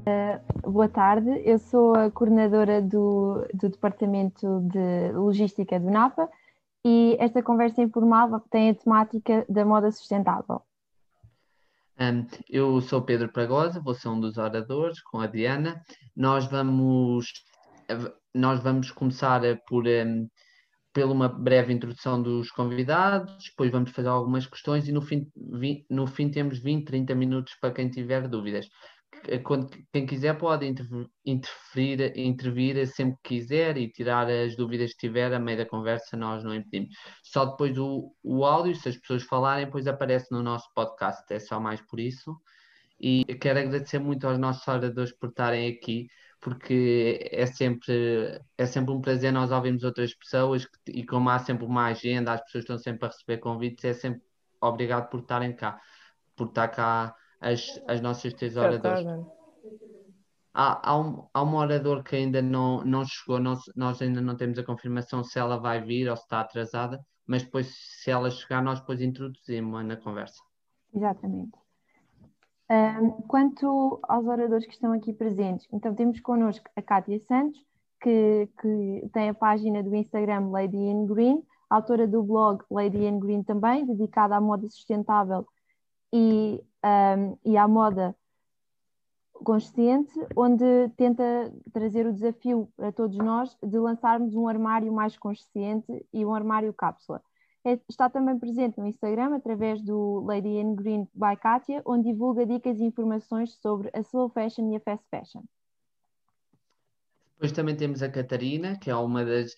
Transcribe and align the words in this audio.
Uh, 0.00 0.70
boa 0.70 0.88
tarde, 0.88 1.28
eu 1.44 1.58
sou 1.58 1.94
a 1.94 2.10
coordenadora 2.10 2.80
do, 2.80 3.46
do 3.52 3.68
Departamento 3.68 4.60
de 4.62 5.12
Logística 5.12 5.78
do 5.78 5.90
NAPA 5.90 6.28
e 6.84 7.16
esta 7.20 7.42
conversa 7.42 7.82
informal 7.82 8.40
tem 8.50 8.70
a 8.70 8.74
temática 8.74 9.44
da 9.48 9.64
moda 9.64 9.90
sustentável. 9.92 10.62
Um, 12.00 12.26
eu 12.48 12.80
sou 12.80 13.02
Pedro 13.02 13.30
Pragosa, 13.30 13.78
vou 13.78 13.92
ser 13.94 14.08
um 14.08 14.18
dos 14.18 14.38
oradores 14.38 15.02
com 15.02 15.20
a 15.20 15.26
Diana. 15.26 15.82
Nós 16.16 16.46
vamos, 16.46 17.26
nós 18.34 18.60
vamos 18.60 18.90
começar 18.90 19.42
por, 19.68 19.84
um, 19.86 20.26
uma 20.96 21.28
breve 21.28 21.74
introdução 21.74 22.22
dos 22.22 22.50
convidados, 22.50 23.36
depois 23.50 23.70
vamos 23.70 23.90
fazer 23.90 24.08
algumas 24.08 24.46
questões 24.46 24.88
e 24.88 24.92
no 24.92 25.02
fim, 25.02 25.30
vi, 25.36 25.84
no 25.90 26.06
fim 26.06 26.30
temos 26.30 26.58
20, 26.58 26.86
30 26.86 27.14
minutos 27.14 27.54
para 27.60 27.74
quem 27.74 27.90
tiver 27.90 28.26
dúvidas. 28.26 28.66
Quando, 29.44 29.70
quem 29.92 30.06
quiser 30.06 30.38
pode 30.38 30.66
interferir, 31.24 32.12
intervir 32.16 32.86
sempre 32.86 33.18
que 33.22 33.36
quiser 33.36 33.76
e 33.76 33.90
tirar 33.90 34.28
as 34.30 34.56
dúvidas 34.56 34.92
que 34.92 35.06
tiver 35.08 35.32
a 35.32 35.38
meio 35.38 35.58
da 35.58 35.66
conversa, 35.66 36.16
nós 36.16 36.42
não 36.42 36.54
impedimos. 36.54 36.94
Só 37.22 37.44
depois 37.44 37.76
o, 37.78 38.14
o 38.22 38.44
áudio, 38.44 38.74
se 38.74 38.88
as 38.88 38.96
pessoas 38.96 39.22
falarem, 39.24 39.66
depois 39.66 39.86
aparece 39.86 40.32
no 40.32 40.42
nosso 40.42 40.72
podcast, 40.74 41.24
é 41.32 41.38
só 41.38 41.60
mais 41.60 41.80
por 41.82 42.00
isso. 42.00 42.36
E 42.98 43.24
quero 43.40 43.58
agradecer 43.58 43.98
muito 43.98 44.26
aos 44.26 44.38
nossos 44.38 44.66
oradores 44.66 45.12
por 45.12 45.30
estarem 45.30 45.68
aqui 45.68 46.08
porque 46.40 47.28
é 47.30 47.46
sempre, 47.46 48.40
é 48.56 48.66
sempre 48.66 48.92
um 48.92 49.00
prazer 49.00 49.32
nós 49.32 49.52
ouvirmos 49.52 49.84
outras 49.84 50.14
pessoas 50.14 50.66
e 50.86 51.04
como 51.04 51.28
há 51.28 51.38
sempre 51.38 51.66
uma 51.66 51.86
agenda, 51.86 52.32
as 52.32 52.42
pessoas 52.42 52.64
estão 52.64 52.78
sempre 52.78 53.06
a 53.06 53.08
receber 53.08 53.38
convites, 53.38 53.84
é 53.84 53.92
sempre 53.92 54.22
obrigado 54.60 55.10
por 55.10 55.20
estarem 55.20 55.54
cá, 55.54 55.78
por 56.34 56.48
estar 56.48 56.68
cá 56.68 57.14
as, 57.40 57.80
as 57.88 58.00
nossas 58.00 58.34
três 58.34 58.56
oradoras. 58.56 59.26
Há, 60.52 60.90
há, 60.90 60.98
um, 60.98 61.26
há 61.32 61.42
um 61.42 61.54
orador 61.54 62.02
que 62.02 62.16
ainda 62.16 62.42
não, 62.42 62.84
não 62.84 63.04
chegou, 63.04 63.38
nós, 63.38 63.60
nós 63.76 64.02
ainda 64.02 64.20
não 64.20 64.36
temos 64.36 64.58
a 64.58 64.64
confirmação 64.64 65.22
se 65.22 65.38
ela 65.38 65.56
vai 65.56 65.80
vir 65.80 66.10
ou 66.10 66.16
se 66.16 66.24
está 66.24 66.40
atrasada, 66.40 67.00
mas 67.26 67.44
depois, 67.44 67.72
se 67.72 68.10
ela 68.10 68.30
chegar, 68.30 68.60
nós 68.60 68.80
depois 68.80 69.00
introduzimos 69.00 69.84
na 69.84 69.96
conversa. 69.96 70.40
Exatamente. 70.92 71.52
Um, 72.68 73.10
quanto 73.22 74.00
aos 74.02 74.26
oradores 74.26 74.66
que 74.66 74.72
estão 74.72 74.92
aqui 74.92 75.12
presentes, 75.12 75.66
então 75.72 75.94
temos 75.94 76.20
connosco 76.20 76.68
a 76.76 76.82
Kátia 76.82 77.20
Santos, 77.26 77.60
que, 78.00 78.48
que, 78.60 79.10
tem 79.12 79.28
a 79.28 79.34
página 79.34 79.82
do 79.82 79.94
Instagram 79.94 80.50
Lady 80.50 80.76
in 80.76 81.06
Green, 81.06 81.42
autora 81.68 82.06
do 82.06 82.22
blog 82.22 82.64
Lady 82.70 83.04
in 83.04 83.18
Green 83.18 83.42
também, 83.42 83.86
dedicada 83.86 84.36
à 84.36 84.40
moda 84.40 84.68
sustentável 84.68 85.46
e, 86.12 86.62
um, 86.84 87.36
e 87.44 87.56
à 87.56 87.66
moda 87.66 88.14
consciente, 89.44 90.12
onde 90.36 90.64
tenta 90.96 91.52
trazer 91.72 92.06
o 92.06 92.12
desafio 92.12 92.68
para 92.76 92.92
todos 92.92 93.16
nós 93.16 93.56
de 93.62 93.78
lançarmos 93.78 94.34
um 94.34 94.46
armário 94.46 94.92
mais 94.92 95.16
consciente 95.16 96.06
e 96.12 96.24
um 96.24 96.34
armário 96.34 96.72
cápsula. 96.72 97.22
É, 97.64 97.78
está 97.88 98.08
também 98.08 98.38
presente 98.38 98.78
no 98.78 98.86
Instagram 98.86 99.34
através 99.34 99.82
do 99.82 100.20
Lady 100.20 100.48
in 100.48 100.74
Green 100.74 101.08
by 101.14 101.36
Katia, 101.38 101.82
onde 101.84 102.10
divulga 102.10 102.46
dicas 102.46 102.78
e 102.80 102.84
informações 102.84 103.54
sobre 103.60 103.90
a 103.92 104.00
slow 104.00 104.30
fashion 104.30 104.70
e 104.72 104.76
a 104.76 104.80
fast 104.80 105.06
fashion. 105.10 105.42
Depois 107.34 107.52
também 107.52 107.74
temos 107.74 108.02
a 108.02 108.08
Catarina, 108.08 108.78
que 108.78 108.90
é 108.90 108.94
uma 108.94 109.24
das 109.24 109.52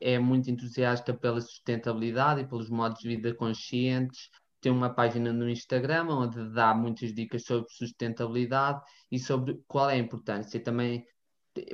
é 0.00 0.18
muito 0.18 0.50
entusiasta 0.50 1.14
pela 1.14 1.40
sustentabilidade 1.40 2.40
e 2.40 2.46
pelos 2.46 2.68
modos 2.68 3.00
de 3.00 3.08
vida 3.08 3.32
conscientes. 3.34 4.28
Tem 4.60 4.72
uma 4.72 4.90
página 4.90 5.32
no 5.32 5.48
Instagram 5.48 6.08
onde 6.08 6.52
dá 6.52 6.74
muitas 6.74 7.14
dicas 7.14 7.44
sobre 7.44 7.70
sustentabilidade 7.70 8.80
e 9.10 9.18
sobre 9.18 9.62
qual 9.68 9.90
é 9.90 9.94
a 9.94 9.98
importância. 9.98 10.58
Também 10.60 11.06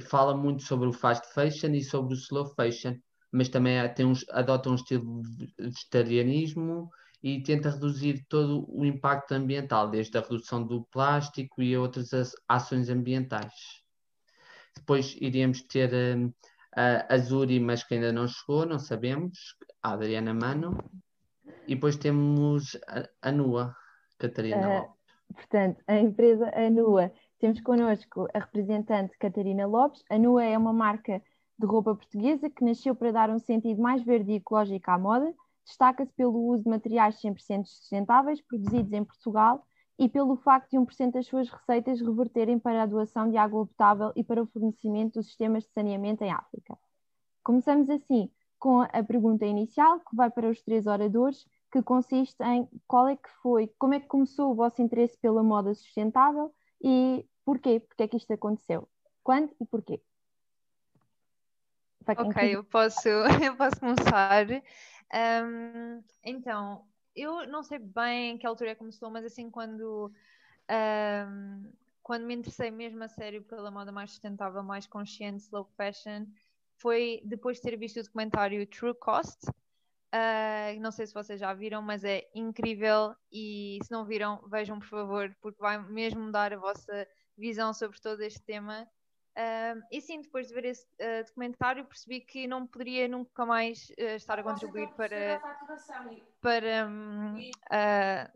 fala 0.03 0.37
muito 0.37 0.63
sobre 0.63 0.89
o 0.89 0.93
fast 0.93 1.33
fashion 1.33 1.73
e 1.75 1.83
sobre 1.83 2.15
o 2.15 2.17
slow 2.17 2.55
fashion, 2.55 2.95
mas 3.33 3.49
também 3.49 3.77
tem 3.95 4.07
uns, 4.07 4.25
adota 4.31 4.71
um 4.71 4.75
estilo 4.75 5.23
de 5.23 5.53
vegetarianismo 5.59 6.91
e 7.23 7.43
tenta 7.43 7.71
reduzir 7.71 8.25
todo 8.29 8.67
o 8.69 8.85
impacto 8.85 9.33
ambiental, 9.33 9.89
desde 9.89 10.17
a 10.19 10.21
redução 10.21 10.63
do 10.63 10.85
plástico 10.85 11.63
e 11.63 11.77
outras 11.77 12.11
ações 12.47 12.91
ambientais. 12.91 13.83
Depois 14.77 15.17
iríamos 15.21 15.63
ter 15.63 15.91
um, 15.95 16.33
a 16.77 17.15
Azuri, 17.15 17.59
mas 17.61 17.83
que 17.83 17.95
ainda 17.95 18.13
não 18.13 18.29
chegou, 18.29 18.67
não 18.67 18.79
sabemos, 18.79 19.57
a 19.83 19.93
Adriana 19.93 20.35
Mano. 20.35 20.77
E 21.67 21.75
depois 21.75 21.97
temos 21.97 22.77
a, 22.87 23.29
a 23.29 23.33
Nua, 23.33 23.75
Catarina 24.19 24.83
uh, 24.83 24.95
Portanto, 25.33 25.83
a 25.87 25.97
empresa 25.99 26.51
Anua. 26.55 27.13
Temos 27.39 27.61
connosco 27.61 28.29
a 28.33 28.39
representante 28.39 29.19
Catarina 29.19 29.67
Lopes. 29.67 30.03
A 30.11 30.19
Nua 30.19 30.45
é 30.45 30.57
uma 30.57 30.73
marca 30.73 31.23
de 31.59 31.67
roupa 31.67 31.95
portuguesa 31.95 32.51
que 32.51 32.65
nasceu 32.65 32.95
para 32.95 33.13
dar 33.13 33.31
um 33.31 33.39
sentido 33.39 33.81
mais 33.81 34.03
verde 34.03 34.33
e 34.33 34.37
ecológico 34.37 34.91
à 34.91 34.99
moda, 34.99 35.33
destaca-se 35.65 36.13
pelo 36.13 36.39
uso 36.49 36.65
de 36.65 36.69
materiais 36.71 37.21
100% 37.23 37.65
sustentáveis 37.65 38.41
produzidos 38.41 38.93
em 38.93 39.05
Portugal 39.05 39.65
e 39.99 40.09
pelo 40.09 40.37
facto 40.37 40.71
de 40.71 40.77
1% 40.77 41.13
das 41.13 41.27
suas 41.27 41.49
receitas 41.49 42.01
reverterem 42.01 42.59
para 42.59 42.83
a 42.83 42.87
doação 42.87 43.31
de 43.31 43.37
água 43.37 43.65
potável 43.67 44.13
e 44.17 44.25
para 44.25 44.43
o 44.43 44.47
fornecimento 44.47 45.15
dos 45.15 45.27
sistemas 45.27 45.63
de 45.65 45.71
saneamento 45.71 46.25
em 46.25 46.33
África. 46.33 46.77
Começamos 47.43 47.89
assim 47.89 48.29
com 48.59 48.81
a 48.81 49.03
pergunta 49.05 49.47
inicial, 49.47 50.01
que 50.01 50.17
vai 50.17 50.31
para 50.31 50.51
os 50.51 50.61
três 50.63 50.87
oradores, 50.87 51.47
que 51.75 51.83
consiste 51.83 52.41
em 52.45 52.69
qual 52.87 53.09
é 53.09 53.17
que 53.17 53.29
foi, 53.43 53.67
como 53.77 53.95
é 53.95 54.01
que 54.01 54.07
começou 54.07 54.53
o 54.53 54.55
vosso 54.55 54.81
interesse 54.81 55.19
pela 55.19 55.43
moda 55.43 55.75
sustentável 55.75 56.55
e 56.81 57.27
porquê, 57.45 57.81
porque 57.81 58.05
é 58.05 58.07
que 58.07 58.17
isto 58.17 58.33
aconteceu, 58.33 58.89
quando 59.25 59.53
e 59.61 59.67
porquê. 59.67 60.01
Ok, 62.17 62.55
eu 62.55 62.63
posso, 62.63 63.09
eu 63.45 63.57
posso 63.57 63.81
começar. 63.81 64.47
Um, 65.13 66.01
então, 66.23 66.87
eu 67.17 67.45
não 67.49 67.65
sei 67.65 67.81
bem 67.81 68.31
em 68.31 68.39
que 68.39 68.47
altura 68.47 68.71
é 68.71 68.75
começou, 68.77 69.11
mas 69.11 69.25
assim, 69.25 69.51
quando, 69.51 70.13
um, 70.71 71.73
quando 72.05 72.25
me 72.25 72.37
interessei 72.37 72.71
mesmo 72.71 73.03
a 73.03 73.09
sério 73.09 73.43
pela 73.43 73.73
moda 73.73 73.91
mais 73.91 74.13
sustentável, 74.13 74.63
mais 74.63 74.87
consciente, 74.87 75.43
slow 75.43 75.65
fashion, 75.77 76.27
foi 76.77 77.21
depois 77.25 77.57
de 77.57 77.65
ter 77.65 77.77
visto 77.77 77.99
o 77.99 78.05
documentário 78.05 78.65
True 78.65 78.95
Cost. 78.95 79.41
Uh, 80.15 80.81
não 80.81 80.93
sei 80.93 81.07
se 81.07 81.15
vocês 81.15 81.41
já 81.41 81.53
viram, 81.53 81.83
mas 81.83 82.05
é 82.05 82.29
incrível 82.33 83.17
e 83.33 83.81
se 83.83 83.91
não 83.91 84.05
viram, 84.05 84.41
vejam 84.49 84.79
por 84.79 84.87
favor, 84.87 85.35
porque 85.41 85.61
vai 85.61 85.77
mesmo 85.77 86.31
dar 86.31 86.53
a 86.53 86.57
vossa 86.57 87.09
visão 87.37 87.75
sobre 87.75 88.01
todo 88.01 88.23
este 88.23 88.41
tema 88.43 88.89
Uh, 89.37 89.83
e 89.91 90.01
sim, 90.01 90.21
depois 90.21 90.47
de 90.47 90.55
ver 90.55 90.65
esse 90.67 90.87
uh, 91.01 91.25
documentário, 91.27 91.85
percebi 91.85 92.21
que 92.21 92.47
não 92.47 92.65
poderia 92.69 93.09
nunca 93.09 93.45
mais 93.45 93.91
estar 93.99 94.39
a 94.39 94.45
contribuir 94.45 94.89
para, 94.91 95.43
para 96.41 96.87
um, 96.87 97.51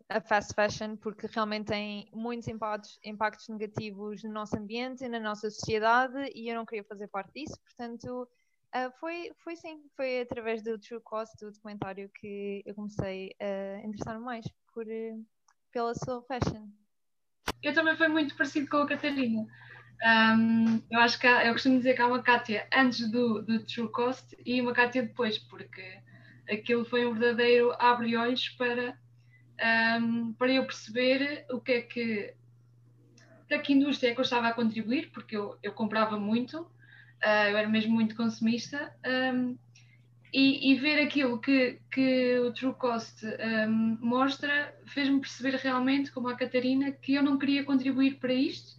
a 0.09 0.21
fast 0.21 0.53
fashion, 0.55 0.97
porque 0.97 1.29
realmente 1.29 1.67
tem 1.67 2.11
muitos 2.13 2.49
impactos, 2.49 2.99
impactos 3.05 3.49
negativos 3.49 4.25
no 4.25 4.33
nosso 4.33 4.57
ambiente 4.59 5.05
e 5.05 5.09
na 5.09 5.21
nossa 5.21 5.49
sociedade, 5.49 6.33
e 6.35 6.49
eu 6.49 6.57
não 6.57 6.67
queria 6.67 6.83
fazer 6.83 7.07
parte 7.07 7.33
disso, 7.33 7.57
portanto. 7.61 8.29
Ah, 8.73 8.91
foi, 9.01 9.33
foi 9.43 9.57
sim, 9.57 9.83
foi 9.97 10.21
através 10.21 10.63
do 10.63 10.79
True 10.79 11.01
Cost, 11.01 11.35
do 11.41 11.51
documentário, 11.51 12.11
que 12.21 12.63
eu 12.67 12.75
comecei 12.75 13.35
a 13.41 13.87
interessar-me 13.87 14.25
mais 14.25 14.45
por, 14.73 14.87
eh, 14.89 15.17
pela 15.73 15.93
slow 15.93 16.23
fashion. 16.23 16.69
Eu 17.63 17.73
também 17.73 17.97
fui 17.97 18.09
muito 18.09 18.37
parecido 18.37 18.69
com 18.69 18.79
a 18.79 18.87
Catarina. 18.87 19.47
Um, 20.05 20.81
eu 20.91 21.01
acho 21.01 21.19
que 21.19 21.27
há, 21.27 21.47
eu 21.47 21.53
costumo 21.53 21.79
dizer 21.79 21.95
que 21.95 22.03
há 22.03 22.07
uma 22.07 22.23
Kátia 22.23 22.69
antes 22.73 23.11
do, 23.11 23.43
do 23.43 23.65
True 23.65 23.91
Cost 23.91 24.37
e 24.45 24.61
uma 24.61 24.73
Kátia 24.73 25.03
depois, 25.03 25.39
porque 25.39 26.01
aquilo 26.49 26.85
foi 26.85 27.07
um 27.07 27.15
verdadeiro 27.15 27.75
abre-olhos 27.79 28.51
para, 28.51 28.97
um, 30.01 30.33
para 30.35 30.53
eu 30.53 30.65
perceber 30.65 31.47
o 31.51 31.61
que 31.61 31.73
é 31.73 31.83
que 31.83 32.35
para 33.49 33.59
que 33.61 33.73
indústria 33.73 34.11
é 34.11 34.15
que 34.15 34.21
eu 34.21 34.25
estava 34.25 34.49
a 34.49 34.53
contribuir, 34.53 35.11
porque 35.11 35.35
eu, 35.35 35.59
eu 35.63 35.73
comprava 35.73 36.19
muito, 36.19 36.71
uh, 37.25 37.51
eu 37.51 37.57
era 37.57 37.69
mesmo 37.69 37.93
muito 37.93 38.15
consumista, 38.17 38.93
um, 39.35 39.57
e, 40.33 40.73
e, 40.73 40.75
ver 40.75 41.01
aquilo 41.03 41.41
que, 41.41 41.81
que 41.91 42.39
o 42.41 42.53
True 42.53 42.75
Cost 42.75 43.25
um, 43.25 43.99
mostra 44.01 44.75
fez-me 44.87 45.21
perceber 45.21 45.57
realmente, 45.57 46.13
como 46.13 46.29
a 46.29 46.37
Catarina, 46.37 46.93
que 46.93 47.15
eu 47.15 47.23
não 47.23 47.39
queria 47.39 47.65
contribuir 47.65 48.19
para 48.19 48.35
isto 48.35 48.79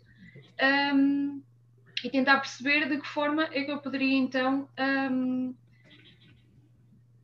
um, 0.93 1.41
e 2.03 2.09
tentar 2.09 2.37
perceber 2.37 2.87
de 2.87 2.99
que 2.99 3.07
forma 3.07 3.49
é 3.51 3.63
que 3.63 3.71
eu 3.71 3.79
poderia 3.79 4.15
então 4.15 4.69
um, 5.11 5.55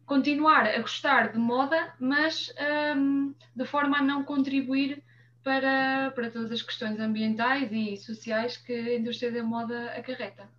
continuar 0.07 0.65
a 0.65 0.79
gostar 0.79 1.31
de 1.31 1.37
moda, 1.37 1.93
mas 1.99 2.51
de 3.55 3.65
forma 3.65 3.99
a 3.99 4.01
não 4.01 4.23
contribuir 4.23 5.03
para, 5.43 6.11
para 6.15 6.31
todas 6.31 6.51
as 6.51 6.63
questões 6.63 6.99
ambientais 6.99 7.71
e 7.71 7.95
sociais 7.97 8.57
que 8.57 8.73
a 8.73 8.95
indústria 8.97 9.31
da 9.31 9.43
moda 9.43 9.91
acarreta. 9.91 10.49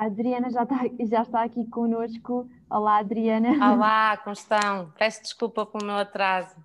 A 0.00 0.06
Adriana 0.06 0.48
já 0.48 0.62
está, 0.62 0.76
já 0.98 1.20
está 1.20 1.42
aqui 1.42 1.66
conosco. 1.66 2.48
Olá, 2.70 3.00
Adriana. 3.00 3.50
Olá, 3.50 4.16
como 4.24 4.32
estão? 4.32 4.90
Peço 4.96 5.20
desculpa 5.20 5.66
pelo 5.66 5.84
meu 5.84 5.96
atraso. 5.96 6.56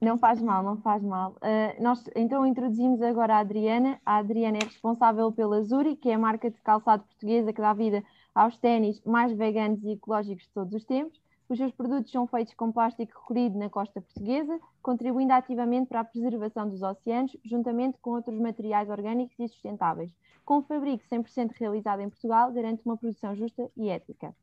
Não 0.00 0.16
faz 0.16 0.40
mal, 0.40 0.62
não 0.62 0.76
faz 0.76 1.02
mal. 1.02 1.32
Uh, 1.32 1.82
nós 1.82 2.08
então 2.14 2.46
introduzimos 2.46 3.02
agora 3.02 3.34
a 3.34 3.38
Adriana. 3.40 4.00
A 4.06 4.18
Adriana 4.18 4.58
é 4.58 4.64
responsável 4.64 5.32
pela 5.32 5.60
Zuri, 5.64 5.96
que 5.96 6.08
é 6.08 6.14
a 6.14 6.18
marca 6.20 6.48
de 6.48 6.60
calçado 6.60 7.02
portuguesa 7.02 7.52
que 7.52 7.60
dá 7.60 7.72
vida 7.72 8.00
aos 8.32 8.56
ténis 8.58 9.02
mais 9.04 9.32
veganos 9.32 9.82
e 9.82 9.94
ecológicos 9.94 10.44
de 10.44 10.52
todos 10.52 10.72
os 10.72 10.84
tempos. 10.84 11.20
Os 11.48 11.58
seus 11.58 11.72
produtos 11.72 12.10
são 12.10 12.26
feitos 12.26 12.54
com 12.54 12.72
plástico 12.72 13.20
recolhido 13.20 13.58
na 13.58 13.68
costa 13.68 14.00
portuguesa, 14.00 14.58
contribuindo 14.82 15.32
ativamente 15.32 15.88
para 15.88 16.00
a 16.00 16.04
preservação 16.04 16.68
dos 16.68 16.82
oceanos, 16.82 17.36
juntamente 17.44 17.98
com 17.98 18.10
outros 18.10 18.38
materiais 18.38 18.88
orgânicos 18.88 19.38
e 19.38 19.48
sustentáveis. 19.48 20.10
Com 20.44 20.58
o 20.58 20.62
fabrico 20.62 21.04
100% 21.10 21.52
realizado 21.58 22.00
em 22.00 22.08
Portugal, 22.08 22.50
garante 22.52 22.82
uma 22.84 22.96
produção 22.96 23.34
justa 23.34 23.70
e 23.76 23.88
ética. 23.88 24.34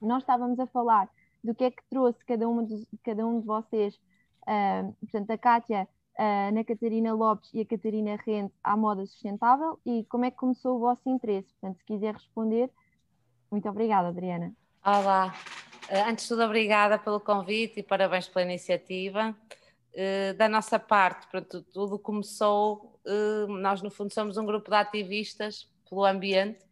Nós 0.00 0.22
estávamos 0.22 0.58
a 0.58 0.66
falar 0.66 1.08
do 1.42 1.54
que 1.54 1.64
é 1.64 1.70
que 1.70 1.82
trouxe 1.88 2.24
cada, 2.24 2.48
uma 2.48 2.64
de, 2.64 2.86
cada 3.04 3.26
um 3.26 3.40
de 3.40 3.46
vocês 3.46 3.98
uh, 4.42 4.92
portanto, 5.00 5.30
a 5.30 5.38
Kátia, 5.38 5.88
a 6.18 6.48
Ana 6.48 6.64
Catarina 6.64 7.14
Lopes 7.14 7.52
e 7.54 7.60
a 7.60 7.66
Catarina 7.66 8.16
Rente 8.16 8.54
à 8.62 8.76
moda 8.76 9.06
sustentável 9.06 9.78
e 9.86 10.04
como 10.04 10.24
é 10.24 10.30
que 10.30 10.36
começou 10.36 10.76
o 10.76 10.80
vosso 10.80 11.08
interesse? 11.08 11.48
Portanto, 11.54 11.78
se 11.78 11.84
quiser 11.84 12.14
responder, 12.14 12.70
muito 13.50 13.68
obrigada, 13.68 14.08
Adriana. 14.08 14.52
Olá, 14.84 15.32
eh, 15.34 15.69
antes 15.90 16.24
de 16.24 16.28
tudo, 16.28 16.42
obrigada 16.44 16.98
pelo 16.98 17.20
convite 17.20 17.80
e 17.80 17.82
parabéns 17.82 18.28
pela 18.28 18.44
iniciativa. 18.44 19.34
Eh, 19.92 20.34
da 20.34 20.48
nossa 20.48 20.78
parte, 20.78 21.26
pronto, 21.28 21.62
tudo 21.62 21.98
começou, 21.98 23.00
eh, 23.04 23.46
nós 23.48 23.82
no 23.82 23.90
fundo 23.90 24.12
somos 24.12 24.36
um 24.36 24.46
grupo 24.46 24.70
de 24.70 24.76
ativistas 24.76 25.68
pelo 25.88 26.04
ambiente 26.04 26.64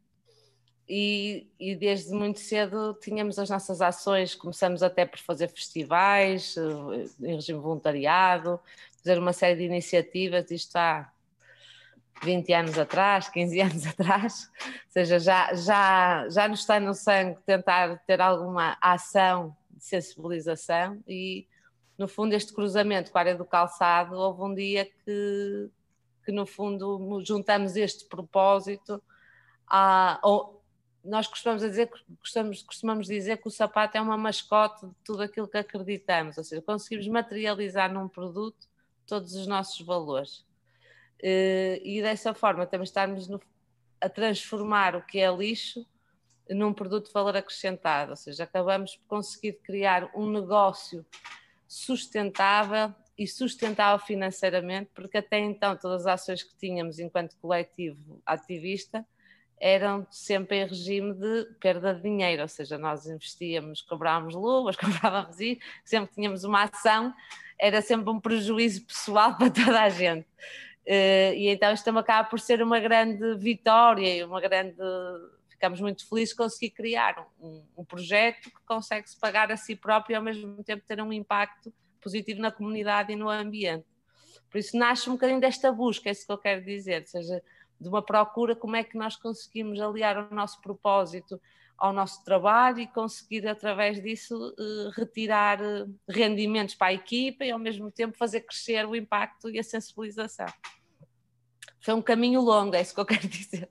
e, 0.89 1.51
e, 1.59 1.75
desde 1.75 2.15
muito 2.15 2.39
cedo 2.39 2.95
tínhamos 3.03 3.39
as 3.39 3.51
nossas 3.51 3.81
ações, 3.81 4.35
começamos 4.37 4.83
até 4.83 5.05
por 5.05 5.19
fazer 5.19 5.49
festivais, 5.49 6.57
eh, 6.57 7.27
em 7.29 7.35
regime 7.35 7.59
voluntariado, 7.59 8.61
fazer 9.03 9.19
uma 9.19 9.33
série 9.33 9.57
de 9.57 9.65
iniciativas, 9.65 10.51
isto 10.53 10.77
há 10.77 11.13
20 12.23 12.53
anos 12.53 12.79
atrás, 12.79 13.29
15 13.29 13.61
anos 13.61 13.87
atrás, 13.87 14.51
ou 14.65 14.91
seja, 14.91 15.19
já, 15.19 15.55
já, 15.55 16.29
já 16.29 16.49
nos 16.49 16.61
está 16.61 16.81
no 16.81 16.95
sangue 16.95 17.39
tentar 17.47 17.99
ter 18.07 18.21
alguma 18.21 18.77
ação 18.81 19.57
de 19.71 19.85
sensibilização 19.85 21.03
e 21.07 21.47
no 21.97 22.07
fundo 22.07 22.33
este 22.35 22.53
cruzamento 22.53 23.11
com 23.11 23.19
a 23.19 23.21
área 23.21 23.35
do 23.35 23.45
calçado, 23.45 24.17
houve 24.17 24.43
um 24.43 24.55
dia 24.55 24.85
que, 24.85 25.69
que 26.25 26.33
no 26.33 26.47
fundo 26.47 27.21
juntamos 27.25 27.75
este 27.75 28.05
propósito 28.07 29.03
a, 29.67 30.21
nós 31.05 31.27
costumamos 31.27 31.63
dizer, 31.63 31.91
costumamos, 32.21 32.63
costumamos 32.63 33.07
dizer 33.07 33.39
que 33.39 33.49
o 33.49 33.51
sapato 33.51 33.97
é 33.97 34.01
uma 34.01 34.17
mascote 34.17 34.87
de 34.87 34.95
tudo 35.05 35.23
aquilo 35.23 35.49
que 35.49 35.59
acreditamos, 35.59 36.39
ou 36.39 36.45
seja, 36.45 36.63
conseguimos 36.63 37.09
materializar 37.09 37.93
num 37.93 38.09
produto 38.09 38.69
todos 39.07 39.35
os 39.35 39.47
nossos 39.47 39.81
valores. 39.81 40.45
Eh, 41.23 41.81
e 41.85 42.01
dessa 42.03 42.33
forma 42.33 42.67
também 42.67 42.85
estarmos 42.85 43.29
no, 43.29 43.41
a 44.01 44.09
transformar 44.09 44.95
o 44.95 45.03
que 45.03 45.19
é 45.19 45.31
lixo 45.31 45.87
num 46.49 46.73
produto 46.73 47.07
de 47.07 47.13
valor 47.13 47.37
acrescentado, 47.37 48.11
ou 48.11 48.17
seja, 48.17 48.45
acabamos 48.45 48.97
por 48.97 49.07
conseguir 49.07 49.55
criar 49.63 50.11
um 50.15 50.31
negócio 50.31 51.05
sustentável 51.67 52.95
e 53.19 53.27
sustentável 53.27 54.05
financeiramente, 54.05 54.91
porque 54.95 55.19
até 55.19 55.39
então 55.39 55.77
todas 55.77 56.07
as 56.07 56.21
ações 56.21 56.43
que 56.43 56.57
tínhamos 56.57 56.99
enquanto 56.99 57.37
coletivo 57.37 58.23
ativista 58.25 59.05
eram 59.61 60.07
sempre 60.11 60.59
em 60.59 60.67
regime 60.67 61.13
de 61.15 61.45
perda 61.61 61.93
de 61.93 62.03
dinheiro, 62.03 62.43
ou 62.43 62.49
seja, 62.49 62.79
nós 62.79 63.07
investíamos, 63.07 63.83
cobrávamos 63.83 64.35
luvas, 64.35 64.77
cobrávamos 64.79 65.41
isso, 65.41 65.61
sempre 65.85 66.15
tínhamos 66.15 66.45
uma 66.45 66.63
ação, 66.63 67.13
era 67.59 67.83
sempre 67.83 68.09
um 68.09 68.21
prejuízo 68.21 68.87
pessoal 68.87 69.35
para 69.37 69.51
toda 69.51 69.83
a 69.83 69.89
gente. 69.89 70.27
Eh, 70.91 71.35
e 71.37 71.49
então 71.49 71.71
isto 71.71 71.85
também 71.85 72.01
acaba 72.01 72.27
por 72.31 72.41
ser 72.41 72.63
uma 72.63 72.81
grande 72.81 73.37
vitória 73.37 74.17
e 74.17 74.25
uma 74.25 74.41
grande. 74.41 74.75
Ficamos 75.51 75.83
muito 75.83 76.09
felizes 76.09 76.31
de 76.31 76.37
conseguir 76.37 76.71
criar 76.71 77.29
um, 77.39 77.63
um 77.77 77.85
projeto 77.85 78.45
que 78.45 78.65
consegue 78.65 79.11
se 79.11 79.19
pagar 79.21 79.53
a 79.53 79.57
si 79.57 79.77
próprio 79.77 80.15
e 80.15 80.17
ao 80.17 80.23
mesmo 80.23 80.65
tempo 80.65 80.83
ter 80.87 80.99
um 81.03 81.13
impacto 81.13 81.71
positivo 82.01 82.41
na 82.41 82.51
comunidade 82.51 83.13
e 83.13 83.17
no 83.17 83.29
ambiente. 83.29 83.85
Por 84.51 84.57
isso 84.57 84.79
nasce 84.79 85.11
um 85.11 85.13
bocadinho 85.13 85.41
desta 85.41 85.71
busca, 85.71 86.09
é 86.09 86.13
isso 86.13 86.25
que 86.25 86.33
eu 86.33 86.39
quero 86.39 86.65
dizer, 86.65 87.03
ou 87.03 87.07
seja, 87.07 87.43
de 87.79 87.89
uma 87.89 88.01
procura, 88.01 88.57
como 88.57 88.77
é 88.77 88.83
que 88.83 88.97
nós 88.97 89.15
conseguimos 89.15 89.79
aliar 89.79 90.17
o 90.17 90.35
nosso 90.35 90.59
propósito 90.63 91.39
ao 91.77 91.93
nosso 91.93 92.25
trabalho 92.25 92.81
e 92.81 92.87
conseguir, 92.87 93.47
através 93.47 94.03
disso, 94.03 94.55
eh, 94.59 94.91
retirar 94.97 95.63
eh, 95.63 95.87
rendimentos 96.09 96.75
para 96.75 96.89
a 96.89 96.95
equipa 96.95 97.45
e, 97.45 97.51
ao 97.51 97.59
mesmo 97.59 97.91
tempo, 97.91 98.17
fazer 98.17 98.41
crescer 98.41 98.87
o 98.87 98.97
impacto 98.97 99.51
e 99.51 99.59
a 99.59 99.63
sensibilização. 99.63 100.47
Foi 101.81 101.95
um 101.95 102.03
caminho 102.03 102.41
longo, 102.41 102.75
é 102.75 102.81
isso 102.83 102.95
que 102.95 103.01
eu 103.01 103.07
quero 103.07 103.27
dizer. 103.29 103.71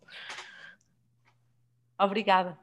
Obrigada. 2.00 2.58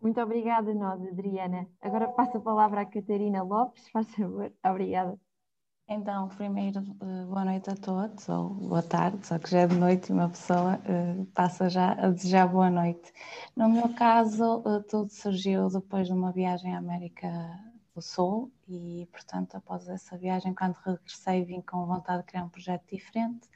Muito 0.00 0.20
obrigada, 0.20 0.74
nós, 0.74 1.00
Adriana. 1.00 1.66
Agora 1.80 2.08
passo 2.08 2.36
a 2.36 2.40
palavra 2.40 2.82
à 2.82 2.84
Catarina 2.84 3.42
Lopes, 3.42 3.88
faz 3.88 4.14
favor. 4.14 4.52
Obrigada. 4.62 5.18
Então, 5.88 6.28
primeiro, 6.28 6.80
eh, 6.80 7.24
boa 7.26 7.44
noite 7.44 7.70
a 7.70 7.74
todos, 7.74 8.28
ou 8.28 8.50
boa 8.50 8.82
tarde, 8.82 9.26
só 9.26 9.38
que 9.38 9.50
já 9.50 9.60
é 9.60 9.66
de 9.66 9.76
noite 9.76 10.08
e 10.08 10.12
uma 10.12 10.30
pessoa 10.30 10.76
uh, 10.76 11.26
passa 11.34 11.68
já 11.68 11.92
a 11.92 12.10
desejar 12.10 12.48
boa 12.48 12.70
noite. 12.70 13.12
No 13.54 13.68
meu 13.68 13.94
caso, 13.94 14.60
uh, 14.60 14.82
tudo 14.82 15.10
surgiu 15.10 15.68
depois 15.68 16.06
de 16.06 16.14
uma 16.14 16.32
viagem 16.32 16.74
à 16.74 16.78
América 16.78 17.28
do 17.94 18.00
Sul 18.00 18.50
e, 18.66 19.06
portanto, 19.12 19.56
após 19.56 19.86
essa 19.88 20.16
viagem, 20.16 20.54
quando 20.54 20.74
regressei, 20.84 21.44
vim 21.44 21.60
com 21.60 21.86
vontade 21.86 22.22
de 22.22 22.28
criar 22.28 22.44
um 22.44 22.48
projeto 22.48 22.84
diferente 22.90 23.48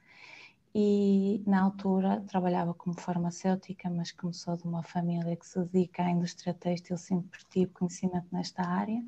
e, 0.81 1.43
na 1.45 1.63
altura, 1.63 2.23
trabalhava 2.29 2.73
como 2.73 2.95
farmacêutica, 3.01 3.91
mas 3.91 4.13
começou 4.13 4.57
de 4.57 4.63
uma 4.63 4.85
família 4.85 5.35
que 5.35 5.45
se 5.45 5.59
dedica 5.65 6.05
à 6.05 6.11
indústria 6.11 6.55
têxtil, 6.55 6.97
sempre 6.97 7.41
tive 7.51 7.73
conhecimento 7.73 8.29
nesta 8.31 8.63
área. 8.63 9.05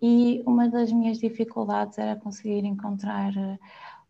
E 0.00 0.42
uma 0.46 0.66
das 0.66 0.90
minhas 0.90 1.18
dificuldades 1.18 1.98
era 1.98 2.16
conseguir 2.16 2.64
encontrar 2.64 3.36
eh, 3.36 3.58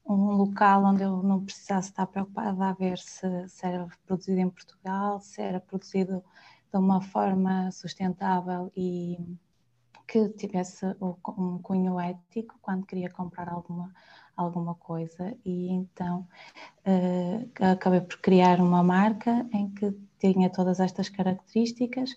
um 0.07 0.37
local 0.37 0.85
onde 0.85 1.03
eu 1.03 1.21
não 1.21 1.45
precisasse 1.45 1.89
estar 1.89 2.07
preocupada 2.07 2.67
a 2.67 2.73
ver 2.73 2.97
se, 2.99 3.49
se 3.49 3.67
era 3.67 3.89
produzido 4.07 4.39
em 4.39 4.49
Portugal, 4.49 5.21
se 5.21 5.43
era 5.43 5.59
produzido 5.59 6.23
de 6.73 6.79
uma 6.79 7.01
forma 7.01 7.73
sustentável 7.73 8.71
e 8.77 9.19
que 10.07 10.29
tivesse 10.29 10.87
um 11.03 11.59
cunho 11.59 11.99
ético 11.99 12.55
quando 12.63 12.87
queria 12.87 13.11
comprar 13.11 13.49
alguma, 13.49 13.93
alguma 14.39 14.75
coisa. 14.75 15.37
E 15.45 15.69
então 15.71 16.27
uh, 16.87 17.65
acabei 17.73 18.01
por 18.01 18.19
criar 18.19 18.61
uma 18.61 18.83
marca 18.83 19.47
em 19.53 19.69
que 19.71 19.93
tinha 20.19 20.51
todas 20.51 20.81
estas 20.81 21.09
características 21.09 22.17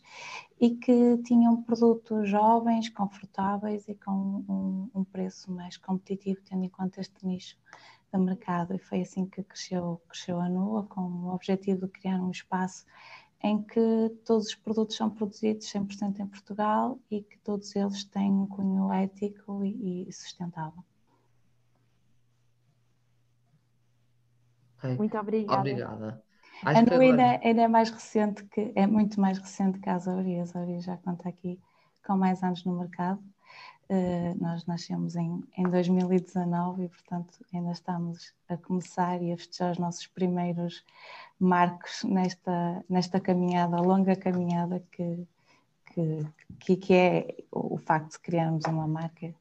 e 0.59 0.71
que 0.71 1.17
tinham 1.23 1.61
produtos 1.63 2.29
jovens, 2.29 2.89
confortáveis 2.89 3.87
e 3.87 3.95
com 3.95 4.11
um, 4.47 4.89
um, 4.93 5.03
preço 5.03 5.51
mais 5.51 5.77
competitivo, 5.77 6.41
tendo 6.47 6.63
em 6.63 6.69
conta 6.69 7.01
este 7.01 7.25
nicho 7.25 7.57
de 8.13 8.19
mercado. 8.19 8.75
E 8.75 8.79
foi 8.79 9.01
assim 9.01 9.25
que 9.25 9.43
cresceu, 9.43 10.01
cresceu 10.07 10.39
a 10.39 10.47
NUA, 10.47 10.83
com 10.83 11.01
o 11.01 11.33
objetivo 11.33 11.87
de 11.87 11.91
criar 11.91 12.21
um 12.21 12.31
espaço 12.31 12.85
em 13.43 13.61
que 13.63 14.09
todos 14.23 14.47
os 14.47 14.55
produtos 14.55 14.95
são 14.95 15.09
produzidos 15.09 15.65
100% 15.71 16.19
em 16.19 16.27
Portugal 16.27 16.99
e 17.09 17.23
que 17.23 17.39
todos 17.39 17.75
eles 17.75 18.03
têm 18.03 18.31
um 18.31 18.45
cunho 18.45 18.93
ético 18.93 19.63
e, 19.65 20.07
e 20.07 20.13
sustentável. 20.13 20.83
Muito 24.87 25.17
obrigada. 25.17 25.59
Obrigada. 25.59 26.23
Acho 26.63 26.79
a 26.79 26.81
Nu 26.83 27.01
ainda, 27.01 27.39
ainda, 27.43 27.61
é 27.61 27.67
mais 27.67 27.89
recente, 27.89 28.43
que 28.45 28.71
é 28.75 28.85
muito 28.85 29.19
mais 29.19 29.37
recente 29.39 29.79
que 29.79 29.89
a 29.89 29.95
Azori. 29.95 30.39
A 30.39 30.43
Azori 30.43 30.79
já 30.79 30.97
conta 30.97 31.27
aqui 31.27 31.59
com 32.05 32.15
mais 32.15 32.43
anos 32.43 32.63
no 32.65 32.77
mercado. 32.77 33.19
Uh, 33.89 34.41
nós 34.41 34.65
nascemos 34.65 35.17
em, 35.17 35.43
em 35.57 35.63
2019 35.63 36.85
e, 36.85 36.87
portanto, 36.87 37.45
ainda 37.53 37.71
estamos 37.71 38.33
a 38.47 38.55
começar 38.55 39.21
e 39.21 39.33
a 39.33 39.37
festejar 39.37 39.71
os 39.71 39.79
nossos 39.79 40.07
primeiros 40.07 40.85
marcos 41.37 42.03
nesta, 42.05 42.85
nesta 42.87 43.19
caminhada, 43.19 43.81
longa 43.81 44.15
caminhada 44.15 44.81
que, 44.91 45.27
que, 46.59 46.77
que 46.77 46.93
é 46.93 47.35
o 47.51 47.77
facto 47.77 48.11
de 48.11 48.19
criarmos 48.19 48.63
uma 48.65 48.87
marca 48.87 49.33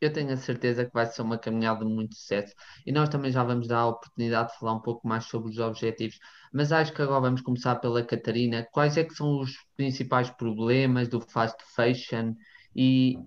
eu 0.00 0.12
tenho 0.12 0.32
a 0.32 0.36
certeza 0.36 0.84
que 0.84 0.92
vai 0.92 1.06
ser 1.06 1.22
uma 1.22 1.38
caminhada 1.38 1.84
de 1.84 1.90
muito 1.90 2.14
sucesso. 2.14 2.54
E 2.86 2.92
nós 2.92 3.08
também 3.08 3.30
já 3.30 3.44
vamos 3.44 3.68
dar 3.68 3.80
a 3.80 3.86
oportunidade 3.88 4.52
de 4.52 4.58
falar 4.58 4.74
um 4.74 4.80
pouco 4.80 5.06
mais 5.06 5.24
sobre 5.24 5.50
os 5.50 5.58
objetivos, 5.58 6.18
mas 6.52 6.72
acho 6.72 6.92
que 6.92 7.02
agora 7.02 7.20
vamos 7.20 7.42
começar 7.42 7.76
pela 7.76 8.04
Catarina. 8.04 8.66
Quais 8.72 8.96
é 8.96 9.04
que 9.04 9.14
são 9.14 9.40
os 9.40 9.52
principais 9.76 10.30
problemas 10.30 11.08
do 11.08 11.20
fast 11.20 11.62
fashion? 11.74 12.34
E, 12.74 13.18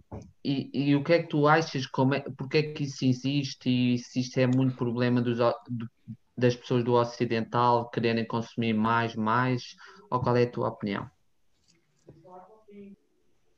e, 0.43 0.69
e 0.73 0.95
o 0.95 1.03
que 1.03 1.13
é 1.13 1.21
que 1.21 1.29
tu 1.29 1.47
achas, 1.47 1.85
como 1.85 2.13
é, 2.13 2.21
porque 2.37 2.57
é 2.57 2.63
que 2.73 2.83
isso 2.83 3.05
existe? 3.05 3.69
E 3.69 3.97
se 3.97 4.21
isto 4.21 4.37
é 4.39 4.47
muito 4.47 4.75
problema 4.75 5.21
dos, 5.21 5.37
do, 5.37 5.89
das 6.37 6.55
pessoas 6.55 6.83
do 6.83 6.93
ocidental 6.93 7.89
quererem 7.89 8.25
consumir 8.25 8.73
mais, 8.73 9.15
mais, 9.15 9.75
ou 10.09 10.21
qual 10.21 10.35
é 10.37 10.43
a 10.43 10.49
tua 10.49 10.69
opinião? 10.69 11.09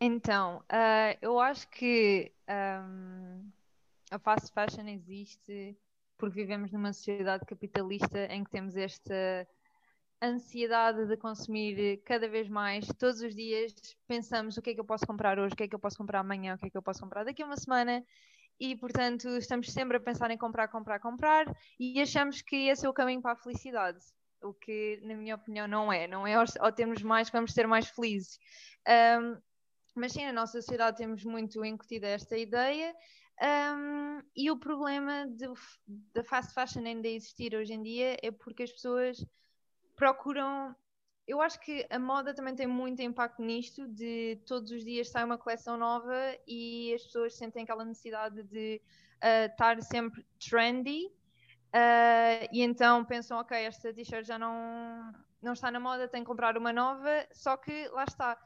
Então, 0.08 0.58
uh, 0.72 1.18
eu 1.20 1.40
acho 1.40 1.68
que 1.68 2.32
um, 2.48 3.52
a 4.12 4.20
fast 4.20 4.54
fashion 4.54 4.88
existe 4.88 5.76
porque 6.16 6.36
vivemos 6.36 6.72
numa 6.72 6.94
sociedade 6.94 7.44
capitalista 7.44 8.28
em 8.28 8.44
que 8.44 8.52
temos 8.52 8.76
esta 8.76 9.48
ansiedade 10.22 11.08
de 11.08 11.18
consumir 11.18 12.04
cada 12.04 12.30
vez 12.30 12.48
mais, 12.48 12.86
todos 13.00 13.20
os 13.20 13.34
dias 13.34 13.74
pensamos 14.08 14.56
o 14.56 14.62
que 14.62 14.70
é 14.70 14.74
que 14.76 14.80
eu 14.80 14.86
posso 14.86 15.08
comprar 15.08 15.40
hoje, 15.40 15.56
o 15.56 15.58
que 15.58 15.64
é 15.64 15.68
que 15.68 15.74
eu 15.74 15.80
posso 15.80 15.98
comprar 15.98 16.20
amanhã, 16.20 16.54
o 16.54 16.58
que 16.60 16.68
é 16.68 16.70
que 16.70 16.78
eu 16.78 16.84
posso 16.84 17.00
comprar 17.00 17.24
daqui 17.24 17.42
a 17.42 17.46
uma 17.48 17.58
semana. 17.58 18.06
E 18.60 18.76
portanto 18.76 19.28
estamos 19.30 19.74
sempre 19.74 19.98
a 19.98 20.00
pensar 20.00 20.30
em 20.30 20.38
comprar, 20.38 20.68
comprar, 20.68 21.00
comprar 21.00 21.52
e 21.80 22.00
achamos 22.00 22.44
que 22.44 22.68
esse 22.68 22.86
é 22.86 22.90
o 22.90 22.94
caminho 22.94 23.24
para 23.24 23.32
a 23.32 23.36
felicidade, 23.36 23.98
o 24.44 24.54
que 24.54 25.00
na 25.02 25.16
minha 25.16 25.34
opinião 25.34 25.68
não 25.68 25.92
é, 25.92 26.08
não 26.08 26.28
é 26.28 26.36
ao, 26.36 26.72
termos 26.72 27.02
mais 27.02 27.28
que 27.28 27.36
vamos 27.36 27.54
ser 27.54 27.66
mais 27.66 27.88
felizes. 27.88 28.38
Um, 28.88 29.42
mas 29.96 30.12
sim, 30.12 30.25
na 30.25 30.34
nossa 30.34 30.62
sociedade 30.62 30.98
temos 30.98 31.24
muito 31.24 31.64
incutida 31.64 32.08
esta 32.08 32.38
ideia 32.38 32.94
um, 33.42 34.22
e 34.36 34.50
o 34.50 34.58
problema 34.58 35.28
da 36.14 36.24
fast 36.24 36.54
fashion 36.54 36.86
ainda 36.86 37.08
existir 37.08 37.54
hoje 37.54 37.74
em 37.74 37.84
dia 37.84 38.18
é 38.22 38.32
porque 38.32 38.64
as 38.64 38.72
pessoas 38.72 39.25
procuram. 39.96 40.75
Eu 41.28 41.42
acho 41.42 41.60
que 41.60 41.86
a 41.90 42.00
moda 42.00 42.34
também 42.34 42.56
tem 42.56 42.68
muito 42.68 43.02
impacto 43.02 43.42
nisto, 43.42 43.88
de 43.88 44.40
todos 44.46 44.72
os 44.72 44.86
dias 44.86 45.10
sai 45.10 45.24
uma 45.24 45.38
coleção 45.38 45.75
nova 45.75 46.16
e 46.48 46.94
as 46.94 47.04
pessoas 47.04 47.36
sentem 47.36 47.64
aquela 47.64 47.84
necessidade 47.84 48.44
de 48.44 48.80
uh, 49.24 49.52
estar 49.52 49.82
sempre 49.82 50.25
trendy 50.40 51.08
uh, 51.08 52.48
e 52.52 52.62
então 52.62 53.04
pensam, 53.04 53.40
ok, 53.40 53.58
esta 53.58 53.92
t-shirt 53.92 54.25
já 54.25 54.38
não, 54.38 55.12
não 55.42 55.54
está 55.54 55.72
na 55.72 55.80
moda, 55.80 56.08
tenho 56.08 56.24
que 56.24 56.30
comprar 56.30 56.58
uma 56.58 56.72
nova, 56.72 57.28
só 57.34 57.58
que 57.58 57.88
lá 57.90 58.04
está. 58.04 58.38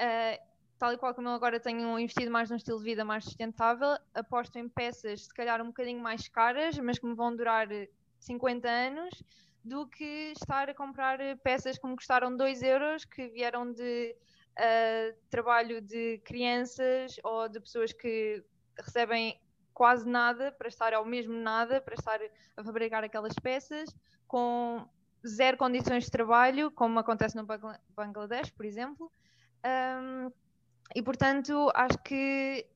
Uh, 0.00 0.47
tal 0.78 0.92
e 0.92 0.96
qual 0.98 1.14
como 1.14 1.28
eu 1.28 1.32
agora 1.32 1.58
tenho 1.58 1.98
investido 1.98 2.30
mais 2.30 2.48
num 2.48 2.56
estilo 2.56 2.78
de 2.78 2.84
vida 2.84 3.04
mais 3.04 3.24
sustentável, 3.24 3.98
aposto 4.14 4.56
em 4.56 4.68
peças 4.68 5.24
se 5.24 5.34
calhar 5.34 5.60
um 5.60 5.66
bocadinho 5.66 6.00
mais 6.00 6.28
caras, 6.28 6.78
mas 6.78 6.98
que 6.98 7.06
me 7.06 7.14
vão 7.14 7.34
durar 7.34 7.66
50 8.20 8.68
anos 8.68 9.22
do 9.64 9.86
que 9.86 10.32
estar 10.32 10.70
a 10.70 10.74
comprar 10.74 11.18
peças 11.38 11.78
que 11.78 11.86
me 11.86 11.96
custaram 11.96 12.36
2 12.36 12.62
euros, 12.62 13.04
que 13.04 13.28
vieram 13.28 13.72
de 13.72 14.14
uh, 14.58 15.16
trabalho 15.28 15.80
de 15.80 16.18
crianças 16.24 17.16
ou 17.22 17.48
de 17.48 17.60
pessoas 17.60 17.92
que 17.92 18.42
recebem 18.78 19.38
quase 19.74 20.08
nada 20.08 20.52
para 20.52 20.68
estar 20.68 20.94
ao 20.94 21.04
mesmo 21.04 21.34
nada, 21.34 21.80
para 21.80 21.94
estar 21.94 22.18
a 22.56 22.64
fabricar 22.64 23.04
aquelas 23.04 23.34
peças, 23.34 23.94
com 24.26 24.88
zero 25.26 25.56
condições 25.56 26.04
de 26.04 26.10
trabalho, 26.10 26.70
como 26.70 26.98
acontece 26.98 27.36
no 27.36 27.46
Bangladesh, 27.94 28.50
por 28.50 28.64
exemplo. 28.64 29.10
Um, 29.64 30.32
e 30.94 31.02
portanto, 31.02 31.70
acho 31.74 31.98
que 31.98 32.66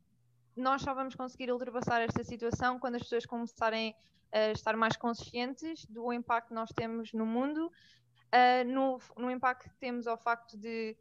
nós 0.56 0.82
só 0.82 0.94
vamos 0.94 1.14
conseguir 1.14 1.50
ultrapassar 1.50 2.00
esta 2.02 2.22
situação 2.22 2.78
quando 2.78 2.96
as 2.96 3.02
pessoas 3.02 3.26
começarem 3.26 3.94
a 4.32 4.52
estar 4.52 4.76
mais 4.76 4.96
conscientes 4.96 5.84
do 5.86 6.12
impacto 6.12 6.48
que 6.48 6.54
nós 6.54 6.70
temos 6.70 7.12
no 7.12 7.26
mundo, 7.26 7.66
uh, 7.66 8.64
no, 8.66 8.98
no 9.16 9.30
impacto 9.30 9.68
que 9.68 9.76
temos 9.76 10.06
ao 10.06 10.16
facto 10.16 10.56
de 10.56 10.96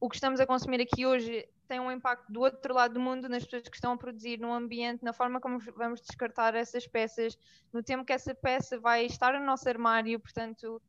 o 0.00 0.08
que 0.08 0.16
estamos 0.16 0.40
a 0.40 0.46
consumir 0.46 0.80
aqui 0.80 1.06
hoje 1.06 1.48
tem 1.68 1.80
um 1.80 1.90
impacto 1.90 2.30
do 2.30 2.40
outro 2.40 2.74
lado 2.74 2.94
do 2.94 3.00
mundo, 3.00 3.28
nas 3.28 3.44
pessoas 3.44 3.68
que 3.68 3.76
estão 3.76 3.92
a 3.92 3.96
produzir, 3.96 4.38
no 4.38 4.52
ambiente, 4.52 5.02
na 5.02 5.12
forma 5.12 5.40
como 5.40 5.58
vamos 5.74 6.00
descartar 6.02 6.54
essas 6.54 6.86
peças, 6.86 7.38
no 7.72 7.82
tempo 7.82 8.04
que 8.04 8.12
essa 8.12 8.34
peça 8.34 8.78
vai 8.78 9.06
estar 9.06 9.32
no 9.38 9.46
nosso 9.46 9.68
armário, 9.68 10.20
portanto, 10.20 10.82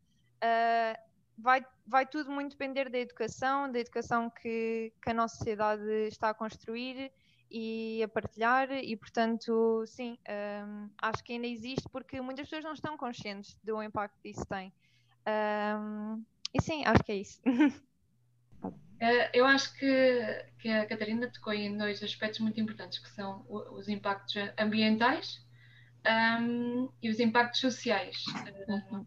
uh, 0.43 1.12
vai, 1.37 1.65
vai 1.85 2.05
tudo 2.05 2.31
muito 2.31 2.51
depender 2.51 2.89
da 2.89 2.97
educação, 2.97 3.71
da 3.71 3.79
educação 3.79 4.29
que, 4.29 4.93
que 5.01 5.09
a 5.09 5.13
nossa 5.13 5.37
sociedade 5.37 5.83
está 6.07 6.29
a 6.29 6.33
construir 6.33 7.11
e 7.53 8.01
a 8.03 8.07
partilhar 8.07 8.71
e 8.71 8.95
portanto 8.97 9.83
sim 9.85 10.17
um, 10.65 10.89
acho 10.99 11.23
que 11.23 11.33
ainda 11.33 11.45
existe 11.45 11.87
porque 11.89 12.19
muitas 12.19 12.45
pessoas 12.47 12.63
não 12.63 12.73
estão 12.73 12.97
conscientes 12.97 13.59
do 13.63 13.81
impacto 13.83 14.19
que 14.21 14.29
isso 14.29 14.43
tem 14.45 14.73
um, 15.27 16.23
e 16.51 16.61
sim 16.61 16.83
acho 16.83 17.03
que 17.03 17.11
é 17.11 17.15
isso 17.17 17.39
eh, 18.99 19.29
eu 19.33 19.45
acho 19.45 19.71
que, 19.77 20.45
que 20.57 20.67
a 20.67 20.87
Catarina 20.87 21.31
tocou 21.31 21.53
em 21.53 21.77
dois 21.77 22.01
aspectos 22.01 22.39
muito 22.39 22.59
importantes 22.59 22.97
que 22.97 23.09
são 23.09 23.45
os 23.47 23.87
impactos 23.87 24.33
ambientais 24.57 25.45
um, 26.41 26.89
e 27.03 27.09
os 27.09 27.19
impactos 27.19 27.59
sociais 27.59 28.25
uhum. 28.67 29.05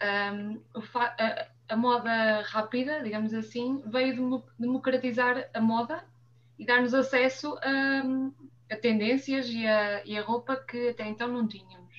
A, 0.00 1.46
a 1.68 1.76
moda 1.76 2.42
rápida, 2.42 3.02
digamos 3.02 3.34
assim, 3.34 3.82
veio 3.86 4.44
democratizar 4.58 5.48
a 5.52 5.60
moda 5.60 6.04
e 6.58 6.64
dar-nos 6.64 6.94
acesso 6.94 7.58
a, 7.62 8.74
a 8.74 8.76
tendências 8.76 9.48
e 9.48 9.66
a, 9.66 10.04
e 10.04 10.16
a, 10.16 10.22
roupa 10.22 10.56
que 10.56 10.90
até 10.90 11.06
então 11.06 11.28
não 11.28 11.46
tínhamos, 11.46 11.94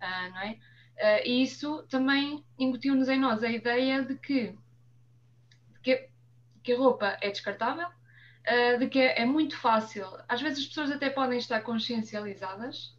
uh, 0.00 0.30
não 0.30 0.40
é? 0.40 0.58
Uh, 0.96 1.26
e 1.26 1.42
isso 1.42 1.82
também 1.88 2.44
incutiu-nos 2.58 3.08
em 3.08 3.18
nós 3.18 3.42
a 3.42 3.50
ideia 3.50 4.02
de 4.02 4.14
que, 4.16 4.56
de 5.72 5.80
que, 5.82 6.08
que, 6.62 6.72
a 6.72 6.78
roupa 6.78 7.18
é 7.20 7.30
descartável, 7.30 7.88
uh, 7.88 8.78
de 8.78 8.88
que 8.88 9.00
é, 9.00 9.22
é, 9.22 9.24
muito 9.24 9.56
fácil. 9.56 10.06
Às 10.28 10.40
vezes 10.40 10.60
as 10.60 10.66
pessoas 10.66 10.90
até 10.90 11.10
podem 11.10 11.38
estar 11.38 11.60
consciencializadas 11.60 12.94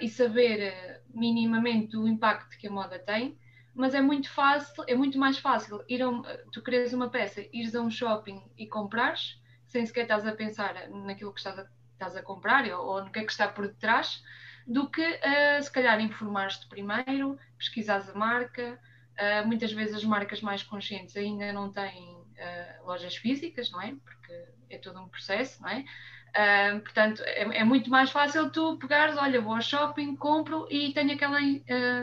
e 0.00 0.08
saber 0.08 1.02
minimamente 1.12 1.94
o 1.94 2.08
impacto 2.08 2.56
que 2.56 2.66
a 2.66 2.70
moda 2.70 2.98
tem, 2.98 3.38
mas 3.78 3.94
é 3.94 4.00
muito 4.00 4.28
fácil, 4.28 4.82
é 4.88 4.94
muito 4.96 5.16
mais 5.16 5.38
fácil 5.38 5.84
ir 5.88 6.02
a 6.02 6.08
um, 6.08 6.22
tu 6.50 6.60
queres 6.60 6.92
uma 6.92 7.08
peça, 7.08 7.46
ires 7.52 7.76
a 7.76 7.80
um 7.80 7.88
shopping 7.88 8.42
e 8.58 8.66
comprares, 8.66 9.40
sem 9.68 9.86
sequer 9.86 10.02
estás 10.02 10.26
a 10.26 10.32
pensar 10.32 10.90
naquilo 10.90 11.32
que 11.32 11.38
estás 11.38 11.56
a, 11.60 11.66
estás 11.92 12.16
a 12.16 12.22
comprar 12.22 12.64
ou, 12.72 12.84
ou, 12.84 13.04
no 13.04 13.10
que 13.12 13.20
é 13.20 13.24
que 13.24 13.30
está 13.30 13.46
por 13.46 13.68
detrás, 13.68 14.20
do 14.66 14.90
que 14.90 15.00
uh, 15.00 15.62
se 15.62 15.70
calhar 15.70 16.00
informares-te 16.00 16.66
primeiro, 16.66 17.38
pesquisares 17.56 18.08
a 18.08 18.14
marca. 18.14 18.80
Uh, 19.16 19.46
muitas 19.46 19.72
vezes 19.72 19.94
as 19.94 20.04
marcas 20.04 20.40
mais 20.40 20.64
conscientes 20.64 21.16
ainda 21.16 21.52
não 21.52 21.72
têm 21.72 22.16
uh, 22.16 22.84
lojas 22.84 23.14
físicas, 23.14 23.70
não 23.70 23.80
é? 23.80 23.94
Porque 23.94 24.44
é 24.70 24.78
todo 24.78 25.00
um 25.00 25.08
processo, 25.08 25.62
não 25.62 25.68
é? 25.68 25.84
Uh, 26.30 26.80
portanto, 26.80 27.22
é, 27.24 27.58
é, 27.58 27.64
muito 27.64 27.88
mais 27.88 28.10
fácil 28.10 28.50
tu 28.50 28.76
pegares, 28.76 29.16
olha, 29.16 29.40
vou 29.40 29.54
ao 29.54 29.62
shopping, 29.62 30.16
compro 30.16 30.66
e 30.68 30.92
tenho 30.92 31.12
aquela 31.12 31.38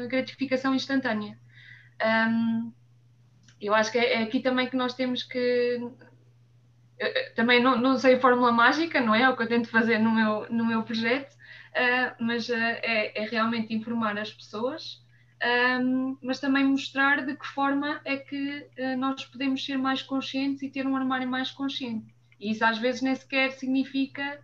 gratificação 0.07 0.73
instantânea. 0.73 1.37
Um, 2.03 2.73
eu 3.59 3.73
acho 3.73 3.91
que 3.91 3.97
é, 3.97 4.21
é, 4.21 4.23
aqui 4.23 4.39
também 4.39 4.69
que 4.69 4.75
nós 4.75 4.93
temos 4.93 5.23
que. 5.23 5.79
também 7.35 7.61
não, 7.61 7.77
não 7.77 7.97
sei 7.97 8.15
a 8.15 8.19
fórmula 8.19 8.51
mágica, 8.51 9.01
não 9.01 9.15
é? 9.15 9.23
É 9.23 9.29
o 9.29 9.35
que 9.35 9.43
eu 9.43 9.47
tento 9.47 9.69
fazer 9.69 9.99
no 9.99 10.11
meu, 10.11 10.47
no 10.49 10.65
meu 10.65 10.83
projeto, 10.83 11.33
uh, 11.33 12.15
mas 12.19 12.49
uh, 12.49 12.53
é, 12.53 13.23
é, 13.23 13.25
realmente 13.25 13.73
informar 13.73 14.17
as 14.17 14.31
pessoas, 14.31 15.03
um, 15.81 16.17
mas 16.21 16.39
também 16.39 16.65
mostrar 16.65 17.25
de 17.25 17.35
que 17.35 17.47
forma 17.47 18.01
é 18.05 18.17
que 18.17 18.67
uh, 18.79 18.97
nós 18.97 19.25
podemos 19.25 19.63
ser 19.63 19.77
mais 19.77 20.01
conscientes 20.01 20.61
e 20.61 20.69
ter 20.69 20.85
um 20.85 20.95
armário 20.95 21.27
mais 21.27 21.51
consciente. 21.51 22.13
E 22.39 22.51
isso 22.51 22.65
às 22.65 22.77
vezes 22.77 23.01
nem 23.01 23.15
sequer 23.15 23.51
significa 23.51 24.39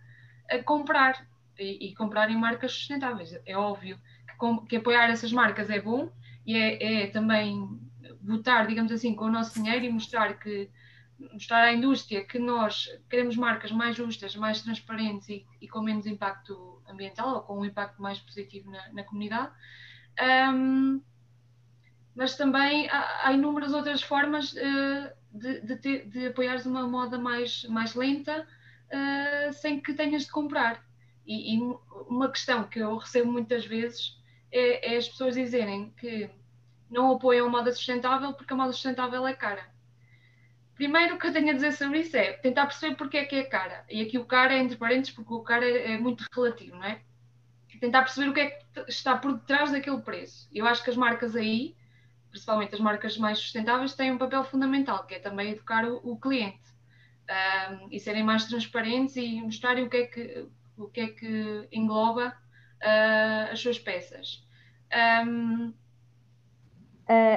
comprar 0.64 1.26
e, 1.58 1.88
e, 1.88 1.94
comprar 1.94 2.30
em 2.30 2.36
marcas 2.36 2.72
sustentáveis. 2.72 3.32
É 3.46 3.56
óbvio 3.56 3.98
que, 4.28 4.36
com, 4.36 4.58
que 4.66 4.76
apoiar 4.76 5.08
essas 5.08 5.32
marcas 5.32 5.70
é 5.70 5.80
bom, 5.80 6.10
e 6.46 6.56
é, 6.56 7.04
é, 7.04 7.06
também 7.08 7.80
votar, 8.22 8.66
digamos 8.66 8.92
assim, 8.92 9.14
com 9.14 9.26
o 9.26 9.30
nosso 9.30 9.54
dinheiro 9.54 9.84
e 9.84 9.90
mostrar 9.90 10.38
que 10.38 10.70
mostrar 11.32 11.64
à 11.64 11.72
indústria 11.72 12.24
que 12.24 12.38
nós 12.38 12.88
queremos 13.08 13.36
marcas 13.36 13.70
mais 13.70 13.96
justas, 13.96 14.34
mais 14.34 14.62
transparentes 14.62 15.28
e, 15.28 15.46
e 15.60 15.68
com 15.68 15.80
menos 15.80 16.06
impacto 16.06 16.82
ambiental 16.88 17.34
ou 17.34 17.42
com 17.42 17.60
um 17.60 17.64
impacto 17.64 18.00
mais 18.02 18.18
positivo 18.18 18.70
na, 18.70 18.92
na 18.92 19.04
comunidade. 19.04 19.52
Um, 20.52 21.00
mas 22.14 22.36
também 22.36 22.88
há, 22.90 23.28
há, 23.28 23.32
inúmeras 23.32 23.72
outras 23.72 24.02
formas 24.02 24.52
uh, 24.52 25.10
de, 25.32 25.60
de, 25.60 26.04
de 26.06 26.68
uma 26.68 26.86
moda 26.86 27.18
mais, 27.18 27.64
mais 27.64 27.94
lenta 27.94 28.46
uh, 28.88 29.52
sem 29.52 29.80
que 29.80 29.94
tenhas 29.94 30.24
de 30.24 30.30
comprar. 30.30 30.84
E, 31.24 31.56
e, 31.56 31.60
uma 32.08 32.30
questão 32.30 32.64
que 32.64 32.80
eu 32.80 32.96
recebo 32.96 33.30
muitas 33.30 33.64
vezes 33.64 34.20
é, 34.52 34.94
é 34.94 34.96
as 34.96 35.08
pessoas 35.08 35.34
dizerem 35.34 35.90
que 35.96 36.30
não 36.90 37.10
apoiam 37.12 37.46
a 37.46 37.50
moda 37.50 37.72
sustentável 37.72 38.34
porque 38.34 38.52
a 38.52 38.56
moda 38.56 38.72
sustentável 38.72 39.26
é 39.26 39.34
cara. 39.34 39.72
Primeiro 40.74 41.14
o 41.14 41.18
que 41.18 41.26
eu 41.26 41.32
tenho 41.32 41.50
a 41.50 41.54
dizer 41.54 41.72
sobre 41.72 42.00
isso 42.00 42.16
é 42.16 42.32
tentar 42.34 42.66
perceber 42.66 42.96
porque 42.96 43.16
é 43.16 43.24
que 43.24 43.36
é 43.36 43.44
cara. 43.44 43.84
E 43.90 44.02
aqui 44.02 44.18
o 44.18 44.24
cara 44.24 44.54
é 44.54 44.58
entre 44.58 44.76
parênteses 44.76 45.14
porque 45.14 45.32
o 45.32 45.40
cara 45.40 45.64
é, 45.64 45.92
é 45.92 45.98
muito 45.98 46.24
relativo, 46.32 46.76
não 46.76 46.84
é? 46.84 47.00
Tentar 47.80 48.02
perceber 48.02 48.28
o 48.28 48.34
que 48.34 48.40
é 48.40 48.50
que 48.50 48.64
está 48.88 49.16
por 49.16 49.32
detrás 49.34 49.72
daquele 49.72 50.00
preço. 50.02 50.48
Eu 50.52 50.66
acho 50.66 50.84
que 50.84 50.90
as 50.90 50.96
marcas 50.96 51.34
aí, 51.34 51.74
principalmente 52.30 52.74
as 52.74 52.80
marcas 52.80 53.18
mais 53.18 53.38
sustentáveis, 53.38 53.94
têm 53.94 54.12
um 54.12 54.18
papel 54.18 54.44
fundamental, 54.44 55.04
que 55.04 55.14
é 55.14 55.18
também 55.18 55.50
educar 55.50 55.84
o, 55.84 55.96
o 56.04 56.16
cliente. 56.16 56.62
Um, 57.28 57.88
e 57.90 57.98
serem 57.98 58.22
mais 58.22 58.44
transparentes 58.44 59.16
e 59.16 59.40
mostrarem 59.40 59.84
o 59.84 59.90
que 59.90 59.96
é 59.96 60.06
que, 60.06 60.48
o 60.76 60.86
que, 60.88 61.00
é 61.00 61.08
que 61.08 61.68
engloba 61.72 62.36
uh, 62.82 63.52
as 63.52 63.60
suas 63.60 63.78
peças. 63.78 64.44
Um, 65.28 65.72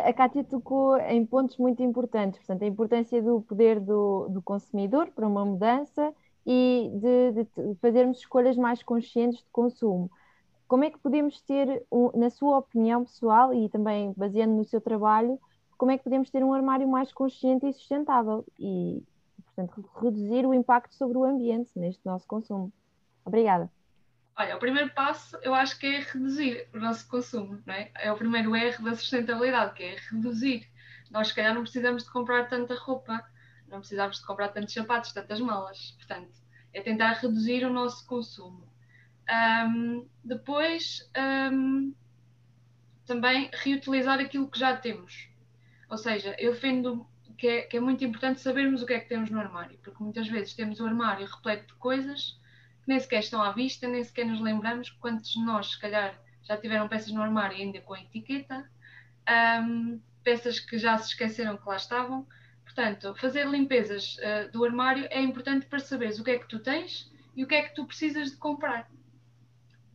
a 0.06 0.14
Kátia 0.14 0.44
tocou 0.44 0.98
em 0.98 1.26
pontos 1.26 1.58
muito 1.58 1.82
importantes, 1.84 2.40
portanto, 2.40 2.64
a 2.64 2.68
importância 2.68 3.22
do 3.22 3.42
poder 3.42 3.80
do, 3.80 4.28
do 4.30 4.42
consumidor 4.42 5.08
para 5.12 5.28
uma 5.28 5.44
mudança 5.44 6.14
e 6.46 6.92
de, 6.94 7.44
de, 7.44 7.76
fazermos 7.82 8.20
escolhas 8.20 8.56
mais 8.56 8.84
conscientes 8.84 9.40
de 9.40 9.50
consumo. 9.52 10.10
Como 10.68 10.84
é 10.84 10.90
que 10.90 11.00
podemos 11.00 11.42
ter, 11.42 11.84
um, 11.92 12.12
na 12.18 12.30
sua 12.30 12.60
opinião 12.60 13.04
pessoal 13.04 13.54
e 13.54 13.68
também 13.70 14.14
baseando 14.16 14.54
no 14.56 14.64
seu 14.64 14.80
trabalho, 14.80 15.40
como 15.78 15.92
é 15.92 15.98
que 15.98 16.04
podemos 16.04 16.30
ter 16.30 16.44
um 16.44 16.54
armário 16.54 16.88
mais 16.88 17.12
consciente 17.12 17.68
e 17.68 17.74
sustentável 17.74 18.46
e, 18.60 19.04
portanto, 19.44 19.90
reduzir 20.02 20.46
o 20.46 20.54
impacto 20.54 20.96
sobre 20.96 21.18
o 21.18 21.26
ambiente 21.26 21.72
neste 21.76 22.06
nosso 22.06 22.26
consumo? 22.28 22.72
Obrigada. 23.26 23.70
Olha, 24.38 24.58
o 24.58 24.60
primeiro 24.60 24.90
passo 24.90 25.38
eu 25.42 25.56
acho 25.56 25.80
que 25.80 25.88
é 25.88 26.00
reduzir 26.00 26.68
o 26.74 26.78
nosso 26.78 27.08
consumo, 27.08 27.62
não 27.66 27.74
é? 27.74 27.90
É 27.96 28.12
o 28.12 28.18
primeiro 28.18 28.54
erro 28.54 28.84
da 28.84 28.94
sustentabilidade, 28.94 29.74
que 29.74 29.84
é 29.84 29.96
reduzir. 30.12 30.68
Nós, 31.10 31.30
se 31.30 31.36
calhar, 31.36 31.54
não 31.54 31.62
precisamos 31.62 32.04
de 32.04 32.12
comprar 32.12 32.50
tanta 32.50 32.76
roupa, 32.76 33.24
não 33.70 33.80
precisamos 33.80 34.20
de 34.20 34.26
comprar 34.26 34.50
tantos 34.50 34.74
sapatos, 34.74 35.14
tantas 35.14 35.40
malas. 35.40 35.92
Portanto, 35.98 36.36
é 36.74 36.82
tentar 36.82 37.14
reduzir 37.14 37.64
o 37.64 37.72
nosso 37.72 38.06
consumo. 38.06 38.68
Um, 39.68 40.06
depois, 40.22 41.10
um, 41.54 41.94
também 43.06 43.50
reutilizar 43.54 44.20
aquilo 44.20 44.52
que 44.52 44.60
já 44.60 44.76
temos. 44.76 45.30
Ou 45.90 45.98
seja, 45.98 46.36
eu 46.38 46.52
defendo 46.52 47.08
que 47.38 47.48
é, 47.48 47.62
que 47.62 47.78
é 47.78 47.80
muito 47.80 48.04
importante 48.04 48.42
sabermos 48.42 48.82
o 48.82 48.86
que 48.86 48.94
é 48.94 49.00
que 49.00 49.08
temos 49.08 49.30
no 49.30 49.40
armário, 49.40 49.78
porque 49.82 50.04
muitas 50.04 50.28
vezes 50.28 50.54
temos 50.54 50.82
o 50.82 50.86
armário 50.86 51.26
repleto 51.26 51.68
de 51.68 51.80
coisas 51.80 52.38
nem 52.88 53.00
sequer 53.00 53.20
estão 53.20 53.42
à 53.42 53.52
vista, 53.52 53.88
nem 53.88 54.04
sequer 54.04 54.26
nos 54.26 54.40
lembramos 54.40 54.90
quantos 54.90 55.32
de 55.32 55.44
nós, 55.44 55.72
se 55.72 55.80
calhar, 55.80 56.20
já 56.44 56.58
tiveram 56.58 56.88
peças 56.88 57.12
no 57.12 57.22
armário 57.22 57.58
ainda 57.58 57.82
com 57.82 57.94
a 57.94 58.00
etiqueta, 58.00 58.70
um, 59.64 60.00
peças 60.24 60.60
que 60.60 60.78
já 60.78 60.98
se 60.98 61.10
esqueceram 61.10 61.58
que 61.58 61.68
lá 61.68 61.76
estavam. 61.76 62.28
Portanto, 62.64 63.16
fazer 63.16 63.48
limpezas 63.48 64.18
uh, 64.18 64.52
do 64.52 64.64
armário 64.64 65.08
é 65.10 65.22
importante 65.22 65.66
para 65.66 65.80
saberes 65.80 66.20
o 66.20 66.24
que 66.24 66.32
é 66.32 66.40
que 66.40 66.48
tu 66.48 66.60
tens 66.60 67.12
e 67.36 67.44
o 67.44 67.48
que 67.48 67.56
é 67.56 67.64
que 67.64 67.76
tu 67.76 67.86
precisas 67.86 68.32
de 68.32 68.38
comprar. 68.38 68.90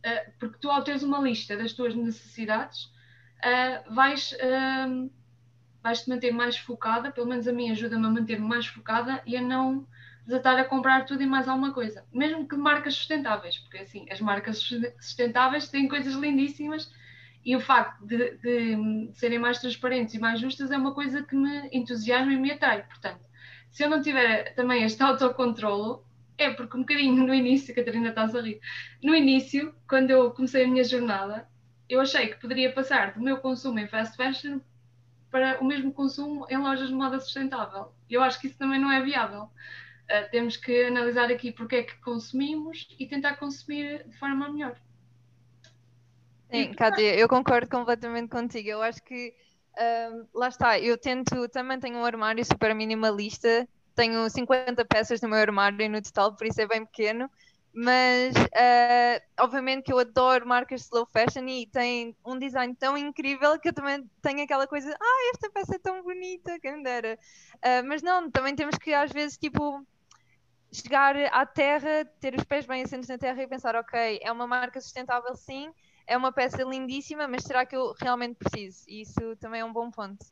Uh, 0.05 0.31
porque 0.39 0.57
tu, 0.59 0.69
ao 0.69 0.83
teres 0.83 1.03
uma 1.03 1.19
lista 1.19 1.55
das 1.55 1.73
tuas 1.73 1.95
necessidades, 1.95 2.85
uh, 2.85 3.93
vais, 3.93 4.35
vais 5.83 6.01
te 6.01 6.09
manter 6.09 6.31
mais 6.31 6.57
focada, 6.57 7.11
pelo 7.11 7.27
menos 7.27 7.47
a 7.47 7.53
mim 7.53 7.71
ajuda-me 7.71 8.05
a 8.05 8.09
manter-me 8.09 8.47
mais 8.47 8.65
focada 8.65 9.21
e 9.25 9.37
a 9.37 9.41
não 9.41 9.87
desatar 10.25 10.57
a 10.59 10.65
comprar 10.65 11.05
tudo 11.05 11.23
e 11.23 11.25
mais 11.25 11.47
alguma 11.47 11.73
coisa. 11.73 12.05
Mesmo 12.13 12.47
que 12.47 12.55
marcas 12.55 12.95
sustentáveis, 12.95 13.57
porque 13.57 13.79
assim, 13.79 14.05
as 14.11 14.19
marcas 14.21 14.59
sustentáveis 14.99 15.69
têm 15.69 15.87
coisas 15.87 16.13
lindíssimas 16.13 16.91
e 17.43 17.55
o 17.55 17.59
facto 17.59 18.05
de, 18.05 18.37
de, 18.37 18.75
de, 18.75 19.09
serem 19.13 19.39
mais 19.39 19.59
transparentes 19.59 20.13
e 20.13 20.19
mais 20.19 20.39
justas 20.39 20.71
é 20.71 20.77
uma 20.77 20.93
coisa 20.93 21.23
que 21.23 21.35
me 21.35 21.69
entusiasma 21.71 22.33
e 22.33 22.37
me 22.37 22.51
atrai. 22.51 22.83
Portanto, 22.83 23.25
se 23.71 23.83
eu 23.83 23.89
não 23.89 24.01
tiver 24.01 24.53
também 24.53 24.83
este 24.83 25.01
autocontrolo, 25.01 26.05
é 26.37 26.51
porque 26.51 26.77
um 26.77 26.81
bocadinho 26.81 27.25
no 27.25 27.33
início, 27.33 27.73
Catarina 27.73 28.09
está 28.09 28.23
a 28.23 28.41
rir, 28.41 28.59
no 29.03 29.15
início, 29.15 29.73
quando 29.87 30.11
eu 30.11 30.31
comecei 30.31 30.65
a 30.65 30.67
minha 30.67 30.83
jornada, 30.83 31.47
eu 31.89 31.99
achei 31.99 32.27
que 32.27 32.39
poderia 32.39 32.71
passar 32.71 33.13
do 33.13 33.21
meu 33.21 33.37
consumo 33.37 33.79
em 33.79 33.87
fast 33.87 34.15
fashion 34.15 34.59
para 35.29 35.59
o 35.61 35.65
mesmo 35.65 35.93
consumo 35.93 36.45
em 36.49 36.57
lojas 36.57 36.89
de 36.89 36.93
moda 36.93 37.19
sustentável. 37.19 37.93
Eu 38.09 38.21
acho 38.21 38.39
que 38.39 38.47
isso 38.47 38.57
também 38.57 38.79
não 38.79 38.91
é 38.91 39.01
viável. 39.01 39.49
Uh, 40.11 40.29
temos 40.29 40.57
que 40.57 40.85
analisar 40.85 41.31
aqui 41.31 41.53
porque 41.53 41.75
é 41.77 41.83
que 41.83 41.95
consumimos 42.01 42.87
e 42.99 43.07
tentar 43.07 43.37
consumir 43.37 44.05
de 44.07 44.17
forma 44.17 44.49
melhor. 44.49 44.75
Sim, 46.51 46.73
Cátia, 46.73 47.15
eu 47.15 47.29
concordo 47.29 47.69
completamente 47.69 48.27
contigo. 48.27 48.67
Eu 48.67 48.81
acho 48.81 49.01
que 49.03 49.33
um, 49.79 50.27
lá 50.33 50.49
está, 50.49 50.77
eu 50.77 50.97
tento, 50.97 51.47
também 51.47 51.79
tenho 51.79 51.97
um 51.97 52.05
armário 52.05 52.43
super 52.43 52.75
minimalista, 52.75 53.65
tenho 53.95 54.29
50 54.29 54.83
peças 54.83 55.21
no 55.21 55.29
meu 55.29 55.39
armário 55.39 55.89
no 55.89 56.01
total, 56.01 56.35
por 56.35 56.45
isso 56.45 56.59
é 56.59 56.67
bem 56.67 56.85
pequeno. 56.85 57.29
Mas 57.73 58.35
uh, 58.35 59.23
obviamente 59.39 59.83
que 59.83 59.93
eu 59.93 59.99
adoro 59.99 60.45
marcas 60.45 60.81
slow 60.81 61.05
fashion 61.05 61.47
e 61.47 61.65
tem 61.67 62.13
um 62.25 62.37
design 62.37 62.75
tão 62.75 62.97
incrível 62.97 63.57
que 63.57 63.69
eu 63.69 63.73
também 63.73 64.05
tenho 64.21 64.43
aquela 64.43 64.67
coisa, 64.67 64.93
ah, 64.93 65.31
esta 65.33 65.49
peça 65.49 65.75
é 65.75 65.79
tão 65.79 66.03
bonita, 66.03 66.59
quem 66.59 66.83
dera. 66.83 67.17
Uh, 67.55 67.87
mas 67.87 68.01
não, 68.01 68.29
também 68.29 68.53
temos 68.55 68.77
que 68.77 68.93
às 68.93 69.09
vezes 69.09 69.37
tipo 69.37 69.87
chegar 70.71 71.15
à 71.31 71.45
terra, 71.45 72.05
ter 72.19 72.33
os 72.35 72.43
pés 72.43 72.65
bem 72.65 72.83
assentos 72.83 73.09
na 73.09 73.17
terra 73.17 73.41
e 73.41 73.47
pensar, 73.47 73.75
ok, 73.75 74.19
é 74.21 74.31
uma 74.31 74.47
marca 74.47 74.79
sustentável 74.79 75.35
sim, 75.35 75.71
é 76.07 76.17
uma 76.17 76.31
peça 76.31 76.63
lindíssima, 76.63 77.27
mas 77.27 77.43
será 77.43 77.65
que 77.65 77.75
eu 77.75 77.93
realmente 77.99 78.35
preciso? 78.35 78.83
E 78.87 79.01
isso 79.01 79.35
também 79.37 79.61
é 79.61 79.65
um 79.65 79.73
bom 79.73 79.91
ponto. 79.91 80.25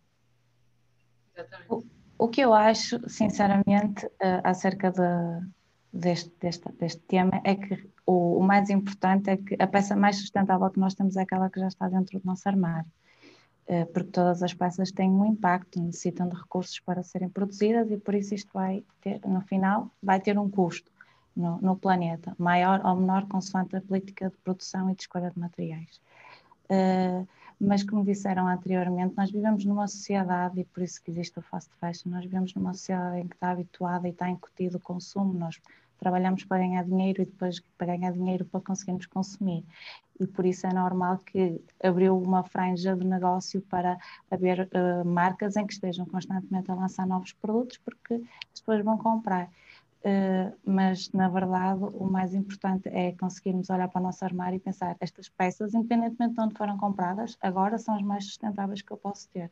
O, 1.70 1.84
o 2.18 2.28
que 2.28 2.42
eu 2.42 2.54
acho, 2.54 3.00
sinceramente, 3.10 4.06
uh, 4.06 4.42
acerca 4.44 4.92
de, 4.92 5.48
deste, 5.94 6.32
deste, 6.40 6.72
deste 6.74 7.02
tema 7.02 7.42
é 7.44 7.56
que 7.56 7.90
o, 8.06 8.40
o, 8.40 8.44
mais 8.44 8.70
importante 8.70 9.30
é 9.30 9.38
que 9.38 9.56
a 9.60 9.68
peça 9.68 9.96
mais 9.96 10.18
sustentável 10.18 10.70
que 10.70 10.80
nós 10.80 10.94
temos 10.94 11.16
é 11.16 11.22
aquela 11.22 11.50
que 11.50 11.60
já 11.60 11.68
está 11.68 11.88
dentro 11.88 12.20
do 12.20 12.26
nosso 12.26 12.48
armário. 12.48 12.92
Uh, 13.70 13.86
porque 13.94 14.10
todas 14.10 14.42
as 14.42 14.52
peças 14.52 14.92
têm 14.92 15.12
um 15.12 15.26
impacto, 15.26 15.80
necessitam 15.80 16.28
de 16.28 16.36
recursos 16.36 16.80
para 16.80 17.04
serem 17.04 17.30
produzidas 17.30 17.92
e 17.92 17.98
por 17.98 18.16
isso 18.16 18.34
isto 18.34 18.50
vai 18.52 18.84
ter, 19.00 19.22
no 19.24 19.42
final, 19.42 19.92
vai 20.02 20.20
ter 20.20 20.40
um 20.40 20.50
custo 20.50 20.92
no, 21.36 21.62
no, 21.62 21.76
planeta, 21.76 22.36
maior 22.40 22.82
ou 22.84 22.96
menor 22.96 23.28
consoante 23.28 23.76
a 23.76 23.82
política 23.82 24.32
de 24.32 24.38
produção 24.38 24.90
e 24.90 24.96
de 24.96 25.04
escolha 25.04 25.30
de 25.30 25.38
materiais. 25.38 26.02
Uh, 26.66 27.28
mas 27.60 27.84
como 27.84 28.04
disseram 28.04 28.48
anteriormente, 28.48 29.16
nós 29.16 29.30
vivemos 29.30 29.64
numa 29.66 29.88
sociedade, 29.88 30.62
e 30.62 30.64
por 30.64 30.82
isso 30.82 31.00
que 31.04 31.12
existe 31.12 31.38
o 31.38 31.42
fast 31.42 31.70
fashion, 31.80 32.10
nós 32.10 32.24
vivemos 32.24 32.56
numa 32.56 32.74
sociedade 32.74 33.20
em 33.20 33.28
que 33.28 33.36
está 33.36 33.52
habituada 33.52 34.08
e 34.08 34.12
está 34.12 34.30
incutido 34.30 34.78
o 34.78 34.82
consumo, 34.82 35.34
nós 35.34 35.60
trabalhamos 36.00 36.44
para 36.46 36.60
ganhar 36.60 36.84
dinheiro 36.84 37.22
e 37.22 37.26
depois 37.26 37.60
para 37.78 37.88
ganhar 37.88 38.12
dinheiro 38.12 38.46
para 38.46 38.62
conseguirmos 38.62 39.06
consumir. 39.06 39.64
E 40.20 40.28
por 40.28 40.46
isso 40.46 40.68
é 40.68 40.74
normal 40.74 41.20
que 41.20 41.62
abriu 41.82 42.18
uma 42.18 42.44
franja 42.44 42.96
de 42.96 43.06
negócio 43.06 43.62
para 43.62 43.98
haver 44.30 44.70
uh, 44.74 45.06
marcas 45.06 45.56
em 45.56 45.66
que 45.66 45.74
estejam 45.74 46.06
constantemente 46.06 46.70
a 46.70 46.76
lançar 46.76 47.08
novos 47.08 47.32
produtos, 47.34 47.78
porque 47.78 48.22
pessoas 48.54 48.84
vão 48.84 48.98
comprar. 48.98 49.50
Uh, 50.00 50.56
mas 50.66 51.12
na 51.12 51.28
verdade 51.28 51.84
o 51.84 52.06
mais 52.06 52.34
importante 52.34 52.88
é 52.88 53.12
conseguirmos 53.12 53.70
olhar 53.70 53.90
para 53.90 54.00
o 54.00 54.04
nosso 54.04 54.24
armário 54.24 54.56
e 54.56 54.60
pensar 54.60 54.96
estas 55.02 55.28
peças, 55.28 55.74
independentemente 55.74 56.36
de 56.36 56.42
onde 56.42 56.56
foram 56.56 56.78
compradas, 56.78 57.38
agora 57.42 57.78
são 57.78 57.96
as 57.96 58.02
mais 58.02 58.24
sustentáveis 58.24 58.82
que 58.82 58.92
eu 58.92 58.98
posso 58.98 59.28
ter. 59.30 59.52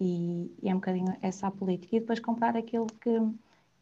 E, 0.00 0.50
e 0.62 0.68
é 0.68 0.72
um 0.72 0.78
bocadinho 0.78 1.16
essa 1.22 1.46
a 1.46 1.50
política. 1.50 1.96
E 1.96 2.00
depois 2.00 2.18
comprar 2.18 2.56
aquilo 2.56 2.86
que, 2.86 3.10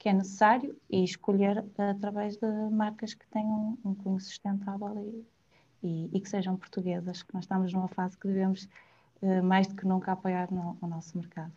que 0.00 0.08
é 0.08 0.14
necessário 0.14 0.74
e 0.88 1.04
escolher 1.04 1.58
uh, 1.58 1.82
através 1.90 2.38
de 2.38 2.46
marcas 2.72 3.12
que 3.12 3.26
tenham 3.28 3.78
um 3.84 3.94
cunho 3.94 4.18
sustentável 4.18 4.98
e, 5.82 5.86
e, 5.86 6.16
e, 6.16 6.20
que 6.20 6.28
sejam 6.28 6.56
portuguesas, 6.56 7.22
que 7.22 7.34
nós 7.34 7.44
estamos 7.44 7.70
numa 7.74 7.88
fase 7.88 8.18
que 8.18 8.26
devemos 8.26 8.66
uh, 9.20 9.42
mais 9.42 9.66
do 9.66 9.76
que 9.76 9.86
nunca 9.86 10.12
apoiar 10.12 10.50
no, 10.50 10.78
o 10.80 10.86
nosso 10.86 11.18
mercado. 11.18 11.52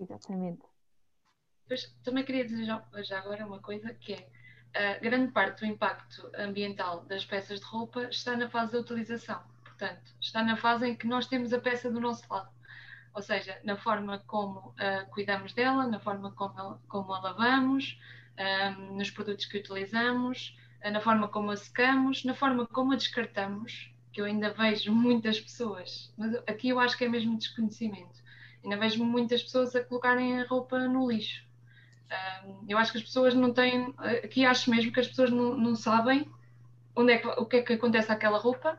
Exatamente. 0.00 0.62
Depois, 1.62 1.96
também 2.02 2.24
queria 2.24 2.44
dizer 2.44 2.64
já, 2.64 2.84
já 3.04 3.20
agora 3.20 3.46
uma 3.46 3.60
coisa 3.60 3.94
que 3.94 4.14
é 4.14 4.28
a 4.74 4.98
grande 4.98 5.30
parte 5.30 5.60
do 5.60 5.66
impacto 5.66 6.28
ambiental 6.36 7.04
das 7.04 7.24
peças 7.24 7.60
de 7.60 7.66
roupa 7.66 8.08
está 8.10 8.36
na 8.36 8.50
fase 8.50 8.72
da 8.72 8.80
utilização. 8.80 9.40
Portanto, 9.62 10.12
está 10.20 10.42
na 10.42 10.56
fase 10.56 10.88
em 10.88 10.96
que 10.96 11.06
nós 11.06 11.28
temos 11.28 11.52
a 11.52 11.60
peça 11.60 11.88
do 11.88 12.00
nosso 12.00 12.24
lado. 12.28 12.50
Ou 13.14 13.22
seja, 13.22 13.58
na 13.64 13.76
forma 13.76 14.18
como 14.26 14.70
uh, 14.70 15.10
cuidamos 15.10 15.52
dela, 15.52 15.86
na 15.86 16.00
forma 16.00 16.32
como, 16.32 16.78
como 16.88 17.12
a 17.12 17.20
lavamos, 17.20 17.98
um, 18.38 18.42
ah, 18.42 18.70
nos 18.92 19.10
produtos 19.10 19.44
que 19.44 19.58
utilizamos, 19.58 20.56
uh, 20.84 20.90
na 20.90 21.00
forma 21.00 21.28
como 21.28 21.50
a 21.50 21.56
secamos, 21.56 22.24
na 22.24 22.34
forma 22.34 22.66
como 22.66 22.92
a 22.92 22.96
descartamos, 22.96 23.92
que 24.12 24.20
eu 24.20 24.24
ainda 24.24 24.50
vejo 24.50 24.92
muitas 24.92 25.40
pessoas, 25.40 26.12
mas 26.16 26.34
aqui 26.46 26.70
eu 26.70 26.78
acho 26.78 26.96
que 26.96 27.04
é 27.04 27.08
mesmo 27.08 27.36
desconhecimento. 27.36 28.22
Ainda 28.64 28.76
vejo 28.76 29.04
muitas 29.04 29.42
pessoas 29.42 29.74
a 29.74 29.84
colocarem 29.84 30.40
a 30.40 30.46
roupa 30.46 30.78
no 30.88 31.10
lixo 31.10 31.44
eu 32.68 32.78
acho 32.78 32.92
que 32.92 32.98
as 32.98 33.04
pessoas 33.04 33.34
não 33.34 33.52
têm. 33.52 33.94
Aqui 34.24 34.44
acho 34.44 34.70
mesmo 34.70 34.92
que 34.92 35.00
as 35.00 35.08
pessoas 35.08 35.30
não, 35.30 35.56
não 35.56 35.74
sabem 35.74 36.30
onde 36.94 37.12
é 37.12 37.18
que, 37.18 37.26
o 37.26 37.46
que 37.46 37.56
é 37.56 37.62
que 37.62 37.72
acontece 37.72 38.12
àquela 38.12 38.38
roupa. 38.38 38.78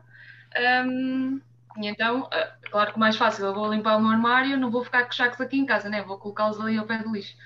Um, 0.86 1.40
e 1.76 1.86
então, 1.86 2.28
ah, 2.32 2.56
claro 2.70 2.92
que 2.92 2.98
mais 2.98 3.16
fácil, 3.16 3.46
eu 3.46 3.54
vou 3.54 3.72
limpar 3.72 3.96
o 3.96 4.00
meu 4.00 4.10
armário, 4.10 4.56
não 4.56 4.70
vou 4.70 4.84
ficar 4.84 5.04
com 5.04 5.12
sacos 5.12 5.40
aqui 5.40 5.58
em 5.58 5.66
casa, 5.66 5.88
né? 5.88 6.02
vou 6.02 6.18
colocá-los 6.18 6.60
ali 6.60 6.78
ao 6.78 6.86
pé 6.86 7.02
do 7.02 7.12
lixo. 7.12 7.36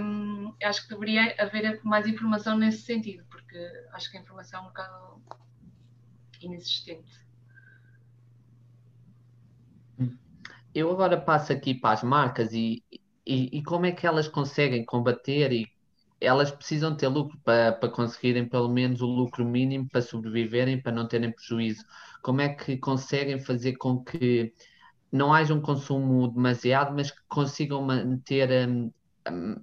Um, 0.00 0.54
acho 0.62 0.82
que 0.82 0.90
deveria 0.90 1.34
haver 1.38 1.80
mais 1.82 2.06
informação 2.06 2.58
nesse 2.58 2.82
sentido, 2.82 3.24
porque 3.30 3.58
acho 3.92 4.10
que 4.10 4.18
a 4.18 4.20
informação 4.20 4.60
é 4.60 4.62
um 4.62 4.66
bocado 4.66 5.22
inexistente. 6.40 7.22
Eu 10.74 10.90
agora 10.90 11.20
passo 11.20 11.52
aqui 11.52 11.74
para 11.74 11.92
as 11.92 12.02
marcas 12.02 12.52
e, 12.52 12.82
e, 13.26 13.58
e, 13.58 13.62
como 13.62 13.84
é 13.84 13.92
que 13.92 14.06
elas 14.06 14.26
conseguem 14.26 14.84
combater 14.84 15.52
e 15.52 15.66
elas 16.22 16.50
precisam 16.50 16.96
ter 16.96 17.08
lucro 17.08 17.38
para, 17.44 17.72
para 17.72 17.88
conseguirem 17.88 18.48
pelo 18.48 18.68
menos 18.68 19.02
o 19.02 19.06
lucro 19.06 19.44
mínimo 19.44 19.88
para 19.88 20.00
sobreviverem, 20.00 20.80
para 20.80 20.92
não 20.92 21.08
terem 21.08 21.32
prejuízo. 21.32 21.84
Como 22.22 22.40
é 22.40 22.48
que 22.48 22.76
conseguem 22.76 23.40
fazer 23.40 23.76
com 23.76 24.02
que 24.02 24.52
não 25.10 25.34
haja 25.34 25.52
um 25.52 25.60
consumo 25.60 26.28
demasiado, 26.28 26.94
mas 26.94 27.10
que 27.10 27.20
consigam 27.28 27.82
manter 27.82 28.68
um, 28.68 28.90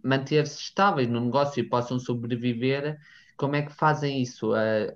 manter-se 0.03 0.61
estáveis 0.61 1.09
no 1.09 1.19
negócio 1.19 1.59
e 1.59 1.67
possam 1.67 1.99
sobreviver, 1.99 2.97
como 3.35 3.55
é 3.55 3.61
que 3.61 3.73
fazem 3.73 4.21
isso 4.21 4.51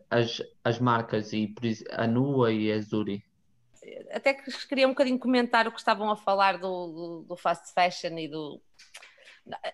as, 0.10 0.42
as 0.64 0.80
marcas 0.80 1.34
e 1.34 1.54
a 1.92 2.06
Nua 2.08 2.52
e 2.52 2.72
a 2.72 2.80
Zuri? 2.80 3.24
Até 4.12 4.34
que 4.34 4.52
queria 4.68 4.88
um 4.88 4.92
bocadinho 4.92 5.20
comentar 5.20 5.68
o 5.68 5.72
que 5.72 5.80
estavam 5.80 6.10
a 6.10 6.16
falar 6.16 6.58
do, 6.58 6.88
do, 6.88 7.26
do 7.30 7.36
fast 7.36 7.74
fashion 7.74 8.18
e 8.18 8.28
do, 8.28 8.62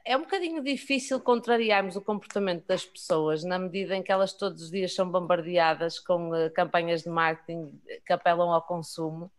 é 0.03 0.17
um 0.17 0.21
bocadinho 0.21 0.63
difícil 0.63 1.19
contrariarmos 1.19 1.95
o 1.95 2.01
comportamento 2.01 2.65
das 2.65 2.85
pessoas 2.85 3.43
na 3.43 3.59
medida 3.59 3.95
em 3.95 4.01
que 4.01 4.11
elas 4.11 4.33
todos 4.33 4.63
os 4.63 4.71
dias 4.71 4.93
são 4.95 5.09
bombardeadas 5.09 5.99
com 5.99 6.31
uh, 6.31 6.51
campanhas 6.51 7.03
de 7.03 7.09
marketing 7.09 7.79
que 8.05 8.11
apelam 8.11 8.51
ao 8.51 8.63
consumo 8.63 9.31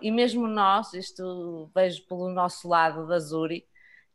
e 0.00 0.10
mesmo 0.10 0.46
nós, 0.46 0.92
isto 0.92 1.70
vejo 1.74 2.04
pelo 2.06 2.28
nosso 2.28 2.68
lado 2.68 3.06
da 3.06 3.18
Zuri, 3.18 3.66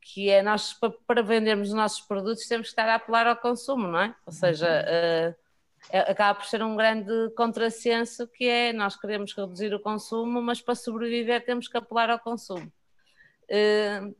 que 0.01 0.29
é 0.29 0.43
nós 0.43 0.77
para, 1.07 1.23
vendermos 1.23 1.69
os 1.69 1.73
nossos 1.73 2.01
produtos 2.01 2.47
temos 2.47 2.67
que 2.67 2.71
estar 2.71 2.87
a 2.87 2.95
apelar 2.95 3.25
ao 3.25 3.35
consumo, 3.35 3.87
não 3.87 3.99
é? 3.99 4.15
Ou 4.25 4.31
seja, 4.31 4.67
uh, 4.67 5.99
acaba 6.11 6.39
por 6.39 6.45
ser 6.45 6.61
um 6.61 6.75
grande 6.75 7.11
contrassenso 7.35 8.27
que 8.27 8.47
é 8.47 8.71
nós 8.71 8.95
queremos 8.95 9.33
reduzir 9.35 9.73
o 9.73 9.79
consumo, 9.79 10.41
mas 10.41 10.61
para 10.61 10.75
sobreviver 10.75 11.43
temos 11.43 11.67
que 11.67 11.77
apelar 11.77 12.09
ao 12.09 12.19
consumo. 12.19 12.71
Uh, 13.49 14.13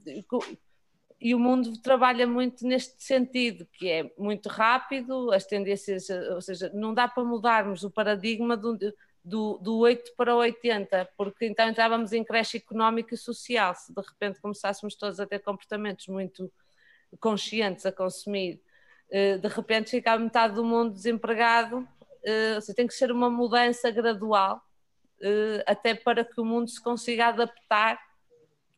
e 1.20 1.34
o 1.34 1.40
mundo 1.40 1.78
trabalha 1.82 2.28
muito 2.28 2.68
neste 2.68 3.02
sentido, 3.04 3.66
que 3.72 3.90
é 3.90 4.12
muito 4.18 4.50
rápido, 4.50 5.32
as 5.32 5.46
tendências, 5.46 6.10
ou 6.10 6.42
seja, 6.42 6.70
não 6.74 6.94
dá 6.94 7.08
para 7.08 7.24
mudarmos 7.24 7.84
o 7.84 7.90
paradigma 7.90 8.58
do, 8.58 8.78
do, 9.24 9.58
do 9.58 9.78
8 9.80 10.14
para 10.16 10.36
80, 10.36 11.10
porque 11.18 11.48
então 11.48 11.68
entrávamos 11.68 12.14
em 12.14 12.24
creche 12.24 12.58
económica 12.58 13.16
e 13.16 13.18
social, 13.18 13.74
se 13.74 13.94
de 13.94 14.02
repente 14.02 14.40
começássemos 14.40 14.96
todos 14.96 15.20
a 15.20 15.26
ter 15.26 15.40
comportamentos 15.40 16.08
muito 16.08 16.52
conscientes 17.20 17.86
a 17.86 17.92
consumir, 17.92 18.62
eh, 19.10 19.38
de 19.38 19.48
repente 19.48 19.92
ficava 19.92 20.22
metade 20.22 20.56
do 20.56 20.64
mundo 20.64 20.94
desempregado, 20.94 21.88
eh, 22.24 22.56
ou 22.56 22.62
seja, 22.62 22.76
tem 22.76 22.88
que 22.88 22.94
ser 22.94 23.12
uma 23.12 23.30
mudança 23.30 23.90
gradual, 23.90 24.62
eh, 25.22 25.64
até 25.66 25.96
para 25.96 26.24
que 26.26 26.40
o 26.40 26.46
mundo 26.46 26.70
se 26.70 26.82
consiga 26.82 27.28
adaptar 27.28 28.00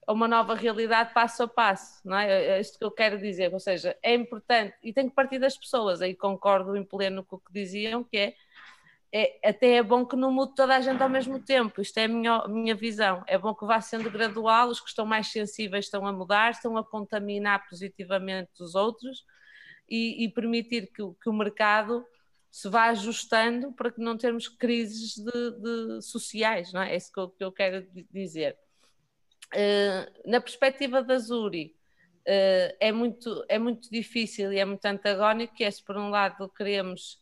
a 0.08 0.14
uma 0.14 0.28
nova 0.28 0.56
realidade 0.56 1.14
passo 1.14 1.44
a 1.44 1.48
passo, 1.48 2.00
não 2.06 2.18
é? 2.18 2.58
É 2.58 2.62
isto 2.62 2.80
que 2.80 2.86
eu 2.86 2.92
quero 2.92 3.20
dizer, 3.20 3.54
ou 3.54 3.60
seja, 3.60 3.96
é 4.02 4.16
importante 4.16 4.74
e 4.82 4.94
tem 4.94 5.10
que 5.10 5.14
partir 5.14 5.38
das 5.38 5.58
pessoas, 5.58 6.02
aí 6.02 6.16
concordo 6.16 6.78
em 6.78 6.84
pleno 6.84 7.26
com 7.26 7.36
o 7.36 7.40
que 7.40 7.52
diziam, 7.52 8.06
que 8.06 8.18
é, 8.18 8.36
é 9.12 9.50
até 9.50 9.74
é 9.74 9.84
bom 9.84 10.06
que 10.06 10.16
não 10.16 10.32
mude 10.32 10.56
toda 10.56 10.78
a 10.78 10.80
gente 10.80 11.04
ao 11.04 11.10
mesmo 11.10 11.44
tempo, 11.44 11.82
isto 11.82 11.98
é 11.98 12.06
a 12.06 12.08
minha, 12.08 12.48
minha 12.48 12.74
visão, 12.74 13.22
é 13.28 13.38
bom 13.38 13.54
que 13.54 13.66
vá 13.66 13.82
sendo 13.82 14.10
gradual, 14.10 14.70
os 14.70 14.80
que 14.80 14.88
estão 14.88 15.06
mais 15.06 15.28
sensíveis 15.28 15.86
estão 15.86 16.08
a 16.08 16.14
mudar, 16.14 16.52
estão 16.52 16.78
a 16.78 16.86
contaminar 16.86 17.68
positivamente 17.68 18.52
os 18.62 18.76
outros 18.76 19.26
e, 19.90 20.24
e 20.24 20.32
permitir 20.32 20.88
que, 20.88 21.04
que, 21.22 21.30
o 21.30 21.34
mercado 21.34 22.06
se 22.50 22.70
vá 22.70 22.86
ajustando 22.86 23.74
para 23.74 23.92
que 23.92 24.00
não 24.00 24.18
termos 24.18 24.48
crises 24.48 25.16
de, 25.18 25.98
de 25.98 26.02
sociais, 26.02 26.72
não 26.72 26.82
é? 26.82 26.94
É 26.94 26.96
isso 26.96 27.12
que 27.12 27.20
eu, 27.20 27.30
que 27.30 27.44
eu 27.44 27.52
quero 27.52 27.86
dizer. 28.10 28.58
Eh, 29.54 30.12
na 30.26 30.42
perspectiva 30.42 31.02
da 31.02 31.18
Zuri, 31.18 31.76
uh, 32.28 32.76
é, 32.80 32.92
muito, 32.92 33.46
é 33.48 33.58
muito 33.58 33.90
difícil 33.90 34.52
e 34.52 34.60
é 34.60 34.66
muito 34.66 34.86
antagónico, 34.86 35.56
que 35.56 35.64
é 35.64 35.72
se 35.72 35.84
por 35.84 35.98
um 35.98 36.10
lado 36.10 36.50
queremos 36.50 37.22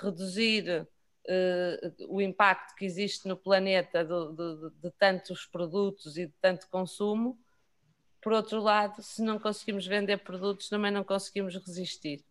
reduzir 0.00 0.82
uh, 0.82 2.06
o 2.08 2.20
impacto 2.20 2.74
que 2.76 2.84
existe 2.84 3.26
no 3.26 3.36
planeta 3.36 4.04
de, 4.04 4.10
de, 4.10 4.70
de, 4.82 4.90
tantos 4.98 5.46
produtos 5.46 6.16
e 6.16 6.26
de 6.26 6.34
tanto 6.40 6.68
consumo, 6.68 7.38
por 8.22 8.32
outro 8.32 8.60
lado, 8.60 9.02
se 9.02 9.20
não 9.22 9.38
conseguimos 9.38 9.86
vender 9.86 10.18
produtos, 10.18 10.68
também 10.68 10.90
não 10.90 11.04
conseguimos 11.04 11.54
resistir. 11.56 12.24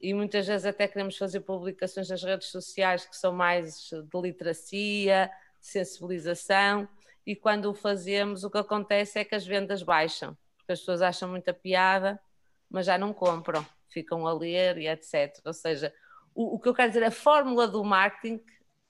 E 0.00 0.12
muitas 0.12 0.46
vezes 0.48 0.66
até 0.66 0.88
queremos 0.88 1.16
fazer 1.16 1.40
publicações 1.40 2.08
nas 2.08 2.22
redes 2.22 2.48
sociais 2.48 3.06
que 3.06 3.16
são 3.16 3.32
mais 3.32 3.88
de 3.88 4.20
literacia, 4.20 5.30
de 5.60 5.66
sensibilização, 5.66 6.88
e 7.26 7.36
quando 7.36 7.66
o 7.66 7.74
fazemos, 7.74 8.44
o 8.44 8.50
que 8.50 8.58
acontece 8.58 9.18
é 9.18 9.24
que 9.24 9.34
as 9.34 9.46
vendas 9.46 9.82
baixam, 9.82 10.36
porque 10.58 10.72
as 10.72 10.80
pessoas 10.80 11.02
acham 11.02 11.28
muita 11.28 11.54
piada, 11.54 12.20
mas 12.68 12.86
já 12.86 12.98
não 12.98 13.12
compram, 13.12 13.64
ficam 13.88 14.26
a 14.26 14.32
ler 14.32 14.78
e 14.78 14.88
etc. 14.88 15.32
Ou 15.44 15.52
seja, 15.52 15.94
o, 16.34 16.56
o 16.56 16.60
que 16.60 16.68
eu 16.68 16.74
quero 16.74 16.88
dizer, 16.88 17.04
a 17.04 17.10
fórmula 17.10 17.68
do 17.68 17.84
marketing 17.84 18.40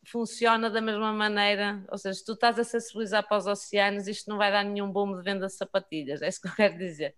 funciona 0.07 0.71
da 0.71 0.81
mesma 0.81 1.13
maneira, 1.13 1.85
ou 1.91 1.99
seja, 1.99 2.15
se 2.19 2.25
tu 2.25 2.33
estás 2.33 2.59
a 2.59 2.65
sensibilizar 2.65 3.27
para 3.27 3.37
os 3.37 3.47
oceanos, 3.47 4.09
isto 4.09 4.29
não 4.29 4.37
vai 4.37 4.51
dar 4.51 4.65
nenhum 4.65 4.91
boom 4.91 5.17
de 5.17 5.23
venda 5.23 5.47
de 5.47 5.53
sapatilhas, 5.53 6.23
é 6.23 6.29
isso 6.29 6.41
que 6.41 6.49
eu 6.49 6.55
quero 6.55 6.79
dizer. 6.79 7.15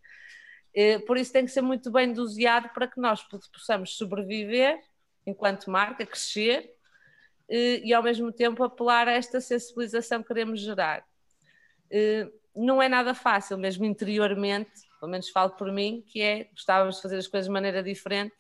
Eh, 0.74 0.98
por 1.00 1.16
isso 1.16 1.32
tem 1.32 1.44
que 1.44 1.50
ser 1.50 1.62
muito 1.62 1.90
bem 1.90 2.12
doseado 2.12 2.68
para 2.70 2.88
que 2.88 3.00
nós 3.00 3.22
possamos 3.52 3.96
sobreviver 3.96 4.78
enquanto 5.26 5.70
marca, 5.70 6.04
crescer 6.04 6.73
e 7.48 7.92
ao 7.92 8.02
mesmo 8.02 8.32
tempo 8.32 8.62
apelar 8.64 9.08
a 9.08 9.12
esta 9.12 9.40
sensibilização 9.40 10.22
que 10.22 10.28
queremos 10.28 10.60
gerar. 10.60 11.04
Não 12.54 12.80
é 12.80 12.88
nada 12.88 13.14
fácil, 13.14 13.58
mesmo 13.58 13.84
interiormente, 13.84 14.70
pelo 15.00 15.10
menos 15.10 15.28
falo 15.28 15.50
por 15.50 15.70
mim, 15.72 16.04
que 16.06 16.22
é 16.22 16.44
gostávamos 16.44 16.96
de 16.96 17.02
fazer 17.02 17.18
as 17.18 17.26
coisas 17.26 17.46
de 17.46 17.52
maneira 17.52 17.82
diferente, 17.82 18.34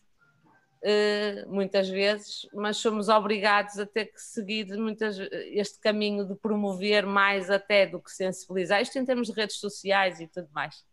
muitas 1.46 1.88
vezes, 1.88 2.46
mas 2.52 2.76
somos 2.76 3.08
obrigados 3.08 3.78
a 3.78 3.86
ter 3.86 4.06
que 4.06 4.20
seguir 4.20 4.66
muitas, 4.76 5.18
este 5.18 5.78
caminho 5.80 6.26
de 6.26 6.34
promover 6.34 7.06
mais 7.06 7.50
até 7.50 7.86
do 7.86 8.00
que 8.00 8.10
sensibilizar, 8.10 8.82
isto 8.82 8.98
em 8.98 9.04
termos 9.04 9.28
de 9.28 9.32
redes 9.34 9.56
sociais 9.56 10.20
e 10.20 10.26
tudo 10.26 10.48
mais, 10.52 10.84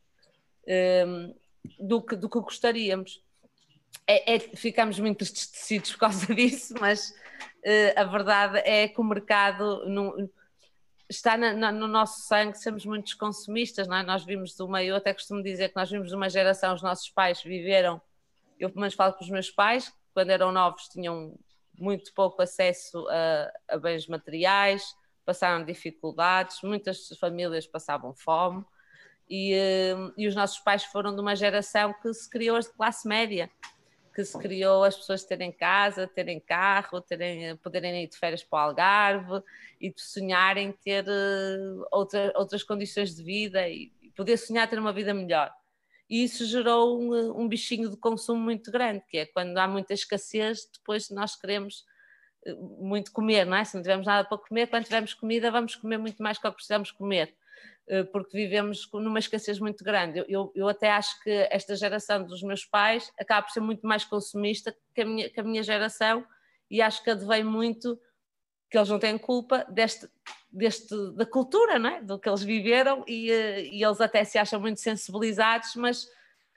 do 1.80 2.02
que, 2.02 2.15
do 2.15 2.30
que 2.30 2.39
gostaríamos. 2.39 3.21
É, 4.08 4.36
é, 4.36 4.40
ficamos 4.40 5.00
muito 5.00 5.24
entristecidos 5.24 5.92
por 5.94 6.00
causa 6.00 6.26
disso, 6.34 6.74
mas 6.80 7.12
uh, 7.66 8.00
a 8.00 8.04
verdade 8.04 8.60
é 8.60 8.88
que 8.88 9.00
o 9.00 9.04
mercado 9.04 9.86
não, 9.88 10.30
está 11.10 11.38
na, 11.38 11.54
na, 11.54 11.72
no 11.72 11.88
nosso 11.88 12.22
sangue, 12.22 12.58
somos 12.58 12.86
muitos 12.86 13.14
consumistas, 13.14 13.88
não 13.88 13.98
é? 13.98 14.04
Nós 14.04 14.24
vimos 14.24 14.56
de 14.56 14.64
uma, 14.64 14.84
eu 14.84 14.96
até 14.96 15.14
costumo 15.14 15.44
dizer 15.44 15.70
que 15.70 15.76
nós 15.76 15.90
vimos 15.90 16.10
de 16.10 16.16
uma 16.16 16.30
geração, 16.30 16.74
os 16.74 16.82
nossos 16.82 17.10
pais 17.10 17.44
viveram, 17.44 18.02
eu 18.60 18.70
pelo 18.70 18.82
menos 18.82 18.94
falo 18.94 19.14
com 19.14 19.24
os 19.24 19.30
meus 19.30 19.50
pais, 19.50 19.94
quando 20.14 20.30
eram 20.30 20.52
novos 20.52 20.88
tinham 20.88 21.38
muito 21.78 22.14
pouco 22.14 22.42
acesso 22.42 23.08
a, 23.10 23.52
a 23.76 23.78
bens 23.78 24.08
materiais, 24.08 24.96
passaram 25.26 25.66
dificuldades, 25.66 26.60
muitas 26.64 27.08
famílias 27.20 27.68
passavam 27.68 28.14
fome, 28.14 28.64
e, 29.30 29.54
uh, 29.54 30.14
e 30.18 30.28
os 30.28 30.36
nossos 30.36 30.60
pais 30.60 30.84
foram 30.86 31.14
de 31.14 31.22
uma 31.22 31.36
geração 31.36 31.94
que 32.02 32.14
se 32.14 32.30
criou 32.30 32.60
de 32.60 32.70
classe 32.70 33.08
média, 33.08 33.50
que 34.13 34.24
se 34.24 34.38
criou 34.38 34.84
as 34.84 34.95
pessoas 34.95 35.24
terem 35.24 35.52
casa, 35.52 36.08
terem 36.08 36.39
carro, 36.39 37.02
terem, 37.02 37.56
poderem 37.58 38.04
ir 38.04 38.08
de 38.08 38.17
férias 38.17 38.43
para 38.43 38.58
o 38.58 38.62
Algarve 38.62 39.43
e 39.80 39.93
sonharem 39.95 40.71
ter 40.71 41.06
uh, 41.08 41.86
outra, 41.91 42.34
outras 42.36 42.63
condições 42.63 43.15
de 43.15 43.24
vida 43.24 43.67
e 43.69 43.91
poder 44.15 44.38
sonhar 44.38 44.69
ter 44.69 44.78
uma 44.78 44.93
vida 44.93 45.13
melhor. 45.13 45.52
E 46.10 46.26
isso 46.26 46.45
gerou 46.45 47.02
um, 47.02 47.41
um, 47.41 47.47
bichinho 47.47 47.89
de 47.89 47.95
consumo 47.95 48.41
muito 48.41 48.69
grande, 48.69 49.02
que 49.08 49.19
é 49.19 49.26
quando 49.26 49.58
há 49.58 49.65
muita 49.65 49.93
escassez, 49.93 50.69
depois 50.74 51.10
nós 51.10 51.38
queremos 51.38 51.86
eh, 52.45 52.54
muito 52.54 53.13
comer, 53.13 53.45
não 53.45 53.56
é? 53.56 53.63
Se 53.63 53.76
não 53.76 53.82
tivermos 53.82 54.06
nada 54.06 54.28
para 54.28 54.38
comer, 54.38 54.67
quando 54.67 54.84
tivermos 54.84 55.13
comida, 55.13 55.50
vamos 55.50 55.74
comer 55.76 55.97
muito 55.97 56.21
mais 56.21 56.38
que 56.38 56.45
o 56.45 56.52
que 56.52 56.56
precisamos 56.56 56.91
comer. 56.91 57.34
Eh, 57.88 58.04
porque 58.04 58.38
vivemos 58.38 58.88
numa 58.94 59.20
escassez 59.20 59.60
muito 59.60 59.84
grande. 59.84 60.24
Eu, 60.28 60.52
eu, 60.56 60.67
até 60.67 60.91
acho 60.91 61.22
que 61.24 61.30
esta 61.50 61.76
geração 61.76 62.24
dos 62.24 62.41
meus 62.41 62.63
pais 62.65 63.12
acaba 63.20 63.44
por 63.46 63.52
ser 63.52 63.60
muito 63.60 63.86
mais 63.86 64.06
consumista 64.06 64.76
que 64.94 65.02
a 65.02 65.06
minha, 65.06 65.30
que 65.30 65.39
a 65.39 65.44
minha 65.44 65.63
geração 65.63 66.26
e 66.70 66.82
acho 66.82 67.04
que 67.04 67.10
advém 67.10 67.44
muito 67.44 68.00
que 68.70 68.78
eles 68.78 68.88
não 68.88 69.00
têm 69.00 69.17
culpa 69.17 69.65
deste, 69.70 70.08
deste, 70.50 70.96
da 71.15 71.26
cultura, 71.26 71.78
não 71.78 71.89
é? 71.89 72.02
do 72.02 72.17
que 72.17 72.30
eles 72.30 72.41
viveram 72.41 73.04
e, 73.06 73.30
eh, 73.30 73.65
e 73.65 73.84
eles 73.84 74.00
até 74.00 74.24
se 74.24 74.38
acham 74.38 74.62
muito 74.62 74.80
sensibilizados, 74.80 75.76
mas 75.76 76.08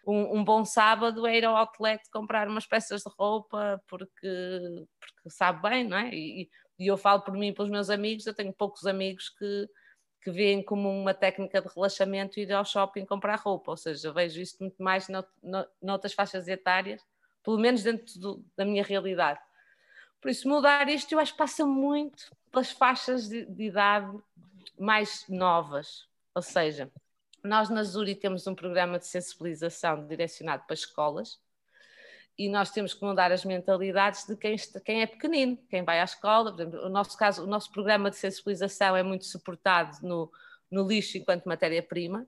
um, 0.07 0.39
um, 0.39 0.45
bom 0.45 0.65
sábado 0.65 1.27
é 1.27 1.37
ir 1.37 1.45
ao 1.45 1.57
outlet 1.57 2.01
comprar 2.13 2.47
umas 2.47 2.67
peças 2.67 3.03
de 3.03 3.11
roupa 3.19 3.83
porque, 3.89 4.87
porque 5.01 5.31
sabe 5.31 5.69
bem, 5.69 5.89
não 5.89 5.97
é? 5.97 6.15
E, 6.15 6.49
e 6.79 6.87
eu 6.87 6.97
falo 6.97 7.23
por 7.23 7.35
mim 7.35 7.49
e 7.49 7.53
pelos 7.53 7.71
meus 7.71 7.91
amigos, 7.91 8.27
eu 8.27 8.35
tenho 8.35 8.53
poucos 8.53 8.87
amigos 8.87 9.31
que, 9.31 9.69
que 10.25 10.31
veem 10.31 10.63
como 10.63 10.89
uma 10.89 11.13
técnica 11.13 11.61
de 11.61 11.69
relaxamento 11.69 12.41
ir 12.41 12.51
ao 12.51 12.65
shopping 12.65 13.05
comprar 13.05 13.37
roupa, 13.37 13.73
ou 13.73 13.77
seja, 13.77 14.11
vejo 14.11 14.41
isto 14.41 14.59
muito 14.61 14.83
mais 14.83 15.07
no, 15.07 15.23
no, 15.43 15.67
noutras 15.83 16.15
faixas 16.15 16.49
etárias, 16.49 17.05
pelo 17.43 17.59
menos 17.59 17.83
dentro 17.83 18.19
do, 18.19 18.45
da 18.57 18.65
minha 18.65 18.83
realidade. 18.83 19.39
Por 20.23 20.31
isso, 20.31 20.49
mudar 20.49 20.89
isto 20.89 21.13
eu 21.13 21.19
acho 21.19 21.33
que 21.33 21.39
passa 21.39 21.67
muito 21.67 22.35
pelas 22.51 22.71
faixas 22.71 23.29
de, 23.29 23.45
de 23.45 23.65
idade 23.65 24.19
mais 24.79 25.27
novas, 25.29 26.09
ou 26.35 26.41
seja, 26.41 26.91
nós 27.43 27.69
na 27.69 27.83
Zuri 27.83 28.15
temos 28.15 28.47
um 28.47 28.55
programa 28.55 28.99
de 28.99 29.07
sensibilização 29.07 30.07
direcionado 30.07 30.65
para 30.67 30.73
escolas, 30.73 31.39
e 32.37 32.49
nós 32.49 32.71
temos 32.71 32.93
que 32.93 33.05
mudar 33.05 33.31
as 33.31 33.45
mentalidades 33.45 34.27
de 34.27 34.37
quem, 34.37 34.57
quem 34.85 35.03
é 35.03 35.07
pequenino, 35.07 35.57
quem 35.69 35.85
vai 35.85 36.01
à 36.01 36.05
escola. 36.05 36.53
Por 36.53 36.61
exemplo, 36.61 36.85
o 36.85 36.89
nosso 36.89 37.17
caso, 37.17 37.45
o 37.45 37.47
nosso 37.47 37.71
programa 37.71 38.11
de 38.11 38.17
sensibilização 38.17 38.97
é 38.97 39.03
muito 39.03 39.25
suportado 39.25 39.99
no, 40.03 40.31
no 40.71 40.87
lixo 40.87 41.17
enquanto 41.17 41.45
matéria-prima 41.45 42.27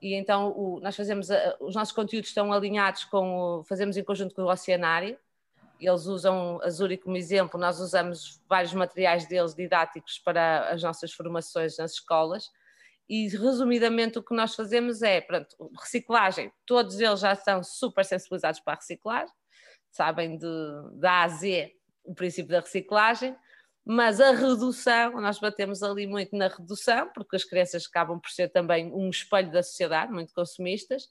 e 0.00 0.14
então 0.14 0.52
o, 0.56 0.80
nós 0.80 0.96
fazemos, 0.96 1.30
a, 1.30 1.56
os 1.60 1.74
nossos 1.74 1.92
conteúdos 1.92 2.30
estão 2.30 2.52
alinhados 2.52 3.04
com, 3.04 3.38
o, 3.38 3.64
fazemos 3.64 3.96
em 3.96 4.04
conjunto 4.04 4.34
com 4.34 4.42
o 4.42 4.50
Oceanário, 4.50 5.18
eles 5.80 6.06
usam 6.06 6.60
a 6.62 6.70
Zuri 6.70 6.96
como 6.96 7.16
exemplo, 7.16 7.58
nós 7.58 7.78
usamos 7.80 8.40
vários 8.48 8.72
materiais 8.72 9.26
deles 9.26 9.54
didáticos 9.54 10.18
para 10.18 10.70
as 10.70 10.82
nossas 10.82 11.12
formações 11.12 11.78
nas 11.78 11.92
escolas, 11.92 12.50
e 13.08 13.28
resumidamente 13.28 14.18
o 14.18 14.22
que 14.22 14.34
nós 14.34 14.54
fazemos 14.54 15.02
é, 15.02 15.20
pronto, 15.20 15.56
reciclagem, 15.80 16.52
todos 16.66 17.00
eles 17.00 17.20
já 17.20 17.34
são 17.34 17.62
super 17.64 18.04
sensibilizados 18.04 18.60
para 18.60 18.74
a 18.74 18.76
reciclagem, 18.76 19.34
sabem 19.90 20.36
de, 20.36 20.46
da 20.94 21.12
A 21.12 21.22
a 21.24 21.28
Z 21.28 21.72
o 22.04 22.14
princípio 22.14 22.50
da 22.50 22.60
reciclagem, 22.60 23.36
mas 23.84 24.20
a 24.20 24.32
redução, 24.32 25.20
nós 25.20 25.38
batemos 25.38 25.82
ali 25.82 26.06
muito 26.06 26.36
na 26.36 26.48
redução, 26.48 27.10
porque 27.14 27.36
as 27.36 27.44
crianças 27.44 27.86
acabam 27.86 28.20
por 28.20 28.30
ser 28.30 28.48
também 28.48 28.92
um 28.92 29.08
espelho 29.08 29.50
da 29.50 29.62
sociedade, 29.62 30.12
muito 30.12 30.32
consumistas. 30.34 31.08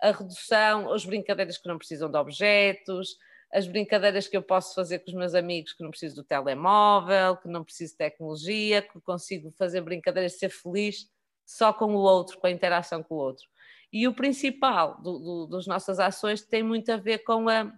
A 0.00 0.10
redução, 0.10 0.92
as 0.92 1.04
brincadeiras 1.04 1.58
que 1.58 1.68
não 1.68 1.78
precisam 1.78 2.10
de 2.10 2.16
objetos, 2.16 3.16
as 3.52 3.66
brincadeiras 3.66 4.28
que 4.28 4.36
eu 4.36 4.42
posso 4.42 4.74
fazer 4.74 5.00
com 5.00 5.10
os 5.10 5.16
meus 5.16 5.34
amigos 5.34 5.72
que 5.72 5.82
não 5.82 5.90
preciso 5.90 6.16
do 6.16 6.24
telemóvel, 6.24 7.36
que 7.36 7.48
não 7.48 7.64
preciso 7.64 7.92
de 7.92 7.98
tecnologia, 7.98 8.82
que 8.82 9.00
consigo 9.00 9.50
fazer 9.52 9.80
brincadeiras 9.80 10.32
de 10.32 10.38
ser 10.38 10.50
feliz 10.50 11.08
só 11.48 11.72
com 11.72 11.94
o 11.94 11.98
outro, 11.98 12.38
com 12.38 12.46
a 12.46 12.50
interação 12.50 13.02
com 13.02 13.14
o 13.14 13.18
outro. 13.18 13.48
E 13.90 14.06
o 14.06 14.12
principal 14.12 15.00
do, 15.00 15.18
do, 15.18 15.46
das 15.46 15.66
nossas 15.66 15.98
ações 15.98 16.42
tem 16.42 16.62
muito 16.62 16.92
a 16.92 16.98
ver 16.98 17.20
com 17.20 17.48
a, 17.48 17.72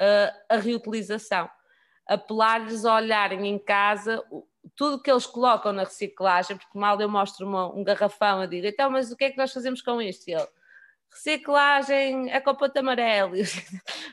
a, 0.00 0.54
a 0.54 0.56
reutilização 0.56 1.50
apelar-lhes 2.06 2.84
a 2.84 2.96
olharem 2.96 3.46
em 3.46 3.58
casa 3.58 4.22
tudo 4.74 5.02
que 5.02 5.10
eles 5.10 5.26
colocam 5.26 5.72
na 5.72 5.84
reciclagem, 5.84 6.56
porque 6.56 6.78
mal 6.78 6.98
eu 6.98 7.08
mostro 7.08 7.46
uma, 7.46 7.74
um 7.74 7.84
garrafão, 7.84 8.42
eu 8.42 8.48
digo, 8.48 8.66
então, 8.66 8.90
mas 8.90 9.12
o 9.12 9.16
que 9.16 9.24
é 9.24 9.30
que 9.30 9.36
nós 9.36 9.52
fazemos 9.52 9.82
com 9.82 10.00
isto? 10.00 10.28
E 10.28 10.32
ele, 10.32 10.48
reciclagem 11.12 12.32
é 12.32 12.40
copote 12.40 12.78
amarelo, 12.78 13.36
ou 13.36 13.44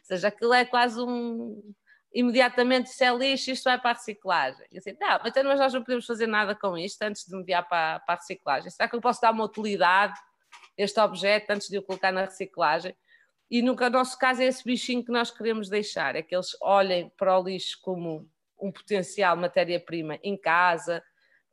seja, 0.03 0.27
aquilo 0.27 0.53
é 0.53 0.65
quase 0.65 0.99
um, 1.01 1.73
imediatamente 2.13 2.89
se 2.89 3.03
é 3.03 3.13
lixo, 3.15 3.51
isto 3.51 3.63
vai 3.63 3.79
para 3.79 3.91
a 3.91 3.93
reciclagem. 3.93 4.65
E 4.71 4.77
assim, 4.77 4.95
não, 4.99 5.19
então 5.25 5.43
nós 5.43 5.73
não 5.73 5.81
podemos 5.81 6.05
fazer 6.05 6.27
nada 6.27 6.53
com 6.53 6.77
isto 6.77 7.01
antes 7.03 7.25
de 7.25 7.35
enviar 7.35 7.67
para, 7.67 7.99
para 8.01 8.15
a 8.15 8.17
reciclagem. 8.17 8.69
Será 8.69 8.89
que 8.89 8.95
eu 8.95 9.01
posso 9.01 9.21
dar 9.21 9.31
uma 9.31 9.45
utilidade 9.45 10.19
a 10.77 10.83
este 10.83 10.99
objeto 10.99 11.51
antes 11.51 11.69
de 11.69 11.77
o 11.77 11.83
colocar 11.83 12.11
na 12.11 12.25
reciclagem? 12.25 12.95
E 13.49 13.61
no 13.61 13.75
nosso 13.75 14.17
caso 14.17 14.41
é 14.41 14.45
esse 14.45 14.63
bichinho 14.63 15.03
que 15.03 15.11
nós 15.11 15.29
queremos 15.29 15.69
deixar, 15.69 16.15
é 16.15 16.21
que 16.21 16.35
eles 16.35 16.55
olhem 16.61 17.09
para 17.17 17.37
o 17.37 17.43
lixo 17.43 17.77
como 17.81 18.29
um 18.59 18.71
potencial 18.71 19.35
matéria-prima 19.35 20.19
em 20.23 20.37
casa. 20.37 21.03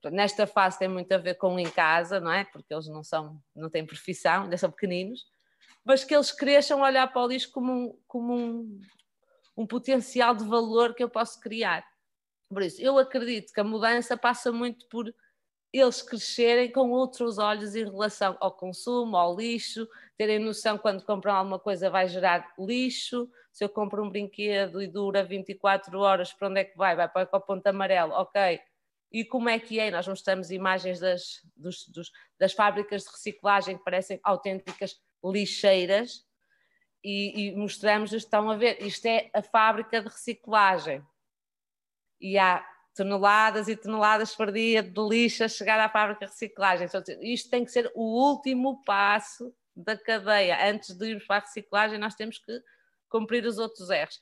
Nesta 0.05 0.47
fase 0.47 0.79
tem 0.79 0.87
muito 0.87 1.11
a 1.13 1.19
ver 1.19 1.35
com 1.35 1.59
em 1.59 1.69
casa, 1.69 2.21
não 2.21 2.33
é? 2.33 2.45
Porque 2.45 2.73
eles 2.73 2.87
não 2.87 3.03
são, 3.03 3.43
não 3.55 3.69
têm 3.69 3.85
profissão, 3.85 4.45
ainda 4.45 4.57
são 4.57 4.71
pequeninos, 4.71 5.27
mas 5.85 6.05
que 6.05 6.15
eles 6.15 6.31
cresçam 6.31 6.85
a 6.85 6.87
olhar 6.87 7.07
para 7.09 7.23
o 7.23 7.27
lixo 7.27 7.51
como 7.51 7.73
um, 7.73 7.99
como 8.07 8.33
um, 8.33 8.81
um 9.59 9.67
potencial 9.67 10.37
de 10.37 10.45
valor 10.45 10.95
que 10.95 11.03
eu 11.03 11.11
posso 11.11 11.41
criar. 11.41 11.85
Por 12.49 12.63
isso, 12.63 12.81
eu 12.81 12.97
acredito 12.97 13.53
que 13.53 13.59
a 13.59 13.65
mudança 13.65 14.17
passa 14.17 14.53
muito 14.53 14.87
por 14.89 15.13
eles 15.73 16.01
crescerem 16.01 16.71
com 16.71 16.91
outros 16.93 17.39
olhos 17.39 17.75
em 17.75 17.85
relação 17.85 18.37
ao 18.41 18.53
consumo, 18.53 19.17
ao 19.17 19.37
lixo, 19.37 19.87
terem 20.17 20.39
noção 20.39 20.79
quando 20.79 21.05
compram 21.05 21.35
alguma 21.35 21.59
coisa 21.59 21.91
vai 21.91 22.09
gerar 22.09 22.55
lixo. 22.57 23.29
Se 23.53 23.65
eu 23.65 23.69
compro 23.69 24.03
um 24.03 24.09
brinquedo 24.09 24.81
e 24.81 24.87
dura 24.87 25.25
24 25.25 25.99
horas, 25.99 26.33
para 26.33 26.49
onde 26.49 26.61
é 26.61 26.65
que 26.65 26.77
vai? 26.77 26.95
Vai 26.95 27.09
para 27.09 27.29
o 27.33 27.41
ponto 27.41 27.67
amarelo, 27.67 28.13
ok. 28.13 28.61
E 29.11 29.25
como 29.25 29.49
é 29.49 29.59
que 29.59 29.81
é? 29.81 29.91
Nós 29.91 30.07
mostramos 30.07 30.53
imagens 30.53 31.01
das, 31.01 31.43
dos, 31.57 31.87
dos, 31.89 32.13
das 32.39 32.53
fábricas 32.53 33.03
de 33.03 33.11
reciclagem 33.11 33.77
que 33.77 33.85
parecem 33.85 34.21
autênticas 34.23 35.01
lixeiras 35.23 36.28
e, 37.09 37.49
e 37.49 37.57
mostramos, 37.57 38.13
estão 38.13 38.51
a 38.51 38.57
ver, 38.57 38.83
isto 38.83 39.07
é 39.07 39.31
a 39.33 39.43
fábrica 39.43 40.03
de 40.03 40.09
reciclagem. 40.09 41.03
E 42.21 42.37
há 42.37 42.63
toneladas 42.95 43.67
e 43.67 43.77
toneladas 43.77 44.35
por 44.35 44.53
dia 44.53 44.83
de 44.83 45.01
lixo 45.01 45.43
a 45.43 45.49
chegar 45.49 45.81
à 45.81 45.89
fábrica 45.89 46.27
de 46.27 46.33
reciclagem. 46.33 46.87
Então, 46.87 47.03
isto 47.23 47.49
tem 47.49 47.65
que 47.65 47.73
ser 47.73 47.91
o 47.95 48.03
último 48.03 48.85
passo 48.85 49.55
da 49.75 49.97
cadeia. 49.97 50.71
Antes 50.71 50.95
de 50.95 51.07
irmos 51.07 51.25
para 51.25 51.37
a 51.37 51.47
reciclagem, 51.47 51.99
nós 51.99 52.15
temos 52.15 52.37
que 52.37 52.61
cumprir 53.09 53.47
os 53.47 53.57
outros 53.57 53.89
erros. 53.89 54.21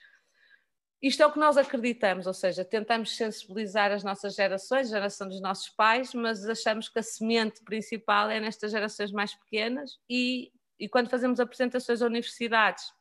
Isto 1.03 1.25
é 1.25 1.27
o 1.27 1.33
que 1.33 1.41
nós 1.41 1.57
acreditamos, 1.57 2.27
ou 2.27 2.35
seja, 2.35 2.65
tentamos 2.65 3.17
sensibilizar 3.17 3.91
as 3.91 4.05
nossas 4.05 4.35
gerações, 4.37 4.93
a 4.93 4.97
geração 4.97 5.29
dos 5.29 5.41
nossos 5.41 5.69
pais, 5.71 6.15
mas 6.15 6.49
achamos 6.49 6.89
que 6.89 7.01
a 7.01 7.03
semente 7.03 7.65
principal 7.65 8.31
é 8.31 8.39
nestas 8.39 8.71
gerações 8.71 9.11
mais 9.11 9.35
pequenas 9.35 9.99
e, 10.09 10.53
e 10.79 10.89
quando 10.89 11.11
fazemos 11.11 11.41
apresentações 11.41 12.03
a 12.03 12.07
universidades 12.07 12.93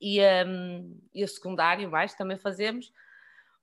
e, 0.00 0.20
um, 0.46 1.00
e 1.14 1.22
a 1.22 1.28
secundário, 1.28 1.90
mais 1.90 2.14
também 2.14 2.38
fazemos, 2.38 2.92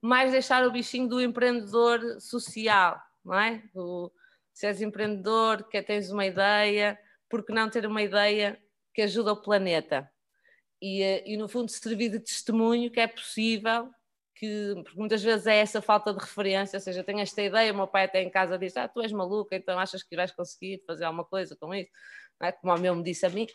mais 0.01 0.31
deixar 0.31 0.65
o 0.65 0.71
bichinho 0.71 1.07
do 1.07 1.21
empreendedor 1.21 2.19
social, 2.19 3.01
não 3.23 3.39
é? 3.39 3.63
Do, 3.73 4.11
se 4.53 4.67
és 4.67 4.81
empreendedor, 4.81 5.67
que 5.67 5.81
tens 5.81 6.11
uma 6.11 6.25
ideia, 6.25 6.99
porque 7.29 7.53
não 7.53 7.69
ter 7.69 7.85
uma 7.85 8.01
ideia 8.01 8.61
que 8.93 9.01
ajuda 9.01 9.33
o 9.33 9.41
planeta? 9.41 10.09
E, 10.81 11.23
e 11.25 11.37
no 11.37 11.47
fundo 11.47 11.69
servir 11.69 12.09
de 12.09 12.19
testemunho 12.19 12.91
que 12.91 12.99
é 12.99 13.07
possível, 13.07 13.91
que 14.37 14.75
porque 14.83 14.99
muitas 14.99 15.23
vezes 15.23 15.47
é 15.47 15.57
essa 15.57 15.81
falta 15.81 16.13
de 16.13 16.19
referência, 16.19 16.77
ou 16.77 16.81
seja, 16.81 17.03
tenho 17.03 17.19
esta 17.19 17.41
ideia, 17.41 17.73
o 17.73 17.75
meu 17.75 17.87
pai 17.87 18.05
até 18.05 18.21
em 18.21 18.29
casa 18.29 18.57
diz, 18.57 18.77
ah, 18.77 18.87
tu 18.87 19.01
és 19.01 19.11
maluca, 19.11 19.55
então 19.55 19.79
achas 19.79 20.03
que 20.03 20.15
vais 20.15 20.31
conseguir 20.31 20.83
fazer 20.85 21.05
alguma 21.05 21.25
coisa 21.25 21.55
com 21.55 21.73
isso? 21.73 21.89
É? 22.41 22.51
Como 22.51 22.73
o 22.73 22.79
meu 22.79 22.95
me 22.95 23.03
disse 23.03 23.25
a 23.25 23.29
mim, 23.29 23.47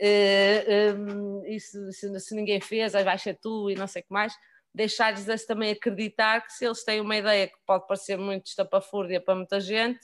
uh, 0.00 0.98
um, 0.98 1.46
e 1.46 1.60
se, 1.60 1.92
se, 1.92 2.34
ninguém 2.34 2.60
fez, 2.60 2.94
aí 2.94 3.04
vais 3.04 3.22
ser 3.22 3.38
tu 3.40 3.70
e 3.70 3.74
não 3.74 3.86
sei 3.86 4.02
o 4.02 4.04
que 4.04 4.12
mais 4.12 4.34
deixar-lhes 4.74 5.46
também 5.46 5.70
acreditar 5.70 6.44
que 6.44 6.52
se 6.52 6.66
eles 6.66 6.82
têm 6.82 7.00
uma 7.00 7.16
ideia 7.16 7.46
que 7.46 7.54
pode 7.64 7.86
parecer 7.86 8.18
muito 8.18 8.46
estapafúrdia 8.46 9.20
para 9.20 9.36
muita 9.36 9.60
gente, 9.60 10.00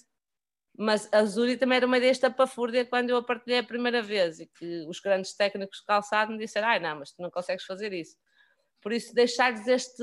mas 0.78 1.12
a 1.12 1.24
Zuri 1.24 1.56
também 1.56 1.76
era 1.76 1.86
uma 1.86 1.98
ideia 1.98 2.12
estapafúrdia 2.12 2.86
quando 2.86 3.10
eu 3.10 3.16
a 3.16 3.22
partilhei 3.22 3.58
a 3.58 3.64
primeira 3.64 4.00
vez 4.00 4.38
e 4.38 4.46
que 4.46 4.86
os 4.86 5.00
grandes 5.00 5.34
técnicos 5.34 5.80
de 5.80 5.84
calçado 5.84 6.30
me 6.30 6.38
disseram, 6.38 6.68
ai 6.68 6.78
não, 6.78 7.00
mas 7.00 7.10
tu 7.10 7.20
não 7.20 7.30
consegues 7.30 7.64
fazer 7.64 7.92
isso. 7.92 8.16
Por 8.80 8.92
isso 8.92 9.12
deixar-lhes 9.12 9.66
este, 9.66 10.02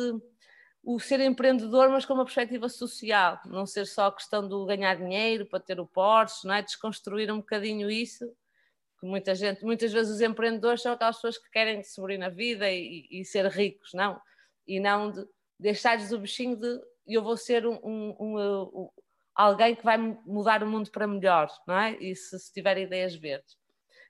o 0.83 0.99
ser 0.99 1.19
empreendedor, 1.19 1.89
mas 1.89 2.05
com 2.05 2.13
uma 2.13 2.23
perspectiva 2.23 2.69
social, 2.69 3.39
não 3.45 3.65
ser 3.65 3.85
só 3.85 4.07
a 4.07 4.11
questão 4.11 4.47
do 4.47 4.65
ganhar 4.65 4.95
dinheiro 4.95 5.45
para 5.45 5.59
ter 5.59 5.79
o 5.79 5.85
Porsche, 5.85 6.47
não 6.47 6.53
é? 6.53 6.61
desconstruir 6.61 7.31
um 7.31 7.37
bocadinho 7.37 7.89
isso, 7.89 8.25
que 8.99 9.05
muita 9.05 9.35
gente, 9.35 9.63
muitas 9.63 9.91
vezes 9.91 10.15
os 10.15 10.21
empreendedores 10.21 10.81
são 10.81 10.93
aquelas 10.93 11.17
pessoas 11.17 11.37
que 11.37 11.49
querem 11.51 11.83
sobreviver 11.83 12.29
na 12.29 12.33
vida 12.33 12.71
e, 12.71 13.07
e 13.11 13.25
ser 13.25 13.45
ricos, 13.47 13.91
não 13.93 14.19
e 14.67 14.79
não 14.79 15.09
de 15.09 15.25
deixar-lhes 15.59 16.11
o 16.11 16.19
bichinho 16.19 16.57
de 16.57 16.79
eu 17.07 17.23
vou 17.23 17.37
ser 17.37 17.65
um, 17.65 17.79
um, 17.81 18.15
um, 18.19 18.89
alguém 19.33 19.75
que 19.75 19.83
vai 19.83 19.97
mudar 19.97 20.61
o 20.61 20.67
mundo 20.67 20.91
para 20.91 21.07
melhor, 21.07 21.49
não 21.65 21.77
é? 21.79 21.95
E 22.01 22.13
se, 22.13 22.37
se 22.37 22.51
tiver 22.51 22.77
ideias 22.77 23.15
verdes. 23.15 23.57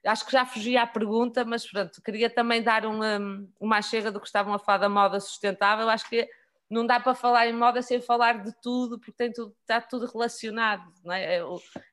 Acho 0.04 0.26
que 0.26 0.32
já 0.32 0.44
fugi 0.44 0.76
à 0.76 0.86
pergunta, 0.86 1.44
mas 1.44 1.68
pronto, 1.70 2.02
queria 2.02 2.28
também 2.28 2.62
dar 2.62 2.84
uma, 2.84 3.18
uma 3.60 3.82
chega 3.82 4.10
do 4.10 4.20
que 4.20 4.26
estavam 4.26 4.52
a 4.52 4.58
falar 4.58 4.78
da 4.78 4.88
moda 4.88 5.20
sustentável. 5.20 5.88
Acho 5.88 6.08
que 6.08 6.28
não 6.70 6.86
dá 6.86 7.00
para 7.00 7.14
falar 7.14 7.46
em 7.46 7.52
moda 7.52 7.80
sem 7.80 8.00
falar 8.00 8.42
de 8.42 8.52
tudo, 8.60 8.98
porque 8.98 9.12
tem 9.12 9.32
tudo, 9.32 9.54
está 9.60 9.80
tudo 9.80 10.06
relacionado, 10.06 10.92
não 11.02 11.12
é? 11.12 11.36
é 11.36 11.42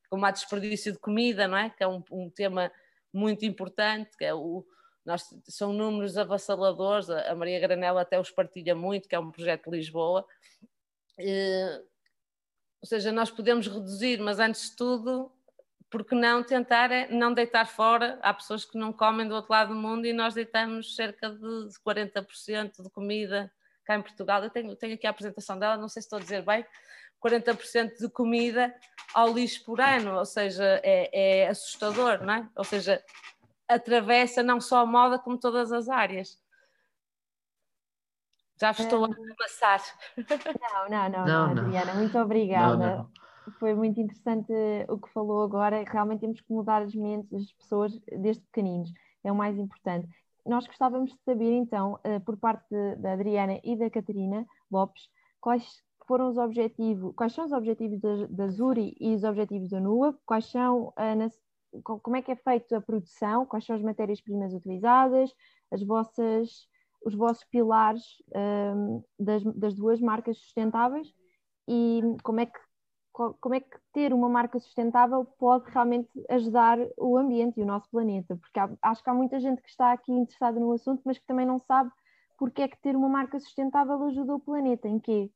como 0.10 0.26
a 0.26 0.32
desperdício 0.32 0.92
de 0.92 1.00
comida, 1.00 1.48
não 1.48 1.58
é? 1.58 1.70
Que 1.70 1.84
é 1.84 1.88
um, 1.88 2.04
um 2.12 2.30
tema 2.30 2.72
muito 3.14 3.46
importante, 3.46 4.18
que 4.18 4.26
é 4.26 4.34
o, 4.34 4.66
nós, 5.06 5.24
são 5.48 5.72
números 5.72 6.18
avassaladores, 6.18 7.10
a 7.10 7.34
Maria 7.36 7.60
Granela 7.60 8.02
até 8.02 8.20
os 8.20 8.32
partilha 8.32 8.76
muito, 8.76 9.08
que 9.08 9.16
é 9.16 9.20
um 9.20 9.32
projeto 9.32 9.70
de 9.70 9.78
Lisboa. 9.78 10.26
E, 11.18 11.82
ou 12.82 12.88
seja, 12.88 13.12
nós 13.12 13.32
podemos 13.32 13.68
reduzir, 13.68 14.20
mas 14.20 14.40
antes 14.40 14.72
de 14.72 14.76
tudo, 14.76 15.32
porque 15.90 16.14
não 16.14 16.44
tentar 16.44 16.92
é 16.92 17.08
não 17.10 17.34
deitar 17.34 17.66
fora? 17.66 18.20
Há 18.22 18.34
pessoas 18.34 18.66
que 18.66 18.78
não 18.78 18.92
comem 18.92 19.28
do 19.28 19.36
outro 19.36 19.52
lado 19.52 19.74
do 19.74 19.80
mundo 19.80 20.06
e 20.06 20.12
nós 20.12 20.34
deitamos 20.34 20.96
cerca 20.96 21.30
de 21.30 21.70
40% 21.86 22.84
de 22.84 22.90
comida 22.90 23.50
cá 23.86 23.95
em 23.95 24.02
Portugal. 24.02 24.43
Eu 24.43 24.50
tenho, 24.50 24.76
tenho 24.76 24.95
aqui 24.95 25.08
a 25.08 25.12
apresentação 25.12 25.58
dela, 25.58 25.78
não 25.78 25.88
sei 25.88 26.02
se 26.02 26.08
estou 26.08 26.17
a 26.17 26.21
dizer 26.21 26.43
bem, 26.43 26.65
40% 27.24 27.98
de 28.00 28.10
comida 28.10 28.74
ao 29.13 29.34
lixo 29.34 29.63
por 29.63 29.80
ano, 29.80 30.17
ou 30.17 30.26
seja, 30.26 30.82
é, 30.84 31.43
é 31.43 31.48
assustador, 31.48 32.24
não 32.24 32.34
é? 32.34 32.50
Ou 32.56 32.63
seja, 32.63 33.04
atravessa 33.67 34.43
não 34.43 34.60
só 34.60 34.80
a 34.82 34.86
moda 34.86 35.17
como 35.17 35.39
todas 35.39 35.71
as 35.71 35.89
áreas. 35.89 36.38
Já 38.60 38.71
estou 38.71 39.06
a 39.06 39.10
passar. 39.38 39.82
Não, 40.17 40.89
não, 40.89 41.10
não, 41.10 41.26
não, 41.26 41.56
não, 41.56 41.63
Adriana, 41.63 41.93
muito 41.95 42.17
obrigada. 42.17 42.78
Não, 42.78 42.98
não. 42.98 43.12
Foi 43.60 43.76
muito 43.76 44.00
interessante 44.00 44.52
o 44.88 44.98
que 44.98 45.12
falou 45.12 45.43
agora. 45.43 45.84
Realmente 45.84 46.21
temos 46.21 46.41
que 46.41 46.52
mudar 46.52 46.82
as 46.82 46.95
mentes 46.95 47.30
das 47.30 47.52
pessoas 47.54 47.91
desde 48.08 48.41
pequeninos, 48.43 48.91
é 49.24 49.32
o 49.32 49.36
mais 49.36 49.58
importante. 49.58 50.08
Nós 50.46 50.68
gostávamos 50.68 51.12
de 51.12 51.20
saber, 51.24 51.52
então, 51.54 52.00
eh, 52.04 52.20
por 52.20 52.38
parte 52.38 52.68
da 52.98 53.14
Adriana 53.14 53.60
e 53.64 53.76
da 53.76 53.90
Catarina 53.90 54.46
Lopes, 54.72 55.10
quais 55.42 55.84
foram 56.08 56.30
os 56.30 56.38
objetivos, 56.38 57.14
quais 57.16 57.34
são 57.34 57.46
os 57.46 57.52
objetivos 57.52 58.00
da, 58.00 58.28
da 58.28 58.48
Zuri 58.50 58.96
e 59.00 59.16
os 59.16 59.24
objetivos 59.24 59.70
da 59.70 59.80
NUA, 59.80 60.18
quais 60.26 60.46
são, 60.46 60.90
uh, 60.90 61.84
como 61.84 62.16
é 62.16 62.22
que 62.22 62.32
é 62.32 62.36
feita 62.36 62.78
a 62.78 62.82
produção, 62.82 63.46
quais 63.46 63.66
são 63.66 63.76
as 63.76 63.82
matérias-primas 63.82 64.54
utilizadas, 64.54 65.34
as 65.72 65.84
vossas, 65.84 66.68
os 67.04 67.16
vossos 67.16 67.44
pilares 67.46 68.04
um, 68.76 69.04
das, 69.20 69.44
das 69.44 69.74
duas 69.74 70.00
marcas 70.00 70.38
sustentáveis? 70.38 71.08
E 71.68 72.02
como 72.24 72.40
é 72.40 72.46
que 72.46 72.60
como 73.15 73.56
é 73.56 73.62
que 73.62 73.78
ter 73.93 74.13
uma 74.13 74.28
marca 74.28 74.60
sustentável 74.60 75.23
pode 75.39 75.69
realmente 75.71 76.10
ajudar 76.30 76.78
o 76.97 77.17
ambiente 77.17 77.60
e 77.60 77.63
o 77.63 77.65
nosso 77.65 77.89
planeta, 77.89 78.36
porque 78.36 78.60
há, 78.60 78.69
acho 78.82 79.01
que 79.01 79.10
há 79.10 79.13
muita 79.13 79.39
gente 79.39 79.62
que 79.62 79.69
está 79.69 79.93
aqui 79.93 80.12
interessada 80.12 80.60
no 80.60 80.71
assunto, 80.73 81.01
mas 81.06 81.17
que 81.17 81.25
também 81.25 81.45
não 81.45 81.58
sabe 81.60 81.89
porque 82.38 82.63
é 82.63 82.67
que 82.67 82.78
ter 82.82 82.95
uma 82.95 83.08
marca 83.08 83.39
sustentável 83.39 84.04
ajuda 84.04 84.36
o 84.36 84.39
planeta, 84.39 84.89
em 84.89 84.99
quê? 84.99 85.32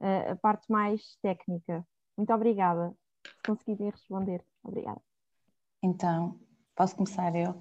Uh, 0.00 0.32
a 0.32 0.36
parte 0.36 0.70
mais 0.70 1.16
técnica. 1.20 1.84
Muito 2.16 2.32
obrigada. 2.32 2.94
Se 3.26 3.42
conseguirem 3.44 3.90
responder. 3.90 4.44
Obrigada. 4.62 5.00
Então, 5.82 6.38
posso 6.76 6.94
começar 6.94 7.34
eu? 7.34 7.60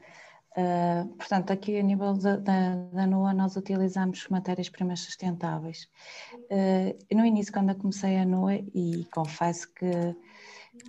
Uh, 0.56 1.08
portanto, 1.16 1.52
aqui 1.52 1.80
a 1.80 1.82
nível 1.82 2.14
da, 2.14 2.38
da, 2.38 2.76
da 2.76 3.08
NOA 3.08 3.34
nós 3.34 3.56
utilizamos 3.56 4.28
matérias-primas 4.30 5.00
sustentáveis. 5.00 5.90
Uh, 6.34 7.16
no 7.16 7.26
início, 7.26 7.52
quando 7.52 7.70
eu 7.70 7.76
comecei 7.76 8.18
a 8.18 8.26
NOA, 8.26 8.58
e 8.74 9.08
confesso 9.12 9.68
que, 9.74 10.16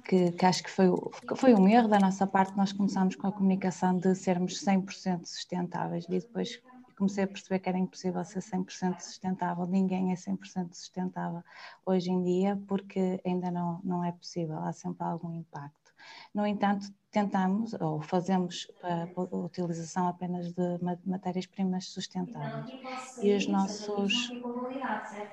que, 0.04 0.32
que, 0.32 0.46
acho 0.46 0.62
que 0.62 0.70
foi, 0.70 0.86
foi 1.34 1.54
um 1.54 1.66
erro 1.66 1.88
da 1.88 1.98
nossa 1.98 2.26
parte, 2.26 2.54
nós 2.56 2.72
começámos 2.72 3.16
com 3.16 3.26
a 3.26 3.32
comunicação 3.32 3.98
de 3.98 4.14
sermos 4.14 4.62
100% 4.62 5.24
sustentáveis 5.24 6.04
e 6.10 6.18
depois 6.18 6.60
comecei 6.96 7.24
a 7.24 7.26
perceber 7.26 7.58
que 7.58 7.68
era 7.68 7.78
impossível 7.78 8.24
ser 8.24 8.40
100% 8.40 9.00
sustentável, 9.00 9.66
ninguém 9.66 10.12
é 10.12 10.14
100% 10.14 10.74
sustentável 10.74 11.42
hoje 11.84 12.10
em 12.10 12.22
dia 12.22 12.60
porque 12.68 13.20
ainda 13.24 13.50
não, 13.50 13.80
não 13.82 14.04
é 14.04 14.12
possível, 14.12 14.58
há 14.58 14.72
sempre 14.72 15.04
algum 15.04 15.32
impacto. 15.32 15.83
No 16.34 16.46
entanto, 16.46 16.92
tentamos 17.10 17.72
ou 17.74 18.00
fazemos 18.00 18.68
a 18.82 19.36
utilização 19.36 20.08
apenas 20.08 20.52
de 20.52 20.78
matérias-primas 21.06 21.86
sustentáveis. 21.86 22.70
E 23.22 23.32
os 23.34 23.46
nossos, 23.46 24.32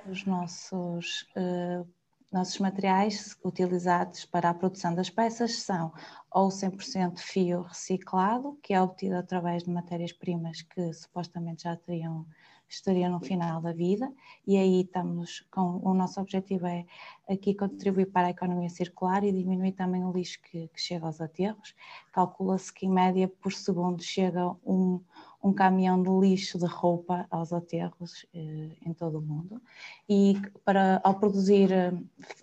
os 0.05 0.25
nossos, 0.25 1.23
uh, 1.35 1.87
nossos 2.31 2.59
materiais 2.59 3.35
utilizados 3.43 4.25
para 4.25 4.49
a 4.49 4.53
produção 4.53 4.93
das 4.93 5.09
peças 5.09 5.61
são 5.63 5.91
ou 6.31 6.49
100% 6.49 7.19
fio 7.19 7.63
reciclado, 7.63 8.57
que 8.61 8.73
é 8.73 8.81
obtido 8.81 9.15
através 9.15 9.63
de 9.63 9.71
matérias-primas 9.71 10.61
que 10.61 10.93
supostamente 10.93 11.63
já 11.63 11.75
teriam 11.75 12.25
estaria 12.75 13.09
no 13.09 13.19
final 13.19 13.61
da 13.61 13.73
vida 13.73 14.11
e 14.47 14.57
aí 14.57 14.81
estamos 14.81 15.45
com 15.51 15.79
o 15.83 15.93
nosso 15.93 16.19
objetivo 16.19 16.65
é 16.67 16.85
aqui 17.29 17.53
contribuir 17.53 18.07
para 18.07 18.27
a 18.27 18.31
economia 18.31 18.69
circular 18.69 19.23
e 19.23 19.31
diminuir 19.31 19.73
também 19.73 20.03
o 20.03 20.11
lixo 20.11 20.39
que, 20.41 20.67
que 20.69 20.81
chega 20.81 21.05
aos 21.05 21.21
aterros. 21.21 21.75
Calcula-se 22.11 22.73
que 22.73 22.85
em 22.85 22.89
média 22.89 23.27
por 23.27 23.53
segundo 23.53 24.01
chega 24.01 24.55
um, 24.65 25.01
um 25.43 25.51
caminhão 25.51 26.01
de 26.01 26.09
lixo 26.09 26.59
de 26.59 26.65
roupa 26.65 27.25
aos 27.31 27.51
aterros 27.51 28.25
eh, 28.33 28.69
em 28.85 28.93
todo 28.93 29.17
o 29.17 29.21
mundo. 29.21 29.61
E 30.07 30.39
para, 30.63 31.01
ao 31.03 31.15
produzir 31.15 31.71
eh, 31.71 31.91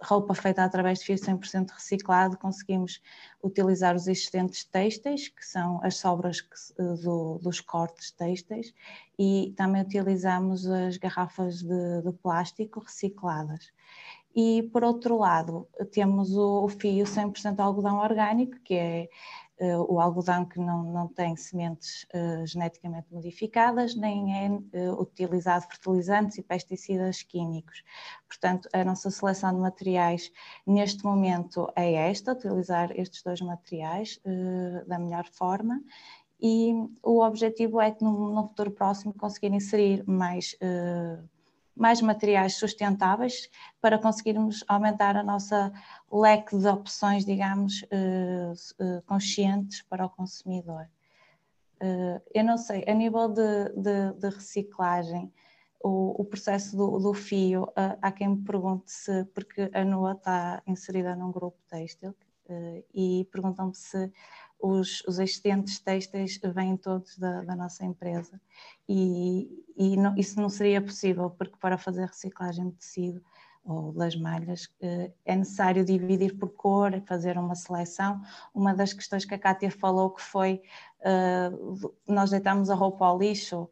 roupa 0.02 0.34
feita 0.34 0.64
através 0.64 0.98
de 0.98 1.04
fio 1.04 1.14
100% 1.14 1.70
reciclado, 1.70 2.37
conseguimos 2.37 3.00
utilizar 3.42 3.94
os 3.94 4.08
existentes 4.08 4.64
têxteis, 4.64 5.28
que 5.28 5.46
são 5.46 5.80
as 5.84 5.96
sobras 5.96 6.40
que, 6.40 6.56
eh, 6.78 6.94
do, 7.02 7.38
dos 7.38 7.61
cortes 7.61 8.11
têxteis, 8.11 8.74
e 9.16 9.54
também 9.56 9.82
utilizamos 9.82 10.66
as 10.66 10.96
garrafas 10.96 11.62
de, 11.62 12.02
de 12.02 12.12
plástico 12.12 12.80
recicladas. 12.80 13.72
E, 14.34 14.64
por 14.72 14.84
outro 14.84 15.18
lado, 15.18 15.66
temos 15.92 16.37
o, 16.37 16.64
o 16.64 16.68
fio 16.68 17.04
100% 17.04 17.58
algodão 17.58 17.98
orgânico, 17.98 18.58
que 18.61 18.74
é 18.74 19.08
o 19.88 20.00
algodão 20.00 20.44
que 20.44 20.58
não, 20.58 20.82
não 20.84 21.08
tem 21.08 21.36
sementes 21.36 22.06
uh, 22.14 22.46
geneticamente 22.46 23.12
modificadas, 23.12 23.94
nem 23.96 24.46
é 24.46 24.50
uh, 24.50 25.00
utilizado 25.00 25.66
fertilizantes 25.66 26.38
e 26.38 26.42
pesticidas 26.42 27.22
químicos. 27.22 27.82
Portanto, 28.26 28.68
a 28.72 28.84
nossa 28.84 29.10
seleção 29.10 29.52
de 29.52 29.60
materiais 29.60 30.30
neste 30.66 31.04
momento 31.04 31.70
é 31.74 31.92
esta, 31.92 32.32
utilizar 32.32 32.90
estes 32.94 33.22
dois 33.22 33.40
materiais 33.40 34.20
da 34.86 34.98
melhor 34.98 35.24
forma 35.32 35.82
e 36.40 36.72
o 37.02 37.20
objetivo 37.24 37.80
é 37.80 37.90
que 37.90 38.04
no, 38.04 38.46
futuro 38.48 38.70
próximo 38.70 39.12
conseguir 39.14 39.52
inserir 39.52 40.04
mais 40.06 40.56
mais 41.78 42.02
materiais 42.02 42.54
sustentáveis 42.54 43.48
para 43.80 43.98
conseguirmos 43.98 44.64
aumentar 44.66 45.16
a 45.16 45.22
nossa 45.22 45.72
leque 46.10 46.56
de 46.58 46.66
opções, 46.66 47.24
digamos, 47.24 47.84
eh, 47.90 48.52
eh, 48.80 49.02
conscientes 49.06 49.82
para 49.82 50.04
o 50.04 50.10
consumidor. 50.10 50.88
Eh, 51.80 52.22
eu 52.34 52.44
não 52.44 52.58
sei, 52.58 52.84
a 52.86 52.92
nível 52.92 53.28
de, 53.28 53.68
de, 53.76 54.12
de 54.18 54.28
reciclagem, 54.28 55.32
o, 55.80 56.20
o, 56.20 56.24
processo 56.24 56.76
do, 56.76 56.98
do 56.98 57.14
fio, 57.14 57.68
há 58.02 58.10
quem 58.10 58.30
me 58.30 58.44
pergunte 58.44 58.90
se, 58.90 59.24
porque 59.26 59.70
a 59.72 59.84
NOA 59.84 60.12
está 60.12 60.60
inserida 60.66 61.14
num 61.14 61.30
grupo 61.30 61.56
têxtil, 61.68 62.16
e 62.92 63.28
perguntam-me 63.30 63.74
se 63.76 64.10
os, 64.60 65.02
os 65.06 65.18
existentes 65.18 65.78
têxteis 65.78 66.38
vêm 66.54 66.76
todos 66.76 67.16
da, 67.16 67.42
da 67.42 67.54
nossa 67.54 67.84
empresa 67.84 68.40
e, 68.88 69.64
e 69.76 69.96
não, 69.96 70.16
isso 70.16 70.40
não 70.40 70.48
seria 70.48 70.82
possível 70.82 71.30
porque 71.30 71.56
para 71.60 71.78
fazer 71.78 72.06
reciclagem 72.06 72.70
de 72.70 72.76
tecido 72.76 73.22
ou 73.64 73.92
das 73.92 74.16
malhas 74.16 74.72
eh, 74.80 75.12
é 75.26 75.36
necessário 75.36 75.84
dividir 75.84 76.38
por 76.38 76.48
cor, 76.50 77.02
fazer 77.06 77.36
uma 77.36 77.54
seleção. 77.54 78.20
Uma 78.54 78.74
das 78.74 78.94
questões 78.94 79.26
que 79.26 79.34
a 79.34 79.38
Kátia 79.38 79.70
falou 79.70 80.10
que 80.10 80.22
foi 80.22 80.62
uh, 81.00 81.94
nós 82.06 82.30
deitamos 82.30 82.70
a 82.70 82.74
roupa 82.74 83.04
ao 83.04 83.18
lixo 83.18 83.64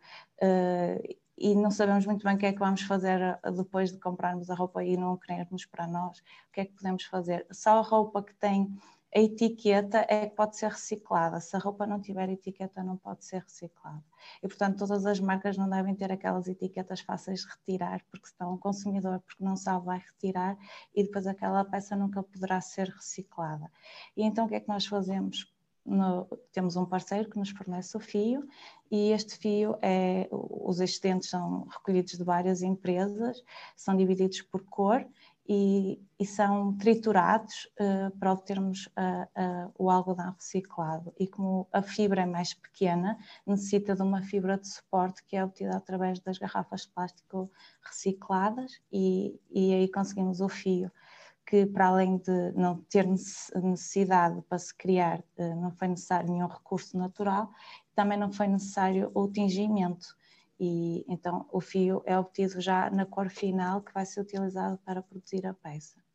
uh, 0.43 1.17
e 1.39 1.55
não 1.55 1.71
sabemos 1.71 2.05
muito 2.05 2.25
bem 2.25 2.35
o 2.35 2.39
que 2.39 2.47
é 2.47 2.53
que 2.53 2.59
vamos 2.59 2.83
fazer 2.83 3.39
depois 3.57 3.91
de 3.91 3.99
comprarmos 3.99 4.51
a 4.51 4.55
roupa 4.55 4.85
e 4.85 4.97
não 4.99 5.17
querermos 5.17 5.65
para 5.65 5.87
nós. 5.87 6.19
O 6.19 6.53
que 6.53 6.61
é 6.61 6.65
que 6.67 6.75
podemos 6.75 7.05
fazer? 7.05 7.47
Só 7.51 7.79
a 7.79 7.83
roupa 7.83 8.23
que 8.23 8.35
tem 8.35 8.77
a 9.17 9.19
etiqueta 9.19 10.05
é 10.11 10.27
que 10.27 10.37
pode 10.37 10.59
ser 10.59 10.71
reciclada. 10.71 11.41
Se 11.41 11.57
a 11.57 11.59
roupa 11.59 11.87
não 11.87 11.99
tiver 11.99 12.29
etiqueta, 12.29 12.85
não 12.85 12.99
pode 12.99 13.25
ser 13.25 13.43
reciclada. 13.43 14.05
E, 14.43 14.47
portanto, 14.47 14.77
todas 14.77 15.07
as 15.07 15.19
marcas 15.19 15.57
não 15.57 15.71
devem 15.71 15.95
ter 15.95 16.13
aquelas 16.13 16.47
etiquetas 16.47 17.01
fáceis 17.01 17.41
de 17.41 17.47
retirar, 17.49 18.05
porque 18.11 18.29
senão 18.29 18.53
o 18.53 18.59
consumidor, 18.59 19.21
porque 19.21 19.43
não 19.43 19.57
sabe, 19.57 19.87
vai 19.87 19.99
retirar 20.01 20.59
e 20.95 21.03
depois 21.03 21.27
aquela 21.27 21.65
peça 21.65 21.97
nunca 21.97 22.23
poderá 22.23 22.61
ser 22.61 22.89
reciclada. 22.91 23.73
E 24.15 24.23
então, 24.23 24.45
o 24.45 24.49
que 24.51 24.57
é 24.57 24.61
que 24.61 24.69
nós 24.69 24.85
fazemos? 24.85 25.51
No, 25.83 26.27
temos 26.53 26.77
um 26.77 26.85
parceiro 26.85 27.31
que 27.31 27.39
nos 27.39 27.51
fornece 27.51 27.97
o 27.97 28.01
fio 28.01 28.47
e 28.91 29.13
este 29.13 29.39
fio 29.39 29.79
é 29.81 30.29
os 30.31 30.81
excedentes 30.81 31.31
são 31.31 31.65
recolhidos 31.71 32.19
de 32.19 32.25
várias 32.25 32.61
empresas, 32.61 33.43
são 33.77 33.97
divididos 33.97 34.43
por 34.43 34.63
cor 34.65 35.07
e, 35.49 36.01
e 36.19 36.27
são 36.27 36.77
triturados 36.77 37.69
uh, 37.81 38.17
para 38.19 38.33
obtermos 38.33 38.87
uh, 38.87 39.73
o 39.79 39.91
algodão 39.91 40.33
reciclado. 40.33 41.13
E 41.19 41.27
como 41.27 41.69
a 41.73 41.83
fibra 41.83 42.23
é 42.23 42.27
mais 42.27 42.53
pequena, 42.55 43.19
necessita 43.47 43.95
de 43.95 44.03
uma 44.03 44.23
fibra 44.23 44.59
de 44.59 44.69
suporte 44.69 45.25
que 45.25 45.37
é 45.37 45.45
obtida 45.45 45.77
através 45.77 46.19
das 46.21 46.39
garrafas 46.39 46.83
de 46.83 46.89
plástico 46.89 47.51
recicladas 47.83 48.73
e, 48.93 49.41
e 49.51 49.73
aí 49.75 49.89
conseguimos 49.91 50.41
o 50.41 50.49
fio 50.49 50.91
que 51.49 51.65
para 51.65 51.87
além 51.87 52.19
de 52.19 52.51
não 52.57 52.83
ter 52.91 53.07
necessidade 53.07 54.43
para 54.49 54.59
se 54.59 54.75
criar, 54.77 55.23
não 55.39 55.71
foi 55.71 55.87
necessário 55.87 56.29
nenhum 56.29 56.49
recurso 56.49 56.99
natural, 56.99 57.49
também 57.95 58.19
não 58.19 58.33
foi 58.33 58.49
necessário 58.49 59.13
o 59.15 59.29
tingimento 59.29 60.09
e 60.59 61.05
então 61.09 61.47
o 61.53 61.61
fio 61.61 62.03
é 62.07 62.19
obtido 62.19 62.61
já 62.61 62.91
na 62.91 63.05
cor 63.05 63.29
final 63.29 63.83
que 63.83 63.93
vai 63.93 64.07
ser 64.07 64.21
utilizado 64.21 64.79
para 64.85 65.03
produzir 65.03 65.47
a 65.47 65.55
peça. 65.55 66.07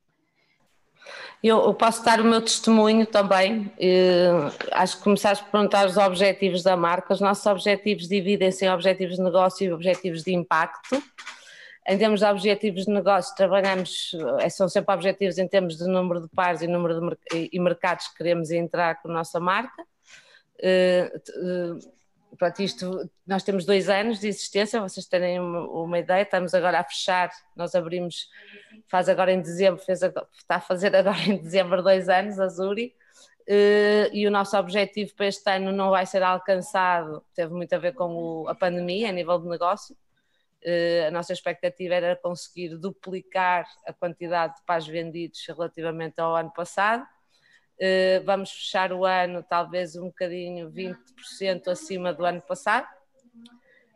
Eu, 1.43 1.73
posso 1.73 2.05
dar 2.05 2.21
o 2.21 2.23
meu 2.23 2.41
testemunho 2.41 3.05
também. 3.07 3.65
Uh, 3.77 4.53
acho 4.71 4.97
que 4.97 5.03
começaste 5.03 5.43
a 5.43 5.47
perguntar 5.47 5.87
os 5.87 5.97
objetivos 5.97 6.61
da 6.61 6.77
marca. 6.77 7.13
Os 7.13 7.19
nossos 7.19 7.45
objetivos 7.47 8.07
dividem-se 8.07 8.65
em 8.65 8.69
objetivos 8.69 9.15
de 9.15 9.23
negócio 9.23 9.65
e 9.65 9.73
objetivos 9.73 10.23
de 10.23 10.33
impacto. 10.33 11.01
Em 11.87 11.97
termos 11.97 12.19
de 12.19 12.25
objetivos 12.27 12.85
de 12.85 12.91
negócio, 12.91 13.35
trabalhamos, 13.35 14.15
eh, 14.39 14.49
são 14.49 14.69
sempre 14.69 14.93
objetivos 14.93 15.39
em 15.39 15.47
termos 15.47 15.77
de 15.77 15.87
número 15.87 16.21
de 16.21 16.29
pares 16.29 16.61
e 16.61 16.67
número 16.67 17.01
de 17.01 17.49
e 17.51 17.59
mercados 17.59 18.07
que 18.09 18.17
queremos 18.17 18.51
entrar 18.51 19.01
com 19.01 19.09
a 19.09 19.13
nossa 19.13 19.39
marca. 19.39 19.83
Pronto, 22.37 22.61
isto, 22.61 23.09
nós 23.27 23.43
temos 23.43 23.65
dois 23.65 23.89
anos 23.89 24.19
de 24.19 24.27
existência, 24.27 24.79
vocês 24.79 25.05
terem 25.05 25.39
uma, 25.39 25.67
uma, 25.67 25.99
ideia, 25.99 26.23
estamos 26.23 26.53
agora 26.53 26.79
a 26.79 26.83
fechar, 26.83 27.29
nós 27.55 27.75
abrimos, 27.75 28.29
faz 28.87 29.09
agora 29.09 29.31
em 29.31 29.41
dezembro, 29.41 29.83
fez, 29.83 30.01
está 30.01 30.55
a 30.55 30.61
fazer 30.61 30.95
agora 30.95 31.19
em 31.27 31.37
dezembro 31.37 31.83
dois 31.83 32.07
anos, 32.09 32.39
a 32.39 32.47
Zuri, 32.47 32.95
uh, 33.41 34.13
e 34.13 34.25
o 34.25 34.31
nosso 34.31 34.57
objetivo 34.57 35.13
para 35.15 35.27
este 35.27 35.49
ano 35.49 35.71
não 35.71 35.89
vai 35.89 36.05
ser 36.05 36.23
alcançado, 36.23 37.23
teve 37.35 37.53
muito 37.53 37.73
a 37.73 37.77
ver 37.77 37.93
com 37.93 38.15
o, 38.15 38.47
a 38.47 38.55
pandemia, 38.55 39.09
a 39.09 39.11
nível 39.11 39.37
de 39.37 39.47
negócio, 39.49 39.95
uh, 40.63 41.07
a 41.07 41.11
nossa 41.11 41.33
expectativa 41.33 41.95
era 41.95 42.15
conseguir 42.15 42.77
duplicar 42.77 43.65
a 43.85 43.91
quantidade 43.91 44.55
de 44.55 44.61
pais 44.63 44.87
vendidos 44.87 45.45
relativamente 45.47 46.19
ao 46.19 46.35
ano 46.35 46.51
passado, 46.51 47.05
vamos 48.25 48.51
fechar 48.51 48.93
o 48.93 49.05
ano 49.05 49.43
talvez 49.43 49.95
um 49.95 50.05
bocadinho 50.05 50.71
20% 50.71 51.67
acima 51.67 52.13
do 52.13 52.25
ano 52.25 52.41
passado, 52.41 52.87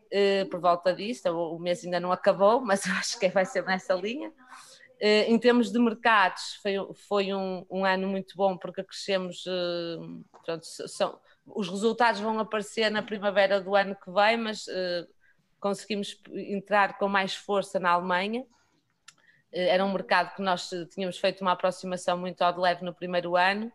uh, 0.06 0.50
por 0.50 0.60
volta 0.60 0.94
disso. 0.94 1.30
O, 1.30 1.60
mês 1.60 1.84
ainda 1.84 2.00
não 2.00 2.12
acabou, 2.12 2.62
mas 2.62 2.86
acho 2.90 3.20
que 3.20 3.30
vai 3.30 3.46
ser 3.46 3.64
nessa 3.66 3.94
linha. 3.94 4.30
Uh, 4.30 5.28
em 5.28 5.38
termos 5.38 5.72
de 5.72 5.80
mercados, 5.80 6.56
foi, 6.62 6.76
foi 7.08 7.34
um, 7.34 7.66
um, 7.70 7.86
ano 7.86 8.08
muito 8.08 8.36
bom 8.36 8.58
porque 8.58 8.84
crescemos. 8.84 9.44
Pronto, 10.44 10.66
são, 10.66 11.20
os 11.46 11.70
resultados 11.70 12.22
vão 12.22 12.40
aparecer 12.40 12.90
na 12.90 13.04
primavera 13.04 13.62
do 13.62 13.76
ano 13.76 13.96
que 13.96 14.12
vem, 14.12 14.38
mas 14.38 14.66
conseguimos 15.60 16.20
entrar 16.32 16.98
com 16.98 17.08
mais 17.08 17.36
força 17.36 17.80
na 17.80 17.92
Alemanha. 17.92 18.46
Eh, 19.56 19.70
era 19.70 19.84
um 19.86 19.94
mercado 19.94 20.36
que 20.36 20.42
nós 20.42 20.70
tínhamos 20.92 21.18
feito 21.18 21.42
uma 21.42 21.54
aproximação 21.54 22.18
muito 22.18 22.42
ao 22.42 22.52
de 22.52 22.60
leve 22.60 22.84
no 22.84 22.94
primeiro 22.94 23.38
ano 23.38 23.72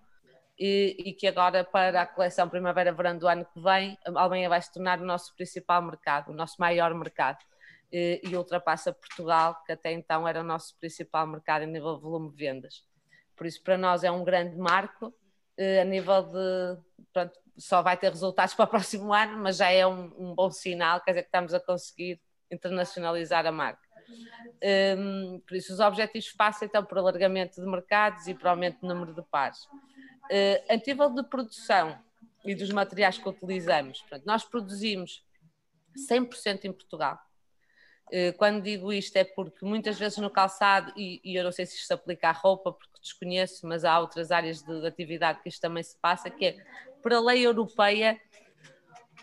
e, 0.58 0.94
e 1.06 1.12
que 1.14 1.26
agora, 1.26 1.64
para 1.64 2.02
a 2.02 2.06
coleção 2.06 2.46
Primavera-Verão 2.46 3.16
do 3.16 3.26
ano 3.26 3.46
que 3.46 3.58
vem, 3.58 3.96
a 4.06 4.20
Alemanha 4.20 4.48
vai 4.50 4.60
se 4.60 4.70
tornar 4.70 5.00
o 5.00 5.06
nosso 5.06 5.34
principal 5.34 5.80
mercado, 5.80 6.30
o 6.30 6.34
nosso 6.34 6.56
maior 6.60 6.92
mercado. 6.94 7.38
E, 7.90 8.20
e 8.22 8.36
ultrapassa 8.36 8.92
Portugal, 8.92 9.56
que 9.64 9.72
até 9.72 9.90
então 9.90 10.28
era 10.28 10.40
o 10.40 10.44
nosso 10.44 10.78
principal 10.78 11.26
mercado 11.26 11.64
em 11.64 11.66
nível 11.66 11.96
de 11.96 12.02
volume 12.02 12.30
de 12.30 12.36
vendas. 12.36 12.84
Por 13.34 13.46
isso, 13.46 13.60
para 13.62 13.78
nós 13.78 14.04
é 14.04 14.10
um 14.10 14.22
grande 14.22 14.56
marco 14.56 15.12
eh, 15.56 15.80
a 15.80 15.84
nível 15.84 16.22
de. 16.22 16.78
Pronto, 17.12 17.32
só 17.56 17.82
vai 17.82 17.96
ter 17.96 18.10
resultados 18.10 18.52
para 18.54 18.66
o 18.66 18.68
próximo 18.68 19.12
ano, 19.14 19.38
mas 19.42 19.56
já 19.56 19.70
é 19.70 19.86
um, 19.86 20.12
um 20.18 20.34
bom 20.34 20.50
sinal, 20.50 21.00
quer 21.00 21.12
dizer 21.12 21.22
que 21.22 21.28
estamos 21.28 21.54
a 21.54 21.58
conseguir 21.58 22.20
internacionalizar 22.50 23.46
a 23.46 23.52
marca. 23.52 23.89
Um, 24.98 25.40
por 25.40 25.56
isso, 25.56 25.72
os 25.72 25.80
objetivos 25.80 26.30
passam 26.32 26.66
então 26.66 26.84
por 26.84 26.98
alargamento 26.98 27.60
de 27.60 27.66
mercados 27.66 28.26
e 28.26 28.34
por 28.34 28.48
aumento 28.48 28.80
do 28.80 28.86
número 28.86 29.14
de 29.14 29.22
pares. 29.22 29.64
Uh, 29.64 30.62
a 30.68 30.76
nível 30.76 31.10
de 31.10 31.22
produção 31.24 31.98
e 32.44 32.54
dos 32.54 32.70
materiais 32.70 33.18
que 33.18 33.28
utilizamos, 33.28 34.00
portanto, 34.00 34.24
nós 34.24 34.44
produzimos 34.44 35.24
100% 36.10 36.64
em 36.64 36.72
Portugal. 36.72 37.18
Uh, 38.06 38.36
quando 38.36 38.62
digo 38.62 38.92
isto 38.92 39.16
é 39.16 39.24
porque 39.24 39.64
muitas 39.64 39.98
vezes 39.98 40.18
no 40.18 40.30
calçado, 40.30 40.92
e, 40.96 41.20
e, 41.24 41.36
eu 41.36 41.44
não 41.44 41.52
sei 41.52 41.64
se 41.64 41.76
isto 41.76 41.86
se 41.86 41.92
aplica 41.92 42.28
à 42.28 42.32
roupa, 42.32 42.72
porque 42.72 43.00
desconheço, 43.00 43.66
mas 43.66 43.84
há 43.84 43.98
outras 43.98 44.30
áreas 44.30 44.62
de, 44.62 44.80
de 44.80 44.86
atividade 44.86 45.40
que 45.42 45.48
isto 45.48 45.60
também 45.60 45.82
se 45.82 45.96
passa, 45.96 46.28
que 46.28 46.44
é, 46.44 46.64
por 47.02 47.12
a 47.12 47.20
lei 47.20 47.46
europeia, 47.46 48.20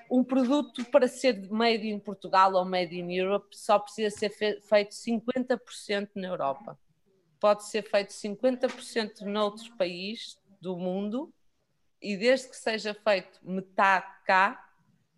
um 0.09 0.23
produto 0.23 0.85
para 0.85 1.07
ser 1.07 1.49
made 1.49 1.87
in 1.87 1.99
Portugal 1.99 2.53
ou 2.53 2.65
made 2.65 2.97
in 2.97 3.11
Europe 3.11 3.47
só 3.51 3.79
precisa 3.79 4.15
ser 4.15 4.29
feito 4.29 4.91
50% 4.91 6.09
na 6.15 6.27
Europa. 6.27 6.79
Pode 7.39 7.65
ser 7.65 7.83
feito 7.83 8.09
50% 8.09 9.21
noutro 9.21 9.75
país 9.75 10.37
do 10.59 10.75
mundo 10.77 11.33
e 12.01 12.15
desde 12.15 12.49
que 12.49 12.55
seja 12.55 12.93
feito 12.93 13.39
metade 13.43 14.07
cá, 14.25 14.63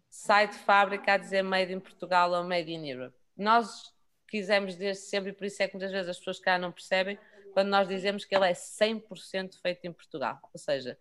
sai 0.09 0.47
de 0.47 0.57
fábrica 0.57 1.13
a 1.13 1.17
dizer 1.17 1.43
made 1.43 1.73
in 1.73 1.79
Portugal 1.79 2.31
ou 2.31 2.43
made 2.43 2.71
in 2.71 2.89
Europe. 2.89 3.15
Nós 3.37 3.93
quisemos 4.27 4.75
desde 4.75 5.03
sempre, 5.03 5.31
e 5.31 5.33
por 5.33 5.45
isso 5.45 5.61
é 5.61 5.67
que 5.67 5.75
muitas 5.75 5.91
vezes 5.91 6.09
as 6.09 6.17
pessoas 6.17 6.39
cá 6.39 6.57
não 6.57 6.71
percebem, 6.71 7.17
quando 7.53 7.69
nós 7.69 7.87
dizemos 7.87 8.25
que 8.25 8.35
ele 8.35 8.47
é 8.47 8.53
100% 8.53 9.59
feito 9.61 9.85
em 9.85 9.91
Portugal. 9.91 10.39
Ou 10.53 10.59
seja, 10.59 10.97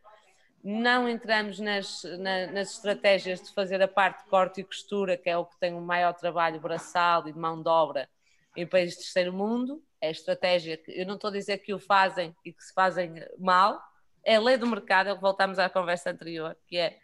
não 0.62 1.08
entramos 1.08 1.58
nas, 1.58 2.02
na, 2.18 2.46
nas 2.48 2.72
estratégias 2.72 3.40
de 3.40 3.52
fazer 3.52 3.80
a 3.80 3.88
parte 3.88 4.24
de 4.24 4.30
corte 4.30 4.60
e 4.60 4.64
costura, 4.64 5.16
que 5.16 5.30
é 5.30 5.36
o 5.36 5.46
que 5.46 5.58
tem 5.58 5.74
o 5.74 5.80
maior 5.80 6.12
trabalho 6.14 6.60
braçal 6.60 7.26
e 7.28 7.32
de 7.32 7.38
mão 7.38 7.62
de 7.62 7.68
obra 7.68 8.08
em 8.56 8.66
países 8.66 8.96
de 8.96 9.04
terceiro 9.04 9.32
mundo. 9.32 9.82
É 10.00 10.08
a 10.08 10.12
estratégia 10.12 10.76
que 10.76 10.90
eu 10.90 11.06
não 11.06 11.14
estou 11.14 11.28
a 11.28 11.32
dizer 11.32 11.58
que 11.58 11.72
o 11.72 11.78
fazem 11.78 12.34
e 12.44 12.52
que 12.52 12.62
se 12.62 12.72
fazem 12.72 13.14
mal, 13.38 13.80
é 14.24 14.36
a 14.36 14.40
lei 14.40 14.56
do 14.56 14.66
mercado, 14.66 15.08
é 15.08 15.12
o 15.12 15.16
que 15.16 15.22
voltamos 15.22 15.58
à 15.58 15.68
conversa 15.68 16.10
anterior, 16.10 16.56
que 16.66 16.76
é 16.76 16.98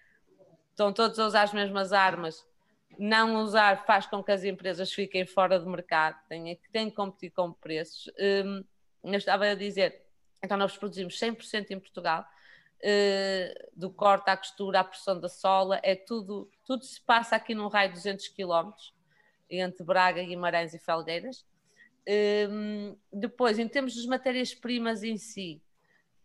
estão 0.70 0.92
todos 0.92 1.18
a 1.18 1.26
usar 1.26 1.42
as 1.42 1.52
mesmas 1.52 1.92
armas, 1.92 2.44
não 2.98 3.36
usar 3.36 3.86
faz 3.86 4.06
com 4.06 4.22
que 4.22 4.32
as 4.32 4.44
empresas 4.44 4.92
fiquem 4.92 5.24
fora 5.24 5.58
do 5.58 5.70
mercado, 5.70 6.16
têm, 6.28 6.58
têm 6.72 6.90
que 6.90 6.96
competir 6.96 7.30
com 7.30 7.52
preços. 7.52 8.10
Um, 8.18 8.64
eu 9.04 9.14
estava 9.14 9.46
a 9.46 9.54
dizer, 9.54 10.02
então 10.42 10.56
nós 10.56 10.76
produzimos 10.76 11.18
100% 11.18 11.70
em 11.70 11.78
Portugal, 11.78 12.24
do 13.74 13.90
corte 13.90 14.28
à 14.28 14.36
costura, 14.36 14.80
à 14.80 14.84
pressão 14.84 15.18
da 15.18 15.28
sola, 15.28 15.80
é 15.82 15.94
tudo, 15.94 16.50
tudo 16.64 16.84
se 16.84 17.00
passa 17.00 17.36
aqui 17.36 17.54
num 17.54 17.68
raio 17.68 17.88
de 17.88 17.94
200 17.94 18.28
km, 18.28 18.72
entre 19.48 19.82
Braga, 19.84 20.22
Guimarães 20.22 20.74
e 20.74 20.78
Felgueiras. 20.78 21.46
Um, 22.06 22.96
depois, 23.10 23.58
em 23.58 23.66
termos 23.66 23.96
das 23.96 24.04
matérias-primas 24.04 25.02
em 25.02 25.16
si, 25.16 25.62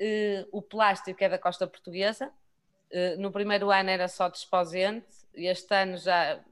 uh, 0.01 0.49
o 0.51 0.61
plástico 0.61 1.23
é 1.23 1.29
da 1.29 1.39
costa 1.39 1.65
portuguesa. 1.65 2.31
Uh, 2.91 3.21
no 3.21 3.31
primeiro 3.31 3.71
ano 3.71 3.89
era 3.89 4.07
só 4.07 4.27
desposente, 4.27 5.07
este 5.33 5.73
ano 5.73 5.95
já, 5.97 6.43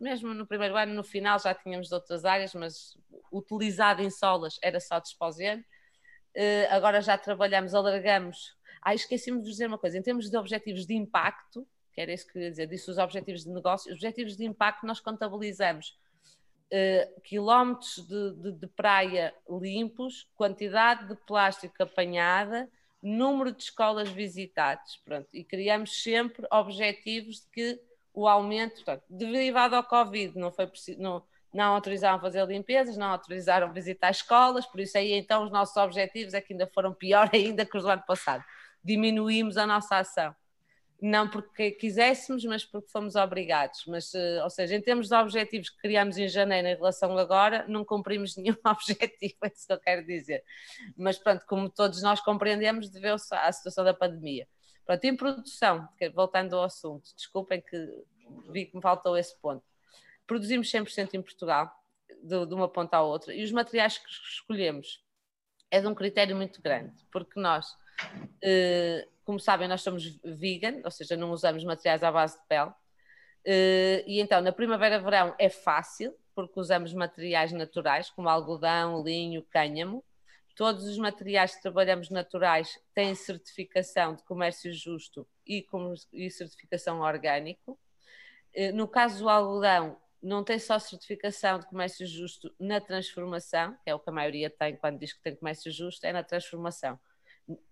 mesmo 0.00 0.32
no 0.32 0.46
primeiro 0.46 0.76
ano, 0.76 0.94
no 0.94 1.04
final 1.04 1.38
já 1.38 1.54
tínhamos 1.54 1.88
de 1.88 1.94
outras 1.94 2.24
áreas, 2.24 2.54
mas 2.54 2.96
utilizado 3.30 4.00
em 4.00 4.10
solas 4.10 4.58
era 4.62 4.80
só 4.80 4.98
desposente. 4.98 5.66
Agora 6.70 7.00
já 7.00 7.18
trabalhamos, 7.18 7.74
alargamos 7.74 8.56
ah, 8.82 8.94
esqueci-me 8.94 9.40
de 9.40 9.48
dizer 9.48 9.66
uma 9.66 9.78
coisa, 9.78 9.98
em 9.98 10.02
termos 10.02 10.30
de 10.30 10.36
objetivos 10.36 10.86
de 10.86 10.94
impacto, 10.94 11.66
que 11.92 12.00
era 12.00 12.12
isso 12.12 12.26
que 12.26 12.38
eu 12.38 12.42
ia 12.42 12.50
dizer, 12.50 12.66
disse 12.66 12.90
os 12.90 12.98
objetivos 12.98 13.44
de 13.44 13.50
negócio, 13.50 13.90
os 13.90 13.96
objetivos 13.96 14.36
de 14.36 14.44
impacto 14.44 14.86
nós 14.86 15.00
contabilizamos 15.00 15.98
uh, 16.72 17.20
quilómetros 17.22 18.06
de, 18.06 18.34
de, 18.36 18.52
de, 18.52 18.66
praia 18.68 19.34
limpos, 19.48 20.28
quantidade 20.34 21.08
de 21.08 21.16
plástico 21.26 21.82
apanhada, 21.82 22.68
número 23.02 23.52
de 23.52 23.62
escolas 23.62 24.08
visitadas, 24.08 24.96
pronto, 25.04 25.28
e 25.32 25.44
criamos 25.44 26.02
sempre 26.02 26.46
objetivos 26.50 27.40
de 27.40 27.48
que 27.48 27.80
o 28.12 28.26
aumento, 28.26 28.76
portanto, 28.76 29.04
derivado 29.08 29.76
ao 29.76 29.84
Covid, 29.84 30.38
não 30.38 30.52
foi 30.52 30.66
preciso, 30.66 31.00
não, 31.00 31.22
não 31.52 31.74
autorizaram 31.74 32.20
fazer 32.20 32.46
limpezas, 32.46 32.96
não 32.96 33.08
autorizaram 33.08 33.72
visitar 33.72 34.10
escolas, 34.10 34.66
por 34.66 34.80
isso 34.80 34.98
aí 34.98 35.12
então 35.12 35.44
os 35.44 35.50
nossos 35.50 35.76
objetivos 35.76 36.34
é 36.34 36.40
que 36.40 36.52
ainda 36.52 36.66
foram 36.66 36.92
pior 36.92 37.30
ainda 37.32 37.64
que 37.64 37.76
os 37.76 37.82
do 37.82 37.90
ano 37.90 38.04
passado 38.06 38.44
diminuímos 38.82 39.56
a 39.56 39.66
nossa 39.66 39.98
ação. 39.98 40.34
Não 41.00 41.30
porque 41.30 41.70
quiséssemos, 41.70 42.44
mas 42.44 42.64
porque 42.64 42.90
fomos 42.90 43.16
obrigados. 43.16 43.84
Mas, 43.86 44.14
eh, 44.14 44.42
ou 44.42 44.50
seja, 44.50 44.76
em 44.76 44.82
termos 44.82 45.08
de 45.08 45.14
objetivos 45.14 45.70
que 45.70 45.78
criamos 45.78 46.18
em 46.18 46.28
janeiro 46.28 46.68
em 46.68 46.74
relação 46.74 47.16
a 47.16 47.20
agora, 47.22 47.64
não 47.66 47.84
cumprimos 47.84 48.36
nenhum 48.38 48.56
objetivo, 48.64 49.34
é 49.42 49.48
isso 49.48 49.66
que 49.66 49.72
eu 49.72 49.80
quero 49.80 50.04
dizer. 50.04 50.44
Mas 50.96 51.18
pronto, 51.18 51.44
como 51.46 51.70
todos 51.70 52.02
nós 52.02 52.20
compreendemos, 52.20 52.90
deveu-se 52.90 53.34
à 53.34 53.50
situação 53.50 53.82
da 53.84 53.94
pandemia. 53.94 54.46
Pronto, 54.84 55.04
em 55.04 55.16
produção, 55.16 55.88
voltando 56.14 56.56
ao 56.56 56.64
assunto, 56.64 57.14
desculpem 57.16 57.62
que 57.62 58.04
vi 58.50 58.66
que 58.66 58.76
me 58.76 58.82
faltou 58.82 59.16
esse 59.16 59.38
ponto. 59.40 59.64
Produzimos 60.26 60.70
100% 60.70 61.14
em 61.14 61.22
Portugal, 61.22 61.70
de, 62.22 62.46
de 62.46 62.54
uma 62.54 62.68
ponta 62.68 62.96
à 62.96 63.02
outra, 63.02 63.34
e 63.34 63.42
os 63.42 63.52
materiais 63.52 63.98
que 63.98 64.08
escolhemos 64.08 65.02
é 65.70 65.80
de 65.80 65.86
um 65.86 65.94
critério 65.94 66.36
muito 66.36 66.60
grande, 66.60 66.92
porque 67.12 67.38
nós 67.38 67.76
como 69.30 69.38
sabem, 69.38 69.68
nós 69.68 69.82
somos 69.82 70.18
vegan, 70.24 70.80
ou 70.84 70.90
seja, 70.90 71.16
não 71.16 71.30
usamos 71.30 71.62
materiais 71.62 72.02
à 72.02 72.10
base 72.10 72.36
de 72.36 72.44
pele. 72.48 72.70
Uh, 73.46 74.02
e 74.04 74.20
então, 74.20 74.40
na 74.40 74.50
primavera-verão 74.50 75.34
é 75.38 75.48
fácil, 75.48 76.12
porque 76.34 76.58
usamos 76.58 76.92
materiais 76.92 77.52
naturais, 77.52 78.10
como 78.10 78.28
algodão, 78.28 79.02
linho, 79.04 79.42
cânhamo. 79.44 80.04
Todos 80.56 80.84
os 80.84 80.98
materiais 80.98 81.54
que 81.54 81.62
trabalhamos 81.62 82.10
naturais 82.10 82.76
têm 82.92 83.14
certificação 83.14 84.16
de 84.16 84.24
comércio 84.24 84.72
justo 84.72 85.26
e, 85.46 85.64
certificação 86.30 87.00
orgânico. 87.00 87.78
Uh, 88.52 88.74
no 88.74 88.88
caso 88.88 89.20
do 89.20 89.28
algodão, 89.28 89.96
não 90.20 90.42
tem 90.42 90.58
só 90.58 90.76
certificação 90.78 91.60
de 91.60 91.66
comércio 91.66 92.04
justo 92.04 92.52
na 92.58 92.80
transformação, 92.80 93.76
que 93.84 93.90
é 93.90 93.94
o 93.94 94.00
que 94.00 94.10
a 94.10 94.12
maioria 94.12 94.50
tem 94.50 94.76
quando 94.76 94.98
diz 94.98 95.12
que 95.12 95.22
tem 95.22 95.36
comércio 95.36 95.70
justo, 95.70 96.04
é 96.04 96.12
na 96.12 96.24
transformação 96.24 96.98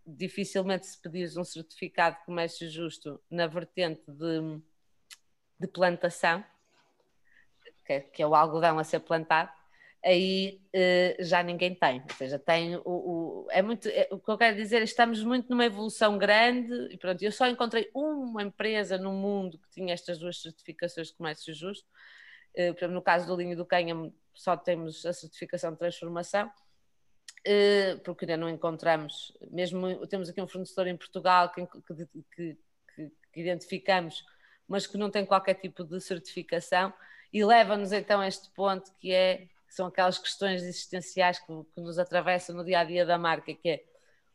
dificilmente 0.06 0.86
se 0.86 1.00
pedires 1.00 1.36
um 1.36 1.44
certificado 1.44 2.18
de 2.18 2.24
comércio 2.24 2.68
justo 2.70 3.20
na 3.30 3.46
vertente 3.46 4.02
de, 4.10 4.60
de 5.58 5.68
plantação, 5.68 6.44
que 7.84 8.00
que 8.00 8.22
é, 8.22 8.26
o 8.26 8.34
algodão 8.34 8.78
a 8.78 8.84
ser 8.84 9.00
plantado, 9.00 9.50
aí 10.04 10.60
eh, 10.72 11.16
já 11.20 11.42
ninguém 11.42 11.74
tem. 11.74 12.02
Ou 12.02 12.14
seja, 12.16 12.38
tem 12.38 12.76
o, 12.76 12.82
o 12.84 13.46
é 13.50 13.62
muito, 13.62 13.88
é, 13.88 14.08
o 14.10 14.18
que 14.18 14.30
eu 14.30 14.38
quero 14.38 14.56
dizer 14.56 14.80
é 14.80 14.84
estamos 14.84 15.22
muito 15.22 15.48
numa 15.50 15.64
evolução 15.64 16.18
grande 16.18 16.72
e 16.92 16.96
pronto, 16.96 17.22
eu 17.22 17.32
só 17.32 17.46
encontrei 17.48 17.90
uma 17.94 18.42
empresa 18.42 18.98
no 18.98 19.12
mundo 19.12 19.58
que 19.58 19.70
tinha 19.70 19.94
estas 19.94 20.18
duas 20.18 20.40
certificações 20.40 21.08
de 21.08 21.14
comércio 21.14 21.52
justo. 21.54 21.86
Eh, 22.54 22.74
no 22.88 23.02
caso 23.02 23.26
do 23.26 23.36
linho 23.36 23.56
do 23.56 23.66
cânhamo, 23.66 24.14
só 24.34 24.56
temos 24.56 25.04
a 25.06 25.12
certificação 25.12 25.72
de 25.72 25.78
transformação 25.78 26.50
porque 28.04 28.24
ainda 28.24 28.36
não 28.36 28.48
encontramos, 28.48 29.36
mesmo 29.50 30.06
temos 30.06 30.28
aqui 30.28 30.40
um 30.40 30.48
fornecedor 30.48 30.86
em 30.86 30.96
Portugal 30.96 31.50
que, 31.50 31.66
que, 31.66 32.06
que, 32.34 32.56
que 33.32 33.40
identificamos, 33.40 34.24
mas 34.66 34.86
que 34.86 34.98
não 34.98 35.10
tem 35.10 35.24
qualquer 35.24 35.54
tipo 35.54 35.84
de 35.84 36.00
certificação, 36.00 36.92
e 37.32 37.44
leva-nos 37.44 37.92
então 37.92 38.20
a 38.20 38.28
este 38.28 38.50
ponto 38.50 38.92
que 38.98 39.12
é 39.12 39.48
são 39.68 39.86
aquelas 39.86 40.18
questões 40.18 40.62
existenciais 40.62 41.38
que, 41.38 41.46
que, 41.46 41.80
nos 41.80 41.98
atravessam 41.98 42.56
no 42.56 42.64
dia 42.64 42.80
a 42.80 42.84
dia 42.84 43.04
da 43.04 43.18
marca, 43.18 43.54
que 43.54 43.68
é 43.68 43.84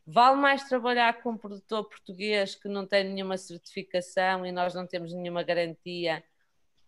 Vale 0.06 0.36
mais 0.36 0.64
trabalhar 0.68 1.22
com 1.22 1.30
um 1.30 1.36
produtor 1.36 1.84
português 1.84 2.54
que 2.54 2.68
não 2.68 2.86
tem 2.86 3.04
nenhuma 3.04 3.38
certificação 3.38 4.44
e 4.44 4.52
nós 4.52 4.74
não 4.74 4.86
temos 4.86 5.14
nenhuma 5.14 5.42
garantia 5.42 6.22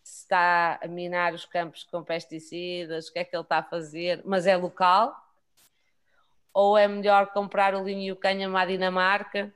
se 0.02 0.22
está 0.22 0.78
a 0.82 0.86
minar 0.86 1.32
os 1.32 1.46
campos 1.46 1.82
com 1.82 2.04
pesticidas, 2.04 3.08
o 3.08 3.12
que 3.12 3.18
é 3.18 3.24
que 3.24 3.34
ele 3.34 3.42
está 3.42 3.58
a 3.58 3.62
fazer, 3.62 4.22
mas 4.24 4.46
é 4.46 4.54
local? 4.54 5.16
Ou 6.58 6.78
é 6.78 6.88
melhor 6.88 7.34
comprar 7.34 7.74
o 7.74 7.84
linho 7.84 8.00
e 8.00 8.12
o 8.12 8.16
cânhamo 8.16 8.56
à 8.56 8.64
Dinamarca, 8.64 9.54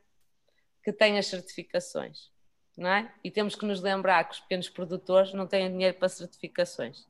que 0.85 0.93
tem 0.93 1.17
as 1.17 1.29
certificações? 1.29 2.31
Não 2.77 2.91
é? 2.91 3.11
E 3.25 3.31
temos 3.31 3.55
que 3.55 3.65
nos 3.65 3.81
lembrar 3.81 4.23
que 4.25 4.35
os 4.35 4.41
pequenos 4.41 4.69
produtores 4.69 5.33
não 5.33 5.47
têm 5.47 5.71
dinheiro 5.71 5.97
para 5.97 6.11
certificações. 6.11 7.09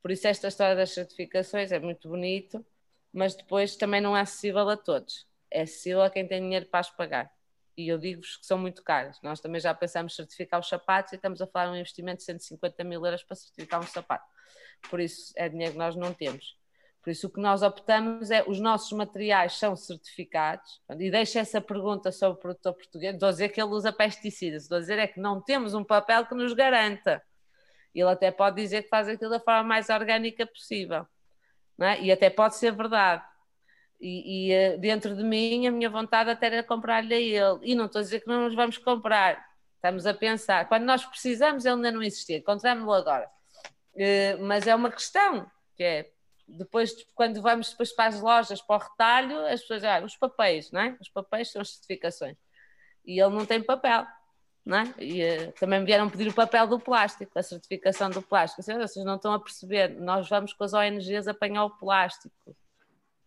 Por 0.00 0.12
isso, 0.12 0.28
esta 0.28 0.46
história 0.46 0.76
das 0.76 0.90
certificações 0.92 1.72
é 1.72 1.80
muito 1.80 2.08
bonito, 2.08 2.64
mas 3.12 3.34
depois 3.34 3.74
também 3.74 4.00
não 4.00 4.16
é 4.16 4.20
acessível 4.20 4.70
a 4.70 4.76
todos. 4.76 5.26
É 5.50 5.62
acessível 5.62 6.02
a 6.02 6.08
quem 6.08 6.24
tem 6.24 6.40
dinheiro 6.40 6.66
para 6.66 6.78
as 6.78 6.90
pagar. 6.90 7.28
E 7.76 7.88
eu 7.88 7.98
digo-vos 7.98 8.36
que 8.36 8.46
são 8.46 8.56
muito 8.56 8.84
caras. 8.84 9.20
Nós 9.20 9.40
também 9.40 9.60
já 9.60 9.74
pensamos 9.74 10.14
certificar 10.14 10.60
os 10.60 10.68
sapatos 10.68 11.12
e 11.12 11.16
estamos 11.16 11.42
a 11.42 11.46
falar 11.48 11.66
de 11.66 11.72
um 11.72 11.76
investimento 11.80 12.18
de 12.18 12.24
150 12.24 12.84
mil 12.84 13.04
euros 13.04 13.24
para 13.24 13.34
certificar 13.34 13.80
um 13.80 13.86
sapato. 13.88 14.30
Por 14.88 15.00
isso, 15.00 15.32
é 15.34 15.48
dinheiro 15.48 15.72
que 15.72 15.78
nós 15.78 15.96
não 15.96 16.14
temos. 16.14 16.59
Por 17.02 17.10
isso, 17.10 17.26
o 17.28 17.30
que 17.30 17.40
nós 17.40 17.62
optamos 17.62 18.30
é 18.30 18.44
os 18.46 18.60
nossos 18.60 18.92
materiais 18.92 19.54
são 19.54 19.74
certificados. 19.74 20.82
E 20.98 21.10
deixo 21.10 21.38
essa 21.38 21.60
pergunta 21.60 22.12
sobre 22.12 22.38
o 22.38 22.40
produtor 22.40 22.74
português. 22.74 23.14
Estou 23.14 23.28
a 23.28 23.32
dizer 23.32 23.48
que 23.48 23.60
ele 23.60 23.70
usa 23.70 23.90
pesticidas. 23.90 24.64
Estou 24.64 24.76
a 24.76 24.80
dizer 24.80 24.98
é 24.98 25.06
que 25.06 25.18
não 25.18 25.40
temos 25.40 25.72
um 25.72 25.82
papel 25.82 26.26
que 26.26 26.34
nos 26.34 26.52
garanta. 26.52 27.22
Ele 27.94 28.10
até 28.10 28.30
pode 28.30 28.56
dizer 28.56 28.82
que 28.82 28.88
faz 28.88 29.08
aquilo 29.08 29.30
da 29.30 29.40
forma 29.40 29.64
mais 29.64 29.88
orgânica 29.88 30.46
possível 30.46 31.06
é? 31.80 32.00
e 32.00 32.12
até 32.12 32.28
pode 32.28 32.56
ser 32.56 32.72
verdade. 32.72 33.24
E, 34.00 34.48
e, 34.48 34.52
eh, 34.52 34.78
dentro 34.78 35.14
de 35.14 35.22
mim, 35.22 35.66
a 35.66 35.70
minha 35.70 35.90
vontade 35.90 36.30
até 36.30 36.46
era 36.46 36.62
comprar-lhe 36.62 37.14
a 37.14 37.18
ele. 37.18 37.58
E 37.62 37.74
não 37.74 37.86
estou 37.86 38.00
a 38.00 38.02
dizer 38.02 38.20
que 38.20 38.28
não 38.28 38.44
nos 38.44 38.54
vamos 38.54 38.78
comprar, 38.78 39.44
estamos 39.74 40.06
a 40.06 40.14
pensar. 40.14 40.68
Quando 40.68 40.84
nós 40.84 41.04
precisamos, 41.04 41.64
ele 41.64 41.74
ainda 41.74 41.92
não 41.92 42.02
existia, 42.02 42.38
encontramos-lo 42.38 42.92
agora. 42.92 43.28
Uh, 43.94 44.42
mas 44.42 44.66
é 44.66 44.74
uma 44.74 44.90
questão, 44.90 45.50
que 45.76 45.82
é 45.82 46.10
depois, 46.56 46.94
quando 47.14 47.40
vamos 47.40 47.70
depois 47.70 47.92
para 47.92 48.08
as 48.08 48.20
lojas, 48.20 48.60
para 48.60 48.76
o 48.76 48.78
retalho, 48.78 49.46
as 49.46 49.60
pessoas, 49.60 49.84
ah, 49.84 50.00
os 50.04 50.16
papéis, 50.16 50.70
não 50.70 50.80
é? 50.80 50.96
Os 51.00 51.08
papéis 51.08 51.50
são 51.50 51.62
as 51.62 51.70
certificações. 51.70 52.36
E 53.04 53.20
ele 53.20 53.34
não 53.34 53.46
tem 53.46 53.62
papel. 53.62 54.06
Não 54.64 54.78
é? 54.78 54.94
E 54.98 55.22
uh, 55.22 55.52
também 55.52 55.80
me 55.80 55.86
vieram 55.86 56.08
pedir 56.10 56.28
o 56.28 56.34
papel 56.34 56.66
do 56.66 56.78
plástico, 56.78 57.38
a 57.38 57.42
certificação 57.42 58.10
do 58.10 58.20
plástico. 58.20 58.62
Vocês 58.62 59.04
não 59.04 59.16
estão 59.16 59.32
a 59.32 59.40
perceber, 59.40 59.88
nós 59.98 60.28
vamos 60.28 60.52
com 60.52 60.64
as 60.64 60.74
ONGs 60.74 61.26
apanhar 61.26 61.64
o 61.64 61.70
plástico. 61.70 62.54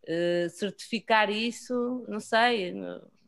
Uh, 0.03 0.49
certificar 0.49 1.29
isso, 1.29 2.05
não 2.07 2.19
sei, 2.19 2.73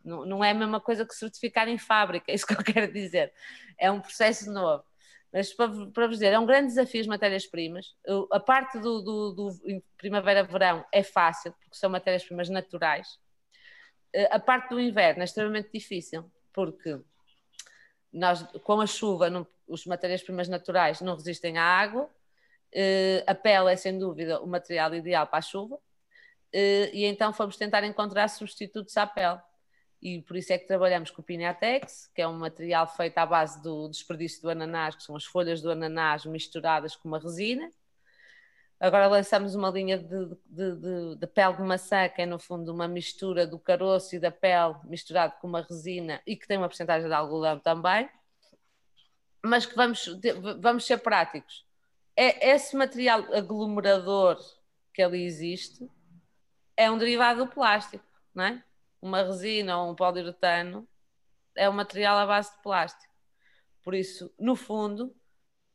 não, 0.03 0.25
não 0.25 0.43
é 0.43 0.51
a 0.51 0.53
mesma 0.53 0.79
coisa 0.79 1.05
que 1.05 1.15
certificar 1.15 1.67
em 1.67 1.77
fábrica, 1.77 2.29
é 2.31 2.35
isso 2.35 2.45
que 2.45 2.53
eu 2.53 2.63
quero 2.63 2.91
dizer. 2.91 3.33
É 3.77 3.91
um 3.91 3.99
processo 3.99 4.51
novo. 4.51 4.83
Mas 5.35 5.51
para, 5.53 5.69
para 5.87 6.07
vos 6.07 6.15
dizer, 6.15 6.31
é 6.31 6.39
um 6.39 6.45
grande 6.45 6.67
desafio 6.67 7.01
as 7.01 7.07
matérias-primas. 7.07 7.93
A 8.31 8.39
parte 8.39 8.79
do, 8.79 9.01
do, 9.01 9.31
do 9.33 9.83
primavera-verão 9.97 10.85
é 10.93 11.03
fácil, 11.03 11.51
porque 11.51 11.75
são 11.75 11.89
matérias-primas 11.89 12.47
naturais. 12.47 13.19
Uh, 14.15 14.31
a 14.31 14.39
parte 14.39 14.69
do 14.69 14.79
inverno 14.79 15.23
é 15.23 15.25
extremamente 15.25 15.69
difícil, 15.73 16.31
porque 16.53 16.97
nós, 18.13 18.43
com 18.63 18.79
a 18.79 18.87
chuva, 18.87 19.29
não, 19.29 19.45
os 19.67 19.85
matérias-primas 19.85 20.47
naturais 20.47 21.01
não 21.01 21.15
resistem 21.15 21.57
à 21.57 21.63
água, 21.65 22.03
uh, 22.03 23.23
a 23.27 23.35
pele 23.35 23.73
é 23.73 23.75
sem 23.75 23.99
dúvida 23.99 24.39
o 24.39 24.47
material 24.47 24.95
ideal 24.95 25.27
para 25.27 25.39
a 25.39 25.41
chuva, 25.41 25.75
uh, 25.75 25.79
e 26.53 27.03
então 27.03 27.33
fomos 27.33 27.57
tentar 27.57 27.83
encontrar 27.83 28.29
substitutos 28.29 28.95
à 28.95 29.05
pele. 29.05 29.41
E 30.05 30.21
por 30.21 30.37
isso 30.37 30.53
é 30.53 30.57
que 30.59 30.67
trabalhamos 30.67 31.09
com 31.09 31.23
o 31.23 31.25
Pinatex, 31.25 32.11
que 32.13 32.21
é 32.21 32.27
um 32.27 32.37
material 32.37 32.85
feito 32.85 33.17
à 33.17 33.25
base 33.25 33.59
do 33.63 33.89
desperdício 33.89 34.39
do 34.39 34.51
ananás, 34.51 34.93
que 34.93 35.01
são 35.01 35.15
as 35.15 35.25
folhas 35.25 35.63
do 35.63 35.71
ananás 35.71 36.27
misturadas 36.27 36.95
com 36.95 37.07
uma 37.07 37.17
resina. 37.17 37.71
Agora 38.79 39.07
lançamos 39.07 39.55
uma 39.55 39.71
linha 39.71 39.97
de, 39.97 40.27
de, 40.45 40.75
de, 40.75 41.15
de, 41.15 41.25
pele 41.25 41.55
de 41.55 41.63
maçã, 41.63 42.07
que 42.07 42.21
é 42.21 42.25
no 42.27 42.37
fundo 42.37 42.71
uma 42.71 42.87
mistura 42.87 43.47
do 43.47 43.57
caroço 43.57 44.15
e 44.15 44.19
da 44.19 44.29
pele 44.29 44.75
misturado 44.83 45.33
com 45.41 45.47
uma 45.47 45.63
resina 45.63 46.21
e 46.23 46.35
que 46.35 46.47
tem 46.47 46.59
uma 46.59 46.67
porcentagem 46.67 47.07
de 47.07 47.13
algodão 47.15 47.57
também. 47.57 48.07
Mas 49.43 49.65
que 49.65 49.75
vamos, 49.75 50.07
vamos 50.59 50.85
ser 50.85 50.99
práticos. 50.99 51.65
É, 52.15 52.51
esse 52.51 52.75
material 52.75 53.25
aglomerador 53.33 54.37
que 54.93 55.01
ali 55.01 55.25
existe 55.25 55.89
é 56.77 56.91
um 56.91 56.97
derivado 56.99 57.43
do 57.43 57.51
plástico, 57.51 58.05
não 58.35 58.43
é? 58.43 58.63
Uma 59.05 59.21
resina 59.21 59.77
ou 59.77 59.91
um 59.91 59.95
poliuretano 59.95 60.87
é 61.55 61.69
um 61.69 61.73
material 61.73 62.17
à 62.17 62.25
base 62.25 62.51
de 62.55 62.63
plástico. 62.63 63.13
Por 63.83 63.93
isso, 63.93 64.33
no 64.39 64.55
fundo, 64.55 65.15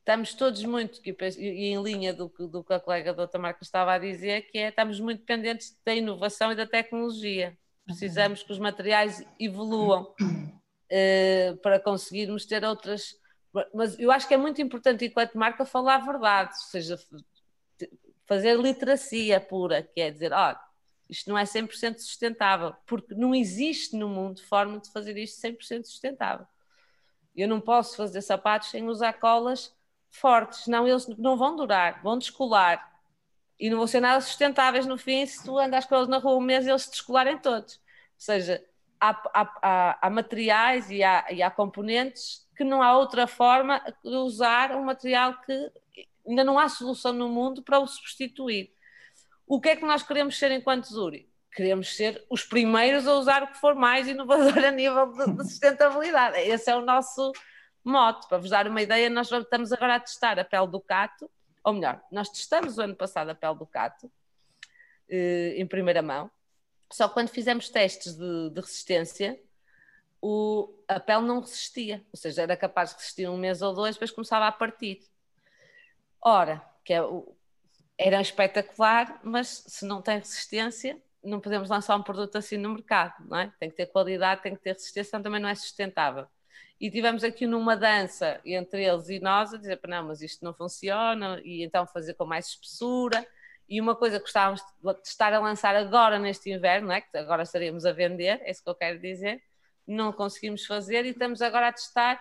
estamos 0.00 0.34
todos 0.34 0.64
muito, 0.64 1.00
e 1.38 1.66
em 1.66 1.80
linha 1.80 2.12
do, 2.12 2.26
do 2.26 2.64
que 2.64 2.72
a 2.72 2.80
colega 2.80 3.14
da 3.14 3.22
outra 3.22 3.40
marca 3.40 3.62
estava 3.62 3.92
a 3.92 3.98
dizer, 4.00 4.50
que 4.50 4.58
é 4.58 4.70
estamos 4.70 4.98
muito 4.98 5.20
dependentes 5.20 5.78
da 5.84 5.94
inovação 5.94 6.50
e 6.50 6.56
da 6.56 6.66
tecnologia. 6.66 7.56
Precisamos 7.84 8.42
que 8.42 8.50
os 8.50 8.58
materiais 8.58 9.24
evoluam 9.38 10.12
uh, 10.20 11.56
para 11.62 11.78
conseguirmos 11.78 12.44
ter 12.44 12.64
outras. 12.64 13.14
Mas 13.72 13.96
eu 13.96 14.10
acho 14.10 14.26
que 14.26 14.34
é 14.34 14.36
muito 14.36 14.60
importante, 14.60 15.04
enquanto 15.04 15.38
marca, 15.38 15.64
falar 15.64 15.94
a 15.94 16.04
verdade, 16.04 16.50
ou 16.50 16.68
seja, 16.68 16.98
fazer 18.26 18.58
literacia 18.58 19.40
pura, 19.40 19.84
que 19.84 20.00
é 20.00 20.10
dizer, 20.10 20.32
oh, 20.32 20.69
isto 21.10 21.28
não 21.28 21.36
é 21.36 21.44
100% 21.44 21.98
sustentável, 21.98 22.74
porque 22.86 23.14
não 23.14 23.34
existe 23.34 23.96
no 23.96 24.08
mundo 24.08 24.40
forma 24.42 24.78
de 24.78 24.90
fazer 24.92 25.16
isto 25.18 25.40
100% 25.40 25.84
sustentável. 25.84 26.46
Eu 27.34 27.48
não 27.48 27.60
posso 27.60 27.96
fazer 27.96 28.22
sapatos 28.22 28.70
sem 28.70 28.88
usar 28.88 29.14
colas 29.14 29.74
fortes, 30.08 30.60
senão 30.60 30.86
eles 30.86 31.06
não 31.18 31.36
vão 31.36 31.56
durar, 31.56 32.00
vão 32.02 32.16
descolar 32.16 32.88
e 33.58 33.68
não 33.68 33.78
vão 33.78 33.86
ser 33.86 34.00
nada 34.00 34.20
sustentáveis 34.20 34.86
no 34.86 34.96
fim 34.96 35.26
se 35.26 35.44
tu 35.44 35.58
andas 35.58 35.84
com 35.84 35.96
eles 35.96 36.08
na 36.08 36.18
rua 36.18 36.36
um 36.36 36.40
mês 36.40 36.66
eles 36.66 36.82
se 36.82 36.90
descolarem 36.90 37.38
todos. 37.38 37.74
Ou 37.74 37.80
seja, 38.16 38.64
há, 39.00 39.10
há, 39.34 40.06
há 40.06 40.10
materiais 40.10 40.90
e 40.90 41.02
há, 41.02 41.26
e 41.30 41.42
há, 41.42 41.50
componentes 41.50 42.48
que 42.56 42.62
não 42.62 42.82
há 42.82 42.96
outra 42.96 43.26
forma 43.26 43.82
de 44.04 44.10
usar 44.10 44.76
um 44.76 44.84
material 44.84 45.40
que 45.42 45.72
ainda 46.26 46.44
não 46.44 46.58
há 46.58 46.68
solução 46.68 47.12
no 47.12 47.28
mundo 47.28 47.62
para 47.62 47.80
o 47.80 47.86
substituir. 47.86 48.72
O 49.50 49.60
que 49.60 49.70
é 49.70 49.74
que 49.74 49.84
nós 49.84 50.04
queremos 50.04 50.38
ser 50.38 50.52
enquanto 50.52 50.86
Zuri? 50.86 51.28
Queremos 51.52 51.96
ser 51.96 52.24
os 52.30 52.44
primeiros 52.44 53.08
a 53.08 53.14
usar 53.14 53.42
o 53.42 53.48
que 53.48 53.58
for 53.58 53.74
mais 53.74 54.06
inovador 54.06 54.56
a 54.64 54.70
nível 54.70 55.12
de, 55.12 55.32
de 55.32 55.42
sustentabilidade. 55.42 56.38
Esse 56.38 56.70
é 56.70 56.76
o 56.76 56.82
nosso 56.82 57.32
moto. 57.82 58.28
Para 58.28 58.38
vos 58.38 58.50
dar 58.50 58.68
uma 58.68 58.80
ideia, 58.80 59.10
nós 59.10 59.28
estamos 59.28 59.72
agora 59.72 59.96
a 59.96 60.00
testar 60.00 60.38
a 60.38 60.44
pele 60.44 60.68
do 60.68 60.80
cato, 60.80 61.28
ou 61.64 61.72
melhor, 61.72 62.00
nós 62.12 62.28
testamos 62.28 62.78
o 62.78 62.82
ano 62.82 62.94
passado 62.94 63.30
a 63.30 63.34
pele 63.34 63.56
do 63.56 63.66
cato, 63.66 64.08
eh, 65.08 65.54
em 65.56 65.66
primeira 65.66 66.00
mão, 66.00 66.30
só 66.88 67.08
que 67.08 67.14
quando 67.14 67.30
fizemos 67.30 67.68
testes 67.68 68.14
de, 68.14 68.50
de 68.50 68.60
resistência, 68.60 69.36
o, 70.22 70.72
a 70.86 71.00
pele 71.00 71.26
não 71.26 71.40
resistia, 71.40 72.04
ou 72.12 72.16
seja, 72.16 72.42
era 72.42 72.56
capaz 72.56 72.90
de 72.90 72.98
resistir 72.98 73.28
um 73.28 73.36
mês 73.36 73.62
ou 73.62 73.74
dois, 73.74 73.96
depois 73.96 74.12
começava 74.12 74.46
a 74.46 74.52
partir. 74.52 75.00
Ora, 76.22 76.64
que 76.84 76.92
é 76.92 77.02
o, 77.02 77.34
era 78.00 78.20
espetacular, 78.20 79.20
mas 79.22 79.64
se 79.66 79.84
não 79.84 80.00
tem 80.00 80.18
resistência, 80.18 81.00
não 81.22 81.40
podemos 81.40 81.68
lançar 81.68 81.96
um 81.96 82.02
produto 82.02 82.36
assim 82.38 82.56
no 82.56 82.70
mercado, 82.70 83.14
não 83.28 83.38
é? 83.38 83.52
Tem 83.60 83.68
que 83.68 83.76
ter 83.76 83.86
qualidade, 83.86 84.42
tem 84.42 84.54
que 84.54 84.62
ter 84.62 84.72
resistência, 84.72 85.20
também 85.20 85.40
não 85.40 85.48
é 85.48 85.54
sustentável 85.54 86.26
e 86.80 86.90
tivemos 86.90 87.22
aqui 87.22 87.46
numa 87.46 87.76
dança 87.76 88.40
entre 88.44 88.82
eles 88.84 89.10
e 89.10 89.20
nós 89.20 89.52
a 89.52 89.58
dizer, 89.58 89.78
não, 89.86 90.08
mas 90.08 90.22
isto 90.22 90.42
não 90.42 90.54
funciona, 90.54 91.38
e 91.44 91.62
então 91.62 91.86
fazer 91.86 92.14
com 92.14 92.24
mais 92.24 92.46
espessura. 92.46 93.26
E 93.68 93.80
uma 93.80 93.94
coisa 93.94 94.16
que 94.16 94.22
gostávamos 94.22 94.62
de 94.82 95.08
estar 95.08 95.32
a 95.32 95.38
lançar 95.38 95.76
agora 95.76 96.18
neste 96.18 96.50
inverno, 96.50 96.88
não 96.88 96.94
é? 96.94 97.02
que 97.02 97.16
agora 97.16 97.42
estaremos 97.42 97.84
a 97.84 97.92
vender, 97.92 98.40
é 98.42 98.50
isso 98.50 98.64
que 98.64 98.70
eu 98.70 98.74
quero 98.74 98.98
dizer, 98.98 99.42
não 99.86 100.12
conseguimos 100.12 100.64
fazer 100.64 101.04
e 101.04 101.10
estamos 101.10 101.42
agora 101.42 101.68
a 101.68 101.72
testar 101.72 102.18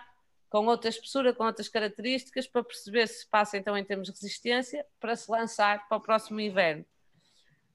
com 0.50 0.66
outra 0.66 0.90
espessura, 0.90 1.32
com 1.32 1.44
outras 1.44 1.68
características, 1.68 2.46
para 2.46 2.64
perceber 2.64 3.06
se 3.06 3.26
passa 3.28 3.56
então 3.56 3.78
em 3.78 3.84
termos 3.84 4.08
de 4.08 4.12
resistência, 4.12 4.84
para 4.98 5.14
se 5.14 5.30
lançar 5.30 5.88
para 5.88 5.96
o 5.96 6.00
próximo 6.00 6.40
inverno. 6.40 6.84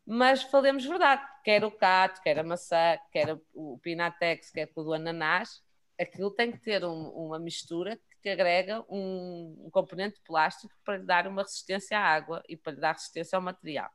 Mas 0.06 0.44
falemos 0.44 0.86
verdade, 0.86 1.26
quer 1.44 1.64
o 1.64 1.72
cato, 1.72 2.22
quer 2.22 2.38
a 2.38 2.44
maçã, 2.44 3.00
quer 3.12 3.40
o 3.54 3.80
pinatex, 3.80 4.52
quer 4.52 4.70
o 4.76 4.84
do 4.84 4.94
ananás, 4.94 5.64
aquilo 6.00 6.30
tem 6.30 6.52
que 6.52 6.60
ter 6.60 6.84
um, 6.84 7.08
uma 7.10 7.40
mistura 7.40 8.00
que 8.22 8.30
agrega 8.30 8.84
um, 8.90 9.66
um, 9.66 9.70
componente 9.72 10.20
plástico 10.26 10.74
para 10.84 10.98
lhe 10.98 11.06
dar 11.06 11.28
uma 11.28 11.44
resistência 11.44 11.98
à 11.98 12.02
água 12.02 12.44
e 12.50 12.58
para 12.58 12.74
lhe 12.74 12.82
dar 12.82 12.92
resistência 12.92 13.38
ao 13.38 13.42
material. 13.42 13.90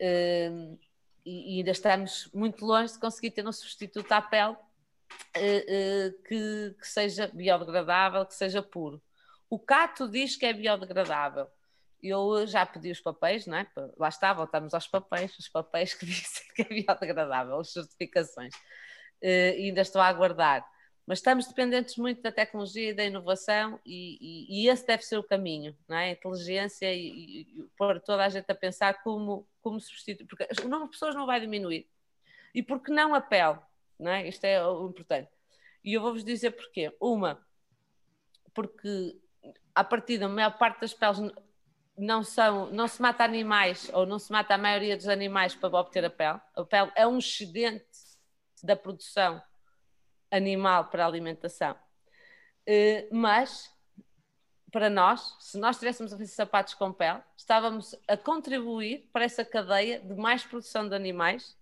Uh, 0.00 0.78
e, 1.24 1.56
e, 1.56 1.58
ainda 1.58 1.70
estamos 1.70 2.30
muito 2.32 2.64
longe 2.64 2.92
de 2.92 3.00
conseguir 3.00 3.30
ter 3.32 3.46
um 3.46 3.52
substituto 3.52 4.10
à 4.12 4.20
pele 4.22 4.56
que, 6.26 6.74
que, 6.78 6.86
seja 6.86 7.28
biodegradável, 7.28 8.26
que 8.26 8.34
seja 8.34 8.62
puro. 8.62 9.02
O 9.48 9.58
Cato 9.58 10.08
diz 10.08 10.36
que 10.36 10.46
é 10.46 10.52
biodegradável. 10.52 11.46
eu 12.02 12.46
já 12.46 12.64
pedi 12.66 12.90
os 12.90 13.00
papéis, 13.00 13.46
não 13.46 13.58
é? 13.58 13.66
Lá 13.98 14.08
está, 14.08 14.32
voltamos 14.32 14.74
aos 14.74 14.86
papéis, 14.86 15.36
os 15.38 15.48
papéis 15.48 15.94
que 15.94 16.04
dizem 16.06 16.42
que 16.54 16.62
é 16.62 16.82
biodegradável, 16.82 17.58
as 17.60 17.72
certificações. 17.72 18.54
Uh, 19.22 19.54
ainda 19.56 19.80
estou 19.82 20.00
a 20.00 20.08
aguardar. 20.08 20.66
Mas 21.06 21.18
estamos 21.18 21.46
dependentes 21.48 21.96
muito 21.96 22.22
da 22.22 22.30
tecnologia 22.30 22.90
e 22.90 22.94
da 22.94 23.04
inovação, 23.04 23.80
e, 23.84 24.18
e, 24.20 24.64
e 24.64 24.68
esse 24.68 24.86
deve 24.86 25.02
ser 25.02 25.18
o 25.18 25.24
caminho, 25.24 25.76
não 25.88 25.96
é? 25.96 26.12
Inteligência 26.12 26.94
e, 26.94 27.42
e, 27.42 27.64
pôr 27.76 28.00
toda 28.00 28.24
a 28.24 28.28
gente 28.28 28.50
a 28.50 28.54
pensar 28.54 29.02
como, 29.02 29.48
como 29.60 29.80
substituir, 29.80 30.26
porque 30.26 30.46
o 30.62 30.68
número 30.68 30.84
de 30.84 30.92
pessoas 30.92 31.14
não 31.14 31.26
vai 31.26 31.40
diminuir. 31.40 31.88
E 32.54 32.62
porque 32.62 32.92
não 32.92 33.14
a 33.14 33.20
pele, 33.20 33.58
não 34.02 34.10
é? 34.10 34.28
Isto 34.28 34.44
é 34.44 34.64
o 34.66 34.88
importante. 34.88 35.30
E 35.84 35.94
eu 35.94 36.00
vou-vos 36.00 36.24
dizer 36.24 36.52
porquê. 36.52 36.94
Uma, 37.00 37.44
porque 38.54 39.16
a 39.74 39.82
partir 39.82 40.18
da 40.18 40.28
maior 40.28 40.56
parte 40.58 40.80
das 40.80 40.92
peles 40.92 41.18
não 41.96 42.22
são, 42.22 42.70
não 42.70 42.88
se 42.88 43.00
mata 43.00 43.24
animais 43.24 43.90
ou 43.92 44.06
não 44.06 44.18
se 44.18 44.30
mata 44.32 44.54
a 44.54 44.58
maioria 44.58 44.96
dos 44.96 45.08
animais 45.08 45.54
para 45.54 45.76
obter 45.78 46.04
a 46.04 46.10
pele. 46.10 46.40
A 46.54 46.64
pele 46.64 46.92
é 46.94 47.06
um 47.06 47.18
excedente 47.18 47.86
da 48.62 48.76
produção 48.76 49.42
animal 50.30 50.86
para 50.86 51.06
alimentação. 51.06 51.76
Uh, 52.68 53.14
mas 53.14 53.70
para 54.70 54.88
nós, 54.88 55.36
se 55.38 55.58
nós 55.58 55.76
estivéssemos 55.76 56.12
a 56.12 56.16
fazer 56.16 56.32
sapatos 56.32 56.72
com 56.72 56.92
pele, 56.92 57.20
estávamos 57.36 57.94
a 58.08 58.16
contribuir 58.16 59.10
para 59.12 59.24
essa 59.24 59.44
cadeia 59.44 60.00
de 60.00 60.14
mais 60.14 60.44
produção 60.44 60.88
de 60.88 60.94
animais. 60.94 61.56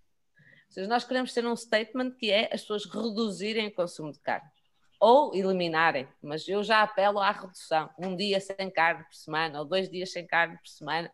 Seja, 0.71 0.87
nós 0.87 1.03
queremos 1.03 1.33
ter 1.33 1.45
um 1.45 1.55
statement 1.55 2.11
que 2.11 2.31
é 2.31 2.45
as 2.45 2.61
pessoas 2.61 2.85
reduzirem 2.85 3.67
o 3.67 3.73
consumo 3.73 4.11
de 4.11 4.19
carne 4.19 4.49
ou 5.01 5.35
eliminarem, 5.35 6.07
mas 6.21 6.47
eu 6.47 6.63
já 6.63 6.81
apelo 6.81 7.19
à 7.19 7.31
redução, 7.31 7.89
um 7.97 8.15
dia 8.15 8.39
sem 8.39 8.69
carne 8.69 9.03
por 9.03 9.15
semana 9.15 9.59
ou 9.59 9.65
dois 9.65 9.89
dias 9.89 10.11
sem 10.11 10.25
carne 10.25 10.57
por 10.57 10.67
semana, 10.67 11.11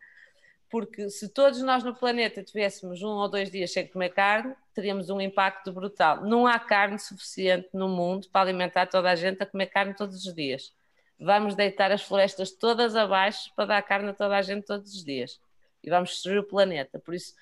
porque 0.70 1.08
se 1.08 1.28
todos 1.30 1.60
nós 1.62 1.82
no 1.82 1.94
planeta 1.94 2.44
tivéssemos 2.44 3.02
um 3.02 3.08
ou 3.08 3.28
dois 3.28 3.50
dias 3.50 3.72
sem 3.72 3.86
comer 3.88 4.10
carne, 4.10 4.54
teríamos 4.74 5.10
um 5.10 5.20
impacto 5.20 5.72
brutal. 5.72 6.22
Não 6.22 6.46
há 6.46 6.58
carne 6.58 6.98
suficiente 6.98 7.70
no 7.72 7.88
mundo 7.88 8.28
para 8.30 8.42
alimentar 8.42 8.86
toda 8.86 9.10
a 9.10 9.16
gente 9.16 9.42
a 9.42 9.46
comer 9.46 9.66
carne 9.66 9.94
todos 9.94 10.24
os 10.24 10.34
dias. 10.34 10.72
Vamos 11.18 11.56
deitar 11.56 11.90
as 11.90 12.02
florestas 12.02 12.52
todas 12.52 12.94
abaixo 12.94 13.50
para 13.56 13.64
dar 13.64 13.82
carne 13.82 14.10
a 14.10 14.14
toda 14.14 14.36
a 14.36 14.42
gente 14.42 14.66
todos 14.66 14.94
os 14.94 15.02
dias. 15.02 15.40
E 15.82 15.90
vamos 15.90 16.10
destruir 16.10 16.38
o 16.38 16.44
planeta. 16.44 16.98
Por 16.98 17.14
isso, 17.14 17.34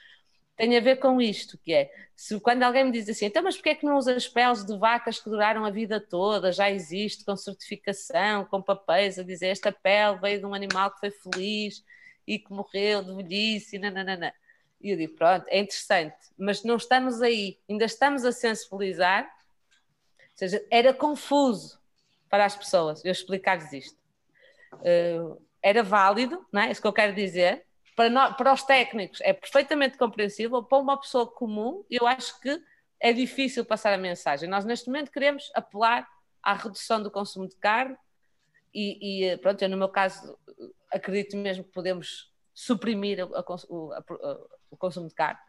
tem 0.57 0.76
a 0.76 0.80
ver 0.80 0.96
com 0.96 1.20
isto, 1.20 1.59
que 1.59 1.72
é, 1.72 1.92
se 2.14 2.40
quando 2.40 2.62
alguém 2.62 2.84
me 2.84 2.90
diz 2.90 3.09
assim, 3.09 3.26
então 3.26 3.42
mas 3.42 3.57
porquê 3.57 3.70
é 3.70 3.74
que 3.74 3.84
não 3.84 3.96
usas 3.96 4.26
peles 4.26 4.64
de 4.64 4.76
vacas 4.78 5.20
que 5.20 5.28
duraram 5.28 5.64
a 5.64 5.70
vida 5.70 6.00
toda, 6.00 6.50
já 6.50 6.70
existe, 6.70 7.24
com 7.24 7.36
certificação, 7.36 8.46
com 8.46 8.62
papéis, 8.62 9.18
a 9.18 9.22
dizer 9.22 9.48
esta 9.48 9.70
pele 9.70 10.18
veio 10.18 10.40
de 10.40 10.46
um 10.46 10.54
animal 10.54 10.90
que 10.90 11.00
foi 11.00 11.11
feliz 11.11 11.84
e 12.26 12.38
que 12.38 12.50
morreu 12.52 13.02
de 13.02 13.14
velhice, 13.14 13.78
nananana. 13.78 14.32
E 14.80 14.90
eu 14.90 14.96
digo, 14.96 15.14
pronto, 15.14 15.46
é 15.48 15.59
interessante, 15.59 16.16
mas 16.38 16.64
não 16.64 16.76
estamos 16.76 17.20
aí, 17.20 17.59
ainda 17.68 17.84
estamos 17.84 18.24
a 18.24 18.32
sensibilizar, 18.32 19.24
ou 19.24 20.38
seja, 20.38 20.64
era 20.70 20.92
confuso 20.94 21.78
para 22.28 22.44
as 22.44 22.57
pessoas 22.57 23.04
eu 23.04 23.12
explicar-lhes 23.12 23.72
isto. 23.72 23.98
Uh, 24.74 25.40
era 25.62 25.82
válido, 25.82 26.46
não 26.52 26.62
é? 26.62 26.70
Isso 26.70 26.80
que 26.80 26.86
eu 26.86 26.92
quero 26.92 27.14
dizer, 27.14 27.64
para, 27.97 28.11
nós, 28.11 28.36
para 28.36 28.53
os 28.53 28.62
técnicos 28.62 29.20
é 29.22 29.32
perfeitamente 29.32 29.97
compreensível, 29.97 30.62
para 30.62 30.78
uma 30.78 31.01
pessoa 31.01 31.26
comum, 31.26 31.82
eu 31.90 32.07
acho 32.07 32.38
que 32.40 32.62
é 33.01 33.12
difícil 33.12 33.64
passar 33.64 33.94
a 33.94 33.99
mensagem. 33.99 34.49
Nós, 34.49 34.66
neste 34.66 34.86
momento, 34.88 35.11
queremos 35.11 35.51
apelar 35.55 36.07
à 36.42 36.53
redução 36.53 37.03
do 37.03 37.11
consumo 37.11 37.49
de 37.49 37.57
carne 37.57 37.97
e, 38.72 39.24
e 39.32 39.36
pronto, 39.38 39.62
eu, 39.62 39.68
no 39.70 39.78
meu 39.78 39.88
caso, 39.88 40.38
acredito 40.92 41.36
mesmo 41.38 41.64
que 41.64 41.72
podemos 41.72 42.30
suprimir 42.53 43.18
a, 43.20 43.24
a, 43.24 43.40
a, 43.40 44.38
o 44.70 44.76
consumo 44.76 45.09
de 45.09 45.14
carne 45.14 45.40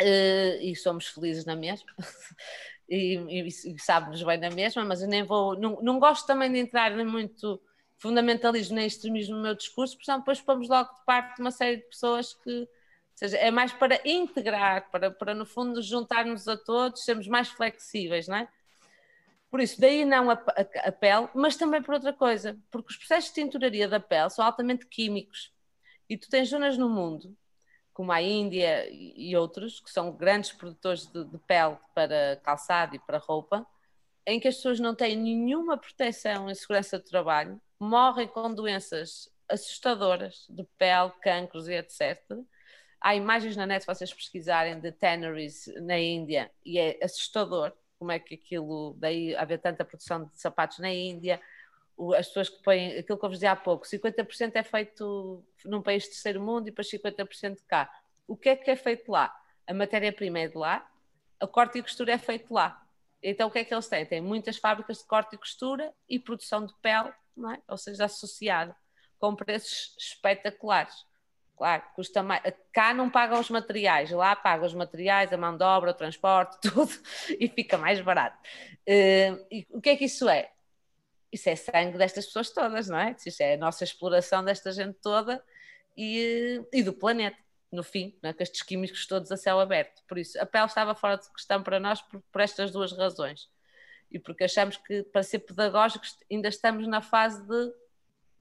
uh, 0.00 0.62
e 0.62 0.74
somos 0.74 1.08
felizes 1.08 1.44
na 1.44 1.54
mesma. 1.54 1.88
e, 2.88 3.16
e, 3.16 3.46
e 3.46 3.78
sabe-nos 3.78 4.22
bem 4.22 4.38
na 4.38 4.50
mesma, 4.50 4.84
mas 4.86 5.02
eu 5.02 5.08
nem 5.08 5.22
vou, 5.22 5.58
não, 5.58 5.82
não 5.82 5.98
gosto 6.00 6.26
também 6.26 6.50
de 6.50 6.58
entrar 6.58 6.96
muito 7.04 7.60
fundamentalismo 8.02 8.74
nem 8.74 8.86
extremismo 8.86 9.36
no 9.36 9.42
meu 9.42 9.54
discurso, 9.54 9.96
porque 9.96 10.12
depois 10.12 10.40
pomos 10.40 10.68
logo 10.68 10.92
de 10.92 11.04
parte 11.06 11.40
uma 11.40 11.52
série 11.52 11.76
de 11.76 11.84
pessoas 11.84 12.34
que, 12.34 12.68
seja, 13.14 13.36
é 13.36 13.48
mais 13.48 13.72
para 13.72 14.00
integrar, 14.04 14.90
para, 14.90 15.08
para 15.08 15.32
no 15.34 15.46
fundo 15.46 15.80
juntarmos 15.80 16.48
a 16.48 16.56
todos, 16.56 17.04
sermos 17.04 17.28
mais 17.28 17.48
flexíveis, 17.48 18.26
não 18.26 18.38
é? 18.38 18.48
Por 19.48 19.60
isso, 19.60 19.80
daí 19.80 20.04
não 20.04 20.30
a, 20.30 20.34
a, 20.34 20.88
a, 20.88 20.92
pele, 20.92 21.28
mas 21.32 21.54
também 21.54 21.80
por 21.80 21.94
outra 21.94 22.12
coisa, 22.12 22.58
porque 22.72 22.90
os 22.90 22.96
processos 22.96 23.32
de 23.32 23.34
tinturaria 23.36 23.86
da 23.86 24.00
pele 24.00 24.30
são 24.30 24.44
altamente 24.44 24.84
químicos 24.86 25.52
e 26.10 26.16
tu 26.16 26.28
tens 26.28 26.48
zonas 26.48 26.76
no 26.76 26.88
mundo, 26.88 27.36
como 27.94 28.10
a 28.10 28.20
Índia 28.20 28.88
e 28.90 29.36
outros, 29.36 29.78
que 29.78 29.90
são 29.90 30.10
grandes 30.10 30.50
produtores 30.50 31.06
de, 31.06 31.24
de 31.24 31.38
pele 31.38 31.76
para 31.94 32.40
calçado 32.42 32.96
e 32.96 32.98
para 32.98 33.18
roupa, 33.18 33.64
em 34.26 34.40
que 34.40 34.48
as 34.48 34.56
pessoas 34.56 34.80
não 34.80 34.94
têm 34.94 35.14
nenhuma 35.14 35.76
proteção 35.76 36.50
em 36.50 36.54
segurança 36.54 36.98
de 36.98 37.04
trabalho 37.04 37.60
morrem 37.82 38.28
com 38.28 38.54
doenças 38.54 39.28
assustadoras 39.48 40.46
de 40.48 40.64
pele, 40.78 41.10
cancros 41.20 41.68
e 41.68 41.74
etc. 41.74 42.22
Há 43.00 43.16
imagens 43.16 43.56
na 43.56 43.66
net, 43.66 43.82
se 43.82 43.86
vocês 43.86 44.14
pesquisarem, 44.14 44.78
de 44.78 44.92
tanneries 44.92 45.66
na 45.82 45.98
Índia 45.98 46.50
e 46.64 46.78
é 46.78 46.98
assustador 47.02 47.72
como 47.98 48.12
é 48.12 48.18
que 48.18 48.34
aquilo, 48.34 48.94
daí 48.98 49.34
haver 49.36 49.58
tanta 49.60 49.84
produção 49.84 50.24
de 50.24 50.40
sapatos 50.40 50.78
na 50.78 50.90
Índia, 50.90 51.40
as 52.16 52.28
pessoas 52.28 52.48
que 52.48 52.62
põem, 52.62 52.98
aquilo 52.98 53.18
que 53.18 53.24
eu 53.24 53.28
vos 53.28 53.38
dizia 53.38 53.52
há 53.52 53.56
pouco, 53.56 53.84
50% 53.84 54.52
é 54.54 54.62
feito 54.62 55.44
num 55.64 55.82
país 55.82 56.06
terceiro 56.06 56.40
mundo 56.40 56.68
e 56.68 56.70
depois 56.70 56.88
50% 56.88 57.58
cá. 57.66 57.88
O 58.26 58.36
que 58.36 58.48
é 58.48 58.56
que 58.56 58.70
é 58.70 58.76
feito 58.76 59.10
lá? 59.10 59.32
A 59.66 59.74
matéria-prima 59.74 60.40
é 60.40 60.48
de 60.48 60.56
lá, 60.56 60.88
a 61.38 61.46
corte 61.46 61.78
e 61.78 61.82
costura 61.82 62.12
é 62.12 62.18
feito 62.18 62.52
lá. 62.52 62.84
Então 63.22 63.48
o 63.48 63.50
que 63.50 63.60
é 63.60 63.64
que 63.64 63.72
eles 63.72 63.88
têm? 63.88 64.04
Têm 64.04 64.20
muitas 64.20 64.56
fábricas 64.56 64.98
de 64.98 65.06
corte 65.06 65.34
e 65.34 65.38
costura 65.38 65.92
e 66.08 66.18
produção 66.18 66.66
de 66.66 66.74
pele 66.80 67.12
é? 67.54 67.60
ou 67.68 67.78
seja, 67.78 68.04
associado, 68.04 68.74
com 69.18 69.34
preços 69.34 69.94
espetaculares. 69.98 70.94
Claro, 71.56 71.82
custa 71.94 72.22
mais. 72.22 72.42
Cá 72.72 72.92
não 72.92 73.08
pagam 73.08 73.38
os 73.38 73.48
materiais, 73.48 74.10
lá 74.10 74.34
pagam 74.34 74.66
os 74.66 74.74
materiais, 74.74 75.32
a 75.32 75.36
mão 75.36 75.56
de 75.56 75.62
obra, 75.62 75.90
o 75.90 75.94
transporte, 75.94 76.58
tudo, 76.68 76.92
e 77.38 77.48
fica 77.48 77.78
mais 77.78 78.00
barato. 78.00 78.36
Uh, 78.88 79.46
e 79.50 79.66
o 79.70 79.80
que 79.80 79.90
é 79.90 79.96
que 79.96 80.06
isso 80.06 80.28
é? 80.28 80.50
Isso 81.30 81.48
é 81.48 81.56
sangue 81.56 81.96
destas 81.96 82.26
pessoas 82.26 82.50
todas, 82.50 82.88
não 82.88 82.98
é? 82.98 83.16
Isso 83.24 83.42
é 83.42 83.54
a 83.54 83.56
nossa 83.56 83.84
exploração 83.84 84.44
desta 84.44 84.72
gente 84.72 84.98
toda 85.00 85.42
e, 85.96 86.60
e 86.72 86.82
do 86.82 86.92
planeta, 86.92 87.38
no 87.72 87.82
fim, 87.82 88.14
é? 88.22 88.32
com 88.32 88.42
estes 88.42 88.62
químicos 88.62 89.06
todos 89.06 89.32
a 89.32 89.36
céu 89.36 89.58
aberto. 89.58 90.02
Por 90.06 90.18
isso, 90.18 90.38
a 90.40 90.44
pele 90.44 90.66
estava 90.66 90.94
fora 90.94 91.16
de 91.16 91.28
questão 91.32 91.62
para 91.62 91.80
nós 91.80 92.02
por, 92.02 92.20
por 92.30 92.40
estas 92.42 92.70
duas 92.70 92.92
razões 92.92 93.48
e 94.10 94.18
porque 94.18 94.44
achamos 94.44 94.76
que 94.76 95.02
para 95.04 95.22
ser 95.22 95.40
pedagógicos 95.40 96.18
ainda 96.30 96.48
estamos 96.48 96.86
na 96.86 97.00
fase 97.00 97.42
de, 97.46 97.72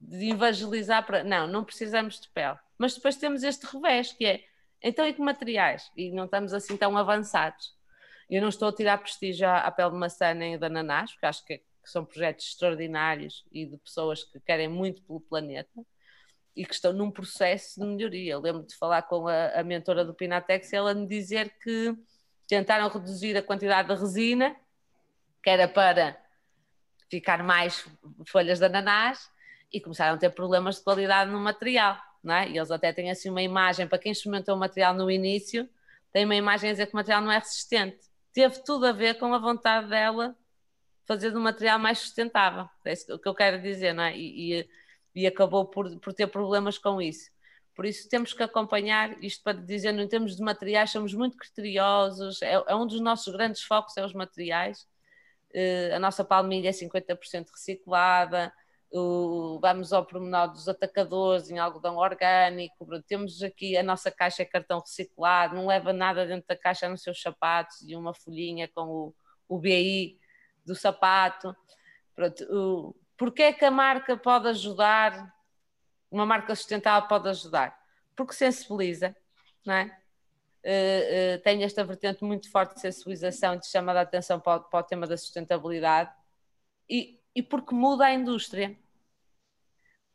de 0.01 0.31
evangelizar 0.31 1.05
para. 1.05 1.23
Não, 1.23 1.47
não 1.47 1.63
precisamos 1.63 2.19
de 2.19 2.27
pele. 2.29 2.57
Mas 2.77 2.93
depois 2.93 3.15
temos 3.15 3.41
este 3.41 3.65
revés, 3.65 4.11
que 4.11 4.25
é 4.25 4.43
então 4.83 5.07
e 5.07 5.13
que 5.13 5.21
materiais? 5.21 5.89
E 5.95 6.11
não 6.11 6.25
estamos 6.25 6.53
assim 6.53 6.75
tão 6.75 6.97
avançados. 6.97 7.73
Eu 8.29 8.41
não 8.41 8.49
estou 8.49 8.69
a 8.69 8.73
tirar 8.73 8.97
prestígio 8.97 9.47
à, 9.47 9.69
pele 9.71 9.91
de 9.91 9.97
maçã 9.97 10.33
nem 10.33 10.57
de 10.57 10.65
ananás, 10.65 11.11
porque 11.11 11.25
acho 11.25 11.45
que, 11.45 11.57
que 11.57 11.89
são 11.89 12.03
projetos 12.03 12.47
extraordinários 12.47 13.45
e 13.51 13.65
de 13.65 13.77
pessoas 13.77 14.23
que 14.23 14.39
querem 14.39 14.67
muito 14.67 15.01
pelo 15.03 15.21
planeta 15.21 15.85
e 16.55 16.65
que 16.65 16.73
estão 16.73 16.91
num 16.93 17.09
processo 17.09 17.79
de 17.79 17.85
melhoria. 17.85 18.33
Eu 18.33 18.39
lembro 18.39 18.63
de 18.63 18.75
falar 18.75 19.03
com 19.03 19.27
a, 19.27 19.59
a 19.59 19.63
mentora 19.63 20.03
do 20.03 20.13
Pinatex 20.13 20.71
e 20.71 20.75
ela 20.75 20.93
me 20.93 21.07
dizer 21.07 21.55
que 21.61 21.95
tentaram 22.47 22.89
reduzir 22.89 23.37
a 23.37 23.41
quantidade 23.41 23.87
de 23.87 23.99
resina 23.99 24.55
que 25.41 25.49
era 25.49 25.67
para 25.67 26.17
ficar 27.09 27.43
mais 27.43 27.85
folhas 28.27 28.59
de 28.59 28.65
ananás 28.65 29.29
e 29.71 29.81
começaram 29.81 30.15
a 30.15 30.17
ter 30.17 30.29
problemas 30.29 30.77
de 30.77 30.83
qualidade 30.83 31.31
no 31.31 31.39
material, 31.39 31.97
não 32.23 32.35
é? 32.35 32.49
E 32.49 32.57
eles 32.57 32.71
até 32.71 32.93
têm 32.93 33.09
assim 33.09 33.29
uma 33.29 33.41
imagem, 33.41 33.87
para 33.87 33.97
quem 33.97 34.11
experimentou 34.11 34.55
o 34.55 34.59
material 34.59 34.93
no 34.93 35.09
início, 35.09 35.67
tem 36.11 36.25
uma 36.25 36.35
imagem 36.35 36.69
a 36.69 36.73
dizer 36.73 36.87
que 36.87 36.93
o 36.93 36.97
material 36.97 37.21
não 37.21 37.31
é 37.31 37.39
resistente. 37.39 37.99
Teve 38.33 38.63
tudo 38.63 38.85
a 38.85 38.91
ver 38.91 39.17
com 39.17 39.33
a 39.33 39.39
vontade 39.39 39.87
dela 39.87 40.35
fazer 41.05 41.35
um 41.35 41.41
material 41.41 41.79
mais 41.79 41.99
sustentável, 41.99 42.69
é 42.85 42.93
isso 42.93 43.19
que 43.19 43.27
eu 43.27 43.35
quero 43.35 43.61
dizer, 43.61 43.93
não 43.93 44.03
é? 44.03 44.15
E, 44.15 44.59
e, 44.59 44.69
e 45.15 45.27
acabou 45.27 45.65
por, 45.65 45.99
por 45.99 46.13
ter 46.13 46.27
problemas 46.27 46.77
com 46.77 47.01
isso. 47.01 47.29
Por 47.75 47.85
isso 47.85 48.09
temos 48.09 48.33
que 48.33 48.43
acompanhar 48.43 49.21
isto 49.23 49.43
para 49.43 49.57
dizer, 49.57 49.97
em 49.97 50.07
termos 50.07 50.35
de 50.35 50.43
materiais, 50.43 50.91
somos 50.91 51.13
muito 51.13 51.37
criteriosos, 51.37 52.41
é, 52.41 52.53
é 52.53 52.75
um 52.75 52.85
dos 52.85 52.99
nossos 52.99 53.33
grandes 53.33 53.63
focos, 53.63 53.95
é 53.97 54.05
os 54.05 54.13
materiais, 54.13 54.81
uh, 55.53 55.95
a 55.95 55.99
nossa 55.99 56.23
palmilha 56.23 56.69
é 56.69 56.71
50% 56.71 57.47
reciclada, 57.49 58.53
uh, 58.93 59.59
vamos 59.61 59.93
ao 59.93 60.05
pormenor 60.05 60.51
dos 60.51 60.67
atacadores 60.67 61.49
em 61.49 61.59
algodão 61.59 61.95
orgânico, 61.95 62.85
temos 63.07 63.41
aqui 63.41 63.77
a 63.77 63.83
nossa 63.83 64.11
caixa 64.11 64.43
é 64.43 64.45
cartão 64.45 64.81
reciclado, 64.81 65.55
não 65.55 65.67
leva 65.67 65.93
nada 65.93 66.25
dentro 66.25 66.47
da 66.47 66.57
caixa 66.57 66.89
nos 66.89 67.01
seus 67.01 67.21
sapatos 67.21 67.81
e 67.87 67.95
uma 67.95 68.13
folhinha 68.13 68.67
com 68.67 68.83
o, 68.83 69.15
o 69.47 69.57
BI 69.57 70.19
do 70.65 70.75
sapato. 70.75 71.55
Pronto, 72.13 72.95
porque 73.21 73.43
é 73.43 73.53
que 73.53 73.63
a 73.63 73.69
marca 73.69 74.17
pode 74.17 74.47
ajudar 74.47 75.31
uma 76.09 76.25
marca 76.25 76.55
sustentável 76.55 77.07
pode 77.07 77.29
ajudar? 77.29 77.79
Porque 78.15 78.33
sensibiliza, 78.33 79.15
não 79.63 79.75
é? 79.75 79.95
Uh, 80.65 81.37
uh, 81.37 81.41
tem 81.43 81.63
esta 81.63 81.83
vertente 81.83 82.23
muito 82.23 82.49
forte 82.49 82.73
de 82.73 82.81
sensibilização, 82.81 83.57
de 83.57 83.67
chamada 83.67 83.99
a 83.99 84.01
atenção 84.01 84.39
para 84.39 84.61
o, 84.61 84.63
para 84.63 84.79
o 84.79 84.83
tema 84.83 85.05
da 85.05 85.15
sustentabilidade 85.15 86.11
e, 86.89 87.19
e, 87.35 87.43
porque 87.43 87.75
muda 87.75 88.05
a 88.05 88.11
indústria. 88.11 88.75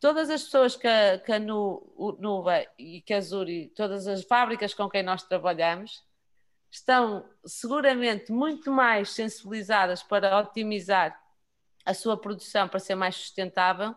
Todas 0.01 0.29
as 0.29 0.43
pessoas 0.43 0.75
que 0.75 0.89
a, 0.89 1.21
que 1.21 1.31
a 1.31 1.39
Nuva 1.39 2.67
e 2.77 3.03
que 3.03 3.15
a 3.15 3.21
Zuri, 3.21 3.69
todas 3.69 4.09
as 4.09 4.25
fábricas 4.25 4.75
com 4.75 4.91
quem 4.91 5.05
nós 5.05 5.23
trabalhamos, 5.23 6.05
estão 6.69 7.25
seguramente 7.45 8.33
muito 8.33 8.69
mais 8.73 9.11
sensibilizadas 9.11 10.03
para 10.03 10.41
otimizar 10.41 11.17
a 11.87 11.95
sua 11.95 12.21
produção 12.21 12.69
para 12.69 12.81
ser 12.81 12.97
mais 12.97 13.15
sustentável 13.15 13.91
uh, 13.91 13.97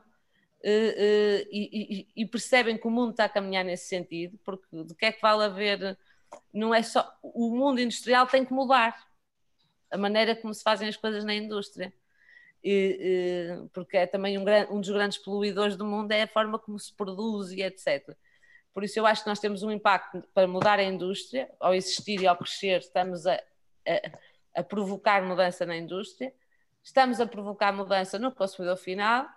e, 0.61 2.07
e, 2.15 2.21
e, 2.23 2.25
percebem 2.27 2.77
que 2.77 2.87
o 2.87 2.91
mundo 2.91 3.11
está 3.11 3.25
a 3.25 3.29
caminhar 3.29 3.65
nesse 3.65 3.87
sentido, 3.87 4.37
porque 4.45 4.67
do 4.71 4.93
que 4.93 5.07
é 5.07 5.11
que 5.11 5.21
vale 5.21 5.43
haver, 5.43 5.97
não 6.53 6.73
é 6.73 6.83
só, 6.83 7.11
o 7.23 7.49
mundo 7.55 7.81
industrial 7.81 8.27
tem 8.27 8.45
que 8.45 8.53
mudar 8.53 8.95
a 9.91 9.97
maneira 9.97 10.35
como 10.35 10.53
se 10.53 10.61
fazem 10.61 10.87
as 10.87 10.95
coisas 10.95 11.25
na 11.25 11.33
indústria. 11.33 11.91
E, 12.63 13.47
porque 13.73 13.97
é 13.97 14.05
também 14.05 14.37
um, 14.37 14.43
um, 14.69 14.81
dos 14.81 14.89
grandes 14.89 15.17
poluidores 15.17 15.75
do 15.77 15.85
mundo 15.85 16.11
é 16.11 16.23
a 16.23 16.27
forma 16.27 16.59
como 16.59 16.77
se 16.77 16.93
produz 16.93 17.51
e 17.51 17.63
etc. 17.63 18.15
Por 18.71 18.83
isso 18.83 18.99
eu 18.99 19.05
acho 19.05 19.23
que 19.23 19.29
nós 19.29 19.39
temos 19.39 19.63
um 19.63 19.71
impacto 19.71 20.21
para 20.33 20.47
mudar 20.47 20.77
a 20.77 20.83
indústria, 20.83 21.49
ao 21.59 21.73
existir 21.73 22.21
e 22.21 22.27
ao 22.27 22.37
crescer, 22.37 22.81
estamos 22.81 23.25
a, 23.25 23.35
a, 23.35 24.59
a 24.59 24.63
provocar 24.63 25.23
mudança 25.23 25.65
na 25.65 25.75
indústria, 25.75 26.33
estamos 26.89 27.21
a 27.21 27.27
provocar 27.27 27.71
mudança 27.71 28.17
no 28.17 28.31
consumidor 28.31 28.75
final 28.75 29.27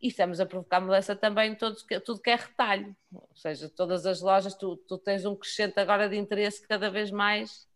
e 0.00 0.08
estamos 0.08 0.38
a 0.38 0.46
provocar 0.46 0.80
mudança 0.80 1.16
também 1.16 1.52
em 1.52 1.54
tudo, 1.54 1.76
tudo 2.04 2.20
que 2.20 2.30
é 2.30 2.36
retalho. 2.36 2.94
Ou 3.12 3.28
seja, 3.34 3.68
todas 3.68 4.06
as 4.06 4.20
lojas, 4.20 4.54
tu, 4.54 4.76
tu, 4.76 4.98
tens 4.98 5.24
um 5.24 5.34
crescente 5.34 5.78
agora 5.80 6.08
de 6.08 6.16
interesse 6.16 6.66
cada 6.66 6.90
vez 6.90 7.10
mais 7.10 7.68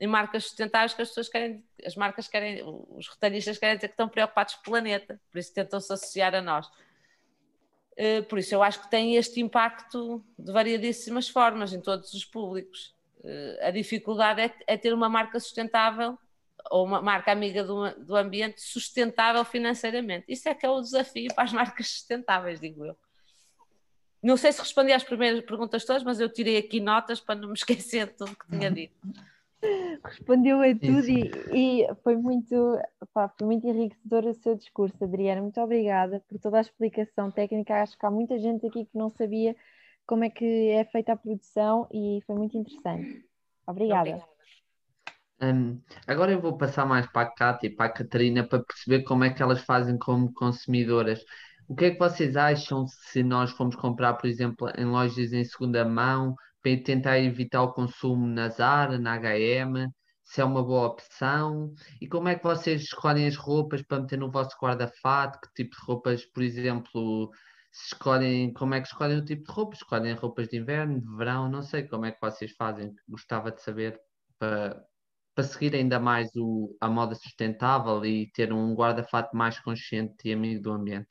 em 0.00 0.06
marcas 0.06 0.44
sustentáveis 0.44 0.94
que 0.94 1.02
as 1.02 1.08
pessoas 1.08 1.28
querem, 1.28 1.64
as 1.84 1.94
marcas 1.94 2.26
querem, 2.26 2.62
os 2.64 3.08
retalhistas 3.08 3.58
querem 3.58 3.76
dizer 3.76 3.88
que 3.88 3.92
estão 3.92 4.08
preocupados 4.08 4.54
com 4.54 4.60
o 4.62 4.64
planeta, 4.64 5.20
por 5.30 5.38
isso 5.38 5.54
tentam-se 5.54 5.92
associar 5.92 6.34
a 6.34 6.42
nós. 6.42 6.68
Eh, 7.96 8.22
por 8.22 8.38
isso 8.38 8.54
eu 8.54 8.62
acho 8.62 8.82
que 8.82 8.90
tem 8.90 9.16
este 9.16 9.40
impacto 9.40 10.24
de 10.38 10.52
variadíssimas 10.52 11.28
formas 11.28 11.72
em 11.72 11.80
todos 11.80 12.12
os 12.12 12.24
públicos. 12.24 12.94
Eh, 13.22 13.60
a 13.62 13.70
dificuldade 13.70 14.40
é, 14.40 14.54
é 14.66 14.76
ter 14.76 14.92
uma 14.92 15.08
marca 15.08 15.38
sustentável 15.38 16.18
ou 16.70 16.84
uma 16.84 17.00
marca 17.00 17.32
amiga 17.32 17.62
do, 17.62 17.90
do 18.04 18.16
ambiente 18.16 18.60
sustentável 18.60 19.44
financeiramente. 19.44 20.26
Isso 20.28 20.48
é 20.48 20.54
que 20.54 20.64
é 20.64 20.70
o 20.70 20.80
desafio 20.80 21.34
para 21.34 21.44
as 21.44 21.52
marcas 21.52 21.88
sustentáveis, 21.88 22.60
digo 22.60 22.84
eu. 22.84 22.96
Não 24.22 24.36
sei 24.36 24.52
se 24.52 24.60
respondi 24.60 24.90
às 24.92 25.04
primeiras 25.04 25.44
perguntas 25.44 25.84
todas, 25.84 26.02
mas 26.02 26.18
eu 26.18 26.30
tirei 26.30 26.56
aqui 26.56 26.80
notas 26.80 27.20
para 27.20 27.34
não 27.34 27.48
me 27.48 27.54
esquecer 27.58 28.06
de 28.06 28.14
tudo 28.14 28.36
que 28.36 28.48
tinha 28.48 28.70
dito. 28.70 28.96
Respondeu 30.04 30.60
a 30.60 30.74
tudo 30.74 31.08
e, 31.08 31.30
e, 31.52 31.94
foi, 32.02 32.16
muito, 32.16 32.78
pá, 33.12 33.28
foi 33.28 33.46
muito 33.46 33.66
enriquecedor 33.66 34.26
o 34.26 34.34
seu 34.34 34.54
discurso, 34.54 35.02
Adriana. 35.02 35.40
Muito 35.40 35.60
obrigada 35.60 36.22
por 36.28 36.38
toda 36.38 36.58
a 36.58 36.60
explicação 36.60 37.30
técnica. 37.30 37.82
Acho 37.82 37.98
que 37.98 38.04
há 38.04 38.10
muita 38.10 38.38
gente 38.38 38.66
aqui 38.66 38.84
que 38.84 38.96
não 38.96 39.10
sabia 39.10 39.56
como 40.06 40.24
é 40.24 40.30
que 40.30 40.70
é 40.70 40.84
feita 40.84 41.12
a 41.12 41.16
produção 41.16 41.86
e 41.90 42.22
foi 42.26 42.36
muito 42.36 42.56
interessante. 42.58 43.24
Obrigada. 43.66 44.10
Obrigada. 44.10 44.33
Um, 45.52 45.82
agora 46.06 46.32
eu 46.32 46.40
vou 46.40 46.56
passar 46.56 46.86
mais 46.86 47.06
para 47.06 47.28
a 47.28 47.30
Cátia 47.30 47.66
e 47.66 47.70
para 47.70 47.86
a 47.86 47.92
Catarina 47.92 48.46
para 48.46 48.62
perceber 48.64 49.02
como 49.02 49.24
é 49.24 49.30
que 49.30 49.42
elas 49.42 49.60
fazem 49.62 49.98
como 49.98 50.32
consumidoras. 50.32 51.20
O 51.68 51.74
que 51.74 51.86
é 51.86 51.90
que 51.90 51.98
vocês 51.98 52.36
acham 52.36 52.86
se 52.86 53.22
nós 53.22 53.50
formos 53.50 53.76
comprar, 53.76 54.14
por 54.14 54.26
exemplo, 54.26 54.70
em 54.76 54.84
lojas 54.84 55.32
em 55.32 55.44
segunda 55.44 55.84
mão, 55.84 56.34
para 56.62 56.82
tentar 56.82 57.18
evitar 57.18 57.62
o 57.62 57.72
consumo 57.72 58.26
na 58.26 58.48
Zara, 58.48 58.98
na 58.98 59.14
H&M, 59.14 59.88
se 60.22 60.40
é 60.40 60.44
uma 60.44 60.62
boa 60.62 60.88
opção? 60.88 61.74
E 62.00 62.08
como 62.08 62.28
é 62.28 62.34
que 62.36 62.44
vocês 62.44 62.82
escolhem 62.82 63.26
as 63.26 63.36
roupas 63.36 63.82
para 63.82 64.00
meter 64.00 64.18
no 64.18 64.30
vosso 64.30 64.56
guarda-fato? 64.60 65.40
Que 65.40 65.54
tipo 65.54 65.76
de 65.76 65.82
roupas, 65.86 66.24
por 66.26 66.42
exemplo, 66.42 67.30
escolhem, 67.72 68.52
como 68.52 68.74
é 68.74 68.80
que 68.80 68.88
escolhem 68.88 69.18
o 69.18 69.24
tipo 69.24 69.44
de 69.44 69.52
roupas? 69.52 69.78
Escolhem 69.78 70.14
roupas 70.14 70.48
de 70.48 70.58
inverno, 70.58 71.00
de 71.00 71.16
verão? 71.16 71.48
Não 71.50 71.62
sei 71.62 71.84
como 71.84 72.06
é 72.06 72.12
que 72.12 72.20
vocês 72.20 72.52
fazem. 72.52 72.94
Gostava 73.08 73.50
de 73.50 73.62
saber 73.62 74.00
para, 74.38 74.82
para 75.34 75.44
seguir 75.44 75.74
ainda 75.74 75.98
mais 75.98 76.30
o, 76.36 76.76
a 76.80 76.88
moda 76.88 77.14
sustentável 77.14 78.04
e 78.04 78.30
ter 78.32 78.52
um 78.52 78.74
guarda-fato 78.74 79.36
mais 79.36 79.58
consciente 79.58 80.14
e 80.24 80.32
amigo 80.32 80.62
do 80.62 80.72
ambiente? 80.72 81.08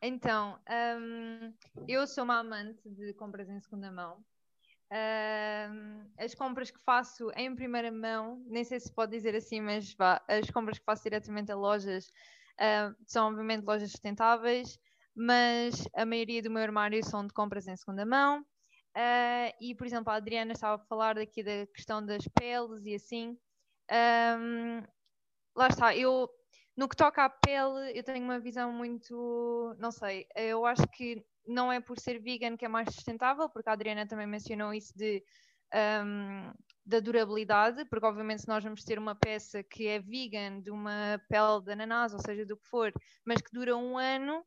Então, 0.00 0.58
um, 1.00 1.52
eu 1.88 2.06
sou 2.06 2.24
uma 2.24 2.38
amante 2.38 2.88
de 2.90 3.12
compras 3.14 3.48
em 3.48 3.60
segunda 3.60 3.90
mão. 3.90 4.24
Um, 4.92 6.04
as 6.18 6.34
compras 6.34 6.70
que 6.70 6.78
faço 6.84 7.30
em 7.36 7.54
primeira 7.54 7.90
mão, 7.90 8.42
nem 8.46 8.62
sei 8.64 8.78
se 8.78 8.92
pode 8.92 9.12
dizer 9.12 9.34
assim, 9.34 9.60
mas 9.60 9.94
vá, 9.94 10.22
as 10.28 10.50
compras 10.50 10.78
que 10.78 10.84
faço 10.84 11.02
diretamente 11.02 11.50
a 11.50 11.56
lojas 11.56 12.06
uh, 12.60 12.94
são 13.06 13.28
obviamente 13.28 13.64
lojas 13.64 13.90
sustentáveis, 13.90 14.78
mas 15.14 15.88
a 15.94 16.04
maioria 16.04 16.42
do 16.42 16.50
meu 16.50 16.62
armário 16.62 17.02
são 17.04 17.26
de 17.26 17.32
compras 17.32 17.66
em 17.66 17.76
segunda 17.76 18.04
mão. 18.04 18.44
Uh, 18.96 19.50
e, 19.60 19.74
por 19.74 19.86
exemplo, 19.86 20.12
a 20.12 20.16
Adriana 20.16 20.52
estava 20.52 20.80
a 20.80 20.86
falar 20.86 21.14
daqui 21.14 21.42
da 21.42 21.66
questão 21.66 22.04
das 22.04 22.26
peles 22.28 22.84
e 22.84 22.94
assim. 22.94 23.36
Um, 23.90 24.82
lá 25.56 25.68
está, 25.68 25.96
eu 25.96 26.30
no 26.76 26.88
que 26.88 26.96
toca 26.96 27.24
à 27.24 27.30
pele, 27.30 27.96
eu 27.96 28.02
tenho 28.02 28.24
uma 28.24 28.40
visão 28.40 28.72
muito, 28.72 29.74
não 29.78 29.92
sei, 29.92 30.26
eu 30.34 30.66
acho 30.66 30.86
que 30.88 31.24
não 31.46 31.70
é 31.70 31.80
por 31.80 31.98
ser 31.98 32.18
vegan 32.20 32.56
que 32.56 32.64
é 32.64 32.68
mais 32.68 32.92
sustentável, 32.92 33.48
porque 33.48 33.68
a 33.68 33.72
Adriana 33.72 34.06
também 34.06 34.26
mencionou 34.26 34.74
isso 34.74 34.92
de 34.96 35.22
um, 35.74 36.52
da 36.84 37.00
durabilidade, 37.00 37.84
porque 37.86 38.06
obviamente 38.06 38.42
se 38.42 38.48
nós 38.48 38.64
vamos 38.64 38.82
ter 38.84 38.98
uma 38.98 39.14
peça 39.14 39.62
que 39.62 39.86
é 39.86 40.00
vegan 40.00 40.60
de 40.60 40.70
uma 40.70 41.20
pele 41.28 41.62
de 41.64 41.72
ananás, 41.72 42.12
ou 42.12 42.20
seja, 42.20 42.44
do 42.44 42.56
que 42.56 42.68
for, 42.68 42.92
mas 43.24 43.40
que 43.40 43.52
dura 43.52 43.76
um 43.76 43.96
ano, 43.96 44.44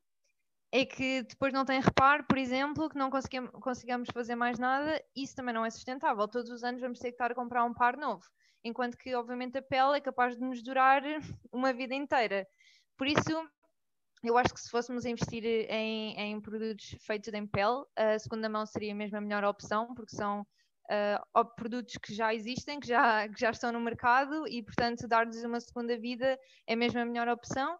é 0.70 0.84
que 0.84 1.22
depois 1.22 1.52
não 1.52 1.64
tem 1.64 1.80
reparo, 1.80 2.24
por 2.24 2.36
exemplo, 2.36 2.88
que 2.88 2.98
não 2.98 3.10
consigamos, 3.10 4.08
fazer 4.12 4.34
mais 4.34 4.58
nada, 4.58 5.02
isso 5.16 5.34
também 5.34 5.54
não 5.54 5.64
é 5.64 5.70
sustentável. 5.70 6.28
Todos 6.28 6.50
os 6.50 6.62
anos 6.62 6.80
vamos 6.80 6.98
ter 6.98 7.08
que 7.08 7.14
estar 7.14 7.30
a 7.30 7.34
comprar 7.34 7.64
um 7.64 7.72
par 7.72 7.96
novo, 7.96 8.22
enquanto 8.62 8.96
que, 8.96 9.14
obviamente, 9.14 9.56
a 9.56 9.62
pele 9.62 9.96
é 9.96 10.00
capaz 10.00 10.36
de 10.36 10.44
nos 10.44 10.62
durar 10.62 11.02
uma 11.52 11.72
vida 11.72 11.94
inteira. 11.94 12.46
Por 12.98 13.06
isso, 13.06 13.48
eu 14.22 14.36
acho 14.36 14.52
que 14.52 14.60
se 14.60 14.70
fôssemos 14.70 15.06
investir 15.06 15.44
em, 15.44 16.14
em 16.18 16.40
produtos 16.40 16.96
feitos 17.00 17.32
em 17.32 17.46
pele, 17.46 17.84
a 17.96 18.18
segunda 18.18 18.48
mão 18.48 18.66
seria 18.66 18.94
mesmo 18.94 19.16
a 19.16 19.20
melhor 19.20 19.44
opção, 19.44 19.94
porque 19.94 20.14
são 20.14 20.42
uh, 20.42 21.54
produtos 21.56 21.94
que 21.96 22.14
já 22.14 22.34
existem, 22.34 22.78
que 22.78 22.88
já, 22.88 23.26
que 23.28 23.40
já 23.40 23.50
estão 23.50 23.72
no 23.72 23.80
mercado 23.80 24.46
e, 24.46 24.62
portanto, 24.62 25.08
dar-lhes 25.08 25.42
uma 25.44 25.60
segunda 25.60 25.98
vida 25.98 26.38
é 26.66 26.76
mesmo 26.76 27.00
a 27.00 27.06
melhor 27.06 27.28
opção. 27.28 27.74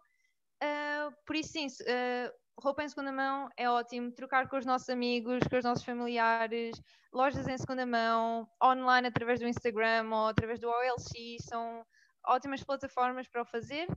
Uh, 0.63 1.13
por 1.25 1.35
isso, 1.35 1.51
sim, 1.51 1.67
uh, 1.67 2.31
roupa 2.59 2.83
em 2.83 2.89
segunda 2.89 3.11
mão 3.11 3.49
é 3.57 3.69
ótimo, 3.69 4.11
trocar 4.11 4.47
com 4.47 4.57
os 4.57 4.65
nossos 4.65 4.89
amigos, 4.89 5.39
com 5.49 5.57
os 5.57 5.63
nossos 5.63 5.83
familiares, 5.83 6.79
lojas 7.13 7.47
em 7.47 7.57
segunda 7.57 7.85
mão, 7.85 8.47
online 8.63 9.07
através 9.07 9.39
do 9.39 9.47
Instagram 9.47 10.09
ou 10.11 10.27
através 10.27 10.59
do 10.59 10.67
OLX, 10.67 11.45
são 11.47 11.85
ótimas 12.25 12.63
plataformas 12.63 13.27
para 13.27 13.41
o 13.41 13.45
fazer. 13.45 13.87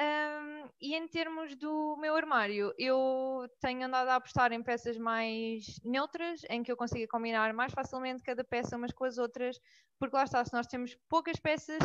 Um, 0.00 0.68
e 0.80 0.94
em 0.94 1.06
termos 1.06 1.54
do 1.56 1.96
meu 1.98 2.16
armário, 2.16 2.72
eu 2.78 3.46
tenho 3.60 3.84
andado 3.84 4.08
a 4.08 4.16
apostar 4.16 4.50
em 4.50 4.62
peças 4.62 4.96
mais 4.96 5.78
neutras, 5.84 6.40
em 6.48 6.62
que 6.62 6.72
eu 6.72 6.76
consiga 6.76 7.06
combinar 7.06 7.52
mais 7.52 7.72
facilmente 7.72 8.22
cada 8.22 8.42
peça 8.42 8.76
umas 8.76 8.92
com 8.92 9.04
as 9.04 9.18
outras, 9.18 9.58
porque 9.98 10.16
lá 10.16 10.24
está, 10.24 10.42
se 10.42 10.54
nós 10.54 10.66
temos 10.66 10.96
poucas 11.06 11.38
peças, 11.38 11.80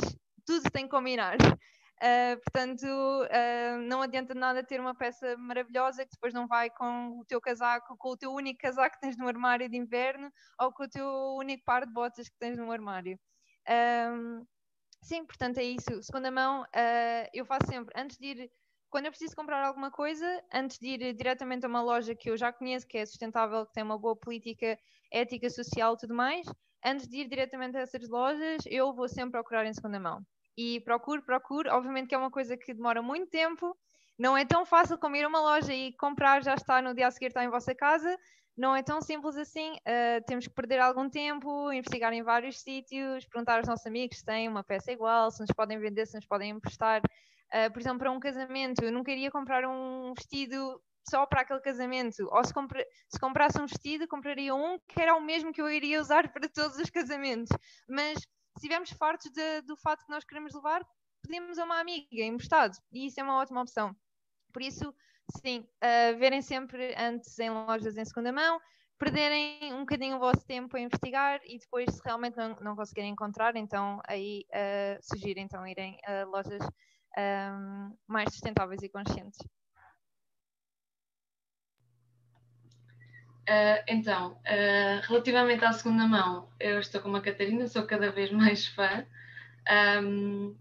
tudo 0.45 0.71
tem 0.71 0.85
que 0.85 0.91
combinar. 0.91 1.35
Uh, 1.97 2.35
portanto, 2.43 2.83
uh, 2.85 3.77
não 3.87 4.01
adianta 4.01 4.33
nada 4.33 4.61
ter 4.63 4.81
uma 4.81 4.93
peça 4.93 5.37
maravilhosa 5.37 6.03
que 6.05 6.11
depois 6.11 6.33
não 6.33 6.45
vai 6.45 6.69
com 6.69 7.19
o 7.19 7.25
teu 7.25 7.39
casaco, 7.39 7.95
com 7.97 8.09
o 8.09 8.17
teu 8.17 8.31
único 8.33 8.59
casaco 8.59 8.95
que 8.95 9.01
tens 9.01 9.17
no 9.17 9.27
armário 9.27 9.69
de 9.69 9.77
inverno 9.77 10.29
ou 10.59 10.73
com 10.73 10.83
o 10.83 10.89
teu 10.89 11.07
único 11.37 11.63
par 11.63 11.85
de 11.85 11.93
botas 11.93 12.27
que 12.27 12.37
tens 12.37 12.57
no 12.57 12.71
armário. 12.71 13.17
Sim, 15.05 15.23
portanto 15.23 15.59
é 15.59 15.63
isso. 15.63 16.01
Segunda 16.01 16.31
mão, 16.31 16.63
uh, 16.63 17.29
eu 17.31 17.45
faço 17.45 17.67
sempre, 17.67 17.93
antes 17.95 18.17
de 18.17 18.25
ir, 18.25 18.51
quando 18.89 19.05
eu 19.05 19.11
preciso 19.11 19.35
comprar 19.35 19.63
alguma 19.63 19.91
coisa, 19.91 20.25
antes 20.51 20.79
de 20.79 20.87
ir 20.87 21.13
diretamente 21.13 21.63
a 21.65 21.69
uma 21.69 21.81
loja 21.81 22.15
que 22.15 22.29
eu 22.29 22.35
já 22.35 22.51
conheço, 22.51 22.87
que 22.87 22.97
é 22.97 23.05
sustentável, 23.05 23.67
que 23.67 23.73
tem 23.73 23.83
uma 23.83 23.99
boa 23.99 24.15
política 24.15 24.77
ética, 25.11 25.47
social 25.49 25.93
e 25.93 25.97
tudo 25.97 26.15
mais, 26.15 26.47
antes 26.83 27.07
de 27.07 27.17
ir 27.17 27.29
diretamente 27.29 27.77
a 27.77 27.81
essas 27.81 28.09
lojas, 28.09 28.63
eu 28.65 28.93
vou 28.93 29.07
sempre 29.07 29.31
procurar 29.33 29.65
em 29.65 29.73
segunda 29.73 29.99
mão 29.99 30.25
e 30.57 30.79
procuro, 30.81 31.21
procuro. 31.21 31.71
Obviamente 31.71 32.07
que 32.07 32.15
é 32.15 32.17
uma 32.17 32.31
coisa 32.31 32.57
que 32.57 32.73
demora 32.73 33.01
muito 33.01 33.29
tempo, 33.29 33.75
não 34.17 34.37
é 34.37 34.45
tão 34.45 34.65
fácil 34.65 34.97
como 34.97 35.15
ir 35.15 35.23
a 35.23 35.27
uma 35.27 35.41
loja 35.41 35.73
e 35.73 35.93
comprar, 35.93 36.43
já 36.43 36.53
está 36.53 36.81
no 36.81 36.93
dia 36.93 37.07
a 37.07 37.11
seguir, 37.11 37.27
está 37.27 37.43
em 37.43 37.49
vossa 37.49 37.75
casa. 37.75 38.17
Não 38.57 38.73
é 38.73 38.81
tão 38.81 39.01
simples 39.01 39.35
assim, 39.35 39.73
uh, 39.73 40.23
temos 40.25 40.47
que 40.47 40.53
perder 40.53 40.79
algum 40.79 41.09
tempo, 41.09 41.73
investigar 41.73 42.13
em 42.13 42.23
vários 42.23 42.61
sítios, 42.61 43.25
perguntar 43.25 43.57
aos 43.57 43.67
nossos 43.67 43.85
amigos 43.85 44.19
se 44.19 44.25
têm 44.25 44.47
uma 44.47 44.63
peça 44.63 44.93
igual, 44.93 45.29
se 45.29 45.41
nos 45.41 45.51
podem 45.51 45.77
vender, 45.77 46.05
se 46.05 46.15
nos 46.15 46.25
podem 46.25 46.51
emprestar. 46.51 47.01
Uh, 47.01 47.71
por 47.73 47.81
exemplo, 47.81 47.99
para 47.99 48.11
um 48.11 48.19
casamento, 48.19 48.81
eu 48.81 48.93
nunca 48.93 49.11
iria 49.11 49.29
comprar 49.29 49.65
um 49.65 50.13
vestido 50.13 50.81
só 51.09 51.25
para 51.25 51.41
aquele 51.41 51.59
casamento. 51.59 52.27
Ou 52.31 52.43
se, 52.45 52.53
compra, 52.53 52.85
se 53.09 53.19
comprasse 53.19 53.59
um 53.59 53.65
vestido, 53.65 54.07
compraria 54.07 54.55
um 54.55 54.79
que 54.87 55.01
era 55.01 55.15
o 55.15 55.21
mesmo 55.21 55.51
que 55.51 55.61
eu 55.61 55.69
iria 55.69 55.99
usar 55.99 56.31
para 56.31 56.47
todos 56.47 56.77
os 56.77 56.89
casamentos. 56.89 57.49
Mas 57.89 58.25
estivermos 58.55 58.91
fartos 58.91 59.31
de, 59.31 59.61
do 59.61 59.75
fato 59.77 60.05
que 60.05 60.11
nós 60.11 60.23
queremos 60.23 60.53
levar, 60.53 60.85
pedimos 61.21 61.57
a 61.57 61.65
uma 61.65 61.79
amiga 61.79 62.23
emprestado. 62.23 62.75
E 62.91 63.07
isso 63.07 63.19
é 63.19 63.23
uma 63.23 63.37
ótima 63.37 63.61
opção. 63.61 63.95
Por 64.53 64.61
isso, 64.61 64.93
sim, 65.41 65.59
uh, 65.59 66.17
verem 66.17 66.41
sempre 66.41 66.95
antes 66.97 67.37
em 67.39 67.49
lojas 67.49 67.97
em 67.97 68.05
segunda 68.05 68.31
mão, 68.31 68.59
perderem 68.97 69.73
um 69.73 69.79
bocadinho 69.79 70.15
o 70.15 70.19
vosso 70.19 70.45
tempo 70.45 70.77
a 70.77 70.79
investigar 70.79 71.41
e 71.45 71.59
depois, 71.59 71.93
se 71.93 72.01
realmente 72.03 72.37
não, 72.37 72.55
não 72.61 72.75
conseguirem 72.75 73.11
encontrar, 73.11 73.55
então 73.55 73.99
aí 74.07 74.45
uh, 74.51 74.97
sugiro 75.01 75.39
então 75.39 75.67
irem 75.67 75.97
a 76.05 76.23
lojas 76.25 76.61
um, 77.17 77.95
mais 78.07 78.31
sustentáveis 78.31 78.81
e 78.81 78.89
conscientes. 78.89 79.37
Uh, 83.47 83.83
então, 83.87 84.31
uh, 84.31 85.07
relativamente 85.07 85.63
à 85.63 85.71
segunda 85.71 86.07
mão, 86.07 86.49
eu 86.59 86.79
estou 86.79 86.99
com 86.99 87.15
a 87.15 87.21
Catarina, 87.21 87.67
sou 87.67 87.83
cada 87.83 88.09
vez 88.11 88.31
mais 88.31 88.67
fã. 88.67 89.05
Um, 90.01 90.55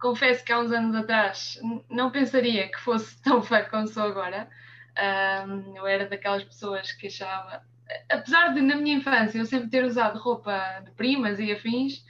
confesso 0.00 0.44
que 0.44 0.52
há 0.52 0.60
uns 0.60 0.70
anos 0.70 0.94
atrás 0.94 1.60
não 1.90 2.10
pensaria 2.12 2.68
que 2.70 2.78
fosse 2.78 3.20
tão 3.22 3.42
fã 3.42 3.64
como 3.64 3.88
sou 3.88 4.04
agora. 4.04 4.48
Um, 4.96 5.76
eu 5.76 5.86
era 5.86 6.08
daquelas 6.08 6.44
pessoas 6.44 6.92
que 6.92 7.08
achava, 7.08 7.62
apesar 8.10 8.54
de 8.54 8.60
na 8.60 8.76
minha 8.76 8.96
infância 8.96 9.38
eu 9.38 9.44
sempre 9.44 9.70
ter 9.70 9.84
usado 9.84 10.18
roupa 10.18 10.80
de 10.84 10.90
primas 10.92 11.38
e 11.38 11.52
afins, 11.52 12.04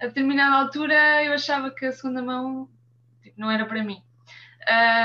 a 0.00 0.06
determinada 0.06 0.56
altura 0.56 1.24
eu 1.24 1.32
achava 1.32 1.70
que 1.70 1.86
a 1.86 1.92
segunda 1.92 2.22
mão 2.22 2.68
tipo, 3.22 3.38
não 3.38 3.50
era 3.50 3.66
para 3.66 3.82
mim. 3.82 4.02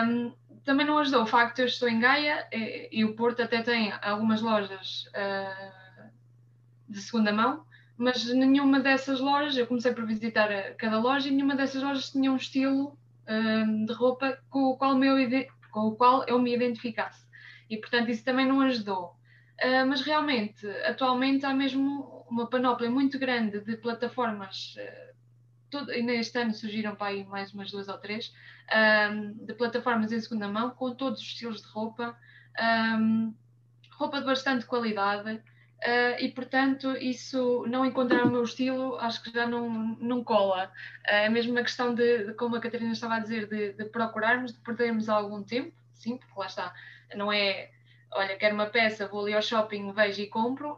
Um, 0.05 0.33
também 0.63 0.85
não 0.85 0.97
ajudou 0.97 1.23
o 1.23 1.27
facto 1.27 1.57
de 1.57 1.61
eu 1.63 1.65
estou 1.67 1.89
em 1.89 1.99
Gaia 1.99 2.47
e, 2.51 2.89
e 2.91 3.05
o 3.05 3.15
Porto 3.15 3.41
até 3.41 3.61
tem 3.61 3.93
algumas 4.01 4.41
lojas 4.41 5.05
uh, 5.07 6.09
de 6.87 7.01
segunda 7.01 7.31
mão, 7.31 7.65
mas 7.97 8.25
nenhuma 8.25 8.79
dessas 8.79 9.19
lojas, 9.19 9.57
eu 9.57 9.67
comecei 9.67 9.93
por 9.93 10.05
visitar 10.05 10.49
cada 10.77 10.99
loja 10.99 11.27
e 11.27 11.31
nenhuma 11.31 11.55
dessas 11.55 11.83
lojas 11.83 12.11
tinha 12.11 12.31
um 12.31 12.37
estilo 12.37 12.97
uh, 13.27 13.85
de 13.85 13.93
roupa 13.93 14.39
com 14.49 14.65
o, 14.65 14.77
qual 14.77 14.95
meu, 14.95 15.15
com 15.71 15.87
o 15.87 15.95
qual 15.95 16.23
eu 16.27 16.39
me 16.39 16.53
identificasse. 16.53 17.27
E 17.69 17.77
portanto 17.77 18.09
isso 18.09 18.23
também 18.23 18.47
não 18.47 18.61
ajudou. 18.61 19.15
Uh, 19.61 19.85
mas 19.87 20.01
realmente, 20.01 20.65
atualmente 20.85 21.45
há 21.45 21.53
mesmo 21.53 22.25
uma 22.29 22.47
panóplia 22.47 22.89
muito 22.89 23.19
grande 23.19 23.59
de 23.59 23.75
plataformas 23.77 24.75
todo, 25.69 25.91
ainda 25.91 26.13
este 26.13 26.37
ano 26.37 26.53
surgiram 26.53 26.95
para 26.95 27.07
aí 27.07 27.25
mais 27.25 27.53
umas 27.53 27.71
duas 27.71 27.87
ou 27.87 27.97
três, 27.97 28.33
um, 29.11 29.45
de 29.45 29.53
plataformas 29.53 30.11
em 30.11 30.19
segunda 30.19 30.47
mão, 30.47 30.71
com 30.71 30.93
todos 30.93 31.19
os 31.21 31.27
estilos 31.27 31.61
de 31.61 31.67
roupa, 31.67 32.17
um, 32.99 33.33
roupa 33.91 34.19
de 34.19 34.25
bastante 34.25 34.65
qualidade, 34.65 35.31
uh, 35.31 36.19
e 36.19 36.29
portanto, 36.31 36.95
isso 36.97 37.65
não 37.67 37.85
encontrar 37.85 38.25
o 38.25 38.31
meu 38.31 38.43
estilo, 38.43 38.95
acho 38.97 39.23
que 39.23 39.31
já 39.31 39.47
não, 39.47 39.69
não 39.99 40.23
cola. 40.23 40.71
Uh, 41.07 41.25
é 41.25 41.29
mesmo 41.29 41.51
uma 41.51 41.63
questão 41.63 41.93
de, 41.93 42.25
de, 42.25 42.33
como 42.33 42.55
a 42.55 42.59
Catarina 42.59 42.91
estava 42.91 43.15
a 43.15 43.19
dizer, 43.19 43.47
de, 43.47 43.73
de 43.73 43.85
procurarmos, 43.85 44.53
de 44.53 44.59
perdermos 44.59 45.09
algum 45.09 45.43
tempo, 45.43 45.73
sim, 45.93 46.17
porque 46.17 46.39
lá 46.39 46.45
está, 46.45 46.73
não 47.15 47.31
é 47.31 47.71
olha, 48.11 48.35
quero 48.37 48.55
uma 48.55 48.65
peça, 48.65 49.07
vou 49.07 49.21
ali 49.21 49.33
ao 49.33 49.41
shopping, 49.41 49.91
vejo 49.93 50.21
e 50.21 50.27
compro 50.27 50.77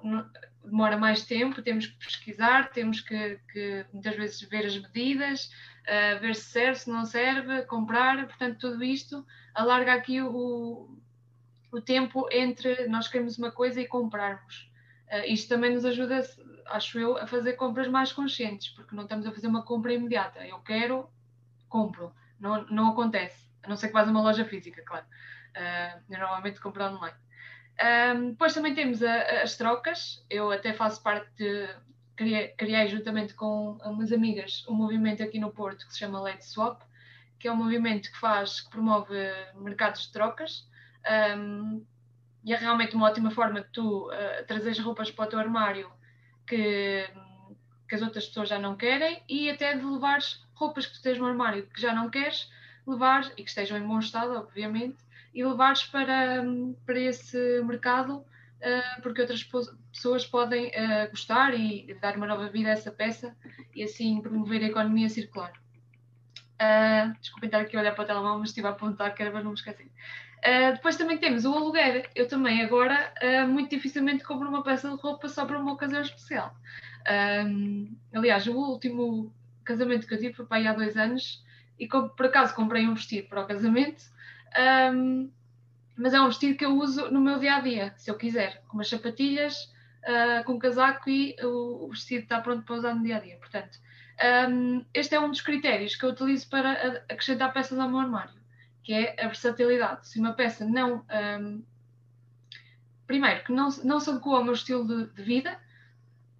demora 0.64 0.98
mais 0.98 1.26
tempo, 1.26 1.62
temos 1.62 1.88
que 1.88 1.98
pesquisar, 1.98 2.70
temos 2.70 3.02
que, 3.02 3.40
que 3.52 3.86
muitas 3.92 4.16
vezes 4.16 4.42
ver 4.42 4.66
as 4.66 4.78
medidas, 4.78 5.52
uh, 5.82 6.20
ver 6.20 6.36
se 6.36 6.52
serve, 6.52 6.80
se 6.80 6.90
não 6.90 7.06
serve, 7.06 7.64
comprar, 7.64 8.26
portanto, 8.28 8.60
tudo 8.60 8.84
isto 8.84 9.26
alarga 9.54 9.94
aqui 9.94 10.22
o, 10.22 10.98
o 11.72 11.82
tempo 11.82 12.28
entre 12.32 12.88
nós 12.88 13.08
queremos 13.08 13.38
uma 13.38 13.52
coisa 13.52 13.82
e 13.82 13.88
comprarmos. 13.88 14.72
Uh, 15.08 15.26
isto 15.28 15.50
também 15.50 15.74
nos 15.74 15.86
ajuda, 15.86 16.22
acho 16.68 17.00
eu, 17.00 17.18
a 17.18 17.28
fazer 17.28 17.54
compras 17.54 17.88
mais 17.88 18.14
conscientes, 18.14 18.70
porque 18.70 18.96
não 18.96 19.04
estamos 19.04 19.26
a 19.26 19.32
fazer 19.32 19.48
uma 19.48 19.64
compra 19.64 19.94
imediata. 19.94 20.46
Eu 20.46 20.60
quero, 20.60 21.10
compro. 21.68 22.14
Não, 22.40 22.66
não 22.68 22.90
acontece, 22.90 23.48
a 23.64 23.70
não 23.70 23.76
ser 23.76 23.88
que 23.88 23.94
vás 23.94 24.08
a 24.08 24.12
uma 24.12 24.22
loja 24.22 24.46
física, 24.46 24.82
claro. 24.84 25.06
Uh, 25.56 26.02
normalmente 26.10 26.62
compro 26.62 26.84
online. 26.84 27.18
Um, 27.82 28.32
depois 28.32 28.54
também 28.54 28.74
temos 28.74 29.02
a, 29.02 29.42
as 29.42 29.58
trocas. 29.58 30.24
Eu 30.30 30.52
até 30.52 30.74
faço 30.74 31.02
parte 31.02 31.30
de. 31.36 31.68
Criei, 32.16 32.50
criei 32.50 32.88
juntamente 32.88 33.34
com 33.34 33.78
umas 33.84 34.12
amigas 34.12 34.64
um 34.68 34.74
movimento 34.74 35.24
aqui 35.24 35.40
no 35.40 35.52
Porto 35.52 35.88
que 35.88 35.94
se 35.94 36.00
chama 36.00 36.22
Let's 36.22 36.52
Swap, 36.52 36.82
que 37.40 37.48
é 37.48 37.52
um 37.52 37.56
movimento 37.56 38.12
que 38.12 38.20
faz, 38.20 38.62
que 38.62 38.70
promove 38.70 39.16
mercados 39.56 40.04
de 40.04 40.12
trocas. 40.12 40.68
Um, 41.38 41.84
e 42.44 42.54
é 42.54 42.58
realmente 42.58 42.96
uma 42.96 43.08
ótima 43.08 43.32
forma 43.32 43.62
de 43.62 43.70
tu 43.72 44.08
uh, 44.08 44.46
trazeres 44.48 44.80
roupas 44.80 45.10
para 45.12 45.26
o 45.26 45.28
teu 45.28 45.40
armário 45.40 45.92
que, 46.48 47.08
que 47.88 47.96
as 47.96 48.02
outras 48.02 48.28
pessoas 48.28 48.50
já 48.50 48.60
não 48.60 48.76
querem 48.76 49.24
e 49.28 49.50
até 49.50 49.76
de 49.76 49.86
levares 49.86 50.44
roupas 50.56 50.86
que 50.86 50.94
tu 50.94 51.02
tens 51.02 51.18
no 51.18 51.26
armário 51.26 51.68
que 51.68 51.82
já 51.82 51.94
não 51.94 52.10
queres, 52.10 52.50
levar 52.86 53.32
e 53.38 53.44
que 53.44 53.50
estejam 53.50 53.78
em 53.78 53.88
bom 53.88 54.00
estado, 54.00 54.34
obviamente, 54.34 54.98
e 55.34 55.44
levares 55.44 55.84
para, 55.84 56.44
para 56.86 57.00
esse 57.00 57.62
mercado, 57.64 58.18
uh, 58.18 59.02
porque 59.02 59.22
outras 59.22 59.48
pessoas 59.92 60.26
podem 60.26 60.68
uh, 60.68 61.10
gostar 61.10 61.54
e 61.54 61.98
dar 62.02 62.18
uma 62.18 62.28
nova 62.28 62.50
vida 62.50 62.70
a 62.70 62.74
essa 62.74 62.92
peça 62.92 63.36
e 63.76 63.84
assim 63.84 64.22
promover 64.22 64.62
a 64.64 64.68
economia 64.68 65.10
circular. 65.10 65.54
Uh, 66.62 67.18
desculpem 67.20 67.48
estar 67.48 67.62
aqui 67.62 67.76
a 67.76 67.80
olhar 67.80 67.96
para 67.96 68.04
o 68.04 68.08
telemóvel, 68.08 68.40
mas 68.40 68.50
estive 68.50 68.68
a 68.68 68.70
apontar 68.70 69.16
que 69.16 69.22
era 69.24 69.32
para 69.32 69.42
não 69.42 69.50
me 69.50 69.58
esquecer. 69.58 69.88
Uh, 69.88 70.74
depois 70.74 70.96
também 70.96 71.18
temos 71.18 71.44
o 71.44 71.54
aluguer. 71.54 72.08
Eu 72.16 72.28
também 72.28 72.62
agora 72.62 73.12
uh, 73.22 73.48
muito 73.48 73.72
dificilmente 73.72 74.24
compro 74.24 74.48
uma 74.48 74.64
peça 74.64 74.88
de 74.88 74.96
roupa 74.96 75.28
só 75.28 75.44
para 75.44 75.58
uma 75.58 75.74
ocasião 75.74 76.02
especial. 76.02 76.56
aliás, 78.14 78.46
o 78.46 78.54
último 78.54 79.34
casamento 79.64 80.06
que 80.06 80.14
eu 80.14 80.20
tive 80.20 80.34
foi 80.34 80.46
para 80.46 80.58
aí 80.58 80.68
há 80.68 80.74
dois 80.74 80.96
anos 80.96 81.44
e 81.80 81.88
por 81.88 82.28
acaso 82.28 82.54
comprei 82.54 82.88
um 82.88 82.94
vestido 82.94 83.28
para 83.28 83.42
o 83.42 83.48
casamento 83.48 84.04
um, 84.94 85.32
mas 85.96 86.14
é 86.14 86.22
um 86.22 86.28
vestido 86.28 86.58
que 86.58 86.66
eu 86.66 86.76
uso 86.78 87.12
no 87.12 87.22
meu 87.22 87.40
dia 87.40 87.56
a 87.56 87.60
dia, 87.60 87.94
se 87.98 88.10
eu 88.10 88.18
quiser, 88.18 88.64
com 88.68 88.78
umas 88.78 88.90
sapatilhas, 88.90 89.72
uh, 90.04 90.44
com 90.46 90.54
um 90.54 90.60
casaco 90.60 91.10
e 91.10 91.36
o, 91.44 91.86
o, 91.86 91.90
vestido 91.90 92.24
está 92.24 92.42
pronto 92.42 92.64
para 92.64 92.76
usar 92.76 92.96
no 92.96 93.04
dia 93.04 93.18
a 93.18 93.20
dia. 93.20 93.38
Portanto, 93.38 93.78
um, 94.50 94.86
este 94.94 95.16
é 95.16 95.20
um 95.20 95.30
dos 95.30 95.42
critérios 95.42 95.96
que 95.96 96.06
eu 96.06 96.10
utilizo 96.10 96.50
para 96.50 97.04
acrescentar 97.10 97.54
peças 97.54 97.78
ao 97.78 97.90
meu 97.90 98.00
armário, 98.00 98.34
que 98.84 98.94
é 98.94 99.16
a 99.24 99.28
versatilidade. 99.28 100.08
Se 100.08 100.20
uma 100.20 100.34
peça 100.34 100.66
não. 100.66 101.06
Um, 101.40 101.64
primeiro, 103.08 103.44
que 103.44 103.52
não, 103.52 103.70
não 103.84 104.00
se 104.00 104.10
adequa 104.10 104.38
ao 104.38 104.44
meu 104.44 104.54
estilo 104.54 104.88
de, 104.88 105.14
de, 105.14 105.22
vida, 105.22 105.60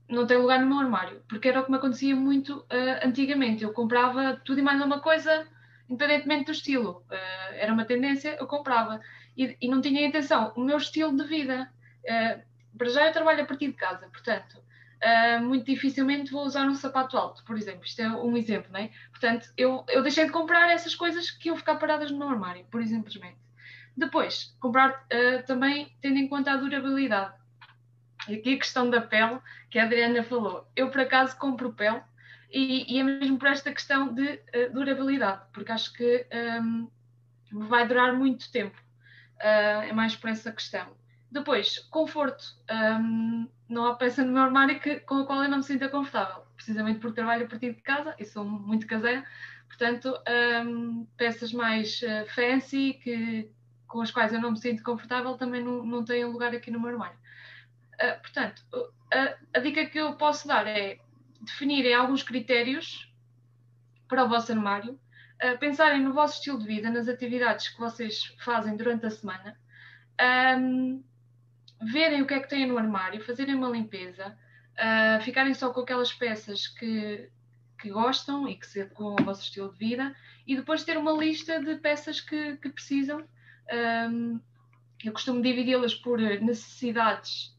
não 0.08 0.26
tem 0.26 0.38
lugar 0.38 0.60
no 0.60 0.68
meu 0.68 0.80
armário, 0.80 1.22
porque 1.28 1.50
era 1.50 1.60
o 1.60 1.66
que 1.66 1.72
me 1.72 1.78
acontecia 1.78 2.16
muito 2.16 2.60
uh, 2.60 3.06
antigamente. 3.06 3.64
Eu 3.64 3.74
comprava 3.74 4.40
tudo 4.46 4.60
e 4.60 4.64
mais 4.64 4.82
uma 4.82 5.00
coisa 5.00 5.48
independentemente 5.92 6.46
do 6.46 6.52
estilo. 6.54 7.04
Uh, 7.10 7.54
era 7.54 7.74
uma 7.74 7.84
tendência, 7.84 8.38
eu 8.40 8.48
comprava. 8.48 9.02
E, 9.38 9.58
e, 9.62 9.68
não 9.68 9.82
tinha 9.82 10.06
intenção. 10.06 10.54
O 10.56 10.62
meu 10.62 10.78
estilo 10.78 11.16
de 11.16 11.26
vida. 11.26 11.70
Uh, 12.04 12.42
para 12.78 12.90
já 12.90 13.06
eu 13.06 13.12
trabalho 13.12 13.44
a 13.44 13.46
partir 13.46 13.68
de 13.68 13.74
casa, 13.74 14.08
portanto, 14.08 14.58
uh, 14.58 15.44
muito 15.44 15.66
dificilmente 15.66 16.32
vou 16.32 16.46
usar 16.46 16.66
um 16.66 16.74
sapato 16.74 17.18
alto, 17.18 17.44
por 17.44 17.58
exemplo. 17.58 17.84
Isto 17.84 18.02
é 18.02 18.10
um 18.10 18.38
exemplo, 18.38 18.72
não 18.72 18.80
é? 18.80 18.90
Portanto, 19.10 19.52
eu, 19.58 19.84
eu 19.90 20.02
deixei 20.02 20.26
de 20.26 20.32
comprar 20.32 20.72
essas 20.72 20.96
coisas 20.96 21.30
que 21.30 21.50
iam 21.50 21.58
ficar 21.58 21.76
paradas 21.76 22.10
no 22.10 22.18
meu 22.18 22.30
armário, 22.30 22.66
por 22.72 22.82
simplesmente. 22.84 23.38
Depois, 23.96 24.56
comprar 24.62 25.06
também 25.46 25.94
tendo 26.02 26.18
em 26.18 26.30
conta 26.30 26.54
a 26.54 26.56
durabilidade. 26.56 27.34
E 28.30 28.36
aqui 28.36 28.54
a 28.54 28.58
questão 28.58 28.90
da 28.90 29.02
pele, 29.02 29.38
que 29.70 29.78
a 29.78 29.84
Adriana 29.84 30.24
falou. 30.24 30.66
Eu, 30.78 30.90
por 30.90 31.02
acaso, 31.02 31.38
compro 31.38 31.74
pele 31.74 32.02
e, 32.52 32.96
e 32.96 33.00
é 33.00 33.04
mesmo 33.04 33.38
por 33.38 33.48
esta 33.48 33.72
questão 33.72 34.14
de 34.14 34.24
uh, 34.24 34.74
durabilidade, 34.74 35.42
porque 35.54 35.72
acho 35.72 35.94
que 35.94 36.28
um, 36.32 36.90
ehm, 37.52 37.68
vai 37.68 37.88
durar 37.88 38.14
muito 38.14 38.52
tempo. 38.52 38.78
Uh, 39.38 39.84
é 39.90 39.94
mais 39.94 40.16
por 40.16 40.30
essa 40.30 40.52
questão. 40.52 40.96
Depois, 41.32 41.80
conforto. 41.90 42.44
Um, 42.70 42.76
ehm, 42.76 43.50
não 43.70 43.86
há 43.86 43.96
peça 43.96 44.24
no 44.24 44.34
meu 44.34 44.44
armário 44.44 44.80
que, 44.82 45.00
com 45.00 45.20
a 45.20 45.26
qual 45.26 45.44
eu 45.44 45.50
não 45.50 45.60
me 45.60 45.64
sinta 45.64 45.88
confortável, 45.88 46.44
precisamente 46.56 47.00
porque 47.00 47.16
trabalho 47.16 47.46
a 47.46 47.48
partir 47.48 47.74
de 47.74 47.82
casa 47.82 48.14
e 48.20 48.26
sou 48.26 48.44
muito 48.44 48.86
caseira, 48.86 49.26
portanto, 49.68 50.10
um, 50.10 50.32
ehm, 50.32 51.08
peças 51.16 51.54
mais 51.54 52.02
uh, 52.02 52.30
fancy 52.36 53.00
que, 53.02 53.50
com 53.88 54.02
as 54.02 54.12
quais 54.12 54.34
eu 54.34 54.42
não 54.42 54.52
me 54.52 54.60
sinto 54.60 54.84
confortável 54.84 55.36
também 55.38 55.64
não, 55.64 55.86
não 55.86 56.04
têm 56.04 56.26
lugar 56.26 56.54
aqui 56.54 56.70
no 56.70 56.82
meu 56.82 56.90
armário. 56.90 57.18
Uh, 57.96 58.22
portanto, 58.22 58.62
a, 59.14 59.58
a 59.58 59.60
dica 59.62 59.86
que 59.86 60.00
eu 60.00 60.14
posso 60.18 60.48
dar 60.48 60.68
é 60.68 61.00
definirem 61.42 61.94
alguns 61.94 62.24
critérios 62.24 63.12
para 64.08 64.24
o 64.24 64.30
vosso 64.30 64.52
armário, 64.52 64.94
uh, 64.94 65.58
pensarem 65.60 66.02
no 66.02 66.14
vosso 66.14 66.36
estilo 66.36 66.60
de 66.60 66.68
vida, 66.68 66.90
nas 66.90 67.08
atividades 67.08 67.70
que 67.70 67.80
vocês 67.80 68.36
fazem 68.40 68.76
durante 68.76 69.06
a 69.06 69.10
semana, 69.10 69.58
um, 70.60 71.04
verem 71.82 72.22
o 72.22 72.28
que 72.28 72.34
é 72.34 72.40
que 72.40 72.50
têm 72.50 72.68
no 72.68 72.78
armário, 72.78 73.24
fazerem 73.24 73.56
uma 73.56 73.70
limpeza, 73.70 74.38
uh, 74.78 75.24
ficarem 75.24 75.54
só 75.54 75.72
com 75.72 75.82
aquelas 75.82 76.14
peças 76.14 76.68
que, 76.68 77.30
que 77.80 77.90
gostam 77.90 78.48
e 78.48 78.56
que 78.56 78.68
se 78.68 78.82
adequam 78.82 79.16
ao 79.18 79.26
vosso 79.26 79.42
estilo 79.44 79.72
de 79.72 79.78
vida, 79.78 80.16
e 80.46 80.56
depois 80.56 80.84
ter 80.84 80.98
uma 80.98 81.14
lista 81.14 81.60
de 81.64 81.76
peças 81.78 82.20
que, 82.20 82.58
que 82.58 82.70
precisam. 82.70 83.26
Um, 84.10 84.40
eu 85.04 85.14
costumo 85.14 85.42
dividi-las 85.42 85.96
por 85.96 86.20
necessidades, 86.20 87.58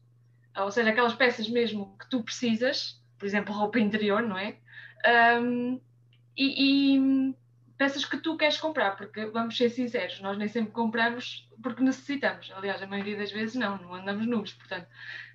ou 0.55 0.71
seja, 0.71 0.91
aquelas 0.91 1.13
peças 1.13 1.49
mesmo 1.49 1.97
que 1.97 2.09
tu 2.09 2.23
precisas, 2.23 3.02
por 3.23 3.27
exemplo, 3.27 3.55
roupa 3.55 3.79
interior, 3.79 4.21
não 4.21 4.37
é? 4.37 4.57
Um, 5.39 5.79
e, 6.35 6.97
e, 6.97 7.35
peças 7.77 8.03
que 8.03 8.17
tu 8.17 8.35
queres 8.35 8.57
comprar, 8.57 8.97
porque 8.97 9.27
vamos 9.27 9.55
ser 9.55 9.69
sinceros, 9.69 10.19
nós 10.19 10.37
nem 10.37 10.49
sempre 10.49 10.73
compramos 10.73 11.49
porque 11.61 11.81
necessitamos. 11.81 12.51
Aliás, 12.53 12.83
a 12.83 12.85
maioria 12.85 13.15
das 13.15 13.31
vezes 13.31 13.55
não, 13.55 13.77
não 13.77 13.93
andamos 13.93 14.27
nus, 14.27 14.51
portanto, 14.51 14.89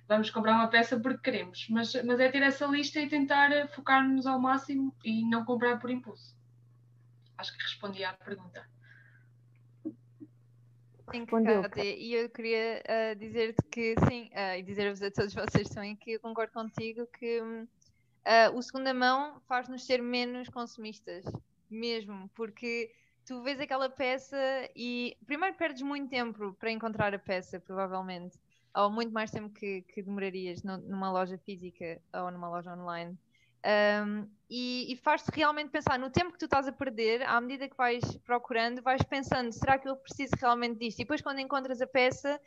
vamos 0.07 0.29
comprar 0.29 0.53
uma 0.53 0.67
peça 0.67 0.99
porque 0.99 1.31
queremos. 1.31 1.65
Mas, 1.67 1.95
mas 2.03 2.19
é 2.19 2.29
ter 2.29 2.43
essa 2.43 2.67
lista 2.67 2.99
e 2.99 3.09
tentar 3.09 3.49
focar-nos 3.69 4.27
ao 4.27 4.39
máximo 4.39 4.95
e 5.03 5.27
não 5.27 5.43
comprar 5.43 5.79
por 5.79 5.89
impulso. 5.89 6.37
Acho 7.39 7.57
que 7.57 7.63
respondi 7.63 8.03
à 8.03 8.13
pergunta. 8.13 8.63
Sim, 11.11 11.25
Cátia, 11.25 11.97
e 11.97 12.13
eu 12.13 12.29
queria 12.29 12.83
uh, 12.85 13.15
dizer-te 13.15 13.63
que 13.71 13.95
sim, 14.07 14.29
uh, 14.31 14.59
e 14.59 14.61
dizer-vos 14.61 15.01
a 15.01 15.09
todos 15.09 15.33
vocês 15.33 15.67
também 15.69 15.95
que 15.95 16.11
eu 16.11 16.19
concordo 16.19 16.53
contigo 16.53 17.07
que 17.17 17.41
uh, 18.25 18.55
o 18.55 18.61
segunda 18.61 18.93
mão 18.93 19.41
faz-nos 19.47 19.85
ser 19.85 20.01
menos 20.01 20.49
consumistas, 20.49 21.25
mesmo, 21.69 22.29
porque 22.35 22.91
tu 23.25 23.41
vês 23.43 23.59
aquela 23.59 23.89
peça 23.89 24.37
e 24.75 25.15
primeiro 25.25 25.55
perdes 25.55 25.81
muito 25.81 26.09
tempo 26.09 26.53
para 26.53 26.71
encontrar 26.71 27.13
a 27.13 27.19
peça, 27.19 27.59
provavelmente, 27.59 28.37
ou 28.75 28.89
muito 28.89 29.11
mais 29.11 29.29
tempo 29.31 29.49
que, 29.53 29.81
que 29.83 30.01
demorarias 30.01 30.63
numa 30.63 31.11
loja 31.11 31.37
física 31.37 32.01
ou 32.13 32.31
numa 32.31 32.49
loja 32.49 32.73
online. 32.73 33.17
Um, 33.65 34.25
e, 34.49 34.91
e 34.91 34.95
faz-te 34.95 35.29
realmente 35.31 35.69
pensar 35.69 35.99
no 35.99 36.09
tempo 36.09 36.31
que 36.31 36.39
tu 36.39 36.45
estás 36.45 36.67
a 36.67 36.71
perder, 36.71 37.21
à 37.23 37.39
medida 37.41 37.67
que 37.67 37.75
vais 37.75 38.03
procurando, 38.25 38.81
vais 38.81 39.03
pensando: 39.03 39.51
será 39.51 39.77
que 39.77 39.87
eu 39.87 39.97
preciso 39.97 40.31
realmente 40.39 40.79
disto? 40.79 40.99
E 40.99 41.03
depois, 41.03 41.21
quando 41.21 41.39
encontras 41.39 41.81
a 41.81 41.87
peça, 41.87 42.39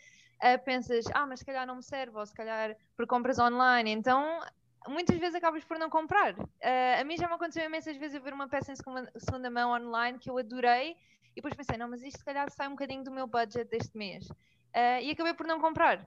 uh, 0.42 0.64
pensas: 0.64 1.04
ah, 1.12 1.26
mas 1.26 1.40
se 1.40 1.44
calhar 1.44 1.66
não 1.66 1.76
me 1.76 1.82
serve, 1.82 2.16
ou 2.16 2.24
se 2.24 2.34
calhar 2.34 2.74
por 2.96 3.06
compras 3.06 3.38
online. 3.38 3.90
Então, 3.90 4.40
muitas 4.88 5.18
vezes 5.18 5.34
acabas 5.34 5.64
por 5.64 5.78
não 5.78 5.90
comprar. 5.90 6.34
Uh, 6.34 7.00
a 7.00 7.04
mim 7.04 7.16
já 7.16 7.28
me 7.28 7.34
aconteceu 7.34 7.64
imensas 7.64 7.96
vezes 7.96 8.16
eu 8.16 8.22
ver 8.22 8.32
uma 8.32 8.48
peça 8.48 8.72
em 8.72 8.76
segunda, 8.76 9.50
mão 9.50 9.72
online 9.72 10.18
que 10.18 10.30
eu 10.30 10.38
adorei 10.38 10.96
e 11.32 11.36
depois 11.36 11.54
pensei: 11.54 11.76
não, 11.76 11.88
mas 11.88 12.02
isto 12.02 12.18
se 12.18 12.24
calhar 12.24 12.50
sai 12.50 12.68
um 12.68 12.72
bocadinho 12.72 13.04
do 13.04 13.10
meu 13.10 13.26
budget 13.26 13.64
deste 13.64 13.96
mês. 13.96 14.28
Uh, 14.28 15.00
e 15.02 15.10
acabei 15.10 15.34
por 15.34 15.46
não 15.46 15.60
comprar. 15.60 16.06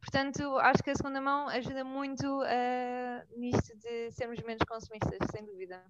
Portanto, 0.00 0.56
acho 0.58 0.82
que 0.82 0.90
a 0.90 0.94
segunda 0.94 1.20
mão 1.20 1.48
ajuda 1.48 1.84
muito 1.84 2.24
uh, 2.42 3.38
nisto 3.38 3.76
de 3.78 4.10
sermos 4.12 4.40
menos 4.42 4.62
consumistas, 4.66 5.18
sem 5.30 5.44
dúvida. 5.44 5.82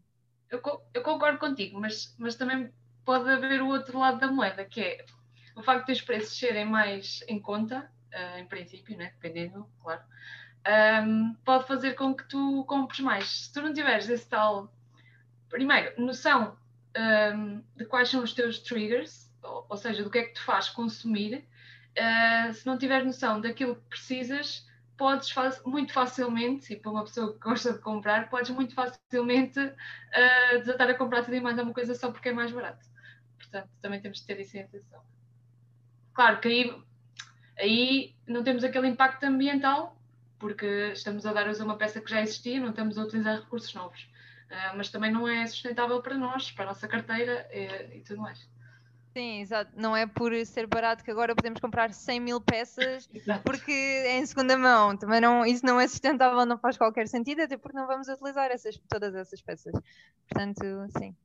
Eu, 0.51 0.61
eu, 0.95 1.03
concordo 1.03 1.39
contigo, 1.39 1.79
mas, 1.81 2.17
mas 2.19 2.35
também 2.35 2.73
pode 3.05 3.29
haver 3.29 3.61
o 3.61 3.69
outro 3.69 3.99
lado 3.99 4.19
da 4.19 4.29
moeda, 4.29 4.65
que 4.65 4.81
é 4.81 5.05
o 5.55 5.63
facto 5.63 5.87
de 5.87 5.93
os 5.93 6.01
preços 6.01 6.39
serem 6.39 6.65
mais 6.65 7.21
em 7.29 7.41
conta, 7.41 7.91
uh, 8.15 8.39
em 8.39 8.47
princípio, 8.47 8.97
né? 8.97 9.13
dependendo, 9.21 9.69
claro, 9.83 10.03
um, 10.67 11.35
pode 11.45 11.67
fazer 11.67 11.95
com 11.95 12.15
que 12.15 12.25
tu 12.25 12.65
compres 12.65 13.01
mais. 13.01 13.29
Se 13.29 13.53
tu 13.53 13.63
não 13.63 13.73
tiveres 13.73 14.09
esse 14.09 14.29
tal, 14.29 14.73
primeiro, 15.49 15.93
noção 16.01 16.57
um, 16.97 17.63
de 17.77 17.85
quais 17.85 18.09
são 18.09 18.23
os 18.23 18.33
teus 18.33 18.59
triggers, 18.59 19.31
ou, 19.43 19.67
ou 19.69 19.77
seja, 19.77 20.03
do 20.03 20.11
que 20.11 20.19
é 20.19 20.25
que 20.25 20.35
te 20.35 20.41
faz 20.41 20.69
consumir, 20.69 21.47
uh, 21.97 22.53
se 22.53 22.67
não 22.67 22.79
tiveres 22.79 23.07
noção 23.07 23.41
daquilo 23.41 23.77
que 23.77 23.89
precisas, 23.89 24.67
podes 24.97 25.33
muito 25.65 25.93
facilmente, 25.93 26.73
e 26.73 26.77
para 26.77 26.91
uma 26.91 27.05
pessoa 27.05 27.33
que 27.33 27.39
gosta 27.39 27.73
de 27.75 27.79
comprar, 27.81 28.29
podes 28.31 28.51
muito 28.51 28.75
facilmente 28.75 29.61
uh, 29.61 30.59
desatar 30.59 30.89
a 30.89 30.95
comprar 30.95 31.23
tudo 31.23 31.35
e 31.35 31.41
mais 31.41 31.59
alguma 31.59 31.75
coisa 31.75 31.95
só 31.95 32.11
porque 32.11 32.31
é 32.31 32.33
mais 32.33 32.51
barato. 32.51 32.87
Portanto, 33.37 33.69
também 33.81 34.01
temos 34.01 34.21
de 34.21 34.27
ter 34.27 34.41
isso 34.41 34.57
em 34.57 34.63
atenção. 34.63 35.03
Claro 36.15 36.41
que 36.41 36.49
aí, 36.49 36.83
aí 37.59 38.17
não 38.27 38.43
temos 38.43 38.65
aquele 38.65 38.89
impacto 38.89 39.23
ambiental, 39.25 39.97
porque 40.39 40.93
estamos 40.93 41.25
a 41.27 41.33
dar 41.33 41.49
uso 41.49 41.63
a 41.63 41.67
uma 41.67 41.77
peça 41.77 42.01
que 42.01 42.11
já 42.11 42.21
existia, 42.21 42.61
não 42.61 42.71
estamos 42.71 42.99
a 42.99 43.05
utilizar 43.05 43.41
recursos 43.41 43.73
novos. 43.75 44.03
Uh, 44.51 44.77
mas 44.77 44.91
também 44.91 45.11
não 45.11 45.27
é 45.27 45.47
sustentável 45.47 46.01
para 46.01 46.17
nós, 46.17 46.53
para 46.53 46.65
a 46.65 46.69
nossa 46.69 46.87
carteira 46.87 47.49
e, 47.53 47.99
e 47.99 48.01
tudo 48.03 48.21
mais. 48.21 48.49
Sim, 49.17 49.41
exato. 49.41 49.73
Não 49.75 49.97
é 49.97 50.07
por 50.07 50.31
ser 50.45 50.67
barato 50.67 51.03
que 51.03 51.11
agora 51.11 51.35
podemos 51.35 51.59
comprar 51.59 51.91
100 51.91 52.21
mil 52.21 52.39
peças 52.39 53.09
porque 53.47 53.73
é 53.73 54.19
em 54.19 54.27
segunda 54.27 54.59
mão. 54.59 54.95
Também 54.95 55.23
não, 55.23 55.45
isso 55.47 55.65
não 55.65 55.81
é 55.81 55.89
sustentável, 55.89 56.45
não 56.45 56.59
faz 56.59 56.77
qualquer 56.77 57.09
sentido, 57.09 57.41
até 57.41 57.57
porque 57.57 57.79
não 57.79 57.87
vamos 57.87 58.09
utilizar 58.09 58.51
essas, 58.51 58.79
todas 58.91 59.15
essas 59.15 59.41
peças. 59.41 59.73
Portanto, 60.29 60.63
sim. 60.99 61.17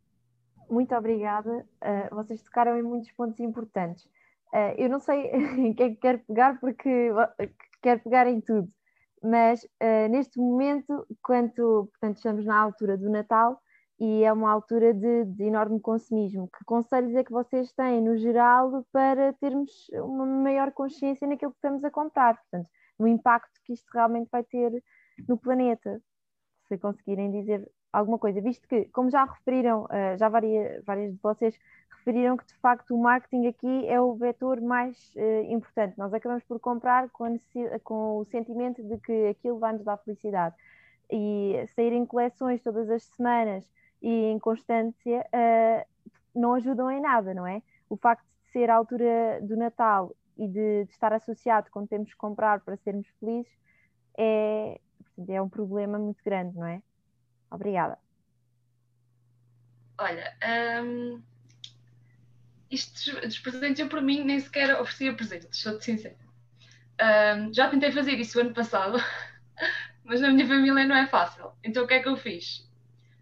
Muito 0.70 0.96
obrigada. 0.96 1.66
Uh, 1.82 2.16
vocês 2.16 2.42
tocaram 2.42 2.78
em 2.78 2.82
muitos 2.82 3.12
pontos 3.12 3.42
importantes. 3.42 4.06
Uh, 4.54 4.74
eu 4.78 4.88
não 4.88 5.02
sei 5.02 5.28
em 5.60 5.74
que 5.74 5.84
é 5.84 5.90
que 5.90 5.98
quero 5.98 6.20
pegar 6.20 6.62
porque 6.62 7.10
quero 7.82 8.00
pegar 8.00 8.26
em 8.26 8.40
tudo, 8.40 8.72
mas 9.24 9.64
uh, 9.64 10.10
neste 10.10 10.40
momento, 10.40 11.06
quando 11.22 11.90
portanto, 11.92 12.18
estamos 12.18 12.46
na 12.46 12.58
altura 12.58 12.98
do 12.98 13.10
Natal, 13.10 13.62
e 14.02 14.24
é 14.24 14.34
uma 14.34 14.50
altura 14.52 14.96
de, 14.96 15.26
de, 15.26 15.44
enorme 15.44 15.80
consumismo. 15.80 16.50
Que 16.50 16.66
conselhos 16.66 17.14
é 17.14 17.24
que 17.24 17.32
vocês 17.32 17.72
têm, 17.74 18.02
no 18.02 18.18
geral, 18.18 18.84
para 18.92 19.32
termos 19.34 19.72
uma 19.94 20.26
maior 20.26 20.72
consciência 20.72 21.28
naquilo 21.28 21.52
que 21.52 21.58
estamos 21.58 21.84
a 21.84 21.92
comprar? 21.92 22.36
Portanto, 22.36 22.68
no 22.98 23.08
impacto 23.08 23.52
que 23.64 23.74
isto 23.74 23.86
realmente 23.94 24.28
vai 24.32 24.44
ter 24.44 24.84
no 25.28 25.38
planeta. 25.38 26.02
Se 26.68 26.80
conseguirem 26.80 27.30
dizer 27.32 27.70
alguma 27.92 28.18
coisa, 28.18 28.42
visto 28.42 28.68
que, 28.68 28.86
como 28.86 29.10
já 29.10 29.26
referiram, 29.26 29.88
eh, 29.90 30.18
já 30.18 30.30
várias, 30.30 30.84
várias 30.86 31.12
de 31.14 31.20
vocês 31.22 31.58
referiram 32.02 32.36
que 32.36 32.46
de 32.46 32.56
facto 32.56 32.96
o 32.96 33.02
marketing 33.02 33.48
aqui 33.48 33.88
é 33.88 34.02
o 34.02 34.16
vetor 34.16 34.60
mais 34.60 35.14
uh, 35.16 35.52
importante. 35.52 35.98
Nós 35.98 36.14
acabamos 36.14 36.44
por 36.46 36.60
comprar 36.60 37.10
com, 37.10 37.38
com 37.84 38.18
o 38.18 38.26
sentimento 38.26 38.82
de 38.84 38.98
que 38.98 39.28
aquilo 39.28 39.60
vai 39.60 39.74
nos 39.74 39.84
dar 39.84 39.98
felicidade. 39.98 40.56
E 41.12 41.64
saírem 41.76 42.06
coleções 42.06 42.62
todas 42.64 42.90
as 42.90 43.04
semanas 43.04 43.64
e 44.02 44.32
inconstância 44.32 45.26
uh, 45.28 45.86
não 46.34 46.56
ajudam 46.56 46.90
em 46.90 47.02
nada, 47.02 47.34
não 47.34 47.46
é? 47.46 47.62
O 47.90 47.96
facto 47.96 48.24
de 48.24 48.52
ser 48.52 48.70
a 48.70 48.76
altura 48.76 49.40
do 49.42 49.56
Natal 49.56 50.16
e 50.38 50.48
de, 50.48 50.86
de 50.86 50.92
estar 50.92 51.14
associado 51.14 51.70
quando 51.70 51.88
temos 51.88 52.10
que 52.10 52.18
comprar 52.18 52.62
para 52.62 52.78
sermos 52.78 53.08
felizes 53.20 53.52
é, 54.18 54.80
é 55.28 55.42
um 55.42 55.50
problema 55.50 56.00
muito 56.00 56.24
grande, 56.24 56.58
não 56.58 56.66
é? 56.66 56.82
Obrigada. 57.52 58.00
Olha, 60.00 60.36
um, 60.84 61.22
isto 62.72 63.20
dos 63.22 63.38
presentes 63.38 63.80
eu 63.80 63.88
para 63.88 64.02
mim 64.02 64.24
nem 64.24 64.40
sequer 64.40 64.74
oferecia 64.80 65.14
presentes, 65.14 65.60
sou-te 65.60 65.86
sincera. 65.86 66.18
Um, 67.38 67.54
já 67.54 67.70
tentei 67.70 67.92
fazer 67.92 68.20
isso 68.20 68.40
ano 68.40 68.54
passado, 68.54 68.98
mas 70.04 70.22
na 70.22 70.30
minha 70.30 70.48
família 70.48 70.86
não 70.86 70.96
é 70.96 71.06
fácil. 71.06 71.52
Então 71.64 71.84
o 71.84 71.88
que 71.88 71.94
é 71.94 72.02
que 72.02 72.10
eu 72.10 72.18
fiz? 72.18 72.72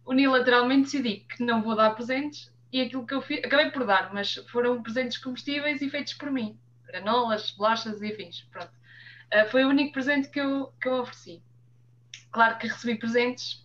unilateralmente 0.09 0.85
decidi 0.85 1.17
que 1.29 1.43
não 1.43 1.61
vou 1.61 1.75
dar 1.75 1.91
presentes 1.91 2.51
e 2.73 2.81
aquilo 2.81 3.05
que 3.05 3.13
eu 3.13 3.21
fiz, 3.21 3.43
acabei 3.43 3.69
por 3.69 3.85
dar, 3.85 4.11
mas 4.11 4.35
foram 4.51 4.81
presentes 4.81 5.19
comestíveis 5.19 5.81
e 5.81 5.89
feitos 5.89 6.15
por 6.15 6.31
mim. 6.31 6.59
Granolas, 6.87 7.51
bolachas 7.51 8.01
e 8.01 8.11
afins. 8.11 8.41
Pronto. 8.51 8.71
Uh, 9.31 9.47
foi 9.51 9.63
o 9.63 9.69
único 9.69 9.93
presente 9.93 10.27
que 10.29 10.39
eu, 10.39 10.73
que 10.81 10.87
eu 10.87 11.01
ofereci. 11.01 11.43
Claro 12.31 12.57
que 12.57 12.67
recebi 12.67 12.97
presentes, 12.97 13.63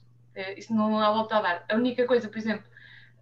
isso 0.56 0.74
não 0.74 0.98
há 0.98 1.10
volta 1.10 1.36
a 1.36 1.40
dar. 1.40 1.64
A 1.68 1.74
única 1.74 2.06
coisa, 2.06 2.28
por 2.28 2.38
exemplo, 2.38 2.66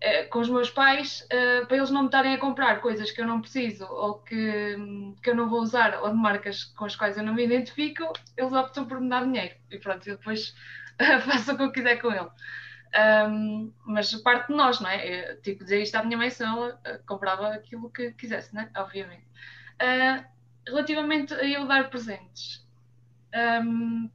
uh, 0.02 0.28
com 0.30 0.40
os 0.40 0.48
meus 0.48 0.70
pais, 0.70 1.26
para 1.68 1.76
eles 1.76 1.90
não 1.90 2.02
me 2.02 2.08
estarem 2.08 2.34
a 2.34 2.38
comprar 2.38 2.80
coisas 2.80 3.10
que 3.10 3.20
eu 3.20 3.26
não 3.26 3.40
preciso 3.40 3.84
ou 3.86 4.14
que, 4.20 4.76
que 5.22 5.30
eu 5.30 5.34
não 5.34 5.48
vou 5.48 5.60
usar 5.60 6.00
ou 6.02 6.10
de 6.10 6.16
marcas 6.16 6.64
com 6.64 6.84
as 6.84 6.96
quais 6.96 7.16
eu 7.16 7.24
não 7.24 7.34
me 7.34 7.44
identifico, 7.44 8.12
eles 8.36 8.52
optam 8.52 8.86
por 8.86 9.00
me 9.00 9.08
dar 9.08 9.24
dinheiro. 9.24 9.54
E 9.70 9.78
pronto, 9.78 10.06
eu 10.08 10.16
depois 10.16 10.54
faço 11.24 11.52
o 11.52 11.56
que 11.56 11.62
eu 11.62 11.72
quiser 11.72 11.96
com 12.00 12.12
ele. 12.12 12.28
Um, 12.94 13.72
mas 13.86 14.14
parte 14.16 14.48
de 14.48 14.54
nós, 14.54 14.80
não 14.80 14.90
é? 14.90 15.32
Eu, 15.32 15.40
tipo, 15.40 15.64
dizer 15.64 15.80
isto 15.80 15.94
à 15.96 16.02
minha 16.02 16.18
mãe, 16.18 16.28
se 16.28 16.42
ela 16.42 16.78
comprava 17.06 17.48
aquilo 17.54 17.90
que 17.90 18.12
quisesse, 18.12 18.54
né? 18.54 18.70
Obviamente. 18.76 19.24
Uh, 19.80 20.32
relativamente 20.66 21.34
a 21.34 21.44
eu 21.44 21.66
dar 21.66 21.90
presentes, 21.90 22.64
um, 23.64 24.10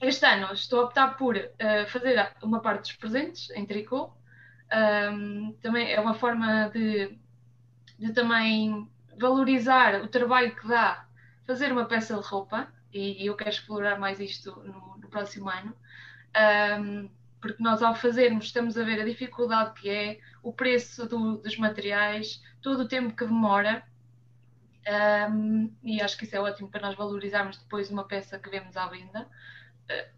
este 0.00 0.26
ano 0.26 0.52
estou 0.52 0.80
a 0.80 0.84
optar 0.84 1.16
por 1.16 1.36
uh, 1.36 1.88
fazer 1.88 2.32
uma 2.42 2.60
parte 2.60 2.82
dos 2.82 2.92
presentes 2.92 3.50
em 3.50 3.66
tricô. 3.66 4.12
Um, 4.70 5.52
também 5.62 5.90
é 5.90 6.00
uma 6.00 6.14
forma 6.14 6.68
de, 6.68 7.18
de 7.98 8.12
também 8.12 8.88
valorizar 9.18 10.02
o 10.02 10.08
trabalho 10.08 10.54
que 10.54 10.68
dá 10.68 11.06
fazer 11.46 11.72
uma 11.72 11.86
peça 11.86 12.14
de 12.14 12.26
roupa 12.26 12.68
e, 12.92 13.22
e 13.22 13.26
eu 13.26 13.34
quero 13.34 13.50
explorar 13.50 13.98
mais 13.98 14.20
isto 14.20 14.50
no, 14.62 14.98
no 14.98 15.08
próximo 15.08 15.48
ano. 15.48 15.74
Um, 16.80 17.08
porque 17.40 17.62
nós 17.62 17.82
ao 17.82 17.94
fazermos 17.94 18.46
estamos 18.46 18.76
a 18.76 18.84
ver 18.84 19.00
a 19.00 19.04
dificuldade 19.04 19.80
que 19.80 19.88
é, 19.88 20.20
o 20.42 20.52
preço 20.52 21.08
do, 21.08 21.38
dos 21.38 21.56
materiais, 21.56 22.42
todo 22.60 22.82
o 22.82 22.88
tempo 22.88 23.14
que 23.14 23.24
demora, 23.24 23.82
um, 25.30 25.72
e 25.82 26.00
acho 26.00 26.16
que 26.16 26.24
isso 26.24 26.36
é 26.36 26.40
ótimo 26.40 26.68
para 26.68 26.80
nós 26.80 26.96
valorizarmos 26.96 27.58
depois 27.58 27.90
uma 27.90 28.04
peça 28.04 28.38
que 28.38 28.50
vemos 28.50 28.76
à 28.76 28.86
venda, 28.86 29.28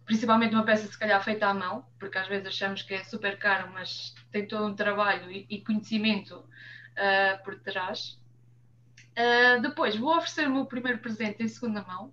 principalmente 0.04 0.54
uma 0.54 0.64
peça 0.64 0.90
se 0.90 0.98
calhar 0.98 1.22
feita 1.22 1.46
à 1.46 1.54
mão, 1.54 1.86
porque 1.98 2.18
às 2.18 2.26
vezes 2.26 2.46
achamos 2.46 2.82
que 2.82 2.94
é 2.94 3.04
super 3.04 3.38
caro, 3.38 3.70
mas 3.72 4.14
tem 4.32 4.46
todo 4.46 4.66
um 4.66 4.74
trabalho 4.74 5.30
e, 5.30 5.46
e 5.48 5.60
conhecimento 5.60 6.34
uh, 6.36 7.44
por 7.44 7.58
trás. 7.60 8.18
Uh, 9.12 9.60
depois 9.62 9.96
vou 9.96 10.16
oferecer 10.16 10.48
o 10.48 10.52
meu 10.52 10.66
primeiro 10.66 10.98
presente 10.98 11.42
em 11.42 11.48
segunda 11.48 11.82
mão, 11.82 12.12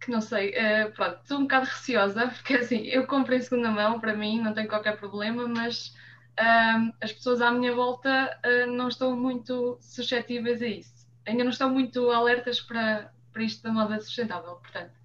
que 0.00 0.10
não 0.10 0.20
sei, 0.20 0.50
uh, 0.50 0.92
pronto, 0.92 1.20
estou 1.22 1.38
um 1.38 1.42
bocado 1.42 1.66
receosa, 1.66 2.28
porque 2.34 2.54
assim, 2.54 2.86
eu 2.86 3.06
compro 3.06 3.34
em 3.34 3.40
segunda 3.40 3.70
mão, 3.70 4.00
para 4.00 4.14
mim 4.14 4.40
não 4.40 4.52
tem 4.52 4.66
qualquer 4.66 4.96
problema, 4.96 5.46
mas 5.46 5.94
as 7.02 7.12
pessoas 7.12 7.42
à 7.42 7.50
minha 7.50 7.74
volta 7.74 8.40
não 8.68 8.88
estão 8.88 9.14
muito 9.14 9.76
suscetíveis 9.78 10.62
a 10.62 10.66
isso. 10.66 11.06
Ainda 11.26 11.44
não 11.44 11.50
estão 11.50 11.68
muito 11.68 12.10
alertas 12.10 12.62
para, 12.62 13.12
para 13.30 13.42
isto 13.42 13.62
da 13.62 13.70
moda 13.70 14.00
sustentável, 14.00 14.54
portanto. 14.54 14.99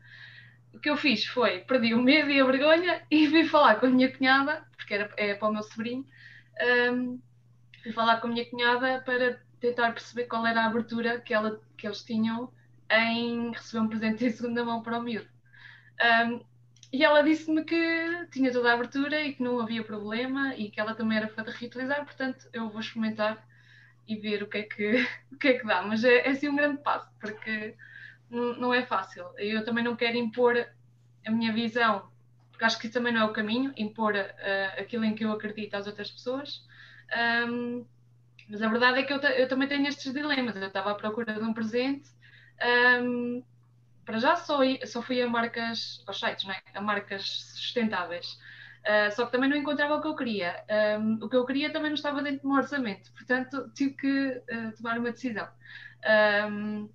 O 0.76 0.80
que 0.80 0.90
eu 0.90 0.98
fiz 0.98 1.26
foi, 1.26 1.60
perdi 1.62 1.94
o 1.94 2.02
medo 2.02 2.30
e 2.30 2.40
a 2.40 2.46
vergonha 2.46 3.02
e 3.10 3.28
vim 3.28 3.46
falar 3.46 3.76
com 3.76 3.86
a 3.86 3.90
minha 3.90 4.12
cunhada, 4.12 4.68
porque 4.76 4.94
era, 4.94 5.10
é 5.16 5.34
para 5.34 5.48
o 5.48 5.54
meu 5.54 5.64
sobrinho, 5.64 6.06
um, 6.92 7.18
fui 7.82 7.94
falar 7.94 8.20
com 8.20 8.28
a 8.28 8.30
minha 8.30 8.46
cunhada 8.50 9.02
para 9.06 9.42
tentar 9.62 9.94
perceber 9.94 10.26
qual 10.26 10.46
era 10.46 10.64
a 10.64 10.66
abertura 10.66 11.22
que, 11.22 11.34
ela, 11.34 11.62
que 11.78 11.88
eles 11.88 12.04
tinham 12.04 12.52
em 12.92 13.52
receber 13.52 13.84
um 13.84 13.88
presente 13.88 14.26
em 14.26 14.30
segunda 14.30 14.66
mão 14.66 14.84
para 14.84 15.00
o 15.00 15.02
miúdo. 15.02 15.30
Um, 16.28 16.44
e 16.92 17.06
ela 17.06 17.24
disse-me 17.24 17.64
que 17.64 18.28
tinha 18.32 18.52
toda 18.52 18.72
a 18.72 18.74
abertura 18.74 19.22
e 19.22 19.34
que 19.34 19.42
não 19.42 19.62
havia 19.62 19.84
problema 19.84 20.56
e 20.56 20.70
que 20.70 20.80
ela 20.80 20.94
também 20.94 21.18
era 21.18 21.30
fã 21.30 21.42
de 21.42 21.52
reutilizar, 21.52 22.04
portanto 22.04 22.50
eu 22.52 22.70
vou 22.70 22.82
experimentar 22.82 23.42
e 24.06 24.18
ver 24.18 24.44
o 24.44 24.48
que 24.48 24.58
é 24.58 24.64
que, 24.64 25.08
o 25.32 25.38
que, 25.38 25.48
é 25.48 25.54
que 25.54 25.66
dá. 25.66 25.82
Mas 25.84 26.04
é, 26.04 26.28
é 26.28 26.30
assim 26.32 26.50
um 26.50 26.56
grande 26.56 26.82
passo, 26.84 27.10
porque 27.20 27.76
não, 28.30 28.74
é 28.74 28.86
fácil. 28.86 29.26
Eu 29.38 29.64
também 29.64 29.84
não 29.84 29.96
quero 29.96 30.18
impor 30.18 30.68
a 31.26 31.32
minha 31.32 31.54
visão, 31.54 32.10
porque 32.52 32.66
acho 32.66 32.80
que 32.80 32.88
isso 32.88 32.94
também 32.94 33.14
não 33.14 33.22
é 33.22 33.26
o 33.26 33.34
caminho, 33.34 33.74
impor 33.78 34.14
uh, 34.16 34.80
aquilo 34.80 35.06
em 35.06 35.16
que 35.16 35.26
eu 35.26 35.32
acredito 35.32 35.76
às 35.76 35.88
outras 35.88 36.12
pessoas. 36.12 36.64
Um, 37.48 37.86
mas 38.50 38.62
a 38.62 38.70
verdade 38.70 39.00
é 39.00 39.04
que 39.04 39.14
eu, 39.14 39.18
eu, 39.18 39.48
também 39.48 39.68
tenho 39.68 39.88
estes 39.88 40.14
dilemas. 40.14 40.56
Eu 40.56 40.68
estava 40.68 40.92
à 40.92 40.96
procura 40.96 41.34
de 41.34 41.42
um 41.42 41.54
presente. 41.54 42.10
Um, 43.02 43.44
para 44.06 44.20
já 44.20 44.36
só, 44.36 44.60
só 44.86 45.02
fui 45.02 45.22
a 45.22 45.28
marcas, 45.28 46.04
aos 46.06 46.20
sites, 46.20 46.48
é? 46.48 46.62
a 46.78 46.82
marcas 46.82 47.28
sustentáveis. 47.56 48.38
Uh, 48.86 49.12
só 49.16 49.26
que 49.26 49.32
também 49.32 49.50
não 49.50 49.58
encontrava 49.58 49.96
o 49.96 50.02
que 50.02 50.08
eu 50.08 50.16
queria. 50.16 50.64
Um, 51.00 51.26
o 51.26 51.28
que 51.28 51.36
eu 51.36 51.46
queria 51.46 51.74
também 51.74 51.90
não 51.90 51.96
estava 51.96 52.22
dentro 52.22 52.44
do 52.44 52.50
meu 52.50 52.58
orçamento, 52.58 53.12
portanto 53.14 53.72
tive 53.74 53.96
que 53.96 54.30
uh, 54.30 54.78
tomar 54.78 55.00
uma 55.00 55.12
decisão. 55.12 55.48
Um, 56.48 56.88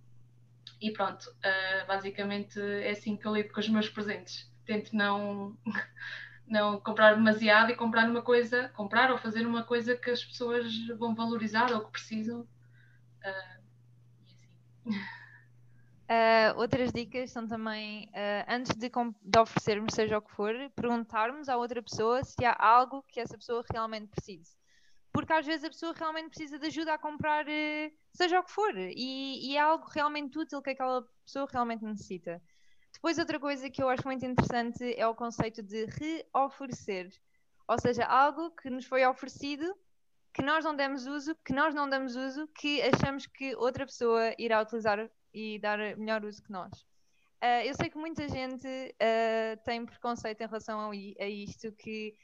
e 0.81 0.91
pronto, 0.93 1.25
uh, 1.25 1.87
basicamente 1.87 2.59
é 2.59 2.91
assim 2.91 3.17
que 3.17 3.27
eu 3.27 3.35
lido 3.35 3.53
com 3.53 3.61
os 3.61 3.69
meus 3.69 3.89
presentes. 3.89 4.51
Tento 4.65 4.95
não 4.97 5.57
não 6.51 6.81
comprar 6.81 7.15
demasiado 7.15 7.71
e 7.71 7.77
comprar 7.77 8.09
uma 8.09 8.23
coisa, 8.23 8.69
comprar 8.71 9.13
ou 9.13 9.19
fazer 9.19 9.47
uma 9.47 9.63
coisa 9.63 9.97
que 9.97 10.11
as 10.11 10.25
pessoas 10.25 10.75
vão 10.99 11.15
valorizar 11.15 11.73
ou 11.73 11.85
que 11.85 11.93
precisam. 11.93 12.41
Uh, 12.41 13.61
e 14.21 14.35
assim. 14.35 14.49
Uh, 16.09 16.59
outras 16.59 16.93
dicas 16.93 17.31
são 17.31 17.47
também, 17.47 18.07
uh, 18.09 18.45
antes 18.49 18.75
de, 18.75 18.91
de, 18.91 19.39
oferecermos, 19.39 19.95
seja 19.95 20.19
o 20.19 20.23
que 20.23 20.33
for, 20.33 20.55
perguntarmos 20.75 21.49
à 21.49 21.57
outra 21.57 21.81
pessoa 21.81 22.25
se 22.25 22.45
há 22.45 22.57
algo 22.59 23.05
que 23.07 23.21
essa 23.21 23.39
pessoa 23.39 23.65
realmente 23.73 24.09
precise. 24.09 24.60
Porque 25.13 25.33
às 25.33 25.45
vezes 25.45 25.65
a 25.65 25.71
pessoa 25.71 25.93
realmente 25.93 26.29
precisa 26.29 26.59
de 26.59 26.67
ajuda 26.67 26.95
a 26.95 26.99
comprar, 26.99 27.47
uh, 27.47 27.93
seja 28.13 28.39
o 28.39 28.45
que 28.45 28.53
for, 28.53 28.77
e, 28.77 29.51
e, 29.51 29.57
é 29.57 29.61
algo 29.61 29.87
realmente 29.89 30.39
útil 30.39 30.63
que 30.63 30.71
aquela 30.71 31.03
pessoa 31.25 31.49
realmente 31.51 31.85
necessita. 31.85 32.41
Depois, 32.93 33.19
outra 33.19 33.39
coisa 33.41 33.71
que 33.71 33.83
eu 33.83 33.89
acho 33.89 34.07
muito 34.07 34.25
interessante 34.25 34.95
é 34.97 35.07
o 35.07 35.15
conceito 35.15 35.63
de 35.63 35.87
reoferecer. 35.87 37.11
Ou 37.67 37.79
seja, 37.79 38.05
algo 38.05 38.51
que 38.51 38.69
nos 38.69 38.85
foi 38.85 39.07
oferecido, 39.07 39.75
que 40.35 40.43
nós 40.43 40.65
não 40.65 40.75
demos 40.75 41.07
uso, 41.07 41.35
que 41.45 41.53
nós 41.53 41.75
não 41.75 41.89
damos 41.89 42.17
uso, 42.17 42.49
que 42.49 42.83
achamos 42.83 43.27
que 43.27 43.55
outra 43.57 43.87
pessoa 43.87 44.35
irá 44.39 44.61
utilizar 44.61 45.11
e 45.33 45.59
dar 45.59 45.79
melhor 45.97 46.25
uso 46.25 46.43
que 46.43 46.51
nós. 46.51 46.73
Uh, 47.43 47.65
eu 47.65 47.75
sei 47.75 47.89
que 47.89 47.97
muita 47.97 48.29
gente 48.29 48.67
uh, 48.69 49.65
tem 49.65 49.87
preconceito 49.87 50.43
em 50.43 50.47
relação 50.47 50.79
a, 50.79 50.91
a 50.91 51.29
isto, 51.29 51.73
que 51.73 52.15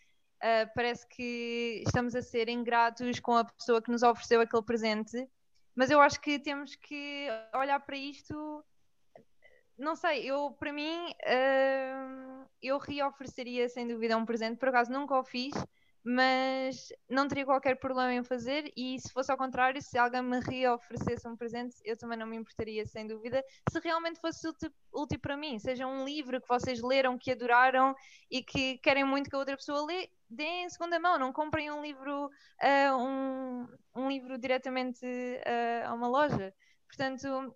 uh, 0.42 0.70
parece 0.74 1.06
que 1.08 1.82
estamos 1.86 2.14
a 2.14 2.22
ser 2.22 2.48
ingratos 2.48 3.20
com 3.20 3.36
a 3.36 3.44
pessoa 3.44 3.82
que 3.82 3.90
nos 3.90 4.02
ofereceu 4.02 4.40
aquele 4.40 4.62
presente, 4.62 5.28
mas 5.74 5.90
eu 5.90 6.00
acho 6.00 6.20
que 6.20 6.38
temos 6.38 6.74
que 6.74 7.28
olhar 7.54 7.80
para 7.80 7.96
isto. 7.96 8.64
Não 9.78 9.94
sei, 9.94 10.24
eu 10.24 10.52
para 10.52 10.72
mim 10.72 11.10
uh, 11.10 12.46
eu 12.62 12.78
reofereceria 12.78 13.68
sem 13.68 13.86
dúvida 13.86 14.16
um 14.16 14.24
presente, 14.24 14.58
por 14.58 14.68
acaso 14.68 14.90
nunca 14.90 15.18
o 15.18 15.24
fiz, 15.24 15.52
mas 16.08 16.92
não 17.10 17.26
teria 17.26 17.44
qualquer 17.44 17.74
problema 17.80 18.14
em 18.14 18.22
fazer 18.22 18.72
e 18.76 18.96
se 19.00 19.12
fosse 19.12 19.32
ao 19.32 19.36
contrário, 19.36 19.82
se 19.82 19.98
alguém 19.98 20.22
me 20.22 20.38
reoferecesse 20.38 21.26
um 21.26 21.36
presente, 21.36 21.74
eu 21.84 21.96
também 21.96 22.16
não 22.16 22.28
me 22.28 22.36
importaria 22.36 22.86
sem 22.86 23.08
dúvida, 23.08 23.44
se 23.68 23.80
realmente 23.80 24.20
fosse 24.20 24.46
útil, 24.46 24.70
útil 24.94 25.18
para 25.18 25.36
mim, 25.36 25.58
seja 25.58 25.84
um 25.84 26.04
livro 26.04 26.40
que 26.40 26.46
vocês 26.46 26.80
leram, 26.80 27.18
que 27.18 27.32
adoraram 27.32 27.92
e 28.30 28.40
que 28.40 28.78
querem 28.78 29.02
muito 29.02 29.28
que 29.28 29.34
a 29.34 29.38
outra 29.40 29.56
pessoa 29.56 29.84
lê, 29.84 30.08
deem 30.30 30.66
em 30.66 30.68
segunda 30.68 30.96
mão, 31.00 31.18
não 31.18 31.32
comprem 31.32 31.72
um 31.72 31.82
livro, 31.82 32.26
uh, 32.26 32.96
um, 32.96 33.66
um 33.96 34.08
livro 34.08 34.38
diretamente 34.38 35.04
uh, 35.04 35.88
a 35.88 35.92
uma 35.92 36.06
loja. 36.06 36.54
Portanto, 36.86 37.52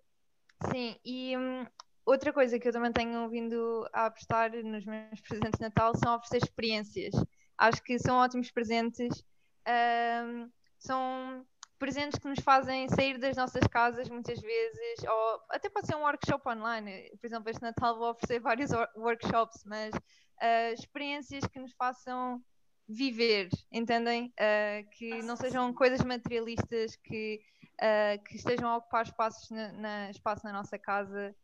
sim, 0.69 0.97
e 1.05 1.37
um, 1.37 1.65
outra 2.05 2.33
coisa 2.33 2.59
que 2.59 2.67
eu 2.67 2.73
também 2.73 2.91
tenho 2.91 3.29
vindo 3.29 3.87
a 3.93 4.07
apostar 4.07 4.51
nos 4.51 4.85
meus 4.85 5.21
presentes 5.25 5.57
de 5.57 5.61
Natal 5.61 5.95
são 5.95 6.15
oferecer 6.15 6.45
experiências. 6.45 7.13
Acho 7.61 7.83
que 7.83 7.99
são 7.99 8.17
ótimos 8.17 8.49
presentes. 8.49 9.23
Um, 9.67 10.49
são 10.79 11.45
presentes 11.77 12.17
que 12.17 12.27
nos 12.27 12.39
fazem 12.39 12.89
sair 12.89 13.19
das 13.19 13.37
nossas 13.37 13.65
casas 13.67 14.09
muitas 14.09 14.39
vezes, 14.41 15.03
ou 15.07 15.41
até 15.49 15.69
pode 15.69 15.85
ser 15.85 15.95
um 15.95 16.01
workshop 16.01 16.49
online. 16.49 17.11
Por 17.19 17.27
exemplo, 17.27 17.49
este 17.51 17.61
Natal 17.61 17.99
vou 17.99 18.09
oferecer 18.09 18.39
vários 18.39 18.71
workshops, 18.95 19.63
mas 19.63 19.93
uh, 19.93 20.73
experiências 20.73 21.43
que 21.45 21.59
nos 21.59 21.71
façam 21.73 22.43
viver, 22.89 23.47
entendem? 23.71 24.33
Uh, 24.39 24.89
que 24.97 25.21
não 25.21 25.35
sejam 25.35 25.71
coisas 25.71 26.01
materialistas 26.01 26.95
que, 26.95 27.41
uh, 27.75 28.23
que 28.23 28.37
estejam 28.37 28.69
a 28.69 28.77
ocupar 28.77 29.05
espaços 29.05 29.51
na, 29.51 29.71
na, 29.73 30.09
espaço 30.09 30.43
na 30.45 30.53
nossa 30.53 30.79
casa 30.79 31.35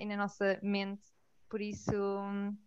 e 0.00 0.06
na 0.06 0.16
nossa 0.16 0.58
mente. 0.62 1.15
Por 1.48 1.60
isso, 1.60 1.92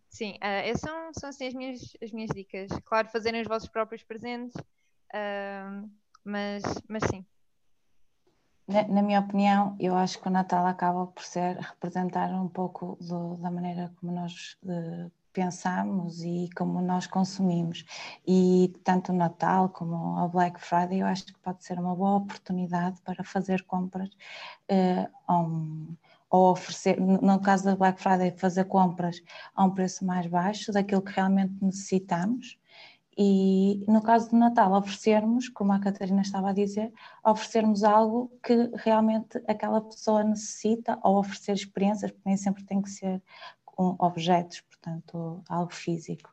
sim, 0.08 0.32
uh, 0.36 0.64
essas 0.64 0.80
são, 0.80 1.12
são 1.12 1.28
assim 1.28 1.46
as 1.46 1.54
minhas, 1.54 1.80
as 2.02 2.12
minhas 2.12 2.30
dicas. 2.34 2.68
Claro, 2.84 3.08
fazerem 3.08 3.42
os 3.42 3.48
vossos 3.48 3.68
próprios 3.68 4.02
presentes, 4.02 4.54
uh, 4.56 5.90
mas, 6.24 6.62
mas 6.88 7.02
sim. 7.10 7.24
Na, 8.66 8.86
na, 8.86 9.02
minha 9.02 9.20
opinião, 9.20 9.76
eu 9.80 9.96
acho 9.96 10.20
que 10.20 10.28
o 10.28 10.30
Natal 10.30 10.64
acaba 10.64 11.06
por 11.08 11.24
ser 11.24 11.56
representar 11.56 12.30
um 12.30 12.48
pouco 12.48 12.96
do, 13.00 13.36
da 13.36 13.50
maneira 13.50 13.92
como 13.96 14.12
nós 14.12 14.56
uh, 14.62 15.10
pensamos 15.32 16.22
e 16.22 16.48
como 16.56 16.80
nós 16.80 17.06
consumimos. 17.06 17.84
E 18.26 18.72
tanto 18.84 19.12
o 19.12 19.14
Natal 19.14 19.68
como 19.70 19.96
o 20.24 20.28
Black 20.28 20.60
Friday, 20.60 21.00
eu 21.00 21.06
acho 21.06 21.26
que 21.26 21.38
pode 21.40 21.64
ser 21.64 21.78
uma 21.78 21.94
boa 21.94 22.16
oportunidade 22.18 23.00
para 23.02 23.24
fazer 23.24 23.62
compras 23.64 24.08
uh, 24.70 25.32
um, 25.32 25.96
ou 26.30 26.52
oferecer, 26.52 27.00
no 27.00 27.40
caso 27.40 27.64
da 27.64 27.76
Black 27.76 28.00
Friday, 28.00 28.30
fazer 28.30 28.64
compras 28.64 29.20
a 29.54 29.64
um 29.64 29.70
preço 29.70 30.04
mais 30.04 30.26
baixo 30.26 30.72
daquilo 30.72 31.02
que 31.02 31.12
realmente 31.12 31.54
necessitamos. 31.60 32.58
E 33.18 33.84
no 33.86 34.00
caso 34.00 34.30
do 34.30 34.36
Natal, 34.36 34.72
oferecermos, 34.72 35.48
como 35.48 35.72
a 35.72 35.80
Catarina 35.80 36.22
estava 36.22 36.50
a 36.50 36.52
dizer, 36.54 36.92
oferecermos 37.24 37.82
algo 37.82 38.32
que 38.42 38.70
realmente 38.76 39.42
aquela 39.46 39.80
pessoa 39.80 40.22
necessita, 40.22 40.98
ou 41.02 41.18
oferecer 41.18 41.52
experiências, 41.52 42.10
porque 42.12 42.28
nem 42.28 42.36
sempre 42.36 42.64
tem 42.64 42.80
que 42.80 42.88
ser 42.88 43.20
com 43.64 43.96
objetos, 43.98 44.60
portanto, 44.60 45.42
algo 45.48 45.72
físico 45.72 46.30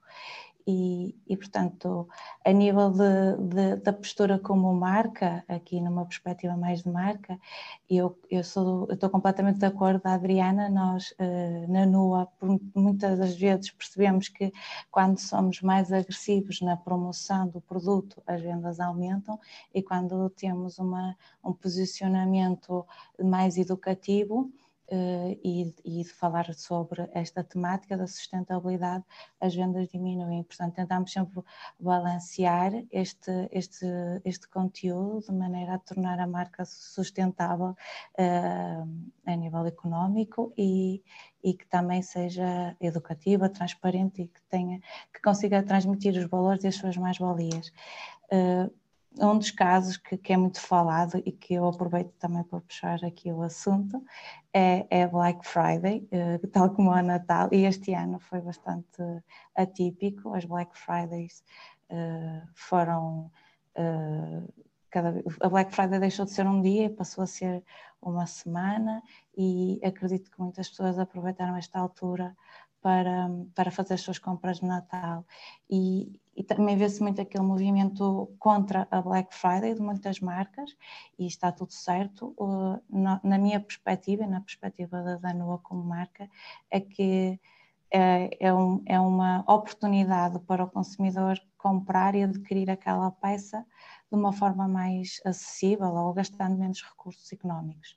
e, 0.67 1.15
e, 1.25 1.37
portanto, 1.37 2.09
a 2.43 2.51
nível 2.51 2.91
de, 2.91 3.37
de, 3.55 3.75
da 3.77 3.93
postura 3.93 4.37
como 4.37 4.73
marca, 4.73 5.45
aqui 5.47 5.79
numa 5.79 6.05
perspectiva 6.05 6.57
mais 6.57 6.83
de 6.83 6.89
marca, 6.89 7.39
eu, 7.89 8.19
eu, 8.29 8.43
sou, 8.43 8.85
eu 8.89 8.95
estou 8.95 9.09
completamente 9.09 9.59
de 9.59 9.65
acordo. 9.65 10.01
Com 10.01 10.09
a 10.09 10.15
Adriana, 10.15 10.67
nós 10.67 11.11
uh, 11.11 11.71
na 11.71 11.85
NUA 11.85 12.27
muitas 12.75 13.17
das 13.17 13.37
vezes 13.37 13.71
percebemos 13.71 14.27
que 14.27 14.51
quando 14.91 15.17
somos 15.19 15.61
mais 15.61 15.93
agressivos 15.93 16.59
na 16.59 16.75
promoção 16.75 17.47
do 17.47 17.61
produto, 17.61 18.21
as 18.27 18.41
vendas 18.41 18.81
aumentam. 18.81 19.39
E 19.73 19.81
quando 19.81 20.29
temos 20.31 20.79
uma, 20.79 21.15
um 21.41 21.53
posicionamento 21.53 22.85
mais 23.23 23.57
educativo, 23.57 24.51
Uh, 24.89 25.37
e, 25.43 25.75
e, 25.83 26.03
de 26.03 26.13
falar 26.13 26.53
sobre 26.53 27.09
esta 27.11 27.43
temática 27.43 27.97
da 27.97 28.07
sustentabilidade, 28.07 29.03
as 29.41 29.53
vendas 29.53 29.89
diminuem. 29.89 30.43
Portanto, 30.43 30.75
tentamos 30.75 31.11
sempre 31.11 31.43
balancear 31.77 32.71
este, 32.89 33.49
este, 33.51 33.85
este 34.23 34.47
conteúdo 34.47 35.25
de 35.25 35.33
maneira 35.33 35.73
a 35.73 35.79
tornar 35.79 36.17
a 36.21 36.25
marca 36.25 36.63
sustentável 36.63 37.75
uh, 38.17 39.11
a 39.25 39.35
nível 39.35 39.65
económico 39.65 40.53
e, 40.57 41.03
e 41.43 41.53
que 41.53 41.67
também 41.67 42.01
seja 42.01 42.73
educativa, 42.79 43.49
transparente 43.49 44.21
e 44.21 44.27
que, 44.29 44.41
tenha, 44.49 44.79
que 45.13 45.21
consiga 45.21 45.63
transmitir 45.63 46.15
os 46.17 46.29
valores 46.29 46.63
e 46.63 46.67
as 46.67 46.75
suas 46.75 46.95
mais-valias. 46.95 47.73
Uh, 48.31 48.71
um 49.19 49.37
dos 49.37 49.51
casos 49.51 49.97
que, 49.97 50.17
que, 50.17 50.33
é 50.33 50.37
muito 50.37 50.59
falado 50.59 51.21
e 51.25 51.31
que 51.31 51.53
eu 51.53 51.67
aproveito 51.67 52.11
também 52.19 52.43
para 52.43 52.61
puxar 52.61 53.03
aqui 53.03 53.31
o 53.31 53.41
assunto 53.41 54.03
é, 54.53 54.85
é 54.89 55.07
Black 55.07 55.45
Friday, 55.47 56.07
uh, 56.11 56.47
tal 56.47 56.69
como 56.71 56.91
o 56.91 57.01
Natal, 57.01 57.49
e 57.51 57.65
este 57.65 57.93
ano 57.93 58.19
foi 58.19 58.41
bastante 58.41 59.01
atípico. 59.55 60.33
As 60.33 60.45
Black 60.45 60.77
Fridays 60.77 61.43
uh, 61.89 62.47
foram. 62.53 63.31
Uh, 63.77 64.51
cada, 64.89 65.21
a 65.41 65.49
Black 65.49 65.73
Friday 65.73 65.99
deixou 65.99 66.25
de 66.25 66.31
ser 66.31 66.47
um 66.47 66.61
dia 66.61 66.85
e 66.85 66.89
passou 66.89 67.23
a 67.23 67.27
ser 67.27 67.63
uma 68.01 68.25
semana, 68.25 69.03
e 69.35 69.79
acredito 69.83 70.31
que 70.31 70.39
muitas 70.39 70.69
pessoas 70.69 70.97
aproveitaram 70.97 71.55
esta 71.57 71.79
altura 71.79 72.35
para, 72.81 73.29
para 73.53 73.71
fazer 73.71 73.95
as 73.95 74.01
suas 74.01 74.19
compras 74.19 74.59
de 74.59 74.65
Natal. 74.65 75.25
E, 75.69 76.19
e 76.37 76.43
também 76.43 76.77
vê-se 76.77 77.01
muito 77.01 77.19
aquele 77.19 77.43
movimento 77.43 78.31
contra 78.37 78.87
a 78.91 79.01
Black 79.01 79.33
Friday 79.33 79.73
de 79.73 79.81
muitas 79.81 80.19
marcas, 80.19 80.77
e 81.17 81.25
está 81.25 81.51
tudo 81.51 81.73
certo. 81.73 82.35
Na, 82.87 83.37
minha 83.39 83.59
perspectiva 83.59 84.23
e 84.23 84.27
na 84.27 84.39
perspectiva 84.39 85.01
da 85.01 85.15
Danua 85.15 85.57
como 85.57 85.83
marca, 85.83 86.29
é 86.69 86.79
que 86.79 87.39
é, 87.89 88.29
é, 88.39 88.53
um, 88.53 88.83
é 88.85 88.99
uma 88.99 89.39
oportunidade 89.47 90.37
para 90.41 90.63
o 90.63 90.69
consumidor 90.69 91.41
comprar 91.57 92.13
e 92.13 92.23
adquirir 92.23 92.69
aquela 92.69 93.09
peça 93.09 93.65
de 94.11 94.17
uma 94.17 94.31
forma 94.31 94.67
mais 94.67 95.19
acessível 95.25 95.93
ou 95.95 96.13
gastando 96.13 96.55
menos 96.55 96.83
recursos 96.83 97.31
económicos. 97.33 97.95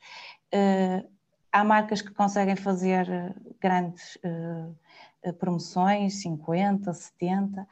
Uh, 0.54 1.06
há 1.52 1.62
marcas 1.62 2.00
que 2.00 2.12
conseguem 2.12 2.56
fazer 2.56 3.08
eh, 3.10 3.34
grandes 3.60 4.16
uh, 4.16 5.32
promoções, 5.34 6.22
50, 6.22 6.92
70, 6.92 7.66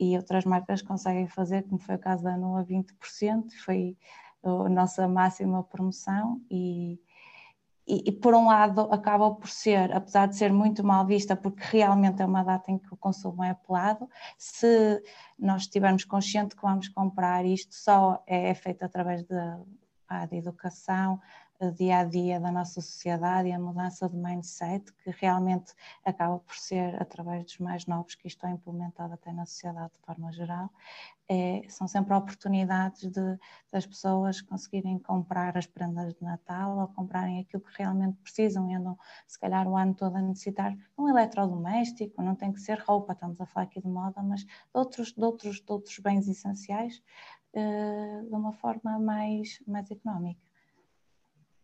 e 0.00 0.16
outras 0.16 0.46
marcas 0.46 0.80
conseguem 0.80 1.28
fazer, 1.28 1.64
como 1.64 1.78
foi 1.78 1.96
o 1.96 1.98
caso 1.98 2.24
da 2.24 2.32
Anua, 2.32 2.64
20%, 2.64 3.50
foi 3.62 3.98
a 4.42 4.68
nossa 4.70 5.06
máxima 5.06 5.62
promoção 5.62 6.40
e, 6.50 6.98
e, 7.86 8.04
e, 8.06 8.12
por 8.12 8.34
um 8.34 8.46
lado 8.46 8.80
acaba 8.90 9.30
por 9.34 9.48
ser, 9.48 9.92
apesar 9.92 10.26
de 10.26 10.36
ser 10.36 10.50
muito 10.50 10.82
mal 10.82 11.04
vista, 11.04 11.36
porque 11.36 11.62
realmente 11.62 12.22
é 12.22 12.24
uma 12.24 12.42
data 12.42 12.70
em 12.70 12.78
que 12.78 12.94
o 12.94 12.96
consumo 12.96 13.44
é 13.44 13.50
apelado, 13.50 14.08
se 14.38 15.02
nós 15.38 15.62
estivermos 15.62 16.04
conscientes 16.04 16.56
que 16.56 16.62
vamos 16.62 16.88
comprar 16.88 17.44
isto 17.44 17.74
só 17.74 18.22
é, 18.26 18.48
é 18.48 18.54
feito 18.54 18.82
através 18.82 19.22
da, 19.24 19.60
de 20.30 20.36
educação, 20.36 21.20
dia 21.68 21.98
a 21.98 22.04
dia 22.04 22.40
da 22.40 22.50
nossa 22.50 22.80
sociedade 22.80 23.48
e 23.48 23.52
a 23.52 23.58
mudança 23.58 24.08
de 24.08 24.16
mindset, 24.16 24.92
que 24.94 25.10
realmente 25.10 25.74
acaba 26.04 26.38
por 26.38 26.56
ser 26.56 27.00
através 27.00 27.44
dos 27.44 27.58
mais 27.58 27.86
novos 27.86 28.14
que 28.14 28.28
isto 28.28 28.46
é 28.46 28.50
implementado 28.50 29.12
até 29.12 29.32
na 29.32 29.44
sociedade 29.44 29.92
de 29.92 29.98
forma 29.98 30.32
geral, 30.32 30.70
é, 31.28 31.62
são 31.68 31.86
sempre 31.86 32.14
oportunidades 32.14 33.08
de, 33.10 33.38
das 33.70 33.86
pessoas 33.86 34.40
conseguirem 34.40 34.98
comprar 34.98 35.56
as 35.56 35.66
prendas 35.66 36.14
de 36.14 36.22
Natal 36.24 36.78
ou 36.78 36.88
comprarem 36.88 37.40
aquilo 37.40 37.62
que 37.62 37.78
realmente 37.78 38.16
precisam 38.22 38.68
e 38.70 38.74
andam 38.74 38.98
se 39.28 39.38
calhar 39.38 39.68
o 39.68 39.76
ano 39.76 39.94
todo 39.94 40.16
a 40.16 40.22
necessitar 40.22 40.76
um 40.98 41.08
eletrodoméstico, 41.08 42.22
não 42.22 42.34
tem 42.34 42.52
que 42.52 42.60
ser 42.60 42.80
roupa, 42.80 43.12
estamos 43.12 43.40
a 43.40 43.46
falar 43.46 43.66
aqui 43.66 43.80
de 43.80 43.88
moda, 43.88 44.22
mas 44.22 44.40
de 44.40 44.48
outros, 44.72 45.12
de 45.12 45.22
outros, 45.22 45.56
de 45.60 45.72
outros 45.72 45.98
bens 45.98 46.26
essenciais 46.26 47.02
uh, 47.54 48.28
de 48.28 48.34
uma 48.34 48.52
forma 48.52 48.98
mais, 48.98 49.62
mais 49.66 49.90
económica. 49.90 50.49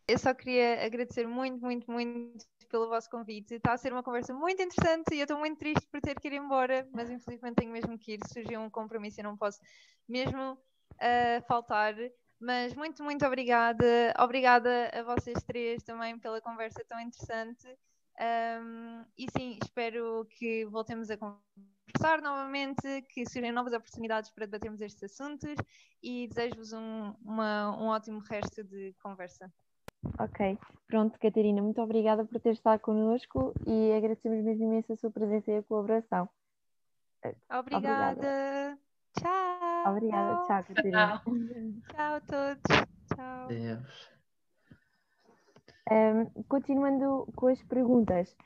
Eu 0.09 0.19
só 0.19 0.33
queria 0.33 0.85
agradecer 0.87 1.27
muito, 1.27 1.61
muito, 1.61 1.91
muito 1.91 2.47
pelo 2.69 2.89
vosso 2.89 3.11
convite. 3.11 3.55
Está 3.55 3.73
a 3.73 3.77
ser 3.77 3.93
uma 3.93 4.05
conversa 4.05 4.33
muito 4.33 4.63
interessante 4.63 5.13
e 5.13 5.19
eu 5.19 5.25
estou 5.25 5.39
muito 5.39 5.59
triste 5.59 5.87
por 5.89 6.01
ter 6.01 6.19
que 6.21 6.29
ir 6.29 6.35
embora, 6.35 6.89
mas 6.93 7.11
infelizmente 7.11 7.57
tenho 7.57 7.73
mesmo 7.73 7.99
que 7.99 8.13
ir. 8.13 8.21
Surgiu 8.33 8.61
um 8.61 8.71
compromisso 8.71 9.19
e 9.19 9.23
não 9.25 9.37
posso 9.37 9.59
mesmo 10.09 10.53
uh, 10.53 11.47
faltar. 11.49 11.95
Mas 12.39 12.73
muito, 12.75 13.03
muito 13.03 13.27
obrigada. 13.27 14.15
Obrigada 14.21 14.91
a 14.93 15.03
vocês 15.03 15.43
três 15.43 15.83
também 15.83 16.17
pela 16.19 16.41
conversa 16.41 16.85
tão 16.89 17.01
interessante. 17.01 17.67
Um, 18.19 19.05
e 19.19 19.27
sim, 19.37 19.59
espero 19.61 20.25
que 20.31 20.65
voltemos 20.67 21.11
a 21.11 21.17
conversar 21.17 22.23
novamente, 22.23 23.03
que 23.09 23.29
surjam 23.29 23.53
novas 23.53 23.73
oportunidades 23.73 24.31
para 24.31 24.47
debatermos 24.47 24.81
estes 24.81 25.03
assuntos 25.03 25.57
e 26.03 26.29
desejo-vos 26.29 26.73
um, 26.73 27.13
um 27.25 27.87
ótimo 27.89 28.21
resto 28.21 28.63
de 28.63 28.95
conversa. 29.03 29.53
Ok, 30.19 30.59
pronto, 30.87 31.19
Catarina, 31.19 31.63
muito 31.63 31.81
obrigada 31.83 32.25
por 32.25 32.41
ter 32.41 32.53
estado 32.53 32.81
connosco 32.81 33.53
e 33.67 33.93
agradecemos 33.93 34.45
mesmo 34.45 34.65
imenso 34.65 34.93
a 34.93 34.97
sua 34.97 35.11
presença 35.11 35.51
e 35.51 35.59
a 35.59 35.63
colaboração. 35.63 36.29
Obrigada. 37.51 37.59
Obrigada. 37.59 38.79
Tchau. 39.19 39.93
Obrigada, 39.93 40.47
tchau, 40.47 40.65
Catarina. 40.65 41.23
Tchau 41.91 42.15
a 42.15 42.21
todos. 42.21 42.63
Tchau. 43.15 43.49
Deus. 43.49 44.17
Um, 45.91 46.43
continuando 46.49 47.29
com 47.37 47.47
as 47.47 47.63
perguntas, 47.63 48.37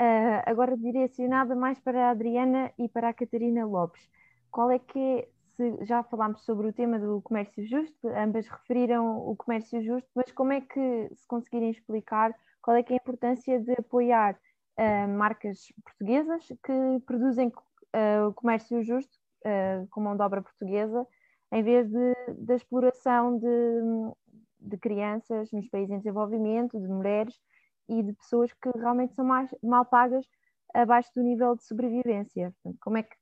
uh, 0.00 0.42
agora 0.46 0.76
direcionada 0.76 1.54
mais 1.54 1.78
para 1.80 2.08
a 2.08 2.10
Adriana 2.10 2.72
e 2.76 2.88
para 2.88 3.08
a 3.08 3.14
Catarina 3.14 3.64
Lopes. 3.64 4.02
Qual 4.50 4.70
é 4.70 4.78
que 4.78 4.98
é 4.98 5.28
se 5.58 5.84
já 5.84 6.04
falámos 6.04 6.44
sobre 6.44 6.68
o 6.68 6.72
tema 6.72 7.00
do 7.00 7.20
comércio 7.20 7.66
justo, 7.66 8.08
ambas 8.10 8.46
referiram 8.46 9.18
o 9.28 9.34
comércio 9.34 9.82
justo, 9.82 10.08
mas 10.14 10.30
como 10.30 10.52
é 10.52 10.60
que, 10.60 11.10
se 11.12 11.26
conseguirem 11.26 11.70
explicar, 11.70 12.32
qual 12.62 12.76
é 12.76 12.80
é 12.80 12.92
a 12.92 12.94
importância 12.94 13.58
de 13.58 13.72
apoiar 13.72 14.38
uh, 14.78 15.08
marcas 15.08 15.66
portuguesas 15.84 16.46
que 16.46 17.00
produzem 17.04 17.48
uh, 17.48 18.28
o 18.28 18.34
comércio 18.34 18.84
justo, 18.84 19.18
uh, 19.44 19.84
com 19.90 20.00
mão 20.00 20.16
de 20.16 20.22
obra 20.22 20.42
portuguesa, 20.42 21.04
em 21.50 21.62
vez 21.64 21.90
de, 21.90 22.14
da 22.36 22.54
exploração 22.54 23.36
de, 23.36 23.80
de 24.60 24.78
crianças 24.78 25.50
nos 25.50 25.68
países 25.68 25.90
em 25.90 25.98
desenvolvimento, 25.98 26.78
de 26.78 26.86
mulheres 26.86 27.34
e 27.88 28.00
de 28.00 28.12
pessoas 28.12 28.52
que 28.52 28.70
realmente 28.76 29.14
são 29.14 29.24
mais, 29.24 29.52
mal 29.60 29.84
pagas 29.84 30.24
abaixo 30.72 31.10
do 31.16 31.22
nível 31.22 31.56
de 31.56 31.64
sobrevivência. 31.64 32.54
Portanto, 32.62 32.78
como 32.80 32.98
é 32.98 33.02
que 33.02 33.16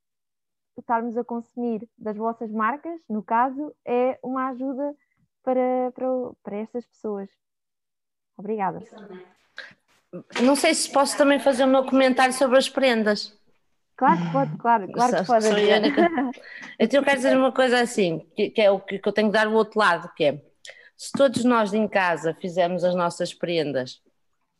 estarmos 0.80 1.16
a 1.16 1.24
consumir 1.24 1.88
das 1.96 2.16
vossas 2.16 2.50
marcas, 2.50 3.00
no 3.08 3.22
caso, 3.22 3.74
é 3.84 4.18
uma 4.22 4.48
ajuda 4.50 4.94
para, 5.42 5.92
para, 5.94 6.06
para 6.42 6.56
estas 6.56 6.86
pessoas. 6.86 7.28
Obrigada. 8.36 8.80
Não 10.42 10.56
sei 10.56 10.74
se 10.74 10.90
posso 10.90 11.16
também 11.16 11.38
fazer 11.38 11.64
o 11.64 11.68
meu 11.68 11.84
comentário 11.84 12.32
sobre 12.32 12.58
as 12.58 12.68
prendas. 12.68 13.36
Claro 13.96 14.20
que 14.20 14.32
pode, 14.32 14.56
claro, 14.58 14.92
claro 14.92 15.16
que 15.16 15.26
pode. 15.26 15.46
Então 16.78 17.00
eu 17.00 17.04
quero 17.04 17.16
dizer 17.16 17.36
uma 17.36 17.50
coisa 17.52 17.80
assim, 17.80 18.18
que, 18.36 18.50
que 18.50 18.60
é 18.60 18.70
o 18.70 18.78
que 18.78 19.00
eu 19.02 19.12
tenho 19.12 19.28
que 19.28 19.32
dar 19.32 19.48
o 19.48 19.54
outro 19.54 19.78
lado, 19.78 20.12
que 20.14 20.24
é 20.24 20.42
se 20.96 21.12
todos 21.12 21.44
nós 21.44 21.72
em 21.72 21.88
casa 21.88 22.34
fizermos 22.34 22.84
as 22.84 22.94
nossas 22.94 23.32
prendas 23.32 24.02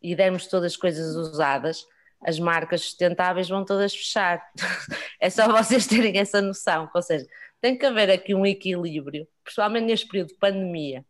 e 0.02 0.14
dermos 0.14 0.47
todas 0.47 0.72
as 0.72 0.76
coisas 0.76 1.14
usadas, 1.14 1.86
as 2.27 2.40
marcas 2.40 2.81
sustentáveis 2.81 3.48
vão 3.48 3.65
todas 3.65 3.94
fechar. 3.94 4.43
é 5.20 5.31
só 5.31 5.47
vocês 5.47 5.86
terem 5.86 6.19
essa 6.19 6.43
noção. 6.43 6.90
Ou 6.93 7.01
seja, 7.01 7.24
tem 7.61 7.78
que 7.78 7.86
haver 7.86 8.11
aqui 8.11 8.35
um 8.35 8.44
equilíbrio, 8.44 9.28
principalmente 9.44 9.85
neste 9.85 10.09
período 10.09 10.31
de 10.31 10.35
pandemia, 10.35 11.05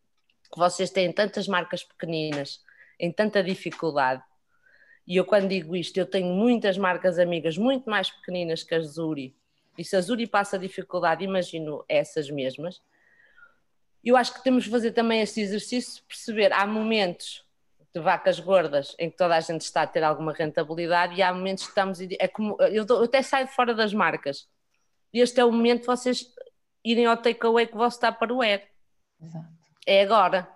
que 0.52 0.58
vocês 0.58 0.90
têm 0.90 1.10
tantas 1.10 1.48
marcas 1.48 1.82
pequeninas, 1.82 2.60
em 3.00 3.10
tanta 3.10 3.42
dificuldade. 3.42 4.22
E 5.06 5.16
eu, 5.16 5.24
quando 5.24 5.48
digo 5.48 5.74
isto, 5.74 5.96
eu 5.96 6.04
tenho 6.04 6.26
muitas 6.34 6.76
marcas 6.76 7.18
amigas 7.18 7.56
muito 7.56 7.88
mais 7.88 8.10
pequeninas 8.10 8.62
que 8.62 8.74
a 8.74 8.80
Zuri. 8.80 9.34
E 9.78 9.84
se 9.84 9.96
a 9.96 10.00
Zuri 10.02 10.26
passa 10.26 10.58
dificuldade, 10.58 11.24
imagino 11.24 11.82
essas 11.88 12.28
mesmas. 12.28 12.82
Eu 14.04 14.18
acho 14.18 14.34
que 14.34 14.44
temos 14.44 14.64
que 14.64 14.70
fazer 14.70 14.92
também 14.92 15.22
esse 15.22 15.40
exercício, 15.40 16.02
perceber, 16.06 16.52
há 16.52 16.66
momentos 16.66 17.45
de 17.96 18.02
vacas 18.02 18.38
gordas 18.38 18.94
em 18.98 19.08
que 19.10 19.16
toda 19.16 19.34
a 19.34 19.40
gente 19.40 19.62
está 19.62 19.80
a 19.80 19.86
ter 19.86 20.04
alguma 20.04 20.34
rentabilidade 20.34 21.14
e 21.14 21.22
há 21.22 21.32
momentos 21.32 21.64
que 21.64 21.70
estamos. 21.70 21.98
É 21.98 22.28
como, 22.28 22.54
eu, 22.60 22.84
eu 22.86 23.04
até 23.04 23.22
saio 23.22 23.48
fora 23.48 23.74
das 23.74 23.94
marcas. 23.94 24.46
Este 25.14 25.40
é 25.40 25.44
o 25.44 25.50
momento 25.50 25.80
de 25.80 25.86
vocês 25.86 26.26
irem 26.84 27.06
ao 27.06 27.16
takeaway 27.16 27.66
que 27.66 27.74
vosso 27.74 27.98
Tupperware. 27.98 28.68
Exato. 29.18 29.46
É 29.86 30.02
agora. 30.02 30.46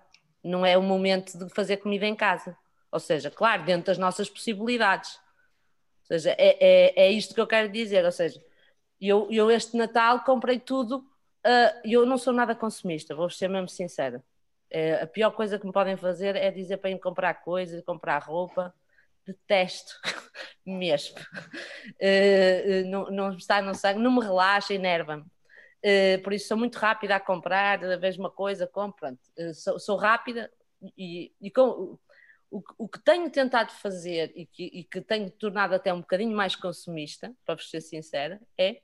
Não 0.45 0.67
é 0.67 0.77
o 0.77 0.83
momento 0.83 1.39
de 1.39 1.49
fazer 1.55 1.79
comida 1.79 2.05
em 2.07 2.15
casa. 2.15 2.55
Ou 2.93 3.01
seja, 3.01 3.31
claro, 3.31 3.65
dentro 3.65 3.87
das 3.87 3.97
nossas 3.97 4.29
possibilidades. 4.29 5.15
Ou 5.15 6.07
seja, 6.09 6.33
é, 6.33 6.59
é, 6.61 7.07
é 7.07 7.11
isto 7.11 7.35
que 7.35 7.41
eu 7.41 7.47
quero 7.47 7.71
dizer. 7.71 8.05
Ou 8.05 8.13
seja, 8.13 8.39
eu, 9.01 9.29
eu 9.31 9.51
este 9.51 9.79
Natal 9.79 10.25
comprei 10.25 10.59
tudo. 10.59 10.99
Uh, 11.47 11.81
eu 11.85 12.05
não 12.05 12.19
sou 12.19 12.35
nada 12.35 12.55
consumista, 12.55 13.15
vou 13.15 13.31
ser 13.31 13.49
mesmo 13.49 13.69
sincera. 13.69 14.23
É, 14.71 15.03
a 15.03 15.07
pior 15.07 15.33
coisa 15.33 15.59
que 15.59 15.67
me 15.67 15.73
podem 15.73 15.97
fazer 15.97 16.37
é 16.37 16.51
dizer 16.51 16.77
para 16.77 16.91
ir 16.91 16.99
comprar 16.99 17.35
coisas, 17.35 17.83
comprar 17.85 18.19
roupa. 18.19 18.75
Detesto 19.27 19.95
mesmo. 20.65 21.19
Uh, 22.01 22.89
não, 22.89 23.11
não 23.11 23.33
está 23.35 23.61
no 23.61 23.75
sangue, 23.75 24.01
não 24.01 24.13
me 24.13 24.23
relaxa, 24.23 24.73
enerva-me. 24.73 25.23
Uh, 25.23 26.23
por 26.23 26.33
isso 26.33 26.49
sou 26.49 26.57
muito 26.57 26.77
rápida 26.77 27.17
a 27.17 27.21
comprar, 27.21 27.79
vejo 27.99 28.21
uma 28.21 28.31
coisa, 28.31 28.67
compro. 28.67 29.17
Sou, 29.55 29.79
sou, 29.79 29.97
rápida 29.97 30.51
e, 30.97 31.33
e 31.41 31.51
com, 31.51 31.99
o, 32.51 32.63
o, 32.79 32.89
que 32.89 32.99
tenho 32.99 33.31
tentado 33.31 33.73
fazer 33.73 34.33
e 34.35 34.47
que, 34.47 34.65
e 34.65 34.85
que 34.85 35.01
tenho 35.01 35.31
tornado 35.31 35.75
até 35.75 35.93
um 35.93 36.01
bocadinho 36.01 36.37
mais 36.37 36.57
consumista, 36.57 37.33
para 37.45 37.55
vos 37.55 37.71
ser 37.71 37.81
sincera, 37.81 38.41
é 38.59 38.81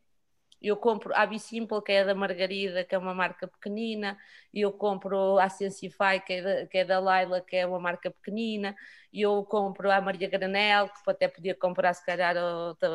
Eu 0.61 0.77
compro 0.77 1.13
a 1.15 1.39
Simple, 1.39 1.83
que 1.83 1.93
é 1.93 2.05
da 2.05 2.15
Margarida, 2.15 2.83
que 2.85 2.95
é 2.95 2.99
uma 2.99 3.15
marca 3.15 3.47
pequenina, 3.47 4.19
eu 4.53 4.73
compro 4.73 5.39
a 5.39 5.49
Sensify, 5.49 6.21
que 6.25 6.33
é 6.33 6.43
da, 6.43 6.67
que 6.67 6.79
é 6.79 6.85
da 6.85 6.99
Laila, 6.99 7.41
que 7.41 7.57
é 7.57 7.67
uma 7.67 7.79
marca 7.79 8.11
pequenina, 8.11 8.75
eu 9.13 9.45
compro 9.45 9.91
a 9.91 10.01
Maria 10.01 10.29
Granel, 10.29 10.89
que 10.89 11.11
até 11.11 11.29
podia 11.29 11.55
comprar, 11.55 11.93
se 11.95 12.05
calhar, 12.05 12.35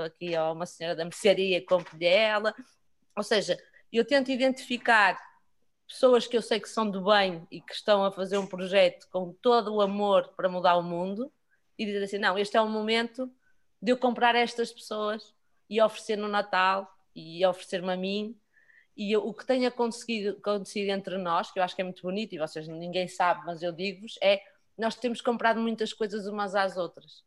aqui 0.06 0.36
a 0.36 0.52
uma 0.52 0.66
senhora 0.66 0.96
da 0.96 1.04
mercearia, 1.04 1.64
compro 1.66 1.98
dela. 1.98 2.54
Ou 3.16 3.24
seja, 3.24 3.58
eu 3.92 4.06
tento 4.06 4.32
identificar 4.32 5.20
pessoas 5.88 6.26
que 6.26 6.38
eu 6.38 6.42
sei 6.42 6.60
que 6.60 6.70
são 6.70 6.90
do 6.90 7.04
bem 7.04 7.46
e 7.52 7.62
que 7.62 7.74
estão 7.74 8.06
a 8.06 8.12
fazer 8.12 8.38
um 8.38 8.48
projeto 8.48 9.08
com 9.12 9.34
todo 9.34 9.76
o 9.76 9.82
amor 9.82 10.30
para 10.36 10.48
mudar 10.48 10.78
o 10.78 10.84
mundo 10.84 11.32
e 11.78 11.86
dizer 11.86 12.04
assim: 12.04 12.18
não, 12.18 12.38
este 12.38 12.56
é 12.56 12.62
o 12.62 12.70
momento 12.70 13.30
de 13.82 13.92
eu 13.92 13.98
comprar 13.98 14.36
estas 14.36 14.72
pessoas 14.72 15.34
e 15.70 15.82
oferecer 15.82 16.16
no 16.16 16.28
Natal 16.28 16.90
e 17.16 17.46
oferecer-me 17.46 17.92
a 17.92 17.98
mim. 17.98 18.38
E 18.96 19.12
eu, 19.12 19.26
o 19.26 19.34
que 19.34 19.46
tenha 19.46 19.72
conseguido, 19.72 20.38
acontecido 20.38 20.90
entre 20.90 21.18
nós, 21.18 21.52
que 21.52 21.60
eu 21.60 21.64
acho 21.64 21.76
que 21.76 21.82
é 21.82 21.86
muito 21.86 22.02
bonito 22.02 22.34
e 22.34 22.38
vocês 22.38 22.68
ninguém 22.68 23.08
sabe, 23.08 23.46
mas 23.46 23.64
eu 23.64 23.72
digo-vos, 23.72 24.18
é 24.22 24.42
nós 24.78 24.96
temos 24.96 25.22
comprado 25.22 25.60
muitas 25.60 25.94
coisas 25.94 26.26
umas 26.28 26.56
às 26.56 26.78
outras. 26.78 27.24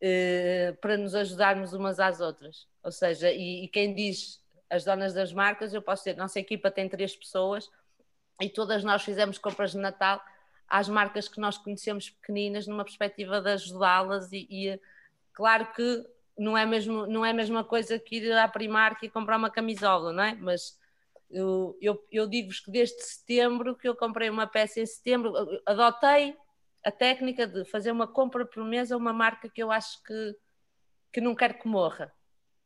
Uh, 0.00 0.74
para 0.80 0.96
nos 0.96 1.14
ajudarmos 1.14 1.72
umas 1.72 2.00
às 2.00 2.20
outras. 2.20 2.66
Ou 2.82 2.90
seja, 2.90 3.30
e, 3.30 3.64
e, 3.64 3.68
quem 3.68 3.94
diz 3.94 4.42
as 4.68 4.84
donas 4.84 5.14
das 5.14 5.32
marcas, 5.32 5.72
eu 5.72 5.80
posso 5.80 6.02
dizer, 6.02 6.16
nossa 6.16 6.40
equipa 6.40 6.70
tem 6.70 6.88
três 6.88 7.14
pessoas 7.14 7.70
e 8.40 8.48
todas 8.48 8.82
nós 8.82 9.02
fizemos 9.02 9.38
compras 9.38 9.72
de 9.72 9.78
Natal 9.78 10.20
às 10.66 10.88
marcas 10.88 11.28
que 11.28 11.38
nós 11.38 11.56
conhecemos 11.56 12.10
pequeninas, 12.10 12.66
numa 12.66 12.84
perspectiva 12.84 13.40
de 13.40 13.50
ajudá-las 13.50 14.32
e, 14.32 14.46
e 14.50 14.80
claro 15.32 15.72
que 15.72 16.04
não 16.38 16.56
é, 16.56 16.64
mesmo, 16.64 17.06
não 17.06 17.24
é 17.24 17.30
a 17.30 17.34
mesma 17.34 17.62
coisa 17.62 17.98
que 17.98 18.16
ir 18.16 18.32
à 18.32 18.48
Primark 18.48 19.04
e 19.04 19.10
comprar 19.10 19.36
uma 19.36 19.50
camisola, 19.50 20.12
não 20.12 20.22
é? 20.22 20.34
Mas 20.34 20.78
eu, 21.30 21.76
eu, 21.80 22.06
eu 22.10 22.26
digo-vos 22.26 22.60
que 22.60 22.70
desde 22.70 23.02
setembro, 23.02 23.76
que 23.76 23.88
eu 23.88 23.96
comprei 23.96 24.28
uma 24.28 24.46
peça 24.46 24.80
em 24.80 24.86
setembro, 24.86 25.32
adotei 25.66 26.36
a 26.84 26.90
técnica 26.90 27.46
de 27.46 27.64
fazer 27.64 27.90
uma 27.90 28.06
compra 28.06 28.44
por 28.44 28.64
mês 28.64 28.92
a 28.92 28.96
uma 28.96 29.12
marca 29.12 29.48
que 29.48 29.62
eu 29.62 29.70
acho 29.70 30.02
que, 30.02 30.36
que 31.12 31.20
não 31.20 31.34
quero 31.34 31.58
que 31.58 31.68
morra, 31.68 32.12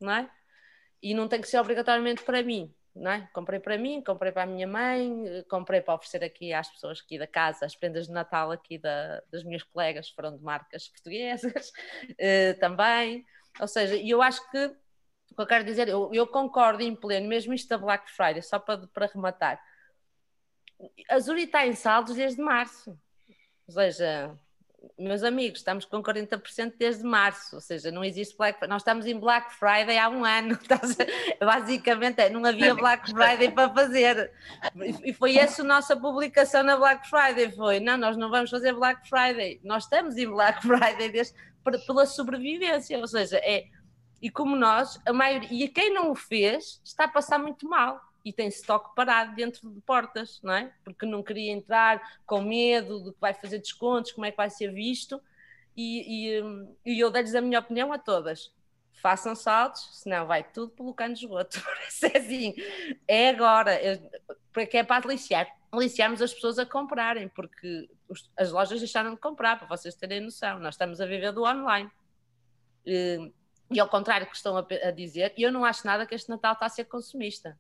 não 0.01 0.13
é? 0.13 0.31
E 1.03 1.15
não 1.15 1.29
tem 1.29 1.41
que 1.41 1.49
ser 1.49 1.59
obrigatoriamente 1.59 2.23
para 2.25 2.43
mim, 2.43 2.75
não 2.95 3.11
é? 3.11 3.29
Comprei 3.33 3.61
para 3.61 3.77
mim, 3.77 4.03
comprei 4.03 4.33
para 4.33 4.45
a 4.45 4.47
minha 4.47 4.67
mãe, 4.67 5.45
comprei 5.49 5.81
para 5.81 5.95
oferecer 5.95 6.25
aqui 6.25 6.53
às 6.53 6.69
pessoas 6.69 7.01
aqui 7.01 7.19
da 7.19 7.27
casa, 7.27 7.67
as 7.67 7.77
prendas 7.77 8.07
de 8.07 8.13
Natal 8.13 8.51
aqui 8.51 8.79
da, 8.79 9.23
das 9.31 9.45
minhas 9.45 9.63
colegas 9.63 10.09
foram 10.09 10.37
de 10.37 10.43
marcas 10.43 10.89
portuguesas 10.89 11.69
uh, 12.11 12.59
também. 12.59 13.25
Ou 13.61 13.69
seja, 13.69 13.97
eu 13.97 14.23
acho 14.23 14.49
que 14.51 14.67
o 15.31 15.35
que 15.35 15.43
eu 15.43 15.47
quero 15.47 15.65
dizer, 15.65 15.89
eu, 15.89 16.11
eu 16.13 16.27
concordo 16.27 16.83
em 16.83 16.95
pleno, 16.95 17.29
mesmo 17.29 17.53
isto 17.53 17.69
da 17.69 17.79
Black 17.79 18.11
Friday, 18.11 18.43
só 18.43 18.59
para, 18.59 18.87
para 18.89 19.07
rematar. 19.07 19.61
A 21.11 21.19
Zuri 21.19 21.45
está 21.45 21.67
em 21.67 21.75
saldos 21.75 22.15
desde 22.15 22.41
março. 22.41 22.99
Ou 23.67 23.75
seja, 23.75 24.39
meus 24.99 25.23
amigos, 25.23 25.59
estamos 25.59 25.85
com 25.85 26.03
40% 26.03 26.75
desde 26.79 27.03
março, 27.03 27.57
ou 27.57 27.61
seja, 27.61 27.91
não 27.91 28.05
existe 28.05 28.37
Black 28.37 28.59
Friday. 28.59 28.69
Nós 28.69 28.83
estamos 28.83 29.07
em 29.07 29.19
Black 29.19 29.53
Friday 29.55 29.99
há 29.99 30.09
um 30.09 30.25
ano, 30.25 30.59
basicamente 31.41 32.21
é, 32.21 32.31
não 32.31 32.45
havia 32.45 32.75
Black 32.75 33.11
Friday 33.11 33.51
para 33.51 33.73
fazer. 33.73 34.33
E 35.05 35.13
foi 35.13 35.37
essa 35.37 35.63
a 35.63 35.65
nossa 35.65 35.97
publicação 35.97 36.63
na 36.63 36.77
Black 36.77 37.09
Friday, 37.09 37.51
foi, 37.51 37.81
não, 37.81 37.97
nós 37.97 38.17
não 38.17 38.31
vamos 38.31 38.51
fazer 38.51 38.73
Black 38.73 39.09
Friday, 39.09 39.61
nós 39.65 39.85
estamos 39.85 40.17
em 40.17 40.29
Black 40.29 40.63
Friday 40.67 41.11
desde, 41.11 41.35
pela 41.87 42.07
sobrevivência, 42.07 42.99
ou 42.99 43.07
seja, 43.07 43.39
é, 43.39 43.67
e 44.21 44.31
como 44.31 44.57
nós, 44.57 45.01
a 45.07 45.13
maioria, 45.13 45.49
e 45.53 45.69
quem 45.69 45.93
não 45.93 46.11
o 46.11 46.15
fez, 46.15 46.81
está 46.85 47.05
a 47.05 47.09
passar 47.09 47.39
muito 47.39 47.69
mal 47.69 48.01
e 48.25 48.33
tem 48.33 48.49
estoque 48.49 48.95
parado 48.95 49.37
dentro 49.37 49.71
de 49.71 49.81
portas, 49.83 50.41
não 50.43 50.53
é? 50.53 50.73
Porque 50.83 51.07
não 51.07 51.23
queria 51.23 51.53
entrar 51.53 52.03
com 52.27 52.41
medo 52.41 53.05
de 53.05 53.13
que 53.13 53.21
vai 53.21 53.33
fazer 53.33 53.59
descontos, 53.59 54.11
como 54.11 54.27
é 54.27 54.33
que 54.33 54.37
vai 54.37 54.51
ser 54.51 54.73
visto. 54.73 55.23
E, 55.77 56.33
e, 56.41 56.43
e 56.85 56.99
eu 56.99 57.09
dei-lhes 57.11 57.37
a 57.37 57.41
minha 57.41 57.61
opinião 57.61 57.93
a 57.93 57.99
todas. 57.99 58.53
Façam 59.01 59.37
saltos, 59.37 60.01
senão 60.03 60.27
vai 60.27 60.43
tudo 60.43 60.73
pelo 60.73 60.93
cano 60.93 61.15
de 61.15 61.25
esgoto. 61.25 61.63
é 62.13 62.19
assim, 62.19 62.55
é 63.07 63.29
agora, 63.29 63.79
porque 64.53 64.79
é 64.79 64.83
para 64.83 65.07
aliciar. 65.07 65.47
Aliciarmos 65.77 66.23
as 66.23 66.33
pessoas 66.33 66.59
a 66.59 66.67
comprarem, 66.67 67.29
porque 67.29 67.89
os, 68.09 68.31
as 68.37 68.51
lojas 68.51 68.79
deixaram 68.79 69.15
de 69.15 69.21
comprar, 69.21 69.59
para 69.59 69.69
vocês 69.69 69.95
terem 69.95 70.21
noção. 70.21 70.59
Nós 70.59 70.75
estamos 70.75 71.01
a 71.01 71.07
viver 71.07 71.33
do 71.33 71.45
online. 71.45 71.91
E, 72.85 73.33
e 73.71 73.81
ao 73.81 73.89
contrário 73.89 74.27
que 74.27 74.37
estão 74.37 74.57
a, 74.57 74.61
a 74.61 74.91
dizer, 74.91 75.35
eu 75.37 75.53
não 75.53 75.65
acho 75.65 75.87
nada 75.87 76.07
que 76.07 76.15
este 76.15 76.29
Natal 76.29 76.55
está 76.55 76.67
a 76.67 76.71
ser 76.71 76.85
consumista 76.85 77.59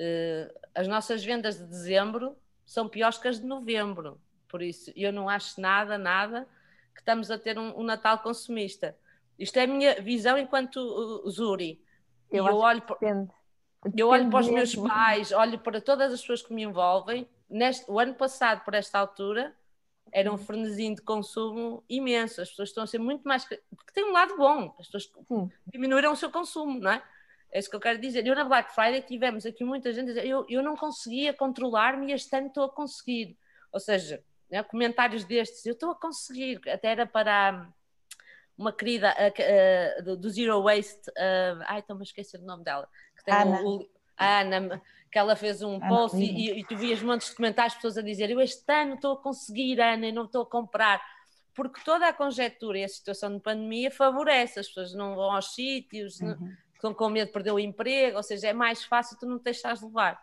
Uh, 0.00 0.48
as 0.74 0.88
nossas 0.88 1.22
vendas 1.22 1.58
de 1.58 1.66
dezembro 1.66 2.34
são 2.64 2.88
piores 2.88 3.18
que 3.18 3.28
as 3.28 3.38
de 3.38 3.44
novembro, 3.44 4.18
por 4.48 4.62
isso 4.62 4.90
eu 4.96 5.12
não 5.12 5.28
acho 5.28 5.60
nada, 5.60 5.98
nada 5.98 6.48
que 6.94 7.00
estamos 7.00 7.30
a 7.30 7.38
ter 7.38 7.58
um, 7.58 7.78
um 7.78 7.82
Natal 7.82 8.18
consumista. 8.20 8.96
Isto 9.38 9.58
é 9.58 9.64
a 9.64 9.66
minha 9.66 10.00
visão 10.00 10.38
enquanto 10.38 10.76
uh, 10.76 11.30
Zuri. 11.30 11.84
Eu, 12.30 12.46
eu 12.46 12.56
olho, 12.56 12.80
depende. 12.80 13.30
Eu 13.96 14.08
olho 14.08 14.28
para 14.28 14.40
os 14.40 14.48
meus 14.48 14.74
pais, 14.74 15.32
olho 15.32 15.58
para 15.58 15.80
todas 15.80 16.12
as 16.12 16.20
pessoas 16.20 16.42
que 16.42 16.52
me 16.52 16.62
envolvem. 16.62 17.26
Neste, 17.48 17.90
o 17.90 17.98
ano 17.98 18.14
passado, 18.14 18.64
por 18.64 18.74
esta 18.74 18.98
altura, 18.98 19.54
era 20.12 20.32
um 20.32 20.36
frenesim 20.36 20.94
de 20.94 21.02
consumo 21.02 21.82
imenso. 21.88 22.40
As 22.40 22.50
pessoas 22.50 22.68
estão 22.68 22.84
a 22.84 22.86
ser 22.86 22.98
muito 22.98 23.26
mais. 23.26 23.44
Porque 23.44 23.92
tem 23.92 24.04
um 24.04 24.12
lado 24.12 24.36
bom, 24.36 24.74
as 24.78 24.86
pessoas 24.86 25.10
diminuíram 25.66 26.12
o 26.12 26.16
seu 26.16 26.30
consumo, 26.30 26.78
não 26.78 26.90
é? 26.90 27.02
É 27.52 27.58
isso 27.58 27.70
que 27.70 27.76
eu 27.76 27.80
quero 27.80 28.00
dizer. 28.00 28.26
Eu 28.26 28.34
na 28.34 28.44
Black 28.44 28.74
Friday 28.74 29.02
tivemos 29.02 29.44
aqui 29.44 29.64
muita 29.64 29.92
gente 29.92 30.10
a 30.10 30.14
dizer 30.14 30.26
eu, 30.26 30.46
eu 30.48 30.62
não 30.62 30.76
conseguia 30.76 31.32
controlar-me 31.32 32.10
e 32.10 32.12
este 32.12 32.34
ano 32.36 32.48
estou 32.48 32.64
a 32.64 32.68
conseguir. 32.68 33.36
Ou 33.72 33.80
seja, 33.80 34.22
né, 34.50 34.62
comentários 34.62 35.24
destes, 35.24 35.64
eu 35.66 35.72
estou 35.72 35.90
a 35.90 35.94
conseguir. 35.94 36.60
Até 36.68 36.88
era 36.88 37.06
para 37.06 37.68
uma 38.60 38.72
querida 38.72 39.14
uh, 39.14 40.00
uh, 40.00 40.04
do, 40.04 40.16
do, 40.18 40.30
Zero 40.30 40.62
Waste, 40.62 41.08
uh, 41.10 41.64
ai, 41.64 41.80
estou-me 41.80 42.02
a 42.02 42.04
esquecer 42.04 42.38
o 42.38 42.44
nome 42.44 42.62
dela, 42.62 42.86
que 43.20 43.26
tem 43.26 43.34
Ana. 43.34 43.62
O, 43.62 43.88
a 44.16 44.40
Ana, 44.40 44.82
que 45.10 45.18
ela 45.18 45.36
fez 45.36 45.62
um 45.62 45.76
Ana 45.76 45.88
post 45.88 46.16
e, 46.18 46.60
e, 46.60 46.64
tu 46.64 46.76
vias 46.76 47.02
montes 47.02 47.30
de 47.30 47.36
comentários, 47.36 47.74
pessoas 47.74 47.98
a 47.98 48.02
dizer 48.02 48.30
eu 48.30 48.40
este 48.40 48.70
ano 48.72 48.94
estou 48.94 49.12
a 49.14 49.22
conseguir, 49.22 49.80
Ana, 49.80 50.06
e 50.06 50.12
não 50.12 50.24
estou 50.24 50.42
a 50.42 50.46
comprar 50.46 51.00
porque 51.54 51.80
toda 51.84 52.08
a 52.08 52.12
conjectura 52.12 52.78
e 52.78 52.84
a 52.84 52.88
situação 52.88 53.34
de 53.34 53.40
pandemia 53.40 53.90
favorece, 53.90 54.60
as 54.60 54.68
pessoas 54.68 54.94
não 54.94 55.14
vão 55.14 55.30
aos 55.32 55.54
sítios, 55.54 56.20
uhum. 56.20 56.28
não, 56.28 56.56
estão 56.74 56.94
com 56.94 57.08
medo 57.10 57.26
de 57.26 57.32
perder 57.32 57.52
o 57.52 57.58
emprego, 57.58 58.16
ou 58.16 58.22
seja, 58.22 58.48
é 58.48 58.52
mais 58.52 58.84
fácil 58.84 59.18
tu 59.18 59.26
não 59.26 59.38
te 59.38 59.44
deixares 59.44 59.82
levar. 59.82 60.18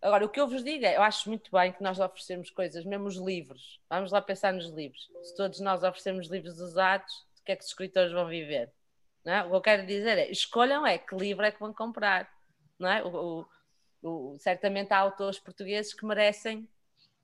Agora, 0.00 0.24
o 0.24 0.28
que 0.28 0.38
eu 0.38 0.46
vos 0.46 0.62
digo 0.62 0.84
é, 0.84 0.96
eu 0.96 1.02
acho 1.02 1.28
muito 1.28 1.50
bem 1.50 1.72
que 1.72 1.82
nós 1.82 1.98
oferecemos 1.98 2.50
coisas, 2.50 2.84
mesmo 2.84 3.06
os 3.06 3.16
livros. 3.16 3.80
Vamos 3.90 4.12
lá 4.12 4.22
pensar 4.22 4.52
nos 4.52 4.70
livros. 4.70 5.10
Se 5.24 5.34
todos 5.34 5.58
nós 5.58 5.82
oferecemos 5.82 6.28
livros 6.28 6.60
usados, 6.60 7.12
o 7.40 7.44
que 7.44 7.52
é 7.52 7.56
que 7.56 7.64
os 7.64 7.68
escritores 7.70 8.12
vão 8.12 8.28
viver? 8.28 8.70
É? 9.32 9.42
O 9.42 9.50
que 9.50 9.56
eu 9.56 9.60
quero 9.60 9.86
dizer 9.86 10.18
é, 10.18 10.30
escolham 10.30 10.86
é 10.86 10.98
que 10.98 11.14
livro 11.14 11.44
é 11.44 11.50
que 11.50 11.60
vão 11.60 11.72
comprar. 11.72 12.30
Não 12.78 12.88
é? 12.88 13.02
O, 13.02 13.46
o, 14.02 14.34
o, 14.34 14.38
certamente 14.38 14.92
há 14.92 14.98
autores 14.98 15.38
portugueses 15.38 15.94
que 15.94 16.04
merecem 16.06 16.68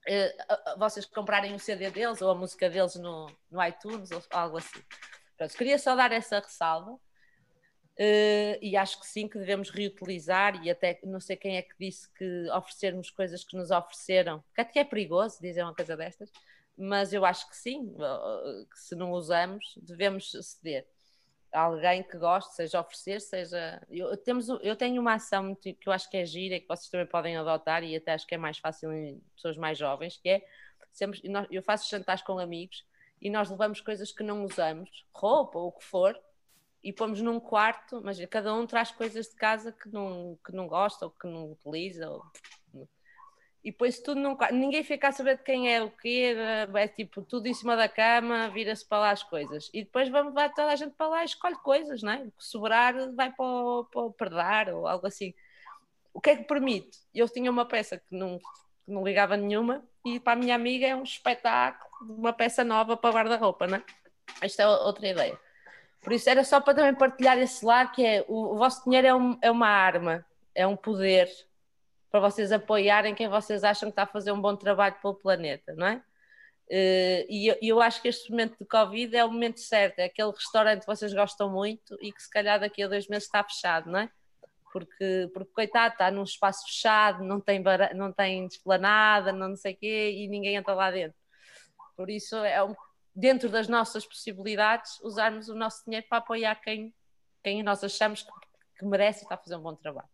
eh, 0.07 0.35
vocês 0.79 1.07
comprarem 1.07 1.55
o 1.55 1.59
CD 1.59 1.91
deles 1.91 2.21
ou 2.23 2.31
a 2.31 2.35
música 2.35 2.69
deles 2.69 2.97
no, 2.97 3.31
no 3.51 3.65
iTunes 3.65 4.11
ou 4.11 4.23
algo 4.31 4.59
assim. 4.59 4.83
Pronto, 5.37 5.57
queria 5.57 5.79
só 5.79 5.95
dar 5.95 6.13
essa 6.13 6.41
ressalva 6.41 6.99
Uh, 7.93 8.57
e 8.63 8.75
acho 8.75 8.99
que 8.99 9.07
sim, 9.07 9.29
que 9.29 9.39
devemos 9.39 9.69
reutilizar, 9.69 10.65
e 10.65 10.71
até 10.71 10.99
não 11.05 11.21
sei 11.21 11.37
quem 11.37 11.59
é 11.59 11.63
que 11.63 11.75
disse 11.79 12.11
que 12.15 12.49
oferecermos 12.51 13.11
coisas 13.11 13.45
que 13.45 13.55
nos 13.55 13.71
ofereceram, 13.71 14.43
que 14.55 14.63
até 14.63 14.81
é 14.81 14.85
perigoso 14.85 15.39
dizer 15.43 15.63
uma 15.63 15.75
coisa 15.75 15.95
destas, 15.95 16.31
mas 16.77 17.13
eu 17.13 17.25
acho 17.25 17.47
que 17.49 17.57
sim, 17.57 17.95
que 18.71 18.79
se 18.79 18.95
não 18.95 19.13
usamos, 19.13 19.79
devemos 19.83 20.33
ceder. 20.33 20.87
Alguém 21.53 22.03
que 22.03 22.17
goste, 22.17 22.55
seja 22.55 22.81
oferecer, 22.81 23.21
seja. 23.21 23.81
Eu, 23.91 24.17
temos, 24.17 24.49
eu 24.49 24.75
tenho 24.75 25.01
uma 25.01 25.15
ação 25.15 25.55
que 25.55 25.77
eu 25.85 25.93
acho 25.93 26.09
que 26.09 26.17
é 26.17 26.25
gira 26.25 26.59
que 26.59 26.67
vocês 26.67 26.89
também 26.89 27.07
podem 27.07 27.37
adotar, 27.37 27.85
e 27.85 27.95
até 27.95 28.13
acho 28.13 28.27
que 28.27 28.35
é 28.35 28.39
mais 28.39 28.59
fácil 28.59 28.93
em 28.93 29.21
pessoas 29.35 29.57
mais 29.57 29.77
jovens, 29.77 30.17
que 30.17 30.29
é 30.29 30.43
sempre, 30.93 31.21
eu 31.51 31.63
faço 31.63 31.91
jantares 31.91 32.23
com 32.23 32.39
amigos 32.39 32.85
e 33.21 33.31
nós 33.31 33.51
levamos 33.51 33.81
coisas 33.81 34.13
que 34.13 34.23
não 34.23 34.45
usamos, 34.45 35.07
roupa 35.15 35.59
ou 35.59 35.69
o 35.69 35.73
que 35.73 35.85
for, 35.85 36.19
e 36.83 36.93
pomos 36.93 37.23
num 37.23 37.39
quarto, 37.39 38.01
mas 38.03 38.23
cada 38.27 38.53
um 38.53 38.67
traz 38.67 38.91
coisas 38.91 39.29
de 39.29 39.37
casa 39.37 39.71
que 39.71 39.89
não, 39.89 40.37
que 40.45 40.53
não 40.53 40.67
gosta 40.67 41.05
ou 41.05 41.13
que 41.13 41.29
não 41.29 41.53
utiliza. 41.53 42.11
Ou... 42.11 42.89
E 43.65 43.71
depois 43.71 44.01
tudo 44.01 44.21
num. 44.21 44.37
Ninguém 44.51 44.83
fica 44.83 45.09
a 45.09 45.13
saber 45.13 45.37
de 45.37 45.45
quem 45.45 45.73
é 45.73 45.81
o 45.83 45.91
quê, 45.91 46.35
é 46.75 46.89
tipo 46.89 47.23
tudo 47.23 47.47
em 47.47 47.55
cima 47.55 47.77
da 47.77 47.89
cama, 47.89 48.49
vira-se 48.49 48.85
para 48.85 48.99
lá 48.99 49.11
as 49.11 49.23
coisas. 49.23 49.71
E 49.73 49.85
depois 49.85 50.09
vamos, 50.09 50.35
vai 50.35 50.53
toda 50.53 50.73
a 50.73 50.77
gente 50.77 50.95
para 50.97 51.07
lá 51.07 51.23
e 51.23 51.27
escolhe 51.27 51.55
coisas, 51.57 52.03
não 52.03 52.13
é? 52.13 52.17
O 52.17 52.33
que 52.33 52.45
sobrar 52.45 52.95
vai 53.15 53.31
para 53.31 53.45
o, 53.45 53.85
para 53.85 54.03
o 54.03 54.13
perdar 54.13 54.69
ou 54.69 54.89
algo 54.89 55.07
assim. 55.07 55.33
O 56.13 56.21
que 56.21 56.31
é 56.31 56.37
que 56.37 56.45
permite? 56.45 56.99
Eu 57.15 57.29
tinha 57.29 57.51
uma 57.51 57.65
peça 57.65 57.99
que 57.99 58.15
não, 58.15 58.39
que 58.39 58.91
não 58.91 59.05
ligava 59.05 59.37
nenhuma 59.37 59.85
e 60.05 60.19
para 60.19 60.33
a 60.33 60.37
minha 60.37 60.55
amiga 60.55 60.87
é 60.87 60.97
um 60.97 61.05
espetáculo, 61.05 62.17
uma 62.19 62.33
peça 62.33 62.65
nova 62.65 62.97
para 62.97 63.15
guarda-roupa, 63.15 63.67
não 63.69 63.77
é? 63.77 63.85
Esta 64.41 64.65
é 64.65 64.67
outra 64.67 65.07
ideia. 65.07 65.39
Por 66.03 66.13
isso 66.13 66.29
era 66.29 66.43
só 66.43 66.61
para 66.61 66.75
também 66.75 66.95
partilhar 66.95 67.39
esse 67.39 67.65
lado 67.65 67.93
que 67.93 68.05
é 68.05 68.25
o, 68.27 68.55
o 68.55 68.57
vosso 68.57 68.85
dinheiro 68.85 69.07
é, 69.07 69.15
um, 69.15 69.39
é 69.41 69.51
uma 69.51 69.69
arma, 69.69 70.27
é 70.53 70.67
um 70.67 70.77
poder 70.77 71.29
para 72.13 72.21
vocês 72.21 72.53
apoiarem 72.53 73.15
quem 73.15 73.27
vocês 73.27 73.65
acham 73.65 73.89
que 73.89 73.95
está 73.95 74.03
a 74.03 74.07
fazer 74.07 74.33
um 74.33 74.41
bom 74.41 74.55
trabalho 74.55 74.95
pelo 75.01 75.15
planeta, 75.15 75.75
não 75.75 75.87
é? 75.87 75.97
Uh, 76.69 77.25
e 77.29 77.57
eu, 77.63 77.81
acho 77.81 78.01
que 78.03 78.09
este 78.09 78.31
momento 78.31 78.57
de 78.59 78.67
Covid 78.67 79.17
é 79.17 79.25
o 79.25 79.33
momento 79.33 79.61
certo, 79.61 79.99
é 79.99 80.05
aquele 80.05 80.31
restaurante 80.31 80.81
que 80.81 80.87
vocês 80.87 81.13
gostam 81.13 81.51
muito 81.51 81.97
e 82.03 82.13
que 82.13 82.23
se 82.23 82.31
calhar 82.31 82.61
daqui 82.61 82.83
a 82.83 82.89
dois 82.89 83.09
meses 83.09 83.25
está 83.25 83.43
fechado, 83.43 83.91
não 83.91 83.99
é? 83.99 84.11
Porque, 84.71 85.31
porque 85.33 85.53
coitado, 85.53 85.95
está 85.95 86.11
num 86.11 86.23
espaço 86.23 86.67
fechado, 86.67 87.25
não 87.25 87.41
tem, 87.41 87.63
bar... 87.63 87.95
não 87.95 88.13
tem 88.13 88.45
esplanada, 88.47 89.33
não, 89.33 89.57
sei 89.57 89.73
o 89.73 89.77
quê, 89.77 90.13
e 90.15 90.29
ninguém 90.29 90.57
entra 90.57 90.75
lá 90.75 90.91
dentro. 90.91 91.19
Por 91.97 92.11
isso, 92.11 92.37
é 92.37 92.63
um... 92.63 92.75
dentro 93.15 93.49
das 93.49 93.69
nossas 93.69 94.07
possibilidades, 94.07 95.01
usarmos 95.01 95.49
o 95.49 95.55
nosso 95.55 95.83
dinheiro 95.85 96.07
para 96.09 96.19
apoiar 96.19 96.57
quem, 96.57 96.95
quem 97.43 97.63
nós 97.63 97.83
achamos 97.83 98.27
que 98.79 98.85
merece 98.85 99.21
e 99.21 99.23
está 99.25 99.35
a 99.35 99.39
fazer 99.39 99.57
um 99.57 99.63
bom 99.63 99.75
trabalho. 99.75 100.09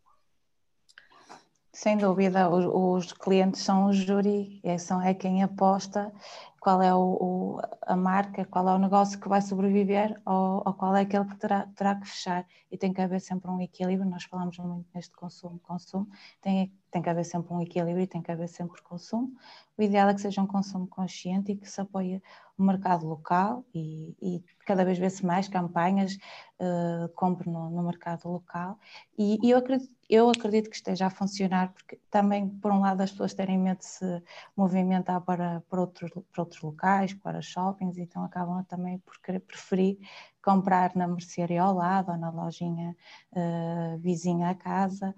Sem 1.81 1.97
dúvida, 1.97 2.51
os, 2.51 2.65
os, 3.07 3.13
clientes 3.13 3.63
são 3.63 3.87
o 3.87 3.93
júri, 3.93 4.61
é, 4.65 4.77
são, 4.79 5.01
é 5.01 5.15
quem 5.15 5.45
aposta 5.45 6.13
qual 6.61 6.83
é 6.83 6.93
o, 6.93 6.99
o, 6.99 7.61
a 7.83 7.95
marca, 7.95 8.45
qual 8.47 8.69
é 8.69 8.75
o 8.75 8.79
negócio 8.79 9.21
que 9.21 9.29
vai 9.29 9.41
sobreviver 9.41 10.21
ou, 10.27 10.61
ou, 10.67 10.75
qual 10.75 10.97
é 10.97 11.03
aquele 11.03 11.25
que 11.27 11.37
terá, 11.37 11.69
terá 11.77 11.95
que 11.95 12.09
fechar. 12.09 12.45
E 12.69 12.77
tem 12.77 12.93
que 12.93 13.01
haver 13.01 13.21
sempre 13.21 13.49
um 13.49 13.61
equilíbrio, 13.61 14.11
nós 14.11 14.25
falamos 14.25 14.59
muito 14.59 14.89
neste 14.93 15.15
consumo, 15.15 15.61
consumo, 15.61 16.09
tem, 16.43 16.73
tem 16.91 17.01
que 17.01 17.11
haver 17.11 17.25
sempre 17.25 17.55
um 17.55 17.61
equilíbrio 17.61 18.03
e 18.03 18.09
tem 18.09 18.23
que 18.23 18.33
haver 18.33 18.49
sempre 18.49 18.83
consumo. 18.83 19.33
O 19.79 19.81
ideal 19.81 20.09
é 20.09 20.15
que 20.15 20.21
seja 20.21 20.43
um 20.43 20.49
consumo 20.49 20.89
consciente 20.89 21.53
e 21.53 21.57
que 21.57 21.71
se 21.71 21.81
apoie 21.81 22.21
o 22.59 22.63
mercado 22.63 23.07
local 23.07 23.65
e, 23.75 24.17
e 24.21 24.45
cada 24.67 24.85
vez 24.85 24.99
vê-se 24.99 25.25
mais 25.25 25.49
campanhas, 25.49 26.19
uh, 26.61 27.09
compre 27.15 27.49
no, 27.49 27.71
no 27.71 27.83
mercado 27.83 28.29
local. 28.29 28.79
E, 29.17 29.39
e 29.43 29.51
eu 29.51 29.59
acredito 29.59 29.99
eu 30.09 30.31
acredito 30.31 30.71
que 30.71 30.77
esteja 30.77 31.07
a 31.07 31.11
funcionar, 31.11 31.73
porque 31.75 32.01
também, 32.11 32.49
por 32.49 32.73
um 32.73 32.81
lado, 32.81 33.03
as 33.03 33.11
pessoas 33.11 33.35
terem 33.35 33.59
medo 33.59 33.79
de 33.79 33.85
se 33.85 34.23
movimentar 34.57 35.21
para, 35.21 35.61
para, 35.69 35.81
outros, 35.81 36.11
para 36.33 36.43
outros 36.43 36.63
locais, 36.63 37.13
para 37.13 37.43
shoppings, 37.43 37.99
então 37.99 38.25
acabam 38.25 38.65
também 38.65 38.99
por 39.01 39.19
preferir 39.41 39.99
comprar 40.43 40.97
na 40.97 41.07
mercearia 41.07 41.63
ao 41.63 41.75
lado 41.75 42.11
ou 42.11 42.17
na 42.17 42.31
lojinha 42.31 42.97
uh, 43.33 43.99
vizinha 43.99 44.49
à 44.49 44.55
casa. 44.55 45.15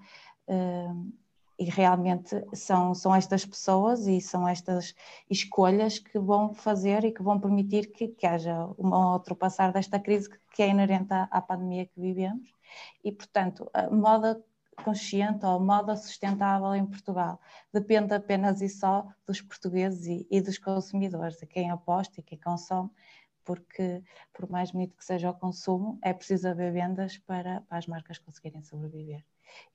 Uh, 0.49 1.13
e 1.61 1.65
realmente 1.65 2.43
são, 2.55 2.95
são 2.95 3.15
estas 3.15 3.45
pessoas 3.45 4.07
e 4.07 4.19
são 4.19 4.49
estas 4.49 4.95
escolhas 5.29 5.99
que 5.99 6.19
vão 6.19 6.55
fazer 6.55 7.05
e 7.05 7.13
que 7.13 7.23
vão 7.23 7.39
permitir 7.39 7.93
que, 7.93 8.09
que 8.09 8.27
haja 8.27 8.65
uma 8.79 9.13
ultrapassar 9.13 9.71
desta 9.71 10.01
crise 10.01 10.31
que 10.55 10.63
é 10.63 10.69
inerente 10.69 11.13
à, 11.13 11.25
à 11.31 11.43
pandemia 11.43 11.85
que 11.85 12.01
vivemos. 12.01 12.51
E, 13.05 13.13
portanto, 13.13 13.71
a 13.75 13.91
moda 13.91 14.43
consciente 14.83 15.45
ou 15.45 15.61
moda 15.61 15.95
sustentável 15.97 16.75
em 16.75 16.87
Portugal. 16.87 17.39
Depende 17.71 18.15
apenas 18.15 18.63
e 18.63 18.69
só 18.71 19.07
dos 19.27 19.43
portugueses 19.43 20.07
e, 20.07 20.27
e 20.31 20.41
dos 20.41 20.57
consumidores, 20.57 21.37
de 21.37 21.45
quem 21.45 21.71
aposta 21.71 22.21
e 22.21 22.23
quem 22.23 22.39
consome, 22.39 22.89
porque 23.45 24.03
por 24.33 24.49
mais 24.49 24.71
bonito 24.71 24.97
que 24.97 25.05
seja 25.05 25.29
o 25.29 25.35
consumo, 25.35 25.99
é 26.03 26.15
preciso 26.15 26.49
haver 26.49 26.73
vendas 26.73 27.19
para, 27.19 27.61
para 27.69 27.77
as 27.77 27.87
marcas 27.87 28.19
conseguirem 28.19 28.63
sobreviver. 28.63 29.23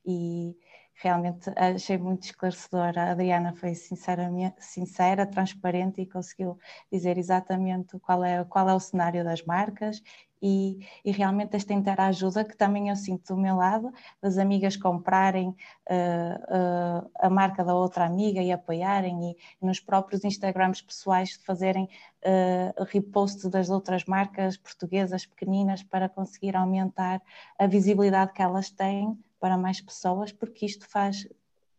E 0.04 0.58
realmente 0.96 1.52
achei 1.56 1.98
muito 1.98 2.24
esclarecedora. 2.24 3.04
A 3.04 3.12
Adriana 3.12 3.54
foi 3.54 3.76
sincera, 3.76 5.26
transparente 5.26 6.02
e 6.02 6.06
conseguiu 6.06 6.58
dizer 6.92 7.18
exatamente 7.18 8.00
qual 8.00 8.24
é, 8.24 8.44
qual 8.46 8.70
é 8.70 8.74
o 8.74 8.80
cenário 8.80 9.24
das 9.24 9.44
marcas 9.44 10.02
e, 10.42 10.86
e, 11.04 11.12
realmente 11.12 11.56
esta 11.56 11.74
interajuda 11.74 12.44
que 12.44 12.56
também 12.56 12.90
eu 12.90 12.96
sinto 12.96 13.34
do 13.34 13.42
meu 13.42 13.56
lado, 13.56 13.92
das 14.22 14.38
amigas 14.38 14.78
comprarem 14.78 15.50
uh, 15.50 17.06
uh, 17.06 17.12
a 17.20 17.30
marca 17.30 17.64
da 17.64 17.74
outra 17.74 18.06
amiga 18.06 18.42
e 18.42 18.52
apoiarem 18.52 19.32
e, 19.32 19.38
nos 19.66 19.80
próprios 19.80 20.24
Instagrams 20.24 20.82
pessoais 20.82 21.34
fazerem 21.46 21.86
uh, 21.86 22.84
reposts 22.84 23.50
das 23.50 23.72
outras 23.72 24.06
marcas 24.06 24.56
portuguesas 24.56 25.26
pequeninas 25.26 25.82
para 25.82 26.08
conseguir 26.08 26.56
aumentar 26.56 27.22
a 27.58 27.66
visibilidade 27.66 28.34
que 28.34 28.42
elas 28.42 28.70
têm 28.70 29.18
para 29.46 29.60
mais 29.60 29.80
pessoas, 29.80 30.32
porque 30.32 30.66
isto 30.66 30.90
faz 30.90 31.30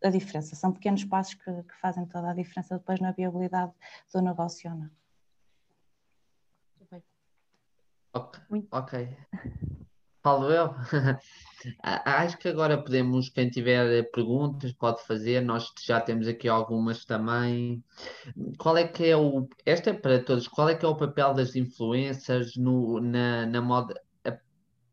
a 0.01 0.09
diferença. 0.09 0.55
São 0.55 0.73
pequenos 0.73 1.05
passos 1.05 1.35
que, 1.35 1.51
que 1.65 1.75
fazem 1.81 2.07
toda 2.07 2.31
a 2.31 2.33
diferença 2.33 2.79
depois 2.79 3.01
na 3.01 3.11
viabilidade 3.11 3.73
do 4.15 4.23
negócio 4.23 4.71
ou 4.71 4.77
não. 4.77 4.91
Ok. 8.15 8.69
ok. 8.71 9.17
Falo 10.23 10.53
eu? 10.53 10.77
Acho 11.83 12.39
que 12.39 12.47
agora 12.47 12.81
podemos, 12.81 13.31
quem 13.31 13.51
tiver 13.51 14.09
perguntas, 14.13 14.73
pode 14.73 15.05
fazer. 15.05 15.41
Nós 15.41 15.73
já 15.85 16.01
temos 16.01 16.29
aqui 16.29 16.49
algumas 16.49 17.05
também. 17.05 17.83
Qual 18.59 18.77
é 18.77 18.87
que 18.87 19.07
é 19.07 19.17
o. 19.17 19.49
Esta 19.65 19.91
é 19.91 19.93
para 19.93 20.23
todos. 20.23 20.47
Qual 20.47 20.69
é 20.69 20.77
que 20.77 20.85
é 20.85 20.89
o 20.89 20.97
papel 20.97 21.35
das 21.35 21.57
influências 21.57 22.55
no, 22.55 23.01
na, 23.01 23.45
na 23.45 23.61
moda 23.61 24.01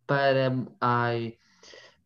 para. 0.08 0.52
Ai, 0.82 1.38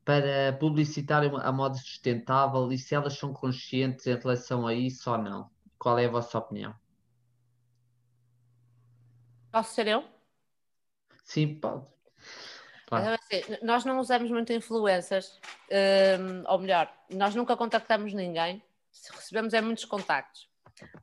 para 0.07 0.53
publicitar 0.53 1.21
a 1.21 1.51
moda 1.51 1.75
sustentável 1.75 2.71
e 2.71 2.77
se 2.77 2.95
elas 2.95 3.17
são 3.17 3.33
conscientes 3.33 4.07
em 4.07 4.15
relação 4.15 4.65
a 4.65 4.73
isso 4.73 5.11
ou 5.11 5.17
não? 5.17 5.51
Qual 5.77 5.99
é 5.99 6.05
a 6.05 6.09
vossa 6.09 6.37
opinião? 6.37 6.73
Posso 9.51 9.75
ser 9.75 9.87
eu? 9.87 10.05
Sim, 11.25 11.55
pode. 11.55 11.85
Claro. 12.85 13.19
Assim, 13.21 13.57
nós 13.61 13.83
não 13.83 13.99
usamos 13.99 14.31
muito 14.31 14.53
influências, 14.53 15.41
um, 16.21 16.49
ou 16.49 16.59
melhor, 16.59 16.89
nós 17.09 17.35
nunca 17.35 17.57
contactamos 17.57 18.13
ninguém, 18.13 18.63
recebemos 19.11 19.53
é 19.53 19.59
muitos 19.59 19.83
contactos, 19.83 20.49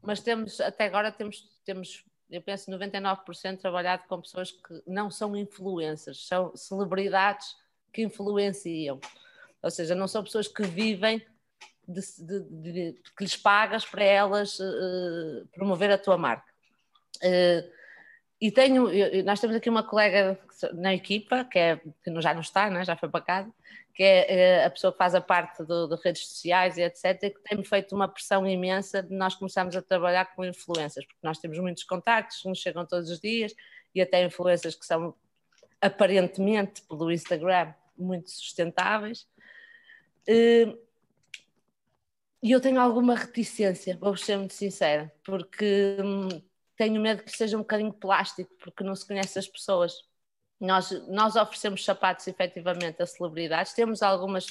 mas 0.01 0.21
temos, 0.21 0.63
até 0.63 0.87
agora 0.87 1.13
temos, 1.13 1.47
temos 1.63 2.07
eu 2.31 2.41
penso 2.41 2.71
99% 2.71 3.61
trabalhado 3.61 4.05
com 4.09 4.23
pessoas 4.23 4.51
que 4.51 4.83
não 4.87 5.11
são 5.11 5.37
influências, 5.37 6.27
são 6.27 6.57
celebridades 6.57 7.55
que 7.95 8.03
influenciam. 8.03 9.01
Ou 9.62 9.71
seja, 9.71 9.95
não 9.95 10.09
são 10.09 10.25
pessoas 10.25 10.49
que 10.49 10.65
vivem 10.65 11.25
de, 11.87 12.01
de, 12.19 12.41
de, 12.51 13.03
que 13.16 13.25
lhes 13.25 13.37
pagas 13.37 13.85
para 13.85 14.05
elas 14.05 14.59
uh, 14.59 15.47
promover 15.55 15.91
a 15.91 15.99
tua 15.99 16.19
marca. 16.19 16.53
Uh, 17.23 17.73
e 18.41 18.51
tenho, 18.51 18.91
eu, 18.91 19.25
nós 19.25 19.41
temos 19.41 19.57
aqui 19.57 19.71
uma 19.71 19.83
colega 19.83 20.39
na 20.75 20.93
equipa, 20.93 21.45
que, 21.45 21.59
é, 21.59 21.77
que 21.77 22.21
já 22.21 22.35
não 22.35 22.41
está, 22.41 22.69
né? 22.69 22.85
já 22.85 22.97
foi 22.97 23.09
para 23.09 23.25
casa, 23.25 23.51
que 23.95 24.03
é 24.03 24.65
a 24.65 24.71
pessoa 24.71 24.93
que 24.93 24.99
faz 24.99 25.15
a 25.15 25.21
parte 25.21 25.62
do, 25.62 25.87
de 25.87 26.03
redes 26.03 26.27
sociais 26.27 26.77
e 26.77 26.83
etc., 26.83 27.21
que 27.21 27.41
tem 27.45 27.62
feito 27.62 27.95
uma 27.95 28.09
pressão 28.09 28.47
imensa 28.47 29.03
de 29.03 29.15
nós 29.15 29.37
começarmos 29.37 29.77
a 29.77 29.81
trabalhar 29.81 30.35
com 30.35 30.45
influências, 30.45 31.07
porque 31.07 31.21
nós 31.23 31.39
temos 31.39 31.59
muitos 31.59 31.85
contactos, 31.85 32.45
nos 32.45 32.59
chegam 32.59 32.85
todos 32.85 33.09
os 33.09 33.21
dias, 33.21 33.55
e 33.95 34.03
até 34.03 34.23
influências 34.25 34.75
que 34.75 34.85
são 34.85 35.15
aparentemente 35.81 36.83
pelo 36.83 37.11
Instagram 37.12 37.73
muito 37.97 38.31
sustentáveis. 38.31 39.27
Eh, 40.27 40.77
e 42.45 42.51
eu 42.53 42.61
tenho 42.61 42.79
alguma 42.79 43.15
reticência, 43.15 43.97
vou 43.97 44.15
ser 44.19 44.37
muito 44.37 44.53
sincera, 44.53 45.11
porque 45.25 45.97
hum, 45.99 46.29
tenho 46.77 47.01
medo 47.01 47.23
que 47.23 47.35
seja 47.35 47.57
um 47.57 47.61
bocadinho 47.61 47.93
plástico, 47.93 48.55
porque 48.59 48.85
não 48.85 48.95
se 48.95 49.07
conhece 49.07 49.39
as 49.39 49.49
pessoas. 49.49 49.95
Nós, 50.61 50.91
nós 51.09 51.37
oferecemos 51.37 51.83
sapatos 51.83 52.27
efetivamente 52.27 53.03
a 53.03 53.07
celebridades, 53.07 53.73
temos 53.73 54.03
algumas, 54.03 54.47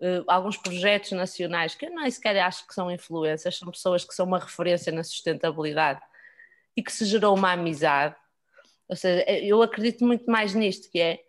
uh, 0.00 0.24
alguns 0.26 0.56
projetos 0.56 1.12
nacionais 1.12 1.74
que 1.74 1.84
eu 1.84 1.90
nem 1.90 2.10
sequer 2.10 2.38
acho 2.38 2.66
que 2.66 2.72
são 2.74 2.90
influências, 2.90 3.58
são 3.58 3.70
pessoas 3.70 4.02
que 4.02 4.14
são 4.14 4.24
uma 4.26 4.38
referência 4.38 4.90
na 4.90 5.04
sustentabilidade 5.04 6.00
e 6.74 6.82
que 6.82 6.92
se 6.92 7.04
gerou 7.04 7.36
uma 7.36 7.52
amizade. 7.52 8.16
Ou 8.88 8.96
seja, 8.96 9.24
eu 9.42 9.60
acredito 9.62 10.06
muito 10.06 10.24
mais 10.30 10.54
nisto, 10.54 10.90
que 10.90 11.00
é 11.00 11.25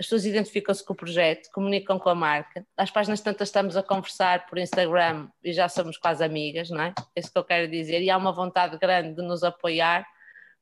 as 0.00 0.06
pessoas 0.06 0.24
identificam-se 0.24 0.82
com 0.82 0.94
o 0.94 0.96
projeto, 0.96 1.50
comunicam 1.52 1.98
com 1.98 2.08
a 2.08 2.14
marca. 2.14 2.66
Às 2.74 2.90
páginas 2.90 3.20
tantas 3.20 3.48
estamos 3.48 3.76
a 3.76 3.82
conversar 3.82 4.46
por 4.46 4.56
Instagram 4.56 5.28
e 5.44 5.52
já 5.52 5.68
somos 5.68 5.98
quase 5.98 6.24
amigas, 6.24 6.70
não 6.70 6.80
é? 6.80 6.94
É 7.14 7.20
isso 7.20 7.30
que 7.30 7.36
eu 7.36 7.44
quero 7.44 7.70
dizer. 7.70 8.00
E 8.00 8.08
há 8.08 8.16
uma 8.16 8.32
vontade 8.32 8.78
grande 8.78 9.14
de 9.14 9.20
nos 9.20 9.44
apoiar. 9.44 10.06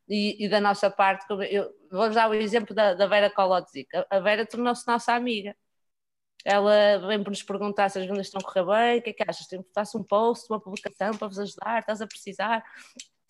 E, 0.09 0.45
e 0.45 0.49
da 0.49 0.61
nossa 0.61 0.91
parte, 0.91 1.25
eu 1.51 1.71
vou 1.89 2.11
dar 2.11 2.29
o 2.29 2.35
exemplo 2.35 2.75
da, 2.75 2.95
da 2.95 3.07
Vera 3.07 3.31
Kolodzik. 3.31 3.89
A 4.11 4.19
Vera 4.19 4.45
tornou-se 4.45 4.85
nossa 4.89 5.13
amiga. 5.13 5.55
Ela 6.45 6.99
vem 7.07 7.23
para 7.23 7.31
nos 7.31 7.43
perguntar 7.45 7.89
se 7.91 8.01
as 8.01 8.07
vendas 8.07 8.27
estão 8.27 8.41
a 8.41 8.45
correr 8.45 8.65
bem, 8.67 8.99
o 8.99 9.03
que 9.03 9.11
é 9.11 9.13
que 9.13 9.23
achas? 9.23 9.47
Faço 9.73 9.99
um 9.99 10.03
post, 10.03 10.47
uma 10.51 10.61
publicação 10.61 11.17
para 11.17 11.29
vos 11.29 11.39
ajudar, 11.39 11.79
estás 11.79 12.01
a 12.01 12.09
precisar? 12.09 12.65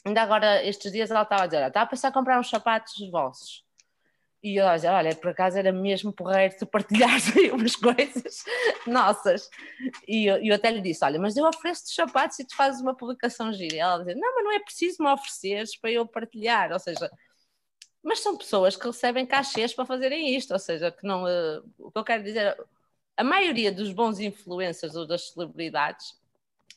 Ainda 0.07 0.23
agora, 0.23 0.65
estes 0.65 0.91
dias, 0.91 1.11
ela 1.11 1.23
estava 1.23 1.43
a 1.43 1.47
dizer: 1.47 1.67
estava 1.67 1.85
a 1.85 1.89
pensar 1.89 2.09
em 2.09 2.13
comprar 2.13 2.41
uns 2.41 2.49
sapatos 2.49 2.95
vossos 3.11 3.68
e 4.43 4.57
eu 4.57 4.73
dizia, 4.73 4.93
olha, 4.93 5.15
por 5.17 5.31
acaso 5.31 5.59
era 5.59 5.73
mesmo 5.73 6.13
porreiro 6.13 6.55
tu 6.59 6.67
partilhares 6.67 7.35
aí 7.37 7.51
umas 7.51 7.75
coisas 7.75 8.45
nossas. 8.87 9.51
E 10.07 10.27
eu, 10.27 10.37
eu 10.37 10.55
até 10.55 10.71
lhe 10.71 10.81
disse, 10.81 11.05
olha, 11.05 11.19
mas 11.19 11.37
eu 11.37 11.45
ofereço-te 11.45 11.95
sapatos 11.95 12.39
e 12.39 12.47
tu 12.47 12.55
fazes 12.55 12.81
uma 12.81 12.95
publicação 12.97 13.53
gira. 13.53 13.75
E 13.75 13.79
ela 13.79 13.99
dizia, 13.99 14.15
não, 14.15 14.35
mas 14.35 14.45
não 14.45 14.53
é 14.53 14.61
preciso 14.61 15.03
me 15.03 15.11
ofereceres 15.11 15.77
para 15.77 15.91
eu 15.91 16.07
partilhar. 16.07 16.73
Ou 16.73 16.79
seja, 16.79 17.11
mas 18.03 18.21
são 18.21 18.37
pessoas 18.37 18.77
que 18.77 18.87
recebem 18.87 19.27
cachês 19.27 19.75
para 19.75 19.85
fazerem 19.85 20.35
isto, 20.37 20.53
ou 20.53 20.59
seja, 20.59 20.91
que 20.91 21.07
não. 21.07 21.25
Uh, 21.25 21.63
o 21.79 21.91
que 21.91 21.99
eu 21.99 22.05
quero 22.05 22.23
dizer, 22.23 22.57
a 23.17 23.25
maioria 23.25 23.73
dos 23.73 23.93
bons 23.93 24.21
influencers 24.21 24.95
ou 24.95 25.07
das 25.07 25.31
celebridades 25.31 26.17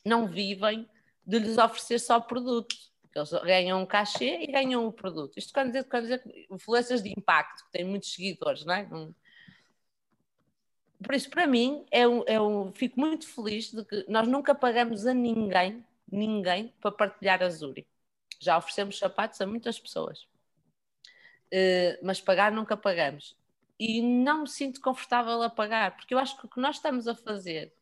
não 0.04 0.26
vivem 0.26 0.88
de 1.24 1.38
lhes 1.38 1.58
oferecer 1.58 2.00
só 2.00 2.20
produto. 2.20 2.74
Eles 3.18 3.30
ganham 3.30 3.82
um 3.82 3.86
cachê 3.86 4.42
e 4.42 4.46
ganham 4.46 4.84
o 4.84 4.88
um 4.88 4.92
produto. 4.92 5.38
Isto 5.38 5.52
quando 5.52 5.68
dizer, 5.68 5.84
quando 5.84 6.02
dizer 6.04 6.46
influências 6.50 7.02
de 7.02 7.10
impacto, 7.10 7.64
que 7.66 7.72
têm 7.72 7.84
muitos 7.84 8.12
seguidores, 8.12 8.64
não 8.64 8.74
é? 8.74 8.88
Por 11.02 11.14
isso, 11.14 11.28
para 11.28 11.46
mim, 11.46 11.84
é 11.90 12.06
um, 12.06 12.22
é 12.26 12.40
um, 12.40 12.72
fico 12.72 12.98
muito 12.98 13.26
feliz 13.28 13.72
de 13.72 13.84
que 13.84 14.04
nós 14.08 14.26
nunca 14.28 14.54
pagamos 14.54 15.06
a 15.06 15.12
ninguém, 15.12 15.84
ninguém, 16.10 16.72
para 16.80 16.92
partilhar 16.92 17.42
a 17.42 17.48
Zuri. 17.50 17.86
Já 18.40 18.56
oferecemos 18.56 18.98
sapatos 18.98 19.40
a 19.40 19.46
muitas 19.46 19.78
pessoas. 19.78 20.22
Uh, 21.52 21.98
mas 22.02 22.20
pagar 22.20 22.52
nunca 22.52 22.76
pagamos. 22.76 23.36
E 23.78 24.00
não 24.00 24.42
me 24.42 24.48
sinto 24.48 24.80
confortável 24.80 25.42
a 25.42 25.50
pagar, 25.50 25.96
porque 25.96 26.14
eu 26.14 26.18
acho 26.18 26.38
que 26.38 26.46
o 26.46 26.48
que 26.48 26.60
nós 26.60 26.76
estamos 26.76 27.08
a 27.08 27.14
fazer, 27.14 27.74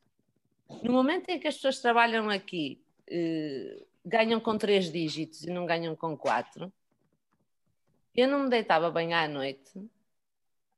no 0.83 0.93
momento 0.93 1.29
em 1.29 1.39
que 1.39 1.47
as 1.47 1.57
pessoas 1.57 1.81
trabalham 1.81 2.31
aqui, 2.31 2.83
uh, 3.11 3.87
ganham 4.05 4.41
com 4.41 4.57
três 4.57 4.91
dígitos 4.91 5.45
e 5.45 5.51
não 5.51 5.67
ganham 5.67 5.95
com 5.95 6.17
quatro, 6.17 6.73
eu 8.15 8.29
não 8.29 8.45
me 8.45 8.51
deitava 8.51 8.91
bem 8.91 9.15
à 9.15 9.29
noite 9.29 9.73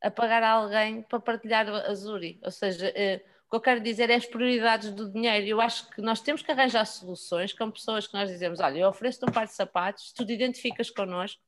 a 0.02 0.10
pagar 0.10 0.42
a 0.42 0.50
alguém 0.50 1.02
para 1.02 1.20
partilhar 1.20 1.68
a 1.68 1.94
Zuri. 1.94 2.38
Ou 2.42 2.50
seja, 2.50 2.88
uh, 2.88 3.30
o 3.46 3.50
que 3.50 3.56
eu 3.56 3.60
quero 3.60 3.80
dizer 3.80 4.10
é 4.10 4.16
as 4.16 4.26
prioridades 4.26 4.90
do 4.90 5.10
dinheiro. 5.10 5.46
Eu 5.46 5.60
acho 5.60 5.88
que 5.90 6.02
nós 6.02 6.20
temos 6.20 6.42
que 6.42 6.50
arranjar 6.50 6.84
soluções 6.84 7.52
com 7.52 7.70
pessoas 7.70 8.06
que 8.06 8.14
nós 8.14 8.28
dizemos: 8.28 8.60
olha, 8.60 8.78
eu 8.78 8.88
ofereço-te 8.88 9.30
um 9.30 9.32
par 9.32 9.46
de 9.46 9.52
sapatos, 9.52 10.12
tu 10.12 10.26
te 10.26 10.32
identificas 10.32 10.90
connosco, 10.90 11.40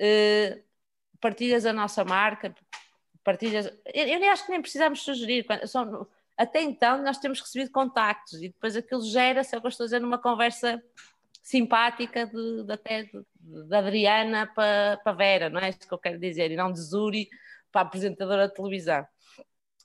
uh, 0.00 0.62
partilhas 1.20 1.66
a 1.66 1.72
nossa 1.72 2.04
marca, 2.04 2.54
partilhas. 3.24 3.66
Eu, 3.92 4.20
nem 4.20 4.28
acho 4.28 4.44
que 4.44 4.52
nem 4.52 4.62
precisamos 4.62 5.02
sugerir. 5.02 5.44
Até 6.36 6.62
então 6.62 7.02
nós 7.02 7.18
temos 7.18 7.40
recebido 7.40 7.70
contactos 7.70 8.34
e 8.42 8.48
depois 8.48 8.76
aquilo 8.76 9.02
gera-se, 9.02 9.54
é 9.54 9.58
o 9.58 9.62
eu 9.64 9.68
estou 9.68 9.84
a 9.84 9.86
dizer, 9.86 10.00
numa 10.00 10.18
conversa 10.18 10.82
simpática 11.42 12.26
de, 12.26 12.64
de 12.64 12.72
até 12.72 13.04
de 13.04 13.76
Adriana 13.76 14.46
para, 14.54 15.00
para 15.02 15.12
Vera, 15.12 15.50
não 15.50 15.60
é 15.60 15.70
isso 15.70 15.86
que 15.86 15.94
eu 15.94 15.98
quero 15.98 16.18
dizer, 16.18 16.50
e 16.50 16.56
não 16.56 16.72
de 16.72 16.80
Zuri 16.80 17.28
para 17.70 17.82
a 17.82 17.84
apresentadora 17.84 18.48
de 18.48 18.54
televisão. 18.54 19.06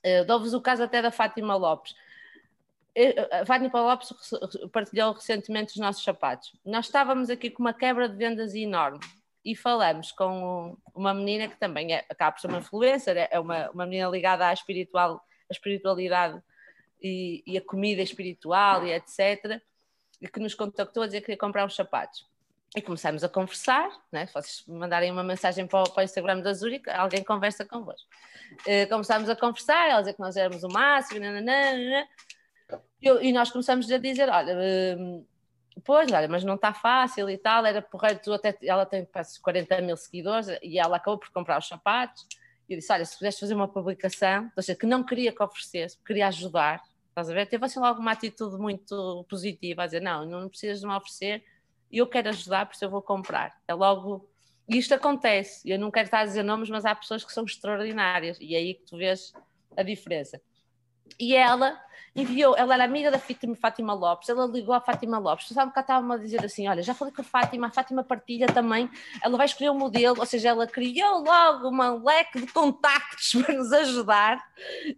Uh, 0.05 0.25
Dou-vos 0.25 0.53
o 0.53 0.61
caso 0.61 0.83
até 0.83 1.01
da 1.01 1.11
Fátima 1.11 1.55
Lopes. 1.55 1.93
A 3.31 3.45
Fátima 3.45 3.81
Lopes 3.81 4.09
partilhou 4.73 5.13
recentemente 5.13 5.73
os 5.73 5.77
nossos 5.77 6.03
sapatos. 6.03 6.51
Nós 6.65 6.87
estávamos 6.87 7.29
aqui 7.29 7.49
com 7.49 7.63
uma 7.63 7.73
quebra 7.73 8.09
de 8.09 8.17
vendas 8.17 8.53
enorme 8.53 8.99
e 9.45 9.55
falamos 9.55 10.11
com 10.11 10.77
uma 10.93 11.13
menina 11.13 11.47
que 11.47 11.57
também 11.57 11.93
é, 11.93 12.05
acaba 12.09 12.33
por 12.33 12.41
ser 12.41 12.47
uma 12.47 12.59
influencer, 12.59 13.27
é 13.29 13.39
uma, 13.39 13.69
uma 13.69 13.85
menina 13.85 14.09
ligada 14.09 14.47
à 14.47 14.53
espiritual, 14.53 15.23
à 15.51 15.53
espiritualidade 15.53 16.41
e, 17.01 17.43
e 17.45 17.57
a 17.57 17.61
comida 17.61 18.01
espiritual 18.01 18.85
e 18.85 18.93
etc. 18.93 19.61
E 20.21 20.27
que 20.27 20.39
nos 20.39 20.55
contactou 20.55 21.03
a 21.03 21.05
dizer 21.05 21.19
que 21.19 21.27
queria 21.27 21.37
comprar 21.37 21.65
uns 21.65 21.75
sapatos. 21.75 22.25
E 22.75 22.81
começámos 22.81 23.21
a 23.21 23.27
conversar, 23.27 23.89
né? 24.11 24.25
se 24.27 24.33
vocês 24.33 24.63
mandarem 24.65 25.11
uma 25.11 25.23
mensagem 25.23 25.67
para 25.67 25.81
o, 25.81 25.89
para 25.91 26.01
o 26.01 26.03
Instagram 26.05 26.39
da 26.39 26.53
Zurich, 26.53 26.89
alguém 26.89 27.21
conversa 27.21 27.65
convosco. 27.65 28.07
Uh, 28.61 28.87
começámos 28.89 29.29
a 29.29 29.35
conversar, 29.35 29.89
ela 29.89 29.99
dizia 29.99 30.13
que 30.13 30.21
nós 30.21 30.37
éramos 30.37 30.63
o 30.63 30.69
máximo, 30.69 31.19
nananana, 31.19 32.07
e, 33.01 33.09
e 33.27 33.33
nós 33.33 33.51
começamos 33.51 33.91
a 33.91 33.97
dizer: 33.97 34.29
olha, 34.29 34.55
uh, 34.55 35.25
Pois, 35.85 36.11
olha, 36.11 36.27
mas 36.27 36.43
não 36.43 36.55
está 36.55 36.73
fácil 36.73 37.29
e 37.29 37.37
tal, 37.37 37.65
era 37.65 37.81
porreiro, 37.81 38.19
tu 38.21 38.33
até, 38.33 38.57
ela 38.63 38.85
tem 38.85 39.05
quase 39.05 39.39
40 39.39 39.81
mil 39.81 39.95
seguidores 39.95 40.47
e 40.61 40.77
ela 40.77 40.97
acabou 40.97 41.17
por 41.17 41.31
comprar 41.31 41.59
os 41.59 41.67
sapatos. 41.67 42.27
E 42.71 42.77
disse: 42.77 42.91
Olha, 42.91 43.03
se 43.03 43.17
pudesse 43.17 43.39
fazer 43.39 43.53
uma 43.53 43.67
publicação, 43.67 44.49
ou 44.55 44.63
seja, 44.63 44.77
que 44.77 44.85
não 44.85 45.03
queria 45.03 45.33
que 45.33 45.43
oferecesse, 45.43 45.97
queria 46.05 46.27
ajudar, 46.27 46.81
estás 47.09 47.29
a 47.29 47.33
ver? 47.33 47.45
Teve 47.47 47.65
assim 47.65 47.79
logo 47.79 47.99
uma 47.99 48.11
atitude 48.11 48.57
muito 48.57 49.25
positiva, 49.29 49.83
a 49.83 49.85
dizer: 49.85 50.01
Não, 50.01 50.25
não 50.25 50.47
precisas 50.47 50.79
de 50.79 50.87
me 50.87 50.93
oferecer, 50.93 51.43
eu 51.91 52.07
quero 52.07 52.29
ajudar, 52.29 52.65
por 52.65 52.73
isso 52.73 52.85
eu 52.85 52.89
vou 52.89 53.01
comprar. 53.01 53.59
É 53.67 53.73
logo. 53.73 54.29
E 54.69 54.77
isto 54.77 54.93
acontece, 54.93 55.69
eu 55.69 55.77
não 55.77 55.91
quero 55.91 56.05
estar 56.05 56.19
a 56.19 56.25
dizer 56.25 56.43
nomes, 56.43 56.69
mas 56.69 56.85
há 56.85 56.95
pessoas 56.95 57.25
que 57.25 57.33
são 57.33 57.43
extraordinárias 57.43 58.37
e 58.39 58.55
é 58.55 58.59
aí 58.59 58.75
que 58.75 58.85
tu 58.85 58.95
vês 58.97 59.33
a 59.75 59.83
diferença. 59.83 60.41
E 61.19 61.35
ela 61.35 61.79
enviou, 62.15 62.55
ela 62.57 62.73
era 62.73 62.83
amiga 62.83 63.09
da 63.09 63.19
Fátima 63.55 63.93
Lopes, 63.93 64.27
ela 64.27 64.45
ligou 64.45 64.75
à 64.75 64.81
Fátima 64.81 65.17
Lopes, 65.17 65.47
sabe 65.47 65.71
que 65.71 65.79
estava 65.79 66.13
a 66.13 66.17
dizer 66.17 66.43
assim, 66.43 66.67
olha, 66.67 66.83
já 66.83 66.93
falei 66.93 67.13
com 67.13 67.21
a 67.21 67.25
Fátima, 67.25 67.67
a 67.67 67.71
Fátima 67.71 68.03
partilha 68.03 68.47
também, 68.47 68.89
ela 69.23 69.37
vai 69.37 69.45
escolher 69.45 69.69
um 69.69 69.77
modelo, 69.77 70.19
ou 70.19 70.25
seja, 70.25 70.49
ela 70.49 70.67
criou 70.67 71.23
logo 71.23 71.69
uma 71.69 71.93
leque 71.93 72.41
de 72.41 72.47
contactos 72.47 73.31
para 73.41 73.55
nos 73.55 73.71
ajudar, 73.71 74.43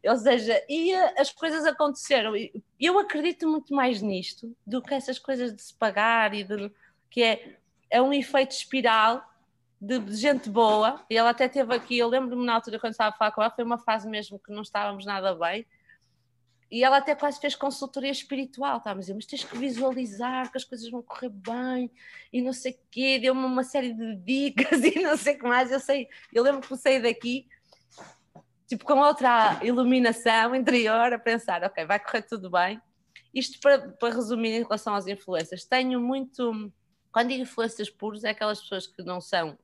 ou 0.03 0.17
seja, 0.17 0.59
e 0.67 0.93
as 0.93 1.31
coisas 1.31 1.65
aconteceram, 1.65 2.33
eu 2.79 2.97
acredito 2.97 3.47
muito 3.47 3.75
mais 3.75 4.01
nisto 4.01 4.55
do 4.65 4.81
que 4.81 4.95
essas 4.95 5.19
coisas 5.19 5.53
de 5.53 5.61
se 5.61 5.73
pagar 5.75 6.33
e 6.33 6.43
de, 6.43 6.71
que 7.11 7.21
é, 7.21 7.57
é 7.91 8.01
um 8.01 8.11
efeito 8.11 8.51
espiral 8.51 9.23
de 9.79 10.15
gente 10.15 10.49
boa, 10.49 11.03
e 11.09 11.15
ela 11.15 11.29
até 11.29 11.47
teve 11.47 11.75
aqui, 11.75 11.99
eu 11.99 12.07
lembro-me 12.07 12.43
na 12.43 12.55
altura 12.55 12.79
quando 12.79 12.93
estava 12.93 13.13
a 13.13 13.17
falar 13.17 13.31
com 13.31 13.41
ela, 13.43 13.51
foi 13.51 13.63
uma 13.63 13.77
fase 13.77 14.09
mesmo 14.09 14.39
que 14.39 14.51
não 14.51 14.63
estávamos 14.63 15.05
nada 15.05 15.35
bem, 15.35 15.63
e 16.73 16.83
ela 16.83 16.97
até 16.97 17.13
quase 17.13 17.39
fez 17.39 17.53
consultoria 17.53 18.09
espiritual, 18.09 18.81
tá? 18.81 18.95
mas, 18.95 19.07
mas 19.07 19.27
tens 19.27 19.43
que 19.43 19.55
visualizar 19.55 20.51
que 20.51 20.57
as 20.57 20.63
coisas 20.63 20.89
vão 20.89 21.03
correr 21.03 21.29
bem 21.29 21.91
e 22.33 22.41
não 22.41 22.51
sei 22.51 22.71
o 22.71 22.77
quê, 22.89 23.19
deu-me 23.19 23.45
uma 23.45 23.63
série 23.63 23.93
de 23.93 24.15
dicas 24.15 24.81
e 24.83 24.99
não 24.99 25.15
sei 25.15 25.35
o 25.35 25.37
que 25.37 25.47
mais. 25.47 25.71
Eu 25.71 25.79
sei, 25.79 26.07
eu 26.33 26.41
lembro 26.41 26.67
que 26.67 26.75
saí 26.75 26.99
daqui 26.99 27.45
tipo 28.67 28.85
com 28.85 28.97
outra 28.97 29.59
iluminação 29.63 30.55
interior 30.55 31.13
a 31.13 31.19
pensar, 31.19 31.63
ok, 31.63 31.85
vai 31.85 31.99
correr 31.99 32.23
tudo 32.23 32.49
bem. 32.49 32.81
Isto 33.31 33.59
para, 33.59 33.89
para 33.89 34.15
resumir 34.15 34.53
em 34.53 34.63
relação 34.63 34.95
às 34.95 35.05
influências, 35.05 35.65
tenho 35.65 35.99
muito 36.01 36.73
quando 37.11 37.27
digo 37.27 37.43
influências 37.43 37.91
puros, 37.91 38.23
é 38.23 38.31
aquelas 38.31 38.59
pessoas 38.59 38.87
que 38.87 39.03
não 39.03 39.21
são, 39.21 39.55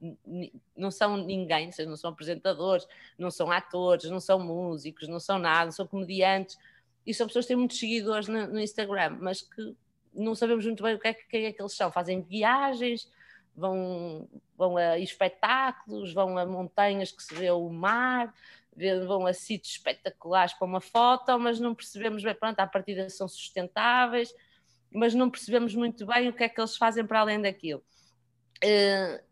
não 0.78 0.92
são 0.92 1.18
ninguém, 1.18 1.72
seja, 1.72 1.90
não 1.90 1.98
são 1.98 2.12
apresentadores, 2.12 2.88
não 3.18 3.32
são 3.32 3.52
atores, 3.52 4.08
não 4.12 4.20
são 4.20 4.38
músicos, 4.40 5.08
não 5.08 5.20
são 5.20 5.40
nada, 5.40 5.66
não 5.66 5.72
são 5.72 5.88
comediantes, 5.88 6.56
e 7.06 7.14
são 7.14 7.28
pessoas 7.28 7.46
que 7.46 7.50
têm 7.50 7.58
muitos 7.58 7.80
seguidores 7.80 8.28
no, 8.28 8.48
no 8.48 8.60
Instagram, 8.60 9.18
mas 9.22 9.42
que 9.42 9.76
não 10.14 10.36
sabemos 10.36 10.66
muito 10.66 10.84
bem 10.84 10.96
o 10.96 11.00
que 11.00 11.08
é, 11.08 11.14
que 11.14 11.38
é 11.38 11.52
que 11.54 11.62
eles 11.62 11.76
são. 11.76 11.92
Fazem 11.92 12.22
viagens, 12.22 13.10
vão, 13.56 14.28
vão 14.58 14.78
a 14.78 14.98
espetáculos, 14.98 16.14
vão 16.14 16.38
a 16.38 16.46
montanhas 16.46 17.12
que 17.12 17.24
se 17.24 17.34
vê 17.36 17.52
o 17.52 17.70
mar, 17.70 18.34
vão 19.06 19.26
a 19.26 19.34
sítios 19.34 19.74
espetaculares 19.74 20.54
para 20.54 20.66
uma 20.66 20.82
foto, 20.82 21.38
mas 21.40 21.60
não 21.60 21.76
percebemos 21.76 22.24
bem, 22.24 22.34
pronto, 22.34 22.60
à 22.60 22.68
partida 22.68 23.10
são 23.10 23.28
sustentáveis, 23.28 24.34
mas 24.92 25.14
não 25.14 25.30
percebemos 25.30 25.76
muito 25.76 26.06
bem 26.06 26.30
o 26.30 26.34
que 26.34 26.44
é 26.44 26.50
que 26.50 26.60
eles 26.60 26.78
fazem 26.78 27.06
para 27.06 27.20
além 27.20 27.42
daquilo. 27.42 27.84
Eh, 28.64 29.24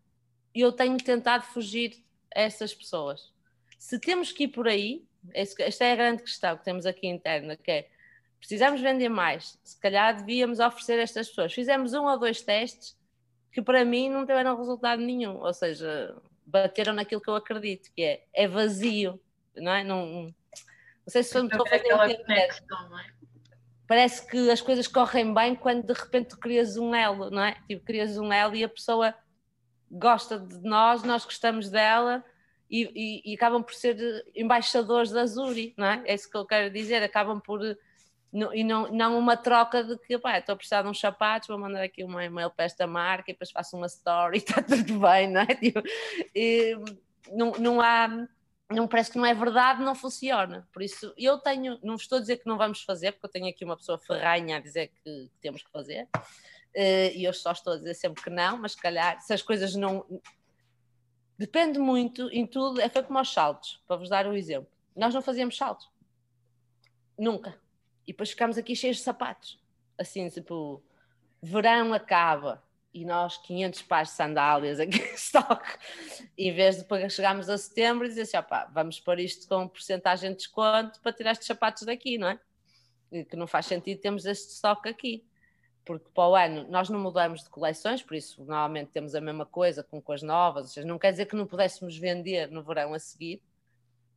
eu 0.54 0.72
tenho 0.72 0.96
tentado 0.98 1.44
fugir 1.44 2.04
a 2.34 2.42
essas 2.42 2.74
pessoas. 2.74 3.32
Se 3.78 3.98
temos 3.98 4.32
que 4.32 4.44
ir 4.44 4.48
por 4.48 4.68
aí, 4.68 5.07
esta 5.34 5.84
é 5.84 5.92
a 5.92 5.96
grande 5.96 6.22
questão 6.22 6.56
que 6.56 6.64
temos 6.64 6.86
aqui 6.86 7.06
interna, 7.06 7.56
que 7.56 7.70
é 7.70 7.88
precisamos 8.38 8.80
vender 8.80 9.08
mais, 9.08 9.58
se 9.64 9.78
calhar 9.80 10.16
devíamos 10.16 10.60
oferecer 10.60 10.98
a 10.98 11.02
estas 11.02 11.28
pessoas. 11.28 11.52
Fizemos 11.52 11.92
um 11.92 12.04
ou 12.04 12.18
dois 12.18 12.40
testes 12.40 12.96
que 13.52 13.60
para 13.60 13.84
mim 13.84 14.08
não 14.08 14.24
tiveram 14.24 14.56
resultado 14.56 15.02
nenhum, 15.02 15.36
ou 15.38 15.52
seja, 15.52 16.14
bateram 16.46 16.92
naquilo 16.92 17.20
que 17.20 17.28
eu 17.28 17.34
acredito, 17.34 17.90
que 17.94 18.02
é, 18.02 18.24
é 18.32 18.46
vazio, 18.46 19.20
não 19.56 19.72
é? 19.72 19.82
Não, 19.82 20.22
não 20.22 20.34
sei 21.08 21.22
se 21.22 21.32
foi 21.32 21.42
muito 21.42 21.56
é? 22.98 23.18
Parece 23.86 24.26
que 24.26 24.50
as 24.50 24.60
coisas 24.60 24.86
correm 24.86 25.32
bem 25.32 25.54
quando 25.54 25.86
de 25.86 25.92
repente 25.94 26.28
tu 26.28 26.38
crias 26.38 26.76
um 26.76 26.94
elo, 26.94 27.30
não 27.30 27.42
é? 27.42 27.56
Tipo, 27.66 27.84
crias 27.84 28.18
um 28.18 28.32
elo 28.32 28.54
e 28.54 28.62
a 28.62 28.68
pessoa 28.68 29.14
gosta 29.90 30.38
de 30.38 30.60
nós, 30.62 31.02
nós 31.02 31.24
gostamos 31.24 31.70
dela, 31.70 32.22
e, 32.70 33.22
e, 33.24 33.32
e, 33.32 33.34
acabam 33.34 33.62
por 33.62 33.74
ser 33.74 33.96
embaixadores 34.34 35.10
da 35.10 35.24
Zuri, 35.24 35.74
não 35.76 35.86
é? 35.86 36.02
É 36.04 36.14
isso 36.14 36.30
que 36.30 36.36
eu 36.36 36.44
quero 36.44 36.72
dizer, 36.72 37.02
acabam 37.02 37.40
por. 37.40 37.60
E 38.52 38.62
não, 38.62 38.92
não 38.92 39.18
uma 39.18 39.38
troca 39.38 39.82
de 39.82 39.96
que 39.98 40.18
pá, 40.18 40.38
estou 40.38 40.52
a 40.52 40.56
precisar 40.56 40.82
de 40.82 40.88
uns 40.88 41.00
sapatos, 41.00 41.48
vou 41.48 41.58
mandar 41.58 41.82
aqui 41.82 42.04
uma 42.04 42.22
e-mail 42.22 42.50
para 42.50 42.66
esta 42.66 42.86
marca 42.86 43.30
e 43.30 43.32
depois 43.32 43.50
faço 43.50 43.74
uma 43.74 43.86
story 43.86 44.36
e 44.36 44.38
está 44.44 44.62
tudo 44.62 45.00
bem, 45.00 45.30
não 45.30 45.40
é? 45.40 45.46
Tipo, 45.46 45.82
e, 46.34 46.76
não, 47.32 47.52
não 47.52 47.80
há, 47.80 48.28
não 48.70 48.86
parece 48.86 49.10
que 49.10 49.18
não 49.18 49.24
é 49.24 49.34
verdade, 49.34 49.82
não 49.82 49.94
funciona. 49.94 50.68
Por 50.72 50.82
isso, 50.82 51.12
eu 51.16 51.38
tenho, 51.38 51.78
não 51.82 51.94
estou 51.94 52.18
a 52.18 52.20
dizer 52.20 52.36
que 52.36 52.46
não 52.46 52.58
vamos 52.58 52.82
fazer, 52.82 53.12
porque 53.12 53.26
eu 53.26 53.30
tenho 53.30 53.48
aqui 53.48 53.64
uma 53.64 53.76
pessoa 53.76 53.98
ferranha 53.98 54.58
a 54.58 54.60
dizer 54.60 54.92
que, 55.02 55.30
temos 55.40 55.62
que 55.62 55.70
fazer, 55.70 56.06
uh, 56.14 57.10
e 57.14 57.24
eu 57.24 57.32
só 57.32 57.52
estou 57.52 57.72
a 57.72 57.76
dizer 57.76 57.94
sempre 57.94 58.22
que 58.22 58.30
não, 58.30 58.58
mas 58.58 58.72
se 58.72 58.78
calhar, 58.78 59.20
se 59.22 59.32
as 59.32 59.40
coisas 59.40 59.74
não, 59.74 60.04
Depende 61.38 61.78
muito 61.78 62.28
em 62.32 62.44
tudo, 62.44 62.80
é 62.80 62.88
feito 62.88 63.06
como 63.06 63.18
aos 63.18 63.32
saltos, 63.32 63.80
para 63.86 63.96
vos 63.96 64.08
dar 64.08 64.26
um 64.26 64.32
exemplo. 64.32 64.68
Nós 64.96 65.14
não 65.14 65.22
fazíamos 65.22 65.56
saltos. 65.56 65.88
Nunca. 67.16 67.56
E 68.04 68.12
depois 68.12 68.30
ficámos 68.30 68.58
aqui 68.58 68.74
cheios 68.74 68.96
de 68.96 69.02
sapatos. 69.02 69.62
Assim, 69.96 70.28
tipo, 70.28 70.82
verão 71.40 71.94
acaba. 71.94 72.62
e 72.92 73.04
nós 73.04 73.36
500 73.36 73.82
pares 73.82 74.08
de 74.08 74.16
sandálias 74.16 74.80
aqui 74.80 74.98
em 74.98 75.04
estoque, 75.14 75.78
em 76.36 76.52
vez 76.52 76.76
de 76.76 76.82
depois 76.82 77.12
chegarmos 77.12 77.48
a 77.48 77.56
setembro 77.56 78.06
e 78.06 78.08
dizer 78.08 78.22
assim, 78.22 78.36
opá, 78.38 78.68
vamos 78.72 78.98
pôr 78.98 79.20
isto 79.20 79.46
com 79.46 79.68
porcentagem 79.68 80.30
de 80.32 80.38
desconto 80.38 81.00
para 81.00 81.12
tirar 81.12 81.32
estes 81.32 81.46
sapatos 81.46 81.84
daqui, 81.84 82.18
não 82.18 82.28
é? 82.28 82.40
Que 83.24 83.36
não 83.36 83.46
faz 83.46 83.66
sentido 83.66 84.00
termos 84.00 84.26
este 84.26 84.54
estoque 84.54 84.88
aqui. 84.88 85.27
Porque 85.88 86.10
para 86.14 86.28
o 86.28 86.36
ano 86.36 86.66
nós 86.68 86.90
não 86.90 87.00
mudamos 87.00 87.42
de 87.42 87.48
coleções, 87.48 88.02
por 88.02 88.14
isso 88.14 88.44
normalmente 88.44 88.90
temos 88.90 89.14
a 89.14 89.22
mesma 89.22 89.46
coisa 89.46 89.82
com 89.82 90.02
coisas 90.02 90.22
novas, 90.22 90.64
ou 90.64 90.68
seja, 90.68 90.86
não 90.86 90.98
quer 90.98 91.12
dizer 91.12 91.24
que 91.24 91.34
não 91.34 91.46
pudéssemos 91.46 91.96
vender 91.96 92.50
no 92.50 92.62
verão 92.62 92.92
a 92.92 92.98
seguir, 92.98 93.40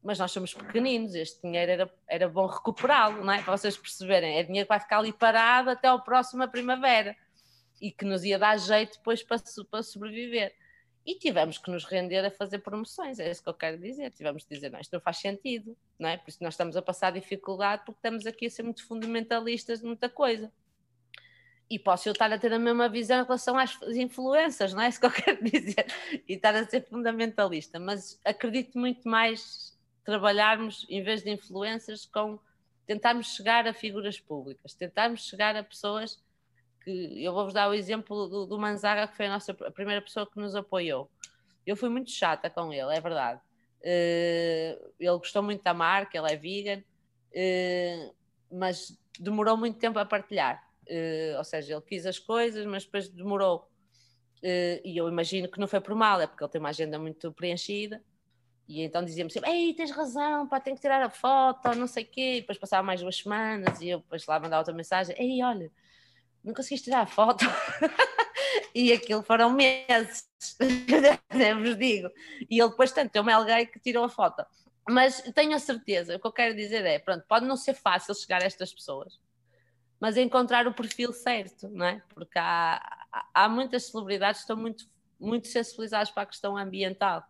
mas 0.04 0.20
nós 0.20 0.34
somos 0.34 0.54
pequeninos, 0.54 1.16
este 1.16 1.42
dinheiro 1.42 1.72
era, 1.72 1.94
era 2.10 2.28
bom 2.28 2.46
recuperá-lo, 2.46 3.24
não 3.24 3.32
é? 3.32 3.42
Para 3.42 3.56
vocês 3.56 3.78
perceberem, 3.78 4.38
é 4.38 4.44
dinheiro 4.44 4.66
que 4.66 4.74
vai 4.74 4.82
ficar 4.82 4.98
ali 4.98 5.14
parado 5.14 5.70
até 5.70 5.88
ao 5.88 6.04
próximo 6.04 6.46
primavera 6.50 7.16
e 7.80 7.90
que 7.90 8.04
nos 8.04 8.26
ia 8.26 8.38
dar 8.38 8.58
jeito 8.58 8.98
depois 8.98 9.24
para, 9.24 9.42
para 9.70 9.82
sobreviver. 9.82 10.54
E 11.06 11.16
tivemos 11.16 11.58
que 11.58 11.72
nos 11.72 11.86
render 11.86 12.26
a 12.26 12.32
fazer 12.32 12.60
promoções, 12.60 13.18
é 13.18 13.32
isso 13.32 13.42
que 13.42 13.48
eu 13.48 13.54
quero 13.54 13.78
dizer. 13.78 14.12
Tivemos 14.12 14.44
de 14.44 14.54
dizer, 14.54 14.70
não, 14.70 14.80
isto 14.82 14.92
não 14.92 15.00
faz 15.00 15.20
sentido, 15.20 15.78
não 15.98 16.10
é? 16.10 16.18
Por 16.18 16.28
isso 16.28 16.44
nós 16.44 16.54
estamos 16.54 16.76
a 16.76 16.82
passar 16.82 17.14
dificuldade 17.14 17.84
porque 17.86 18.00
estamos 18.00 18.28
aqui 18.28 18.48
a 18.48 18.50
ser 18.50 18.64
muito 18.64 18.86
fundamentalistas 18.86 19.80
de 19.80 19.86
muita 19.86 20.10
coisa. 20.10 20.52
E 21.72 21.80
posso 21.80 22.10
eu 22.10 22.12
estar 22.12 22.30
a 22.30 22.38
ter 22.38 22.52
a 22.52 22.60
mesma 22.60 22.90
visão 22.90 23.22
em 23.22 23.24
relação 23.24 23.58
às 23.58 23.80
influências, 23.96 24.74
não 24.74 24.82
é 24.82 24.90
isso 24.90 25.00
que 25.00 25.06
eu 25.06 25.12
quero 25.12 25.42
dizer? 25.42 25.86
E 26.28 26.34
estar 26.34 26.54
a 26.54 26.66
ser 26.66 26.86
fundamentalista, 26.86 27.80
mas 27.80 28.20
acredito 28.26 28.78
muito 28.78 29.08
mais 29.08 29.80
trabalharmos, 30.04 30.86
em 30.90 31.02
vez 31.02 31.24
de 31.24 31.30
influências, 31.30 32.06
com 32.06 32.38
tentarmos 32.86 33.36
chegar 33.36 33.66
a 33.66 33.74
figuras 33.74 34.20
públicas, 34.20 34.74
tentarmos 34.74 35.26
chegar 35.26 35.56
a 35.56 35.64
pessoas 35.64 36.22
que 36.84 37.24
eu 37.24 37.32
vou-vos 37.32 37.54
dar 37.54 37.70
o 37.70 37.74
exemplo 37.74 38.28
do, 38.28 38.46
do 38.46 38.60
Manzaga, 38.60 39.08
que 39.08 39.16
foi 39.16 39.28
a 39.28 39.30
nossa 39.30 39.54
a 39.66 39.72
primeira 39.72 40.02
pessoa 40.02 40.28
que 40.28 40.38
nos 40.38 40.56
apoiou. 40.58 41.10
Eu 41.66 41.78
fui 41.78 41.88
muito 41.88 42.12
chata 42.12 42.50
com 42.50 42.74
ele, 42.74 42.94
é 42.94 43.00
verdade. 43.00 43.40
Uh, 43.80 44.92
ele 45.00 45.18
gostou 45.18 45.42
muito 45.42 45.64
da 45.64 45.74
marca, 45.74 46.18
ele 46.18 46.34
é 46.34 46.36
vegan, 46.36 46.84
uh, 47.32 48.16
mas 48.52 49.00
demorou 49.18 49.56
muito 49.56 49.80
tempo 49.80 49.98
a 50.00 50.06
partilhar. 50.06 50.70
Uh, 50.84 51.38
ou 51.38 51.44
seja, 51.44 51.74
ele 51.74 51.82
quis 51.82 52.06
as 52.06 52.20
coisas, 52.20 52.66
mas 52.66 52.86
depois 52.86 53.10
demorou. 53.10 53.70
e 54.44 54.98
eu 54.98 55.08
imagino 55.08 55.50
que 55.50 55.60
não 55.60 55.68
foi 55.68 55.80
por 55.80 55.96
mal, 55.96 56.20
é 56.20 56.28
porque 56.28 56.44
ele 56.44 56.52
tem 56.52 56.60
uma 56.60 56.70
agenda 56.70 56.98
muito 57.00 57.32
preenchida. 57.32 58.04
E 58.72 58.84
então 58.84 59.04
dizia-me 59.04 59.30
sempre: 59.30 59.52
Ei, 59.52 59.74
tens 59.74 59.92
razão, 59.92 60.48
pá, 60.48 60.60
tenho 60.60 60.76
que 60.78 60.82
tirar 60.82 61.02
a 61.02 61.10
foto, 61.10 61.76
não 61.76 61.88
sei 61.88 62.04
o 62.04 62.08
quê. 62.08 62.36
E 62.38 62.42
depois 62.42 62.58
passava 62.58 62.82
mais 62.84 63.02
duas 63.02 63.18
semanas 63.18 63.82
e 63.82 63.90
eu 63.90 64.00
depois 64.00 64.26
lá 64.26 64.40
mandava 64.40 64.62
outra 64.62 64.74
mensagem: 64.74 65.16
Ei, 65.20 65.44
olha, 65.44 65.70
não 66.44 66.54
conseguiste 66.54 66.86
tirar 66.86 67.02
a 67.02 67.06
foto. 67.06 67.46
e 68.74 68.94
aquilo 68.94 69.24
foram 69.24 69.52
meses, 69.52 70.30
vos 71.62 71.78
digo. 71.78 72.10
E 72.50 72.60
ele 72.60 72.70
depois 72.70 72.92
tanto 72.92 73.12
deu-me 73.12 73.34
alguém 73.34 73.66
que 73.66 73.80
tirou 73.80 74.06
a 74.06 74.10
foto. 74.10 74.46
Mas 74.90 75.22
tenho 75.36 75.54
a 75.54 75.60
certeza, 75.60 76.16
o 76.16 76.20
que 76.20 76.28
eu 76.28 76.32
quero 76.32 76.56
dizer 76.56 76.86
é, 76.86 76.98
pronto, 76.98 77.26
pode 77.28 77.46
não 77.46 77.56
ser 77.56 77.74
fácil 77.74 78.16
chegar 78.16 78.42
a 78.42 78.46
estas 78.46 78.74
pessoas, 78.74 79.20
mas 80.02 80.18
encontrar 80.18 80.66
o 80.66 80.74
perfil 80.74 81.14
certo, 81.14 81.70
não 81.70 81.86
é? 81.86 82.02
Porque 82.10 82.40
há, 82.40 82.82
há 83.32 83.48
muitas 83.48 83.84
celebridades 83.86 84.42
que 84.42 84.46
estão 84.46 84.58
muito, 84.58 84.90
muito 85.20 85.48
sensibilizadas 85.48 86.10
para 86.10 86.24
a 86.24 86.26
questão 86.26 86.58
ambiental 86.58 87.24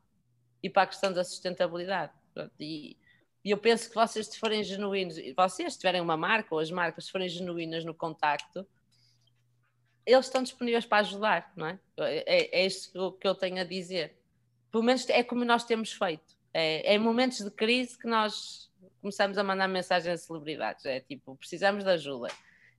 e 0.64 0.70
para 0.70 0.84
a 0.84 0.88
questão 0.88 1.12
da 1.12 1.22
sustentabilidade. 1.22 2.14
E, 2.58 2.96
e 3.44 3.52
eu 3.52 3.58
penso 3.58 3.90
que 3.90 3.96
vocês, 3.96 4.28
se 4.28 4.40
forem 4.40 4.64
genuínos, 4.64 5.18
vocês 5.36 5.76
tiverem 5.76 6.00
uma 6.00 6.16
marca 6.16 6.56
ou 6.56 6.62
as 6.62 6.72
marcas 6.72 7.06
se 7.06 7.12
forem 7.12 7.28
genuínas 7.28 7.84
no 7.84 7.94
contacto, 7.94 8.66
eles 10.06 10.28
estão 10.28 10.42
disponíveis 10.42 10.86
para 10.86 11.00
ajudar, 11.00 11.52
não 11.58 11.68
é? 11.68 11.80
É, 12.00 12.62
é 12.62 12.66
isto 12.66 13.12
que 13.20 13.28
eu 13.28 13.36
tenho 13.36 13.60
a 13.60 13.66
dizer. 13.66 14.18
Pelo 14.72 14.84
menos 14.84 15.08
é 15.10 15.22
como 15.24 15.44
nós 15.44 15.66
temos 15.66 15.92
feito. 15.92 16.38
É, 16.54 16.94
é 16.94 16.96
em 16.96 17.00
momentos 17.00 17.42
de 17.42 17.52
crise 17.52 18.00
que 18.00 18.08
nós 18.08 18.72
começamos 19.02 19.38
a 19.38 19.44
mandar 19.44 19.68
mensagens 19.68 20.22
a 20.22 20.26
celebridades. 20.26 20.86
É 20.86 21.02
tipo, 21.02 21.36
precisamos 21.36 21.84
de 21.84 21.90
ajuda. 21.90 22.30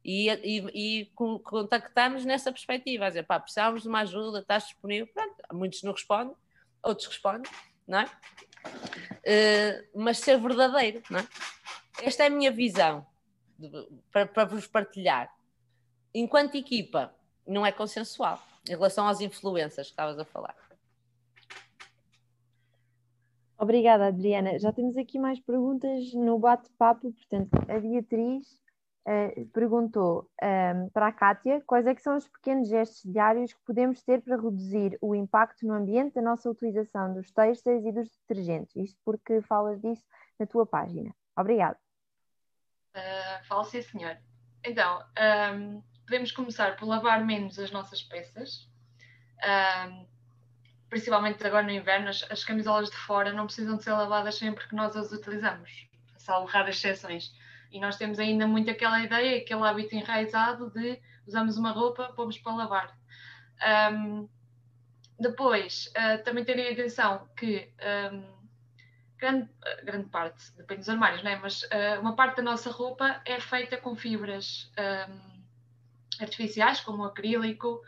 E, 0.04 0.28
e, 0.28 1.00
e 1.00 1.12
contactamos 1.14 2.24
nessa 2.24 2.50
perspectiva, 2.50 3.06
a 3.06 3.08
dizer, 3.08 3.22
pá, 3.24 3.38
precisamos 3.38 3.82
de 3.82 3.88
uma 3.88 4.00
ajuda, 4.00 4.40
estás 4.40 4.64
disponível? 4.64 5.06
Pronto, 5.14 5.34
muitos 5.52 5.82
não 5.82 5.92
respondem, 5.92 6.34
outros 6.82 7.06
respondem, 7.06 7.50
não 7.86 8.00
é? 8.00 8.04
Uh, 8.04 10.00
mas 10.02 10.18
ser 10.18 10.38
verdadeiro, 10.40 11.02
não 11.08 11.20
é? 11.20 11.28
Esta 12.02 12.24
é 12.24 12.26
a 12.26 12.30
minha 12.30 12.50
visão 12.50 13.06
de, 13.58 13.70
para, 14.10 14.26
para 14.26 14.44
vos 14.44 14.66
partilhar 14.66 15.32
enquanto 16.14 16.56
equipa, 16.56 17.14
não 17.46 17.64
é 17.64 17.72
consensual 17.72 18.40
em 18.68 18.72
relação 18.72 19.06
às 19.08 19.20
influências 19.20 19.86
que 19.86 19.92
estavas 19.92 20.18
a 20.18 20.24
falar. 20.24 20.54
Obrigada, 23.58 24.06
Adriana. 24.06 24.58
Já 24.58 24.72
temos 24.72 24.96
aqui 24.96 25.18
mais 25.18 25.38
perguntas 25.40 26.12
no 26.14 26.38
bate-papo. 26.38 27.12
Portanto, 27.12 27.50
a 27.68 27.78
Beatriz 27.78 28.60
uh, 29.06 29.46
perguntou 29.52 30.30
um, 30.42 30.46
ehm, 30.46 30.88
para 30.90 31.08
a 31.08 31.12
Kátia 31.12 31.62
quais 31.66 31.86
é 31.86 31.94
que 31.94 32.02
são 32.02 32.16
os 32.16 32.28
pequenos 32.28 32.68
gestos 32.68 33.10
diários 33.10 33.52
que 33.52 33.60
podemos 33.64 34.02
ter 34.02 34.20
para 34.22 34.36
reduzir 34.36 34.98
o 35.00 35.14
impacto 35.14 35.66
no 35.66 35.74
ambiente 35.74 36.14
da 36.14 36.22
nossa 36.22 36.48
utilização 36.50 37.14
dos 37.14 37.30
têxteis 37.30 37.84
e 37.84 37.92
dos 37.92 38.08
detergentes. 38.08 38.74
Isto 38.76 39.00
porque 39.04 39.40
falas 39.42 39.80
disso 39.80 40.04
na 40.38 40.46
tua 40.46 40.66
página. 40.66 41.14
Obrigada. 41.36 41.78
Uh, 42.94 43.44
falo 43.46 43.64
sim, 43.64 43.82
senhor. 43.82 44.18
Então, 44.64 44.98
um, 44.98 45.22
ehm, 45.22 45.82
podemos 46.06 46.30
começar 46.30 46.76
por 46.76 46.86
lavar 46.86 47.24
menos 47.24 47.58
as 47.58 47.70
nossas 47.70 48.02
peças, 48.02 48.68
um, 49.88 50.06
principalmente 50.88 51.44
agora 51.46 51.64
no 51.64 51.70
inverno, 51.70 52.08
as, 52.08 52.22
as, 52.30 52.44
camisolas 52.44 52.90
de 52.90 52.96
fora 52.96 53.32
não 53.32 53.46
precisam 53.46 53.76
de 53.76 53.82
ser 53.82 53.92
lavadas 53.92 54.36
sempre 54.36 54.68
que 54.68 54.74
nós 54.74 54.94
as 54.94 55.10
utilizamos, 55.10 55.88
salvo 56.18 56.46
raras 56.46 56.76
exceções. 56.76 57.32
E 57.72 57.80
nós 57.80 57.96
temos 57.96 58.18
ainda 58.18 58.46
muito 58.46 58.70
aquela 58.70 59.02
ideia, 59.02 59.38
aquele 59.38 59.62
hábito 59.62 59.96
enraizado 59.96 60.70
de 60.70 61.00
usamos 61.26 61.56
uma 61.56 61.70
roupa, 61.70 62.12
pomos 62.14 62.38
para 62.38 62.54
lavar. 62.54 62.98
Um, 63.92 64.28
depois, 65.18 65.90
uh, 65.96 66.22
também 66.22 66.44
terem 66.44 66.70
atenção 66.70 67.28
que 67.34 67.72
um, 68.12 68.42
grande, 69.18 69.48
grande 69.84 70.08
parte, 70.10 70.52
depende 70.56 70.80
dos 70.80 70.88
armários, 70.88 71.22
não 71.22 71.30
é? 71.30 71.36
mas 71.36 71.62
uh, 71.62 72.00
uma 72.00 72.14
parte 72.14 72.36
da 72.36 72.42
nossa 72.42 72.70
roupa 72.70 73.22
é 73.24 73.40
feita 73.40 73.76
com 73.78 73.96
fibras 73.96 74.70
um, 75.08 75.42
artificiais, 76.20 76.80
como 76.80 77.04
o 77.04 77.06
acrílico, 77.06 77.80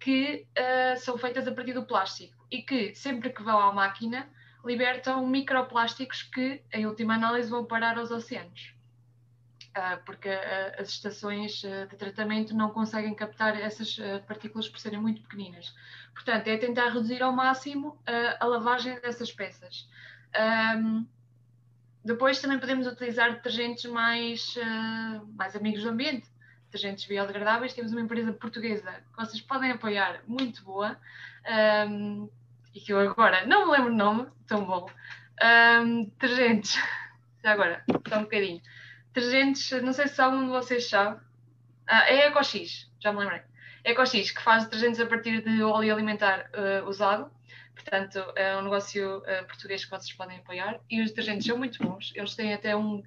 que 0.00 0.46
uh, 0.58 0.98
são 0.98 1.16
feitas 1.16 1.46
a 1.46 1.52
partir 1.52 1.72
do 1.72 1.86
plástico 1.86 2.46
e 2.50 2.62
que, 2.62 2.94
sempre 2.94 3.30
que 3.30 3.42
vão 3.42 3.58
à 3.58 3.72
máquina, 3.72 4.28
libertam 4.64 5.26
microplásticos 5.26 6.22
que, 6.22 6.62
em 6.72 6.86
última 6.86 7.14
análise, 7.14 7.50
vão 7.50 7.64
parar 7.64 7.98
aos 7.98 8.10
oceanos. 8.10 8.74
Uh, 9.76 10.04
porque 10.04 10.28
uh, 10.28 10.80
as 10.80 10.90
estações 10.90 11.62
de 11.62 11.96
tratamento 11.96 12.54
não 12.54 12.70
conseguem 12.70 13.14
captar 13.14 13.58
essas 13.58 13.98
partículas 14.26 14.68
por 14.68 14.78
serem 14.78 15.00
muito 15.00 15.22
pequeninas. 15.22 15.74
Portanto, 16.12 16.46
é 16.48 16.56
tentar 16.58 16.88
reduzir 16.88 17.22
ao 17.22 17.32
máximo 17.32 17.98
a 18.38 18.44
lavagem 18.44 19.00
dessas 19.00 19.32
peças. 19.32 19.88
Depois 22.04 22.38
também 22.38 22.58
podemos 22.58 22.86
utilizar 22.86 23.32
detergentes 23.32 23.86
mais, 23.86 24.54
mais 25.34 25.56
amigos 25.56 25.82
do 25.82 25.88
ambiente, 25.88 26.28
detergentes 26.66 27.06
biodegradáveis. 27.06 27.72
Temos 27.72 27.92
uma 27.92 28.02
empresa 28.02 28.30
portuguesa 28.30 28.92
que 28.92 29.16
vocês 29.16 29.40
podem 29.40 29.70
apoiar, 29.70 30.20
muito 30.26 30.62
boa, 30.62 30.98
e 32.74 32.80
que 32.80 32.92
eu 32.92 32.98
agora 32.98 33.46
não 33.46 33.66
me 33.66 33.72
lembro 33.72 33.92
o 33.92 33.96
nome, 33.96 34.28
tão 34.46 34.64
bom. 34.64 34.86
Um, 35.42 36.04
detergentes, 36.04 36.78
já 37.42 37.52
agora, 37.52 37.84
só 38.08 38.18
um 38.18 38.22
bocadinho. 38.22 38.60
Detergentes, 39.12 39.70
não 39.82 39.92
sei 39.92 40.08
se 40.08 40.20
algum 40.20 40.44
de 40.44 40.50
vocês 40.50 40.88
sabe. 40.88 41.20
Ah, 41.86 42.08
é 42.08 42.28
EcoX, 42.28 42.90
já 43.00 43.12
me 43.12 43.18
lembrei. 43.18 43.42
EcoX, 43.84 44.30
que 44.30 44.42
faz 44.42 44.64
detergentes 44.64 45.00
a 45.00 45.06
partir 45.06 45.42
de 45.42 45.62
óleo 45.62 45.92
alimentar 45.92 46.48
uh, 46.54 46.88
usado 46.88 47.30
Portanto, 47.74 48.22
é 48.36 48.56
um 48.56 48.62
negócio 48.62 49.18
uh, 49.18 49.46
português 49.46 49.84
que 49.84 49.90
vocês 49.90 50.12
podem 50.12 50.38
apoiar. 50.38 50.78
E 50.90 51.00
os 51.00 51.08
detergentes 51.08 51.46
são 51.46 51.56
muito 51.56 51.82
bons. 51.82 52.12
Eles 52.14 52.34
têm 52.34 52.54
até 52.54 52.76
um, 52.76 53.02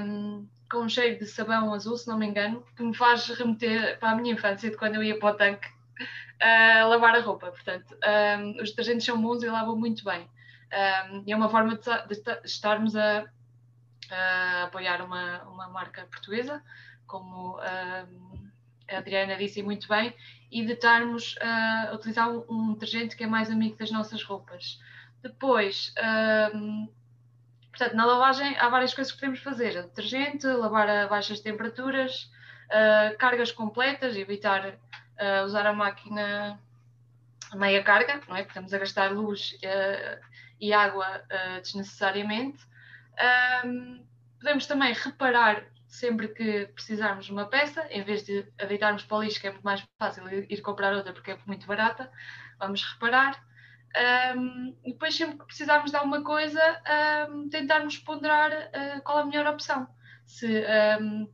um 0.00 0.48
com 0.70 0.78
um 0.78 0.88
cheiro 0.88 1.18
de 1.18 1.26
sabão 1.26 1.74
azul, 1.74 1.96
se 1.96 2.06
não 2.06 2.16
me 2.16 2.26
engano, 2.26 2.64
que 2.76 2.82
me 2.82 2.94
faz 2.94 3.26
remeter 3.26 3.98
para 3.98 4.10
a 4.10 4.14
minha 4.14 4.34
infância 4.34 4.70
de 4.70 4.76
quando 4.76 4.94
eu 4.94 5.02
ia 5.02 5.18
para 5.18 5.34
o 5.34 5.36
tanque 5.36 5.68
uh, 6.00 6.88
lavar 6.88 7.14
a 7.14 7.20
roupa. 7.20 7.50
Portanto, 7.50 7.94
um, 7.94 8.62
os 8.62 8.70
detergentes 8.70 9.04
são 9.04 9.20
bons 9.20 9.42
e 9.42 9.48
lavam 9.48 9.76
muito 9.76 10.04
bem. 10.04 10.28
Um, 10.72 11.24
e 11.26 11.32
é 11.32 11.36
uma 11.36 11.48
forma 11.48 11.76
de, 11.76 12.14
de 12.14 12.40
estarmos 12.44 12.94
a, 12.94 13.24
a, 14.10 14.62
apoiar 14.64 15.02
uma, 15.02 15.42
uma 15.44 15.68
marca 15.68 16.06
portuguesa, 16.06 16.62
como 17.06 17.58
a 17.58 18.06
Adriana 18.96 19.36
disse 19.36 19.62
muito 19.62 19.88
bem, 19.88 20.14
e 20.50 20.64
de 20.64 20.72
estarmos 20.72 21.36
a 21.40 21.92
utilizar 21.94 22.28
um, 22.30 22.44
um, 22.48 22.72
detergente 22.74 23.16
que 23.16 23.24
é 23.24 23.26
mais 23.26 23.50
amigo 23.50 23.76
das 23.76 23.90
nossas 23.90 24.22
roupas. 24.22 24.78
Depois, 25.22 25.92
um, 26.54 26.88
portanto, 27.70 27.94
na 27.94 28.06
lavagem 28.06 28.56
há 28.58 28.68
várias 28.68 28.94
coisas 28.94 29.12
que 29.12 29.18
podemos 29.18 29.40
fazer. 29.40 29.82
Detergente, 29.82 30.46
lavar 30.46 30.88
a 30.88 31.06
baixas 31.08 31.40
temperaturas, 31.40 32.30
uh, 32.70 33.16
cargas 33.18 33.52
completas, 33.52 34.16
evitar 34.16 34.78
uh, 35.20 35.44
usar 35.44 35.66
a 35.66 35.72
máquina 35.72 36.58
meia 37.54 37.82
carga, 37.82 38.20
não 38.28 38.36
é? 38.36 38.42
Porque 38.42 38.50
estamos 38.50 38.72
a 38.72 38.78
gastar 38.78 39.12
luz 39.12 39.58
uh, 39.64 40.24
e 40.60 40.72
água 40.72 41.22
desnecessariamente. 41.62 42.64
Um, 43.64 44.04
podemos 44.38 44.66
também 44.66 44.92
reparar 44.92 45.64
sempre 45.90 46.28
que 46.28 46.66
precisarmos 46.66 47.26
de 47.26 47.32
uma 47.32 47.46
peça, 47.46 47.86
em 47.90 48.02
vez 48.02 48.22
de 48.22 48.46
a 48.60 48.64
deitarmos 48.64 49.02
para 49.04 49.16
o 49.18 49.22
lixo, 49.22 49.40
que 49.40 49.48
é 49.48 49.50
muito 49.50 49.64
mais 49.64 49.84
fácil 49.98 50.28
ir 50.28 50.60
comprar 50.62 50.94
outra 50.94 51.12
porque 51.12 51.32
é 51.32 51.38
muito 51.46 51.66
barata, 51.66 52.10
vamos 52.58 52.82
reparar. 52.92 53.42
Um, 54.36 54.76
e 54.84 54.92
depois, 54.92 55.16
sempre 55.16 55.38
que 55.38 55.46
precisarmos 55.46 55.90
de 55.90 55.96
alguma 55.96 56.22
coisa, 56.22 56.60
um, 57.28 57.48
tentarmos 57.48 57.98
ponderar 57.98 58.52
uh, 58.52 59.02
qual 59.02 59.18
a 59.18 59.26
melhor 59.26 59.46
opção. 59.46 59.88
Se, 60.24 60.64
um, 61.00 61.28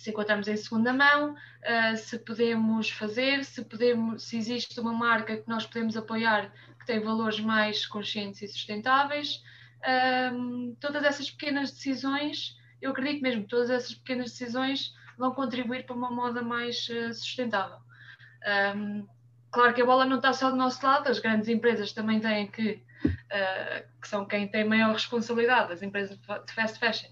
se 0.00 0.10
encontramos 0.10 0.46
em 0.48 0.56
segunda 0.56 0.92
mão, 0.92 1.34
uh, 1.34 1.96
se 1.96 2.18
podemos 2.20 2.90
fazer, 2.90 3.44
se, 3.44 3.64
podemos, 3.64 4.22
se 4.22 4.36
existe 4.36 4.78
uma 4.80 4.92
marca 4.92 5.36
que 5.36 5.48
nós 5.48 5.66
podemos 5.66 5.96
apoiar 5.96 6.52
que 6.78 6.86
tem 6.86 7.00
valores 7.00 7.40
mais 7.40 7.84
conscientes 7.86 8.40
e 8.42 8.48
sustentáveis. 8.48 9.42
todas 10.80 11.04
essas 11.04 11.30
pequenas 11.30 11.70
decisões, 11.70 12.56
eu 12.80 12.92
acredito 12.92 13.22
mesmo 13.22 13.46
todas 13.46 13.70
essas 13.70 13.94
pequenas 13.94 14.30
decisões 14.30 14.94
vão 15.18 15.32
contribuir 15.32 15.84
para 15.84 15.96
uma 15.96 16.10
moda 16.10 16.42
mais 16.42 16.88
uh, 16.88 17.12
sustentável. 17.12 17.78
Um, 18.76 19.06
Claro 19.50 19.74
que 19.74 19.80
a 19.80 19.86
bola 19.86 20.04
não 20.04 20.16
está 20.16 20.32
só 20.32 20.50
do 20.50 20.56
nosso 20.56 20.84
lado, 20.84 21.08
as 21.08 21.18
grandes 21.18 21.48
empresas 21.48 21.92
também 21.92 22.20
têm 22.20 22.46
que, 22.50 22.82
uh, 23.04 24.00
que 24.00 24.06
são 24.08 24.26
quem 24.26 24.46
tem 24.46 24.64
maior 24.64 24.92
responsabilidade, 24.92 25.72
as 25.72 25.82
empresas 25.82 26.18
de 26.18 26.52
fast 26.52 26.78
fashion, 26.78 27.08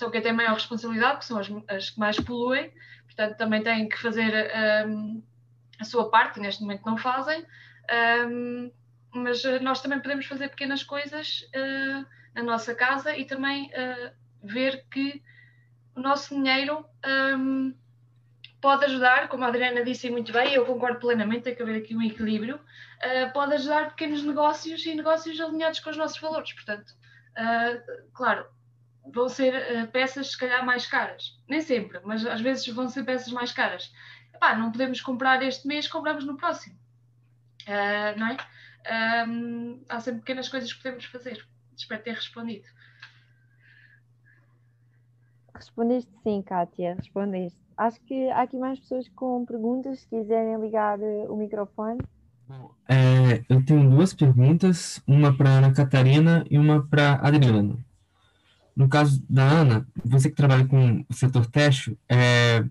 são 0.00 0.10
quem 0.10 0.22
tem 0.22 0.32
maior 0.32 0.54
responsabilidade, 0.54 1.12
porque 1.12 1.26
são 1.26 1.38
as, 1.38 1.48
as 1.68 1.90
que 1.90 2.00
mais 2.00 2.18
poluem, 2.18 2.72
portanto 3.04 3.36
também 3.36 3.62
têm 3.62 3.86
que 3.86 3.98
fazer 3.98 4.50
um, 4.86 5.22
a 5.78 5.84
sua 5.84 6.10
parte, 6.10 6.38
e 6.38 6.42
neste 6.42 6.62
momento 6.62 6.86
não 6.86 6.96
fazem, 6.96 7.46
um, 8.26 8.72
mas 9.12 9.44
eh, 9.44 9.60
nós 9.60 9.82
também 9.82 10.00
podemos 10.00 10.24
fazer 10.24 10.48
pequenas 10.48 10.82
coisas 10.82 11.42
uh, 11.54 12.06
na 12.34 12.42
nossa 12.42 12.74
casa 12.74 13.16
e 13.16 13.24
também 13.24 13.66
uh, 13.66 14.10
ver 14.42 14.86
que 14.90 15.22
o 15.96 16.00
nosso 16.00 16.34
dinheiro 16.34 16.84
um, 17.36 17.74
pode 18.60 18.84
ajudar, 18.84 19.28
como 19.28 19.44
a 19.44 19.48
Adriana 19.48 19.84
disse 19.84 20.08
muito 20.10 20.32
bem, 20.32 20.54
eu 20.54 20.64
concordo 20.64 21.00
plenamente, 21.00 21.42
tem 21.42 21.54
que 21.54 21.62
haver 21.62 21.82
aqui 21.82 21.96
um 21.96 22.02
equilíbrio, 22.02 22.56
uh, 22.56 23.32
pode 23.34 23.54
ajudar 23.54 23.90
pequenos 23.90 24.22
negócios 24.22 24.86
e 24.86 24.94
negócios 24.94 25.38
alinhados 25.40 25.80
com 25.80 25.90
os 25.90 25.96
nossos 25.96 26.18
valores. 26.18 26.52
Portanto, 26.52 26.90
uh, 27.36 28.12
claro, 28.14 28.46
vão 29.06 29.28
ser 29.28 29.54
uh, 29.54 29.88
peças 29.88 30.32
se 30.32 30.38
calhar 30.38 30.64
mais 30.64 30.86
caras, 30.86 31.38
nem 31.48 31.60
sempre, 31.60 32.00
mas 32.04 32.24
às 32.26 32.40
vezes 32.40 32.66
vão 32.68 32.88
ser 32.88 33.04
peças 33.04 33.32
mais 33.32 33.52
caras. 33.52 33.92
Epá, 34.34 34.54
não 34.56 34.70
podemos 34.70 35.00
comprar 35.00 35.42
este 35.42 35.66
mês, 35.66 35.88
compramos 35.88 36.24
no 36.24 36.36
próximo. 36.36 36.78
não 38.16 38.28
é? 38.28 38.36
Um, 39.26 39.84
há 39.88 40.00
sempre 40.00 40.20
pequenas 40.20 40.48
coisas 40.48 40.72
que 40.72 40.82
podemos 40.82 41.04
fazer. 41.04 41.46
Espero 41.76 42.02
ter 42.02 42.14
respondido. 42.14 42.66
Respondeste 45.54 46.10
sim, 46.22 46.42
Kátia, 46.42 46.94
respondeste. 46.94 47.60
Acho 47.76 48.00
que 48.02 48.30
há 48.30 48.42
aqui 48.42 48.58
mais 48.58 48.78
pessoas 48.80 49.08
com 49.08 49.44
perguntas, 49.44 50.00
se 50.00 50.08
quiserem 50.08 50.58
ligar 50.60 50.98
eh, 51.00 51.26
o 51.28 51.36
microfone. 51.36 52.00
É, 52.88 53.44
eu 53.48 53.64
tenho 53.64 53.88
duas 53.88 54.12
perguntas, 54.12 55.02
uma 55.06 55.36
para 55.36 55.50
Ana 55.50 55.72
Catarina 55.72 56.44
e 56.50 56.58
uma 56.58 56.86
para 56.86 57.14
Adriana. 57.14 57.76
No 58.76 58.88
caso 58.88 59.22
da 59.28 59.42
Ana, 59.42 59.86
você 60.04 60.30
que 60.30 60.36
trabalha 60.36 60.66
com 60.66 61.04
o 61.08 61.14
setor 61.14 61.46
têxtil, 61.46 61.98
é, 62.08 62.64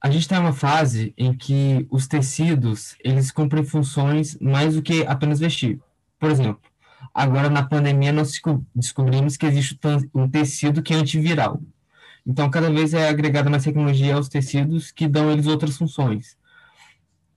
a 0.00 0.10
gente 0.10 0.22
está 0.22 0.36
em 0.36 0.40
uma 0.40 0.52
fase 0.52 1.12
em 1.16 1.36
que 1.36 1.86
os 1.90 2.06
tecidos 2.06 2.96
eles 3.04 3.30
cumprem 3.30 3.64
funções 3.64 4.36
mais 4.38 4.74
do 4.74 4.82
que 4.82 5.04
apenas 5.06 5.38
vestir. 5.38 5.80
Por 6.18 6.30
exemplo, 6.30 6.62
agora 7.14 7.50
na 7.50 7.62
pandemia 7.62 8.12
nós 8.12 8.40
descobrimos 8.74 9.36
que 9.36 9.46
existe 9.46 9.78
um 10.14 10.28
tecido 10.28 10.82
que 10.82 10.94
é 10.94 10.96
antiviral. 10.96 11.60
Então, 12.26 12.50
cada 12.50 12.70
vez 12.70 12.94
é 12.94 13.08
agregada 13.08 13.50
mais 13.50 13.64
tecnologia 13.64 14.14
aos 14.14 14.28
tecidos 14.28 14.90
que 14.90 15.08
dão 15.08 15.30
eles 15.30 15.46
outras 15.46 15.76
funções. 15.76 16.36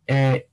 É, 0.08 0.46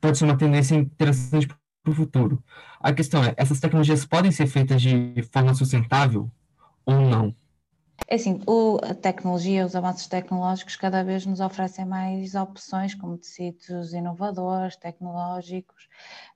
pode 0.00 0.18
ser 0.18 0.24
uma 0.24 0.36
tendência 0.36 0.74
interessante 0.74 1.46
para 1.90 1.92
o 1.92 1.94
futuro. 1.94 2.42
A 2.80 2.92
questão 2.92 3.22
é, 3.24 3.34
essas 3.36 3.60
tecnologias 3.60 4.04
podem 4.04 4.30
ser 4.30 4.46
feitas 4.46 4.80
de 4.80 5.22
forma 5.32 5.54
sustentável 5.54 6.30
ou 6.84 6.94
não? 6.94 7.34
É 8.06 8.16
assim, 8.16 8.40
o, 8.44 8.78
a 8.82 8.92
tecnologia, 8.92 9.64
os 9.64 9.76
avanços 9.76 10.08
tecnológicos 10.08 10.74
cada 10.74 11.04
vez 11.04 11.24
nos 11.24 11.38
oferecem 11.38 11.84
mais 11.84 12.34
opções, 12.34 12.92
como 12.92 13.16
tecidos 13.16 13.92
inovadores, 13.92 14.76
tecnológicos, 14.76 15.88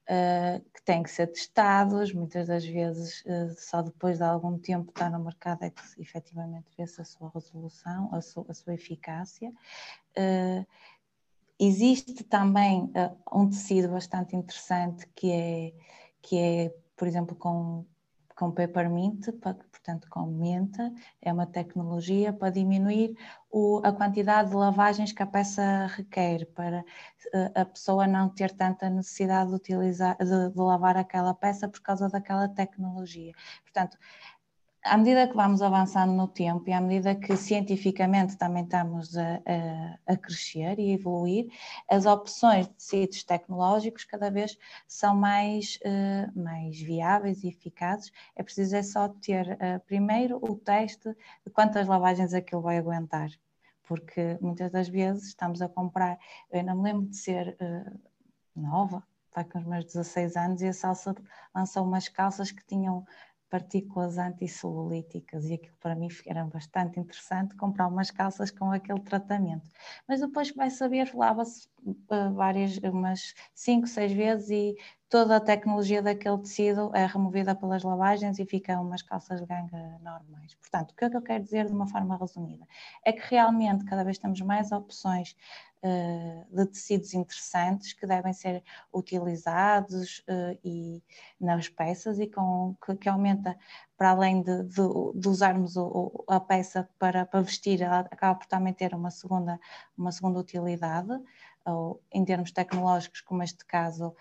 uh, 0.08 0.64
que 0.72 0.82
têm 0.84 1.02
que 1.02 1.10
ser 1.10 1.26
testados, 1.26 2.12
muitas 2.12 2.46
das 2.46 2.64
vezes 2.64 3.24
uh, 3.26 3.52
só 3.58 3.82
depois 3.82 4.18
de 4.18 4.24
algum 4.24 4.56
tempo 4.56 4.90
estar 4.90 5.10
no 5.10 5.18
mercado 5.18 5.64
é 5.64 5.70
que 5.70 5.82
efetivamente 5.98 6.66
vê-se 6.78 7.00
a 7.00 7.04
sua 7.04 7.28
resolução, 7.34 8.08
a, 8.12 8.20
su, 8.20 8.46
a 8.48 8.54
sua 8.54 8.74
eficácia. 8.74 9.50
Uh, 10.16 10.64
existe 11.58 12.24
também 12.24 12.90
um 13.32 13.48
tecido 13.48 13.88
bastante 13.88 14.36
interessante 14.36 15.06
que 15.14 15.30
é, 15.30 15.72
que 16.22 16.38
é 16.38 16.74
por 16.96 17.08
exemplo, 17.08 17.36
com 17.36 17.84
com 18.36 18.50
peppermint, 18.50 19.30
portanto 19.40 20.08
com 20.10 20.26
menta, 20.26 20.92
é 21.22 21.32
uma 21.32 21.46
tecnologia 21.46 22.32
para 22.32 22.50
diminuir 22.50 23.16
o, 23.50 23.80
a 23.84 23.92
quantidade 23.92 24.50
de 24.50 24.56
lavagens 24.56 25.12
que 25.12 25.22
a 25.22 25.26
peça 25.26 25.86
requer, 25.86 26.46
para 26.46 26.84
eh, 27.32 27.52
a 27.54 27.64
pessoa 27.64 28.06
não 28.06 28.28
ter 28.28 28.50
tanta 28.50 28.90
necessidade 28.90 29.50
de, 29.50 29.56
utilizar, 29.56 30.16
de, 30.18 30.50
de 30.50 30.58
lavar 30.58 30.96
aquela 30.96 31.32
peça 31.32 31.68
por 31.68 31.80
causa 31.80 32.08
daquela 32.08 32.48
tecnologia. 32.48 33.32
Portanto, 33.62 33.96
à 34.84 34.98
medida 34.98 35.26
que 35.26 35.34
vamos 35.34 35.62
avançando 35.62 36.12
no 36.12 36.28
tempo 36.28 36.68
e 36.68 36.72
à 36.72 36.80
medida 36.80 37.14
que 37.14 37.36
cientificamente 37.36 38.36
também 38.36 38.64
estamos 38.64 39.16
a, 39.16 39.36
a, 39.36 40.12
a, 40.12 40.16
crescer 40.16 40.78
e 40.78 40.92
evoluir, 40.92 41.50
as 41.88 42.04
opções 42.04 42.68
de 42.68 42.74
tecidos 42.74 43.24
tecnológicos 43.24 44.04
cada 44.04 44.30
vez 44.30 44.58
são 44.86 45.16
mais, 45.16 45.78
uh, 45.84 46.38
mais 46.38 46.78
viáveis 46.78 47.42
e 47.42 47.48
eficazes. 47.48 48.12
É 48.36 48.42
preciso 48.42 48.76
é 48.76 48.82
só 48.82 49.08
ter 49.08 49.52
uh, 49.52 49.80
primeiro 49.86 50.38
o 50.42 50.54
teste 50.54 51.08
de 51.44 51.50
quantas 51.50 51.88
lavagens 51.88 52.34
aquilo 52.34 52.60
vai 52.60 52.76
aguentar, 52.76 53.30
porque 53.84 54.38
muitas 54.42 54.70
das 54.70 54.88
vezes 54.88 55.28
estamos 55.28 55.62
a 55.62 55.68
comprar, 55.68 56.18
eu 56.52 56.60
ainda 56.60 56.74
me 56.74 56.82
lembro 56.82 57.06
de 57.06 57.16
ser 57.16 57.56
uh, 57.58 58.00
nova, 58.54 59.02
está 59.28 59.42
com 59.42 59.58
os 59.58 59.64
meus 59.64 59.86
16 59.86 60.36
anos, 60.36 60.60
e 60.60 60.68
a 60.68 60.72
Salsa 60.74 61.14
lançou 61.54 61.84
umas 61.84 62.06
calças 62.08 62.52
que 62.52 62.64
tinham 62.66 63.06
partículas 63.54 64.18
antissololíticas 64.18 65.44
e 65.44 65.54
aquilo 65.54 65.76
para 65.78 65.94
mim 65.94 66.08
era 66.26 66.44
bastante 66.44 66.98
interessante 66.98 67.54
comprar 67.54 67.86
umas 67.86 68.10
calças 68.10 68.50
com 68.50 68.72
aquele 68.72 68.98
tratamento. 68.98 69.70
Mas 70.08 70.18
depois 70.20 70.50
vai 70.50 70.70
saber, 70.70 71.14
lava-se 71.14 71.68
uh, 71.86 72.34
várias, 72.34 72.78
umas 72.78 73.32
5, 73.54 73.86
6 73.86 74.10
vezes 74.12 74.50
e 74.50 74.76
toda 75.08 75.36
a 75.36 75.40
tecnologia 75.40 76.02
daquele 76.02 76.38
tecido 76.38 76.90
é 76.96 77.06
removida 77.06 77.54
pelas 77.54 77.84
lavagens 77.84 78.40
e 78.40 78.44
ficam 78.44 78.82
umas 78.82 79.02
calças 79.02 79.40
de 79.40 79.46
ganga 79.46 80.00
normais. 80.02 80.56
Portanto, 80.56 80.90
o 80.90 80.96
que 80.96 81.04
é 81.04 81.10
que 81.10 81.16
eu 81.16 81.22
quero 81.22 81.44
dizer 81.44 81.66
de 81.66 81.72
uma 81.72 81.86
forma 81.86 82.16
resumida? 82.16 82.66
É 83.04 83.12
que 83.12 83.22
realmente 83.30 83.84
cada 83.84 84.02
vez 84.02 84.18
temos 84.18 84.40
mais 84.40 84.72
opções 84.72 85.36
de 86.50 86.66
tecidos 86.66 87.12
interessantes 87.12 87.92
que 87.92 88.06
devem 88.06 88.32
ser 88.32 88.62
utilizados 88.92 90.20
uh, 90.20 90.58
e 90.64 91.02
nas 91.38 91.68
peças 91.68 92.18
e 92.18 92.26
com, 92.26 92.74
que, 92.84 92.96
que 92.96 93.08
aumenta 93.08 93.56
para 93.96 94.10
além 94.10 94.42
de, 94.42 94.62
de, 94.64 94.82
de 95.14 95.28
usarmos 95.28 95.76
o, 95.76 96.24
a 96.28 96.40
peça 96.40 96.88
para, 96.98 97.26
para 97.26 97.42
vestir, 97.42 97.82
ela 97.82 98.00
acaba 98.00 98.38
por 98.38 98.46
também 98.46 98.72
ter 98.72 98.94
uma 98.94 99.10
segunda, 99.10 99.60
uma 99.96 100.10
segunda 100.10 100.38
utilidade, 100.38 101.12
ou 101.66 102.02
em 102.12 102.24
termos 102.24 102.50
tecnológicos, 102.50 103.20
como 103.20 103.42
este 103.42 103.64
caso, 103.64 104.14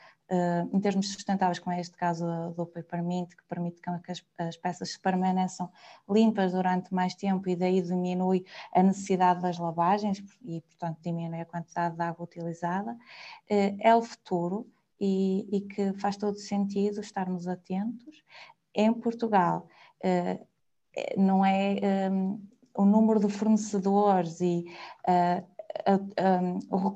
em 0.71 0.79
termos 0.79 1.11
sustentáveis, 1.11 1.59
como 1.59 1.75
é 1.75 1.79
este 1.79 1.95
caso 1.95 2.25
do 2.55 2.65
Peppermint, 2.65 3.29
que 3.29 3.43
permite 3.47 3.81
que 3.81 3.89
as, 3.89 4.23
as, 4.37 4.57
peças 4.57 4.97
permaneçam 4.97 5.69
limpas 6.09 6.51
durante 6.51 6.93
mais 6.93 7.13
tempo 7.15 7.47
e 7.49 7.55
daí 7.55 7.81
diminui 7.81 8.45
a 8.73 8.81
necessidade 8.81 9.41
das 9.41 9.57
lavagens 9.57 10.23
e, 10.43 10.61
portanto, 10.61 10.99
diminui 11.01 11.41
a 11.41 11.45
quantidade 11.45 11.95
de 11.95 12.01
água 12.01 12.23
utilizada, 12.23 12.91
uh, 12.93 13.77
é 13.79 13.95
o 13.95 14.01
futuro 14.01 14.67
e, 14.99 15.47
e, 15.51 15.61
que 15.61 15.93
faz 15.93 16.17
todo 16.17 16.37
sentido 16.37 17.01
estarmos 17.01 17.47
atentos. 17.47 18.23
Em 18.73 18.93
Portugal, 18.93 19.67
uh, 20.03 20.47
não 21.17 21.45
é 21.45 22.09
um, 22.11 22.39
o 22.75 22.85
número 22.85 23.19
de 23.19 23.29
fornecedores 23.31 24.41
e 24.41 24.65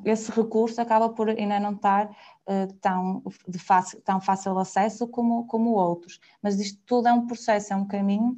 esse 0.05 0.31
recurso 0.31 0.79
acaba 0.79 1.09
por 1.09 1.29
ainda 1.29 1.59
não 1.59 1.73
estar 1.73 2.09
uh, 2.09 2.73
tão, 2.81 3.23
de 3.47 3.57
fácil, 3.59 4.01
tão 4.01 4.21
fácil 4.21 4.57
acesso 4.57 5.07
como, 5.07 5.45
como 5.47 5.71
outros. 5.71 6.19
Mas 6.41 6.59
isto 6.59 6.81
tudo 6.85 7.07
é 7.07 7.13
um 7.13 7.25
processo, 7.25 7.73
é 7.73 7.75
um 7.75 7.87
caminho 7.87 8.37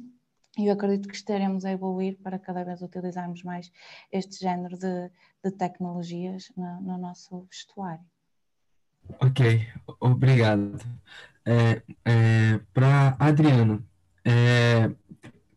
e 0.58 0.66
eu 0.66 0.74
acredito 0.74 1.08
que 1.08 1.14
estaremos 1.14 1.64
a 1.64 1.70
evoluir 1.70 2.18
para 2.22 2.38
cada 2.38 2.64
vez 2.64 2.82
utilizarmos 2.82 3.42
mais 3.42 3.70
este 4.10 4.40
género 4.40 4.76
de, 4.76 5.10
de 5.44 5.50
tecnologias 5.52 6.50
no, 6.56 6.80
no, 6.80 6.98
nosso 6.98 7.46
vestuário. 7.50 8.04
Ok, 9.20 9.66
obrigado. 10.00 10.78
É, 11.44 11.82
é, 12.04 12.58
Para 12.74 13.16
Adriano, 13.18 13.86
é, 14.24 14.90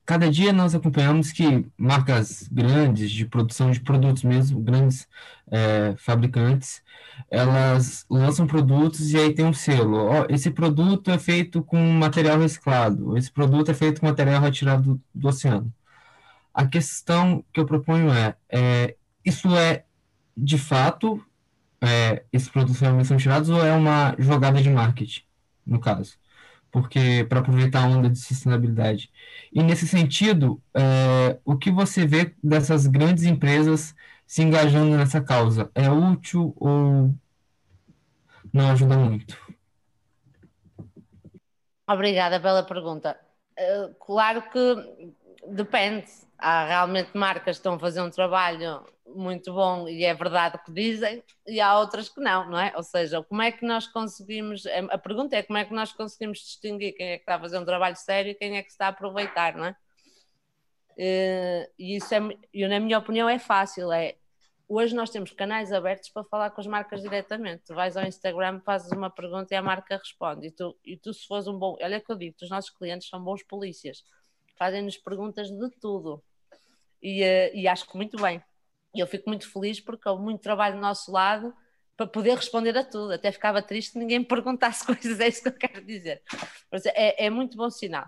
cada 0.06 0.30
dia 0.30 0.52
nós 0.54 0.76
acompanhamos 0.76 1.32
que 1.32 1.66
marcas 1.78 2.48
grandes 2.52 3.12
de 3.12 3.26
produção 3.26 3.72
de 3.72 3.80
produtos 3.80 4.24
mesmo, 4.24 4.60
grandes 4.60 5.08
é, 5.52 5.96
fabricantes, 5.98 6.82
elas 7.30 8.06
lançam 8.10 8.48
produtos 8.48 9.12
e 9.12 9.18
aí 9.18 9.34
tem 9.34 9.46
um 9.46 9.54
selo. 9.54 9.98
Ó, 9.98 10.26
esse 10.30 10.52
produto 10.52 11.12
é 11.12 11.18
feito 11.20 11.64
com 11.64 11.78
material 11.94 12.40
reciclado, 12.40 13.18
esse 13.18 13.32
produto 13.32 13.72
é 13.72 13.74
feito 13.74 14.02
com 14.02 14.08
material 14.08 14.42
retirado 14.42 14.96
do, 14.96 15.02
do 15.14 15.28
oceano. 15.28 15.74
A 16.54 16.68
questão 16.68 17.44
que 17.54 17.60
eu 17.60 17.66
proponho 17.66 18.12
é, 18.14 18.36
é 18.50 18.96
isso 19.26 19.56
é 19.56 19.86
de 20.36 20.58
fato, 20.58 21.24
é, 21.82 22.24
esses 22.32 22.50
produtos 22.50 22.80
realmente 22.80 23.08
são 23.08 23.18
tirados 23.18 23.50
ou 23.50 23.66
é 23.66 23.74
uma 23.74 24.16
jogada 24.20 24.62
de 24.62 24.70
marketing, 24.70 25.22
no 25.66 25.80
caso? 25.80 26.18
Porque 26.74 27.24
para 27.30 27.40
aproveitar 27.40 27.84
a 27.84 27.88
onda 27.88 28.10
de 28.10 28.18
sustentabilidade. 28.18 29.12
E 29.54 29.62
nesse 29.62 29.88
sentido, 29.88 30.60
é, 30.74 31.38
o 31.46 31.56
que 31.56 31.70
você 31.70 32.04
vê 32.04 32.34
dessas 32.44 32.88
grandes 32.88 33.26
empresas 33.26 33.96
se 34.26 34.42
engajando 34.42 34.98
nessa 34.98 35.22
causa? 35.22 35.70
É 35.76 35.88
útil 35.88 36.52
ou 36.58 37.14
não 38.52 38.72
ajuda 38.72 38.98
muito? 38.98 39.38
Obrigada 41.88 42.40
pela 42.40 42.64
pergunta. 42.64 43.20
Uh, 43.56 43.94
claro 44.04 44.42
que 44.50 45.14
depende. 45.48 46.08
Há 46.40 46.66
realmente 46.66 47.12
marcas 47.16 47.58
que 47.58 47.60
estão 47.60 47.76
a 47.76 47.80
fazer 47.80 48.02
um 48.02 48.10
trabalho 48.10 48.84
muito 49.16 49.54
bom 49.54 49.88
e 49.88 50.04
é 50.04 50.14
verdade 50.14 50.58
o 50.58 50.64
que 50.64 50.72
dizem, 50.72 51.24
e 51.48 51.60
há 51.60 51.80
outras 51.80 52.10
que 52.10 52.20
não, 52.20 52.50
não 52.50 52.60
é? 52.60 52.74
Ou 52.76 52.84
seja, 52.84 53.24
como 53.24 53.42
é 53.42 53.52
que 53.52 53.66
nós 53.66 53.88
conseguimos. 53.88 54.66
A 54.90 54.98
pergunta 54.98 55.36
é 55.36 55.44
como 55.44 55.58
é 55.58 55.66
que 55.66 55.74
nós 55.74 55.92
conseguimos 55.94 56.40
distinguir 56.40 56.94
quem 56.96 57.12
é 57.12 57.18
que 57.18 57.24
está 57.24 57.36
a 57.36 57.40
fazer 57.40 57.58
um 57.60 57.66
trabalho 57.66 57.96
sério 57.96 58.32
e 58.32 58.36
quem 58.36 58.58
é 58.58 58.64
que 58.64 58.72
está 58.72 58.88
a 58.88 58.90
aproveitar, 58.90 59.56
não 59.56 59.66
é? 59.66 59.76
Eh, 60.98 61.70
e 61.78 61.96
isso 61.98 62.14
é, 62.14 62.20
eu, 62.54 62.70
na 62.70 62.80
minha 62.80 62.98
opinião, 62.98 63.28
é 63.30 63.40
fácil. 63.40 63.92
É, 63.92 64.16
hoje 64.68 64.96
nós 64.96 65.10
temos 65.10 65.32
canais 65.32 65.72
abertos 65.72 66.10
para 66.10 66.24
falar 66.24 66.52
com 66.52 66.62
as 66.62 66.68
marcas 66.68 67.02
diretamente. 67.02 67.64
Tu 67.66 67.74
vais 67.74 67.98
ao 67.98 68.06
Instagram, 68.06 68.62
fazes 68.62 68.92
uma 68.92 69.10
pergunta 69.10 69.54
e 69.54 69.58
a 69.58 69.62
marca 69.62 69.98
responde. 69.98 70.48
E 70.48 70.52
tu, 70.52 70.78
e 70.86 70.98
tu 70.98 71.14
se 71.14 71.28
fores 71.28 71.48
um 71.48 71.58
bom. 71.58 71.78
Olha 71.82 72.00
que 72.02 72.12
eu 72.12 72.16
digo, 72.16 72.36
os 72.42 72.50
nossos 72.50 72.72
clientes 72.72 73.08
são 73.10 73.24
bons 73.24 73.44
polícias, 73.44 74.04
fazem-nos 74.58 74.98
perguntas 74.98 75.50
de 75.50 75.70
tudo. 75.80 76.24
E, 77.02 77.24
eh, 77.24 77.52
e 77.56 77.68
acho 77.68 77.88
que 77.90 77.98
muito 77.98 78.22
bem 78.22 78.42
e 78.94 79.00
eu 79.00 79.08
fico 79.08 79.30
muito 79.30 79.50
feliz 79.52 79.80
porque 79.80 80.08
houve 80.08 80.24
muito 80.24 80.42
trabalho 80.42 80.76
do 80.76 80.82
nosso 80.82 81.12
lado 81.12 81.54
para 81.98 82.08
poder 82.08 82.36
responder 82.36 82.78
a 82.78 82.84
tudo. 82.84 83.14
Até 83.14 83.32
ficava 83.32 83.62
triste 83.62 83.94
que 83.94 84.00
ninguém 84.00 84.20
me 84.20 84.26
perguntasse 84.26 84.86
coisas, 84.88 85.20
é 85.20 85.28
isso 85.28 85.42
que 85.42 85.50
eu 85.50 85.54
quero 85.54 85.84
dizer. 85.86 86.22
É, 86.96 87.26
é 87.26 87.30
muito 87.30 87.58
bom 87.58 87.70
sinal. 87.70 88.06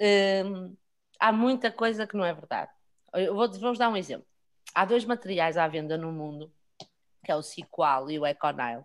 Hum, 0.00 0.76
há 1.20 1.32
muita 1.32 1.70
coisa 1.70 2.06
que 2.06 2.16
não 2.16 2.24
é 2.24 2.32
verdade. 2.32 2.70
Eu 3.14 3.34
vou, 3.34 3.50
vou 3.52 3.76
dar 3.76 3.88
um 3.88 3.96
exemplo. 3.96 4.26
Há 4.74 4.84
dois 4.84 5.04
materiais 5.04 5.56
à 5.56 5.68
venda 5.68 5.98
no 5.98 6.10
mundo, 6.10 6.52
que 7.24 7.30
é 7.30 7.36
o 7.36 7.42
Ciqual 7.42 8.10
e 8.10 8.18
o 8.18 8.26
Econile, 8.26 8.84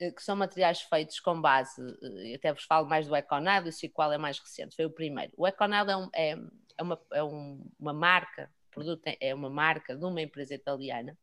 eh, 0.00 0.10
que 0.10 0.22
são 0.22 0.34
materiais 0.34 0.80
feitos 0.80 1.20
com 1.20 1.40
base, 1.40 1.82
eh, 2.02 2.34
até 2.34 2.52
vos 2.52 2.64
falo 2.64 2.88
mais 2.88 3.06
do 3.06 3.14
Econile, 3.14 3.66
e 3.66 3.68
o 3.68 3.72
Ciqual 3.72 4.12
é 4.12 4.18
mais 4.18 4.38
recente, 4.38 4.74
foi 4.74 4.86
o 4.86 4.90
primeiro. 4.90 5.32
O 5.36 5.46
Econile 5.46 5.90
é, 5.90 5.96
um, 5.96 6.08
é, 6.14 6.38
é, 6.78 6.82
uma, 6.82 7.00
é 7.12 7.22
um, 7.22 7.70
uma 7.78 7.92
marca 7.92 8.50
produto 8.76 9.02
é 9.18 9.34
uma 9.34 9.48
marca 9.48 9.96
de 9.96 10.04
uma 10.04 10.20
empresa 10.20 10.54
italiana 10.54 11.16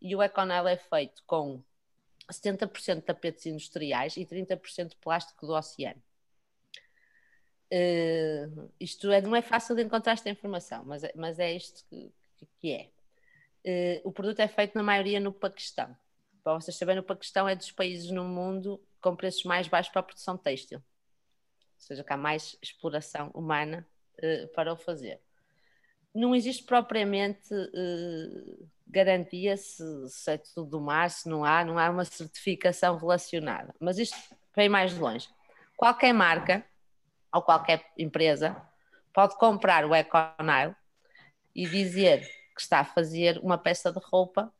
e 0.00 0.16
o 0.16 0.22
Econel 0.22 0.66
é 0.66 0.78
feito 0.78 1.22
com 1.26 1.62
70% 2.30 2.96
de 2.96 3.02
tapetes 3.02 3.44
industriais 3.44 4.16
e 4.16 4.24
30% 4.24 4.88
de 4.88 4.96
plástico 4.96 5.46
do 5.46 5.52
oceano. 5.52 6.02
Uh, 7.70 8.70
isto 8.80 9.10
é, 9.10 9.20
não 9.20 9.36
é 9.36 9.42
fácil 9.42 9.76
de 9.76 9.82
encontrar 9.82 10.14
esta 10.14 10.30
informação, 10.30 10.82
mas 10.84 11.04
é, 11.04 11.12
mas 11.14 11.38
é 11.38 11.52
isto 11.52 11.84
que, 11.88 12.10
que 12.58 12.72
é. 12.72 14.00
Uh, 14.04 14.08
o 14.08 14.12
produto 14.12 14.40
é 14.40 14.48
feito 14.48 14.74
na 14.74 14.82
maioria 14.82 15.20
no 15.20 15.32
Paquistão. 15.32 15.94
Para 16.42 16.54
vocês 16.54 16.76
saberem, 16.76 17.00
o 17.00 17.04
Paquistão 17.04 17.48
é 17.48 17.54
dos 17.54 17.70
países 17.70 18.10
no 18.10 18.24
mundo 18.24 18.82
com 19.00 19.14
preços 19.14 19.44
mais 19.44 19.68
baixos 19.68 19.92
para 19.92 20.00
a 20.00 20.04
produção 20.04 20.38
têxtil. 20.38 20.78
Ou 20.78 21.80
seja, 21.86 22.02
que 22.02 22.12
há 22.12 22.16
mais 22.16 22.56
exploração 22.62 23.30
humana 23.34 23.86
uh, 24.18 24.48
para 24.48 24.72
o 24.72 24.76
fazer 24.76 25.20
não 26.14 26.34
existe 26.34 26.64
propriamente 26.64 27.52
uh, 27.54 28.68
garantia 28.86 29.56
se, 29.56 29.82
se, 30.08 30.32
é 30.32 30.38
tudo 30.38 30.70
do 30.70 30.80
mar, 30.80 31.10
se 31.10 31.28
não 31.28 31.44
há, 31.44 31.64
não 31.64 31.78
há 31.78 31.88
uma 31.88 32.04
certificação 32.04 32.96
relacionada. 32.96 33.74
Mas 33.80 33.98
isto 33.98 34.16
vem 34.54 34.68
mais 34.68 34.96
longe. 34.96 35.28
Qualquer 35.76 36.12
marca 36.12 36.64
ou 37.32 37.42
qualquer 37.42 37.84
empresa 37.96 38.60
pode 39.12 39.36
comprar 39.36 39.86
o 39.86 39.94
Econile 39.94 40.76
e 41.54 41.66
dizer 41.66 42.20
que 42.54 42.60
está 42.60 42.80
a 42.80 42.84
fazer 42.84 43.38
uma 43.38 43.56
peça 43.56 43.90
de 43.90 43.98
roupa 43.98 44.52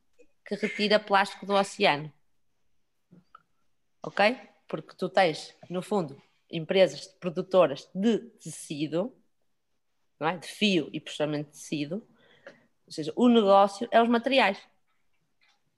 que 0.46 0.54
retira 0.54 0.98
plástico 0.98 1.44
do 1.44 1.54
oceano. 1.54 2.10
Ok? 4.02 4.36
Porque 4.66 4.96
tu 4.96 5.08
tens, 5.08 5.54
no 5.68 5.82
fundo, 5.82 6.20
empresas 6.50 7.06
produtoras 7.06 7.88
de 7.94 8.18
tecido 8.42 9.14
é? 10.28 10.36
de 10.36 10.46
fio 10.46 10.88
e 10.92 11.00
processamento 11.00 11.50
de 11.50 11.58
tecido, 11.58 12.06
ou 12.86 12.92
seja, 12.92 13.12
o 13.16 13.28
negócio 13.28 13.88
é 13.90 14.02
os 14.02 14.08
materiais. 14.08 14.58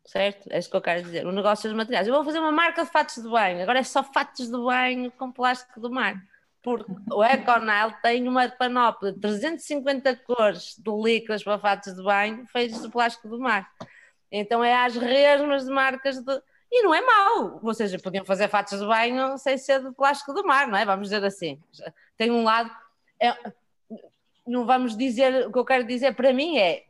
Certo? 0.06 0.48
É 0.50 0.58
isso 0.58 0.68
que 0.68 0.76
eu 0.76 0.82
quero 0.82 1.02
dizer. 1.02 1.26
O 1.26 1.32
negócio 1.32 1.66
é 1.66 1.70
os 1.70 1.76
materiais. 1.76 2.06
Eu 2.06 2.14
vou 2.14 2.24
fazer 2.24 2.38
uma 2.38 2.52
marca 2.52 2.84
de 2.84 2.90
fatos 2.90 3.22
de 3.22 3.28
banho, 3.28 3.62
agora 3.62 3.78
é 3.78 3.82
só 3.82 4.02
fatos 4.02 4.46
de 4.46 4.52
banho 4.52 5.10
com 5.12 5.32
plástico 5.32 5.80
do 5.80 5.90
mar. 5.90 6.22
Porque 6.62 6.90
o 7.12 7.22
Econile 7.22 7.94
tem 8.02 8.26
uma 8.26 8.48
panóplia 8.48 9.12
de 9.12 9.20
350 9.20 10.16
cores 10.16 10.76
de 10.78 10.90
líquidos 10.90 11.44
para 11.44 11.58
fatos 11.58 11.94
de 11.94 12.02
banho 12.02 12.46
feitos 12.46 12.80
de 12.80 12.90
plástico 12.90 13.28
do 13.28 13.38
mar. 13.38 13.70
Então 14.32 14.64
é 14.64 14.74
às 14.74 14.96
resmas 14.96 15.64
de 15.64 15.70
marcas 15.70 16.18
de. 16.18 16.42
E 16.72 16.82
não 16.82 16.92
é 16.92 17.00
mau, 17.02 17.60
ou 17.62 17.74
seja, 17.74 17.98
podiam 17.98 18.24
fazer 18.24 18.48
fatos 18.48 18.80
de 18.80 18.86
banho 18.86 19.38
sem 19.38 19.56
ser 19.56 19.80
de 19.80 19.92
plástico 19.92 20.32
do 20.32 20.44
mar, 20.44 20.66
não 20.66 20.76
é? 20.76 20.84
Vamos 20.84 21.08
dizer 21.08 21.24
assim. 21.24 21.62
Tem 22.16 22.30
um 22.30 22.42
lado. 22.42 22.68
É, 23.20 23.32
não 24.46 24.66
vamos 24.66 24.96
dizer, 24.96 25.46
o 25.46 25.52
que 25.52 25.58
eu 25.58 25.64
quero 25.64 25.86
dizer 25.86 26.14
para 26.14 26.32
mim 26.32 26.58
é 26.58 26.84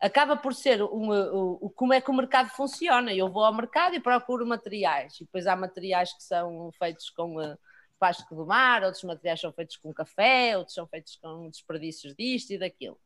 acaba 0.00 0.36
por 0.36 0.54
ser 0.54 0.82
um, 0.82 1.12
um, 1.12 1.72
como 1.74 1.92
é 1.92 2.00
que 2.00 2.10
o 2.10 2.14
mercado 2.14 2.50
funciona. 2.50 3.12
Eu 3.12 3.30
vou 3.30 3.44
ao 3.44 3.54
mercado 3.54 3.94
e 3.94 4.00
procuro 4.00 4.46
materiais, 4.46 5.16
e 5.16 5.24
depois 5.24 5.46
há 5.46 5.56
materiais 5.56 6.12
que 6.12 6.22
são 6.22 6.70
feitos 6.78 7.10
com 7.10 7.36
uh, 7.36 7.58
plástico 7.98 8.34
do 8.34 8.46
mar, 8.46 8.82
outros 8.82 9.02
materiais 9.04 9.40
são 9.40 9.52
feitos 9.52 9.76
com 9.76 9.92
café, 9.92 10.56
outros 10.56 10.74
são 10.74 10.86
feitos 10.86 11.16
com 11.16 11.48
desperdícios 11.48 12.14
disto 12.14 12.50
e 12.52 12.58
daquilo. 12.58 12.98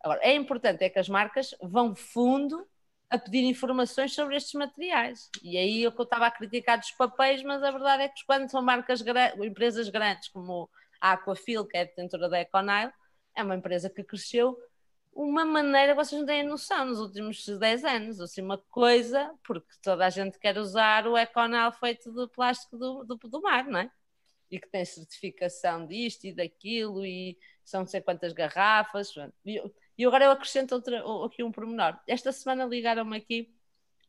Agora, 0.00 0.20
é 0.22 0.34
importante 0.34 0.84
é 0.84 0.90
que 0.90 0.98
as 0.98 1.08
marcas 1.08 1.54
vão 1.62 1.94
fundo 1.94 2.66
a 3.08 3.18
pedir 3.18 3.44
informações 3.44 4.12
sobre 4.14 4.36
estes 4.36 4.54
materiais. 4.54 5.30
E 5.42 5.56
aí 5.56 5.82
eu 5.82 5.90
estava 5.90 6.26
a 6.26 6.30
criticar 6.30 6.78
dos 6.78 6.90
papéis, 6.90 7.42
mas 7.42 7.62
a 7.62 7.70
verdade 7.70 8.02
é 8.04 8.08
que 8.08 8.24
quando 8.26 8.50
são 8.50 8.60
marcas, 8.60 9.02
empresas 9.42 9.88
grandes 9.88 10.28
como 10.28 10.68
a 11.04 11.12
Aquafil, 11.12 11.66
que 11.66 11.76
é 11.76 11.84
detentora 11.84 12.28
da 12.28 12.40
Econile, 12.40 12.92
é 13.36 13.42
uma 13.42 13.56
empresa 13.56 13.90
que 13.90 14.02
cresceu 14.02 14.56
uma 15.14 15.44
maneira 15.44 15.94
vocês 15.94 16.20
não 16.20 16.26
têm 16.26 16.42
noção 16.42 16.84
nos 16.86 16.98
últimos 16.98 17.46
10 17.46 17.84
anos, 17.84 18.20
assim, 18.20 18.42
uma 18.42 18.58
coisa, 18.58 19.32
porque 19.44 19.68
toda 19.80 20.04
a 20.04 20.10
gente 20.10 20.38
quer 20.38 20.58
usar 20.58 21.06
o 21.06 21.16
Econile 21.16 21.72
feito 21.78 22.12
de 22.12 22.26
plástico 22.32 22.76
do, 22.76 23.04
do, 23.04 23.16
do 23.16 23.40
mar, 23.40 23.64
não 23.66 23.78
é? 23.78 23.90
E 24.50 24.58
que 24.58 24.68
tem 24.68 24.84
certificação 24.84 25.86
disto 25.86 26.24
e 26.24 26.32
daquilo, 26.32 27.06
e 27.06 27.38
são 27.64 27.80
não 27.80 27.86
sei 27.86 28.00
quantas 28.00 28.32
garrafas. 28.32 29.14
E, 29.44 29.62
e 29.96 30.04
agora 30.04 30.24
eu 30.24 30.30
acrescento 30.32 30.74
outra, 30.74 31.02
aqui 31.24 31.42
um 31.42 31.52
pormenor. 31.52 31.98
Esta 32.08 32.32
semana 32.32 32.64
ligaram-me 32.64 33.16
aqui 33.16 33.54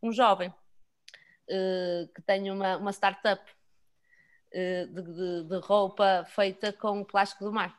um 0.01 0.11
jovem 0.11 0.49
uh, 0.49 2.13
que 2.13 2.21
tem 2.23 2.49
uma, 2.51 2.77
uma 2.77 2.91
startup 2.91 3.43
de, 4.55 5.01
de, 5.01 5.43
de, 5.43 5.59
roupa 5.59 6.25
feita 6.29 6.71
com 6.71 7.03
plástico 7.03 7.43
do 7.43 7.51
mar. 7.51 7.77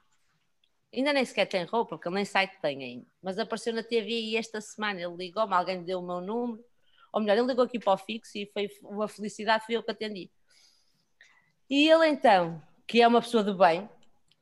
Ainda 0.95 1.13
nem 1.13 1.25
sequer 1.25 1.47
tem 1.47 1.65
roupa, 1.65 1.97
porque 1.97 2.09
ele 2.09 2.17
nem 2.17 2.25
site 2.25 2.59
tem 2.61 2.83
ainda. 2.83 3.07
Mas 3.23 3.39
apareceu 3.39 3.73
na 3.73 3.83
TV 3.83 4.11
e 4.11 4.37
esta 4.37 4.61
semana 4.61 5.01
ele 5.01 5.17
ligou-me, 5.17 5.55
alguém 5.55 5.83
deu 5.83 6.01
o 6.01 6.07
meu 6.07 6.21
número. 6.21 6.63
Ou 7.13 7.21
melhor, 7.21 7.39
ele 7.39 7.47
ligou 7.47 7.65
aqui 7.65 7.79
para 7.79 7.95
o 7.95 7.97
fixo 7.97 8.37
e 8.37 8.47
foi 8.53 8.69
uma 8.83 9.09
felicidade, 9.09 9.65
fui 9.65 9.77
eu 9.77 9.83
que 9.83 9.91
atendi. 9.91 10.31
E 11.69 11.89
ele 11.89 12.09
então, 12.09 12.63
que 12.87 13.01
é 13.01 13.09
uma 13.09 13.23
pessoa 13.23 13.43
de 13.43 13.55
bem, 13.55 13.89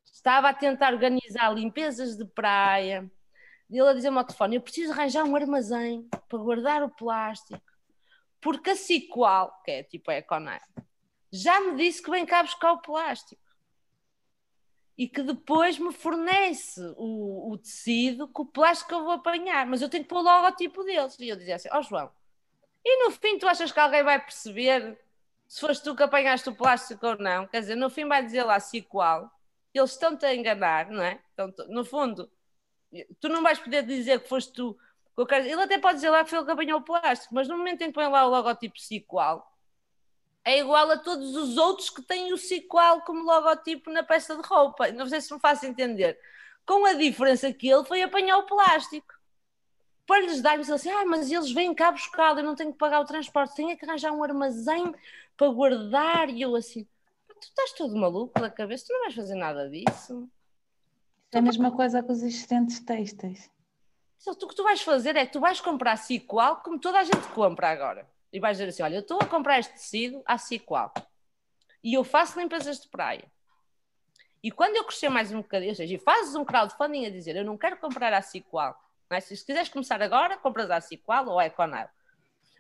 estava 0.05 0.49
a 0.49 0.55
tentar 0.55 0.93
organizar 0.93 1.55
limpezas 1.55 2.17
de 2.17 2.25
praia. 2.25 3.09
E 3.71 3.79
ele 3.79 3.89
a 3.89 3.95
dizer-me 3.95 4.19
ao 4.19 4.25
telefone: 4.25 4.57
Eu 4.57 4.61
preciso 4.61 4.93
arranjar 4.93 5.25
um 5.25 5.37
armazém 5.37 6.09
para 6.29 6.39
guardar 6.39 6.83
o 6.83 6.91
plástico, 6.91 7.63
porque 8.41 8.71
a 8.71 8.77
Ciqual, 8.77 9.63
que 9.65 9.71
é 9.71 9.83
tipo 9.85 10.11
a 10.11 10.17
Econar, 10.17 10.63
já 11.35 11.61
me 11.61 11.77
disse 11.77 12.01
que 12.01 12.11
vem 12.11 12.25
cá 12.25 12.43
buscar 12.43 12.73
o 12.73 12.79
plástico. 12.79 13.43
e 14.97 15.09
que 15.09 15.23
depois 15.25 15.77
me 15.77 15.93
fornece 15.93 16.81
o, 16.97 17.51
o, 17.51 17.59
tecido 17.59 18.29
com 18.29 18.43
o 18.43 18.47
plástico 18.47 18.91
que 18.91 18.95
eu 18.95 19.03
vou 19.03 19.13
apanhar, 19.15 19.67
mas 19.67 19.83
eu 19.83 19.89
tenho 19.89 20.05
que 20.05 20.09
pôr 20.09 20.21
o 20.21 20.23
logotipo 20.23 20.85
deles. 20.85 21.19
E 21.19 21.29
eu 21.29 21.37
dizia 21.37 21.57
assim: 21.57 21.69
Ó 21.73 21.81
oh, 21.81 21.83
João, 21.83 22.13
e 22.85 23.05
no 23.05 23.11
fim 23.11 23.37
tu 23.37 23.49
achas 23.49 23.73
que 23.73 23.81
alguém 23.81 24.05
vai 24.05 24.21
perceber 24.21 24.97
se 25.49 25.61
foste 25.61 25.83
tu 25.83 25.97
que 25.97 26.03
apanhaste 26.05 26.49
o 26.49 26.55
plástico 26.55 27.05
ou 27.07 27.19
não? 27.19 27.47
Quer 27.49 27.61
dizer, 27.61 27.75
no 27.75 27.91
fim 27.91 28.07
vai 28.07 28.25
dizer 28.25 28.45
lá 28.45 28.61
se 28.61 28.79
igual, 28.79 29.31
eles 29.75 29.91
estão-te 29.91 30.25
a 30.25 30.35
enganar, 30.35 30.89
não 30.91 31.03
é? 31.03 31.21
Então, 31.33 31.53
no 31.69 31.85
fundo, 31.85 32.31
tu 33.21 33.29
não 33.29 33.43
vais 33.43 33.59
poder 33.59 33.85
dizer 33.85 34.21
que 34.21 34.29
foste 34.29 34.53
tu. 34.53 34.79
Ele 35.17 35.63
até 35.63 35.79
pode 35.79 35.97
dizer 35.97 36.11
lá 36.11 36.23
que 36.23 36.31
foi 36.31 36.39
ele 36.39 36.47
que 36.47 36.53
apanhou 36.53 36.81
o 36.81 36.85
plástico, 36.85 37.35
mas 37.35 37.49
no 37.49 37.59
momento 37.59 37.83
em 37.83 37.89
que 37.89 37.93
põe 37.93 38.07
lá 38.09 38.25
o 38.27 38.31
logotipo 38.31 38.77
igual 38.91 39.54
é 40.45 40.59
igual 40.59 40.91
a 40.91 40.99
todos 40.99 41.35
os 41.35 41.57
outros 41.57 41.89
que 41.89 42.03
têm 42.03 42.33
o 42.33 42.37
Ciqual 42.37 43.01
como 43.01 43.25
logotipo 43.25 43.91
na 43.91 44.03
peça 44.03 44.37
de 44.37 44.47
roupa. 44.47 44.93
Não 44.93 45.09
sei 45.09 45.21
se 45.21 45.33
me 45.33 45.41
faço 45.41 45.65
entender. 45.65 46.19
Com 46.67 46.85
a 46.85 46.93
diferença 46.93 47.51
que 47.53 47.69
ele 47.69 47.85
foi 47.85 48.03
apanhar 48.03 48.37
o 48.39 48.47
plástico. 48.47 49.15
Para 50.07 50.21
lhes 50.21 50.43
dar-lhes 50.43 50.69
assim, 50.69 50.91
ah, 50.91 51.07
mas 51.07 51.31
eles 51.31 51.51
vêm 51.51 51.75
cá 51.75 51.91
buscar, 51.91 52.37
eu 52.37 52.45
não 52.45 52.55
tenho 52.55 52.73
que 52.73 52.79
pagar 52.79 53.01
o 53.01 53.07
transporte, 53.07 53.55
tenho 53.55 53.75
que 53.75 53.87
arranjar 53.87 54.13
um 54.13 54.23
armazém 54.23 54.95
para 55.35 55.49
guardar. 55.49 56.29
E 56.29 56.43
eu 56.43 56.55
assim, 56.55 56.87
tu 57.27 57.49
estás 57.49 57.73
todo 57.73 57.97
maluco 57.97 58.39
da 58.39 58.51
cabeça, 58.51 58.85
tu 58.87 58.93
não 58.93 59.01
vais 59.01 59.15
fazer 59.15 59.35
nada 59.35 59.67
disso. 59.71 60.29
É 61.33 61.39
a 61.39 61.43
mesma 61.43 61.71
coisa 61.71 62.03
com 62.03 62.13
os 62.13 62.23
assistentes 62.23 62.81
têxteis. 62.81 63.51
O 64.27 64.35
que 64.35 64.55
tu 64.55 64.63
vais 64.63 64.83
fazer 64.83 65.17
é 65.17 65.25
que 65.25 65.33
tu 65.33 65.41
vais 65.41 65.61
comprar 65.61 65.97
Ciqual 65.97 66.57
como 66.57 66.79
toda 66.79 66.99
a 66.99 67.05
gente 67.05 67.27
compra 67.29 67.71
agora 67.71 68.14
e 68.35 68.41
vais 68.41 68.59
dizer 68.59 68.69
assim: 68.69 68.83
olha, 68.83 68.97
eu 68.97 69.01
estou 69.01 69.19
a 69.23 69.27
comprar 69.27 69.61
este 69.61 69.73
tecido 69.73 70.21
à 70.27 70.37
Ciqual 70.37 70.93
e 71.83 71.95
eu 71.95 72.03
faço 72.03 72.39
limpezas 72.39 72.81
de 72.81 72.89
praia. 72.89 73.25
E 74.43 74.51
quando 74.51 74.75
eu 74.77 74.85
crescer 74.85 75.09
mais 75.09 75.33
um 75.33 75.41
bocadinho, 75.41 75.71
ou 75.71 75.77
seja, 75.77 75.99
fazes 76.01 76.35
um 76.35 76.45
crowdfunding 76.45 77.07
a 77.07 77.11
dizer 77.11 77.37
eu 77.37 77.45
não 77.45 77.57
quero 77.57 77.77
comprar 77.77 78.13
a 78.13 78.21
Ciqual, 78.21 78.77
é? 79.09 79.21
se 79.21 79.37
quiseres 79.37 79.69
começar 79.69 80.03
agora, 80.03 80.37
compras 80.37 80.69
a 80.69 80.81
Ciqual 80.81 81.29
ou 81.29 81.39
a 81.39 81.47
Econel. 81.47 81.89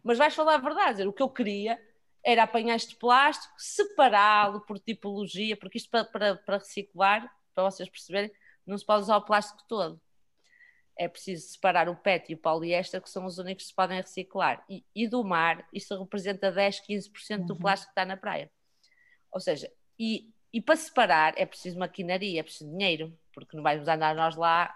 Mas 0.02 0.16
vais 0.16 0.34
falar 0.34 0.54
a 0.54 0.58
verdade, 0.58 0.92
dizer, 0.92 1.08
o 1.08 1.12
que 1.12 1.22
eu 1.22 1.28
queria 1.28 1.80
era 2.22 2.44
apanhar 2.44 2.76
este 2.76 2.94
plástico, 2.94 3.52
separá-lo 3.58 4.60
por 4.60 4.78
tipologia, 4.78 5.56
porque 5.56 5.78
isto 5.78 5.90
para, 5.90 6.04
para, 6.04 6.36
para 6.36 6.58
reciclar, 6.58 7.30
para 7.52 7.64
vocês 7.64 7.88
perceberem, 7.88 8.30
não 8.64 8.78
se 8.78 8.86
pode 8.86 9.02
usar 9.02 9.16
o 9.16 9.22
plástico 9.22 9.62
todo 9.68 10.00
é 10.96 11.08
preciso 11.08 11.48
separar 11.48 11.88
o 11.88 11.96
PET 11.96 12.30
e 12.30 12.34
o 12.34 12.38
poliéster, 12.38 13.00
que 13.02 13.10
são 13.10 13.24
os 13.24 13.38
únicos 13.38 13.64
que 13.64 13.70
se 13.70 13.74
podem 13.74 14.00
reciclar. 14.00 14.64
E, 14.68 14.84
e 14.94 15.08
do 15.08 15.24
mar, 15.24 15.66
isso 15.72 15.98
representa 15.98 16.52
10, 16.52 16.82
15% 16.88 17.40
uhum. 17.40 17.46
do 17.46 17.56
plástico 17.56 17.88
que 17.88 17.92
está 17.92 18.04
na 18.04 18.16
praia. 18.16 18.50
Ou 19.32 19.40
seja, 19.40 19.70
e, 19.98 20.32
e 20.52 20.60
para 20.60 20.76
separar 20.76 21.34
é 21.36 21.44
preciso 21.44 21.78
maquinaria, 21.78 22.40
é 22.40 22.42
preciso 22.42 22.70
dinheiro, 22.70 23.16
porque 23.32 23.56
não 23.56 23.62
vais 23.62 23.86
andar 23.86 24.14
nós 24.14 24.36
lá 24.36 24.74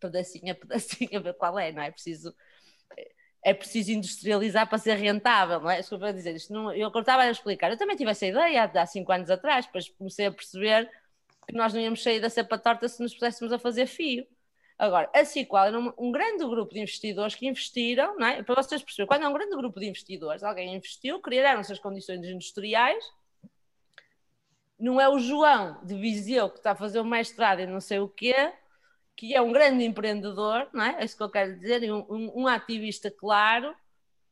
pedacinho 0.00 0.52
a 0.52 0.54
pedacinho 0.54 1.18
a 1.18 1.20
ver 1.20 1.34
qual 1.34 1.58
é, 1.58 1.72
não 1.72 1.82
é? 1.82 1.88
é 1.88 1.90
preciso 1.90 2.34
é 3.44 3.54
preciso 3.54 3.92
industrializar 3.92 4.68
para 4.68 4.78
ser 4.78 4.94
rentável, 4.94 5.60
não 5.60 5.70
é? 5.70 5.78
Desculpa 5.78 6.12
dizer 6.12 6.34
isto, 6.34 6.52
não, 6.52 6.74
eu 6.74 6.88
estava 6.88 7.22
a 7.22 7.30
explicar, 7.30 7.70
eu 7.70 7.76
também 7.76 7.96
tive 7.96 8.10
essa 8.10 8.26
ideia 8.26 8.64
há, 8.64 8.82
há 8.82 8.86
cinco 8.86 9.12
anos 9.12 9.30
atrás, 9.30 9.64
depois 9.66 9.88
comecei 9.90 10.26
a 10.26 10.32
perceber 10.32 10.90
que 11.46 11.54
nós 11.54 11.72
não 11.72 11.80
íamos 11.80 12.02
sair 12.02 12.20
da 12.20 12.28
cepa 12.28 12.58
torta 12.58 12.88
se 12.88 13.00
nos 13.00 13.14
puséssemos 13.14 13.52
a 13.52 13.58
fazer 13.58 13.86
fio. 13.86 14.26
Agora, 14.78 15.10
a 15.12 15.24
Ciqual 15.24 15.66
era 15.66 15.78
um, 15.78 15.92
um, 15.98 16.12
grande 16.12 16.44
grupo 16.44 16.72
de 16.72 16.78
investidores 16.78 17.34
que 17.34 17.48
investiram, 17.48 18.16
não 18.16 18.26
é? 18.28 18.42
para 18.44 18.54
vocês 18.62 18.80
perceberem, 18.80 19.08
quando 19.08 19.24
é 19.24 19.28
um 19.28 19.32
grande 19.32 19.56
grupo 19.56 19.80
de 19.80 19.88
investidores, 19.88 20.44
alguém 20.44 20.72
investiu, 20.72 21.20
criaram-se 21.20 21.72
as 21.72 21.80
condições 21.80 22.24
industriais, 22.24 23.04
não 24.78 25.00
é 25.00 25.08
o 25.08 25.18
João 25.18 25.84
de 25.84 25.96
Viseu 25.96 26.48
que 26.48 26.58
está 26.58 26.70
a 26.70 26.76
fazer 26.76 27.00
o 27.00 27.04
mestrado 27.04 27.58
e 27.60 27.66
não 27.66 27.80
sei 27.80 27.98
o 27.98 28.08
quê, 28.08 28.52
que 29.16 29.34
é 29.34 29.42
um 29.42 29.50
grande 29.50 29.84
empreendedor, 29.84 30.68
não 30.72 30.84
é? 30.84 31.00
É 31.00 31.04
isso 31.04 31.16
que 31.16 31.24
eu 31.24 31.30
quero 31.30 31.58
dizer, 31.58 31.92
um, 31.92 32.06
um, 32.08 32.42
um 32.42 32.46
ativista 32.46 33.10
claro, 33.10 33.74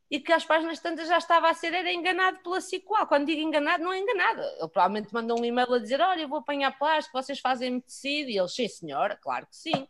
e 0.09 0.20
que 0.20 0.32
às 0.32 0.44
páginas 0.44 0.78
tantas 0.78 1.09
já 1.09 1.18
estava 1.18 1.51
a 1.51 1.55
ser 1.55 1.74
era 1.74 1.93
enganado 1.93 2.39
pela 2.39 2.60
Ciqual. 2.60 3.09
Quando 3.09 3.27
digo 3.27 3.40
enganado, 3.40 3.82
não 3.82 3.93
é 3.93 3.98
enganado. 3.98 4.40
Ele 4.40 4.68
provavelmente 4.68 5.12
mandou 5.12 5.40
um 5.40 5.44
e-mail 5.44 5.74
a 5.74 5.81
dizer: 5.81 6.01
Olha, 6.01 6.23
eu 6.23 6.28
vou 6.28 6.39
apanhar 6.39 6.78
plástico, 6.78 7.20
vocês 7.20 7.40
fazem 7.40 7.81
tecido. 7.81 8.31
E 8.31 8.39
ele, 8.39 8.47
sim, 8.47 8.68
senhora, 8.68 9.16
claro 9.20 9.44
que 9.48 9.56
sim 9.56 9.89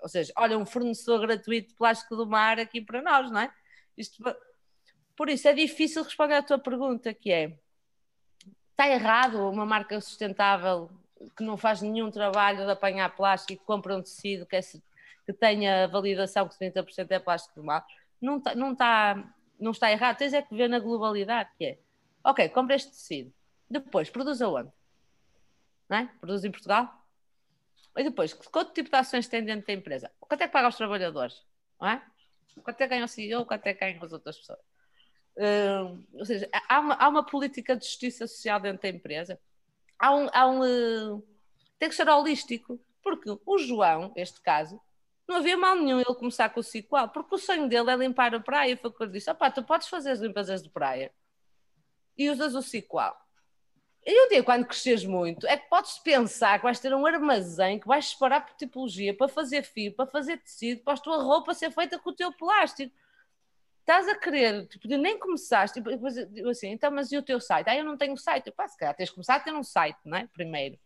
ou 0.00 0.08
seja, 0.08 0.32
olha, 0.36 0.58
um 0.58 0.66
fornecedor 0.66 1.20
gratuito 1.20 1.68
de 1.68 1.74
plástico 1.74 2.16
do 2.16 2.26
mar 2.26 2.58
aqui 2.58 2.80
para 2.80 3.02
nós, 3.02 3.30
não 3.30 3.40
é? 3.40 3.52
Isto, 3.96 4.22
por 5.16 5.28
isso 5.28 5.46
é 5.48 5.52
difícil 5.52 6.02
responder 6.02 6.34
à 6.34 6.42
tua 6.42 6.58
pergunta, 6.58 7.12
que 7.12 7.30
é 7.30 7.58
está 8.70 8.88
errado 8.88 9.50
uma 9.50 9.66
marca 9.66 10.00
sustentável 10.00 10.90
que 11.36 11.42
não 11.42 11.58
faz 11.58 11.82
nenhum 11.82 12.10
trabalho 12.10 12.64
de 12.64 12.70
apanhar 12.70 13.14
plástico 13.14 13.62
compra 13.66 13.94
um 13.94 14.02
tecido 14.02 14.46
que, 14.46 14.56
é, 14.56 14.60
que 14.60 15.32
tenha 15.34 15.86
validação 15.86 16.48
que 16.48 16.56
30% 16.56 17.10
é 17.10 17.18
plástico 17.18 17.60
do 17.60 17.64
mar, 17.64 17.84
não 18.20 18.38
está, 18.38 18.54
não, 18.54 18.72
está, 18.72 19.34
não 19.58 19.70
está 19.72 19.92
errado, 19.92 20.16
tens 20.16 20.32
é 20.32 20.40
que 20.40 20.54
ver 20.54 20.68
na 20.68 20.78
globalidade, 20.78 21.50
que 21.58 21.64
é, 21.64 21.78
ok, 22.24 22.48
compra 22.48 22.76
este 22.76 22.90
tecido, 22.90 23.32
depois 23.68 24.08
produz 24.08 24.40
aonde? 24.40 24.70
Não 25.88 25.98
é? 25.98 26.10
Produz 26.18 26.44
em 26.44 26.50
Portugal? 26.50 26.99
E 27.96 28.04
depois, 28.04 28.32
quanto 28.32 28.72
tipo 28.72 28.90
de 28.90 28.96
ações 28.96 29.28
tem 29.28 29.44
dentro 29.44 29.66
da 29.66 29.72
empresa? 29.72 30.10
Quanto 30.20 30.40
é 30.40 30.46
que 30.46 30.52
paga 30.52 30.66
aos 30.66 30.76
trabalhadores? 30.76 31.44
Não 31.80 31.88
é? 31.88 32.02
Quanto 32.62 32.80
é 32.80 32.84
que 32.84 32.88
ganha 32.88 33.04
o 33.04 33.08
CEO? 33.08 33.44
Quanto 33.44 33.66
é 33.66 33.74
que 33.74 33.80
ganham 33.80 34.04
as 34.04 34.12
outras 34.12 34.38
pessoas? 34.38 34.60
Uh, 35.36 36.04
ou 36.14 36.24
seja, 36.24 36.48
há 36.68 36.80
uma, 36.80 36.94
há 36.94 37.08
uma, 37.08 37.24
política 37.24 37.76
de 37.76 37.84
justiça 37.84 38.26
social 38.26 38.60
dentro 38.60 38.82
da 38.82 38.88
empresa. 38.88 39.40
Há 39.98 40.14
um, 40.14 40.28
há 40.32 40.46
um 40.46 41.16
uh, 41.16 41.26
tem 41.78 41.88
que 41.88 41.94
ser 41.94 42.08
holístico, 42.08 42.78
porque 43.02 43.30
o 43.46 43.58
João, 43.58 44.12
neste 44.14 44.40
caso, 44.42 44.80
não 45.26 45.36
havia 45.36 45.56
mal 45.56 45.76
nenhum 45.76 45.98
ele 45.98 46.14
começar 46.16 46.50
com 46.50 46.60
o 46.60 46.62
Ciqual, 46.62 47.08
porque 47.08 47.34
o 47.34 47.38
sonho 47.38 47.68
dele 47.68 47.90
é 47.90 47.96
limpar 47.96 48.34
a 48.34 48.40
praia. 48.40 48.76
Foi 48.76 48.90
o 48.90 48.92
que 48.92 49.02
eu 49.02 49.06
disse: 49.06 49.30
opá, 49.30 49.50
tu 49.50 49.62
podes 49.62 49.88
fazer 49.88 50.10
as 50.10 50.20
limpezas 50.20 50.62
de 50.62 50.68
praia 50.68 51.12
e 52.18 52.28
usas 52.28 52.54
o 52.54 52.62
Ciqual. 52.62 53.16
E 54.06 54.26
um 54.26 54.28
dia, 54.28 54.42
quando 54.42 54.64
cresces 54.64 55.04
muito, 55.04 55.46
é 55.46 55.56
que 55.56 55.68
podes 55.68 55.98
pensar 55.98 56.58
que 56.58 56.64
vais 56.64 56.80
ter 56.80 56.92
um 56.94 57.04
armazém 57.04 57.78
que 57.78 57.86
vais 57.86 58.08
separar 58.08 58.40
por 58.46 58.56
tipologia 58.56 59.14
para 59.14 59.28
fazer 59.28 59.62
fio, 59.62 59.92
para 59.92 60.06
fazer 60.06 60.38
tecido, 60.38 60.82
para 60.82 60.94
a 60.94 60.96
tua 60.96 61.22
roupa 61.22 61.52
ser 61.52 61.70
feita 61.70 61.98
com 61.98 62.10
o 62.10 62.14
teu 62.14 62.32
plástico. 62.32 62.94
Estás 63.80 64.08
a 64.08 64.14
querer, 64.14 64.66
tipo, 64.68 64.88
nem 64.88 65.18
começaste, 65.18 65.82
tipo, 65.82 65.90
assim, 66.48 66.68
então, 66.68 66.90
mas 66.90 67.12
e 67.12 67.18
o 67.18 67.22
teu 67.22 67.40
site? 67.40 67.68
Ah, 67.68 67.76
eu 67.76 67.84
não 67.84 67.96
tenho 67.96 68.16
site. 68.16 68.50
Pá, 68.50 68.66
se 68.68 68.78
calhar 68.78 68.94
tens 68.94 69.08
de 69.08 69.14
começar 69.14 69.36
a 69.36 69.40
ter 69.40 69.52
um 69.52 69.62
site, 69.62 69.98
não 70.04 70.16
é? 70.16 70.26
Primeiro. 70.32 70.78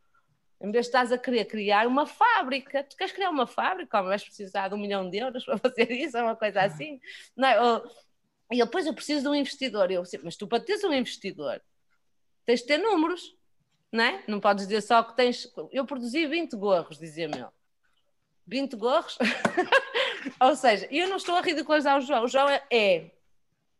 Em 0.60 0.70
vez 0.70 0.86
de 0.86 0.88
estás 0.88 1.12
a 1.12 1.18
querer 1.18 1.44
criar 1.44 1.86
uma 1.86 2.06
fábrica, 2.06 2.82
tu 2.82 2.96
queres 2.96 3.12
criar 3.12 3.30
uma 3.30 3.46
fábrica, 3.46 4.00
ou 4.00 4.06
vais 4.06 4.24
precisar 4.24 4.68
de 4.68 4.74
um 4.74 4.78
milhão 4.78 5.08
de 5.08 5.18
euros 5.18 5.44
para 5.46 5.58
fazer 5.58 5.90
isso, 5.90 6.16
é 6.16 6.22
uma 6.22 6.34
coisa 6.34 6.62
assim. 6.62 7.00
Não 7.36 7.46
é? 7.46 7.60
Ou, 7.60 7.84
e 8.50 8.58
depois 8.58 8.86
eu 8.86 8.94
preciso 8.94 9.22
de 9.22 9.28
um 9.28 9.34
investidor. 9.34 9.90
Eu, 9.90 10.02
mas 10.22 10.36
tu 10.36 10.48
para 10.48 10.60
teres 10.60 10.82
um 10.82 10.92
investidor, 10.92 11.60
tens 12.44 12.60
de 12.60 12.66
ter 12.66 12.78
números, 12.78 13.36
não 13.90 14.04
é? 14.04 14.24
Não 14.26 14.40
podes 14.40 14.66
dizer 14.66 14.80
só 14.82 15.02
que 15.02 15.16
tens. 15.16 15.52
Eu 15.72 15.86
produzi 15.86 16.26
20 16.26 16.56
gorros, 16.56 16.98
dizia-me 16.98 17.36
ele. 17.36 17.48
20 18.46 18.76
gorros? 18.76 19.18
Ou 20.40 20.56
seja, 20.56 20.88
eu 20.90 21.08
não 21.08 21.16
estou 21.16 21.36
a 21.36 21.40
ridicularizar 21.40 21.98
o 21.98 22.00
João. 22.00 22.24
O 22.24 22.28
João 22.28 22.48
é, 22.48 22.62
é, 22.70 23.10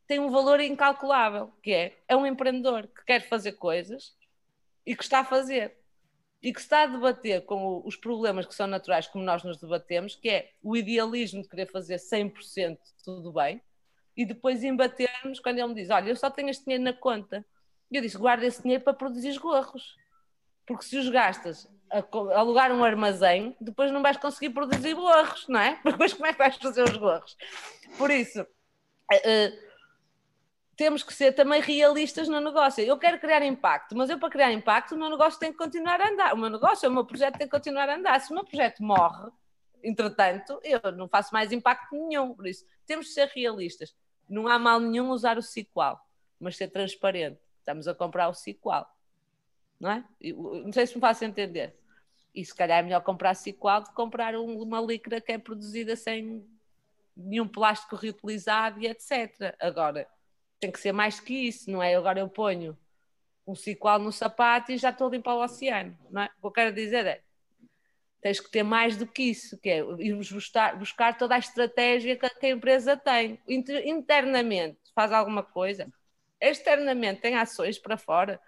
tem 0.07 0.19
um 0.19 0.31
valor 0.31 0.61
incalculável, 0.61 1.53
que 1.63 1.73
é, 1.73 1.99
é 2.09 2.17
um 2.17 2.27
empreendedor 2.27 2.87
que 2.87 3.05
quer 3.05 3.29
fazer 3.29 3.53
coisas 3.53 4.15
e 4.87 4.95
que 4.95 5.03
está 5.03 5.21
a 5.21 5.25
fazer. 5.25 5.77
E 6.43 6.53
que 6.53 6.61
está 6.61 6.83
a 6.83 6.87
debater 6.87 7.43
com 7.47 7.83
os 7.87 7.97
problemas 7.97 8.45
que 8.45 8.55
são 8.55 8.67
naturais, 8.67 9.07
como 9.07 9.25
nós 9.25 9.43
nos 9.43 9.57
debatemos, 9.57 10.15
que 10.15 10.29
é 10.29 10.51
o 10.63 10.77
idealismo 10.77 11.43
de 11.43 11.49
querer 11.49 11.71
fazer 11.71 11.97
100% 11.97 12.77
tudo 13.03 13.33
bem, 13.33 13.63
e 14.15 14.27
depois 14.27 14.63
embatermos 14.63 15.41
quando 15.41 15.59
ele 15.59 15.69
me 15.69 15.75
diz: 15.75 15.89
Olha, 15.89 16.11
eu 16.11 16.17
só 16.17 16.31
tenho 16.31 16.51
este 16.51 16.65
dinheiro 16.65 16.85
na 16.85 16.93
conta, 16.93 17.45
e 17.91 17.97
eu 17.97 18.03
disse: 18.03 18.19
guarda 18.19 18.47
esse 18.47 18.63
dinheiro 18.63 18.83
para 18.83 18.95
produzir 18.95 19.31
os 19.31 19.39
gorros. 19.39 19.97
Porque 20.67 20.85
se 20.85 20.97
os 20.97 21.09
gastas 21.09 21.69
a 21.91 22.39
alugar 22.39 22.73
um 22.73 22.83
armazém, 22.83 23.57
depois 23.61 23.93
não 23.93 24.03
vais 24.03 24.17
conseguir 24.17 24.51
produzir 24.51 24.95
gorros, 24.95 25.47
não 25.49 25.61
é? 25.61 25.79
Depois 25.85 26.13
como 26.13 26.27
é 26.27 26.33
que 26.33 26.39
vais 26.39 26.57
fazer 26.57 26.83
os 26.83 26.97
gorros? 26.97 27.37
Por 27.97 28.11
isso, 28.11 28.43
uh, 28.43 29.65
temos 30.77 31.03
que 31.03 31.15
ser 31.15 31.33
também 31.33 31.61
realistas 31.61 32.29
no 32.29 32.41
negócio. 32.41 32.83
Eu 32.83 32.99
quero 32.99 33.19
criar 33.21 33.45
impacto, 33.45 33.97
mas 33.97 34.11
eu 34.11 34.19
para 34.19 34.31
criar 34.31 34.53
impacto 34.53 34.95
o 34.95 34.99
meu 34.99 35.09
negócio 35.09 35.39
tem 35.39 35.53
que 35.53 35.59
continuar 35.59 36.01
a 36.01 36.09
andar. 36.09 36.35
O 36.35 36.37
meu 36.37 36.51
negócio, 36.51 36.89
o 36.89 36.93
meu 36.93 37.05
projeto 37.05 37.39
tem 37.39 37.47
que 37.47 37.57
continuar 37.57 37.89
a 37.89 37.97
andar. 37.97 38.21
Se 38.21 38.33
o 38.33 38.35
meu 38.35 38.45
projeto 38.45 38.83
morre, 38.83 39.31
entretanto, 39.83 40.59
eu 40.65 40.81
não 40.93 41.09
faço 41.09 41.33
mais 41.33 41.53
impacto 41.53 41.95
nenhum. 41.95 42.35
Por 42.35 42.47
isso, 42.47 42.65
temos 42.87 43.07
de 43.07 43.13
ser 43.13 43.29
realistas. 43.29 43.95
Não 44.29 44.49
há 44.49 44.59
mal 44.59 44.81
nenhum 44.81 45.11
usar 45.11 45.39
o 45.39 45.43
Ciqual, 45.43 46.01
mas 46.41 46.57
ser 46.57 46.69
transparente. 46.69 47.39
Estamos 47.65 47.89
a 47.89 47.95
comprar 47.95 48.29
o 48.29 48.35
Ciqual. 48.35 48.87
Não 49.81 49.91
é? 49.91 50.05
Não 50.23 50.71
sei 50.71 50.87
se 50.87 50.95
me 50.95 51.01
faço 51.01 51.25
entender. 51.25 51.75
E 52.35 52.45
se 52.45 52.55
calhar 52.55 52.81
é 52.81 52.83
melhor 52.83 53.01
comprar 53.01 53.33
Ciqual 53.33 53.81
do 53.81 53.89
que 53.89 53.95
comprar 53.95 54.37
uma 54.37 54.83
licra 54.83 55.19
que 55.19 55.33
é 55.33 55.39
produzida 55.39 55.97
sem 55.97 56.47
nenhum 57.17 57.49
plástico 57.49 57.97
reutilizado 57.97 58.81
e 58.81 58.87
etc. 58.87 59.57
Agora, 59.59 60.07
tem 60.61 60.71
que 60.71 60.79
ser 60.79 60.93
mais 60.93 61.19
que 61.19 61.33
isso, 61.33 61.71
não 61.71 61.83
é? 61.83 61.95
Agora 61.95 62.21
eu 62.21 62.29
ponho 62.29 62.77
um 63.47 63.55
Ciqual 63.55 63.99
no 63.99 64.13
sapato 64.13 64.71
e 64.71 64.77
já 64.77 64.91
estou 64.91 65.09
a 65.09 65.11
limpar 65.11 65.35
o 65.35 65.43
oceano, 65.43 65.97
não 66.11 66.21
é? 66.21 66.27
O 66.37 66.41
que 66.43 66.47
eu 66.47 66.53
quero 66.53 66.75
dizer 66.75 67.07
é, 67.07 67.23
tens 68.21 68.41
que 68.41 68.51
ter 68.51 68.63
mais 68.63 68.99
do 68.99 69.07
que 69.07 69.23
isso, 69.23 69.59
que 69.59 69.71
é 69.71 69.79
irmos 69.99 70.31
buscar, 70.31 70.79
buscar 70.79 71.17
toda 71.17 71.35
a 71.35 71.39
estratégia 71.39 72.15
que 72.15 72.27
a, 72.27 72.31
que 72.31 72.47
a 72.47 72.51
empresa 72.51 72.95
tem. 72.95 73.41
Inter, 73.49 73.89
internamente 73.89 74.79
faz 74.95 75.13
alguma 75.13 75.43
coisa, 75.43 75.91
externamente 76.51 77.21
tem 77.21 77.37
ações 77.37 77.79
para 77.79 77.97
fora. 77.97 78.41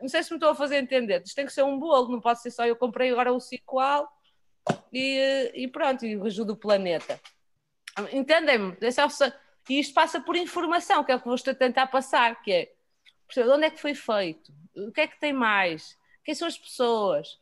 Não 0.00 0.08
sei 0.08 0.22
se 0.22 0.30
me 0.30 0.36
estou 0.36 0.50
a 0.50 0.54
fazer 0.54 0.76
entender. 0.76 1.22
Isto 1.22 1.36
tem 1.36 1.46
que 1.46 1.52
ser 1.52 1.62
um 1.62 1.78
bolo, 1.78 2.10
não 2.10 2.20
pode 2.20 2.40
ser 2.40 2.50
só 2.50 2.66
eu 2.66 2.76
comprei 2.76 3.10
agora 3.10 3.32
o 3.32 3.40
Cicoal 3.40 4.08
e, 4.92 5.52
e 5.54 5.68
pronto, 5.68 6.04
e 6.04 6.14
ajudo 6.14 6.54
o 6.54 6.56
planeta. 6.56 7.20
Entendem-me? 8.12 8.76
E 9.68 9.80
isto 9.80 9.92
passa 9.92 10.20
por 10.20 10.36
informação, 10.36 11.04
que 11.04 11.12
é 11.12 11.16
o 11.16 11.18
que 11.18 11.26
vou 11.26 11.34
estar 11.34 11.50
a 11.50 11.54
tentar 11.54 11.86
passar, 11.88 12.40
que 12.42 12.52
é 12.52 12.72
onde 13.52 13.66
é 13.66 13.70
que 13.70 13.80
foi 13.80 13.94
feito? 13.94 14.52
O 14.74 14.90
que 14.90 15.02
é 15.02 15.06
que 15.06 15.20
tem 15.20 15.32
mais? 15.32 15.98
Quem 16.24 16.34
são 16.34 16.48
as 16.48 16.56
pessoas? 16.56 17.38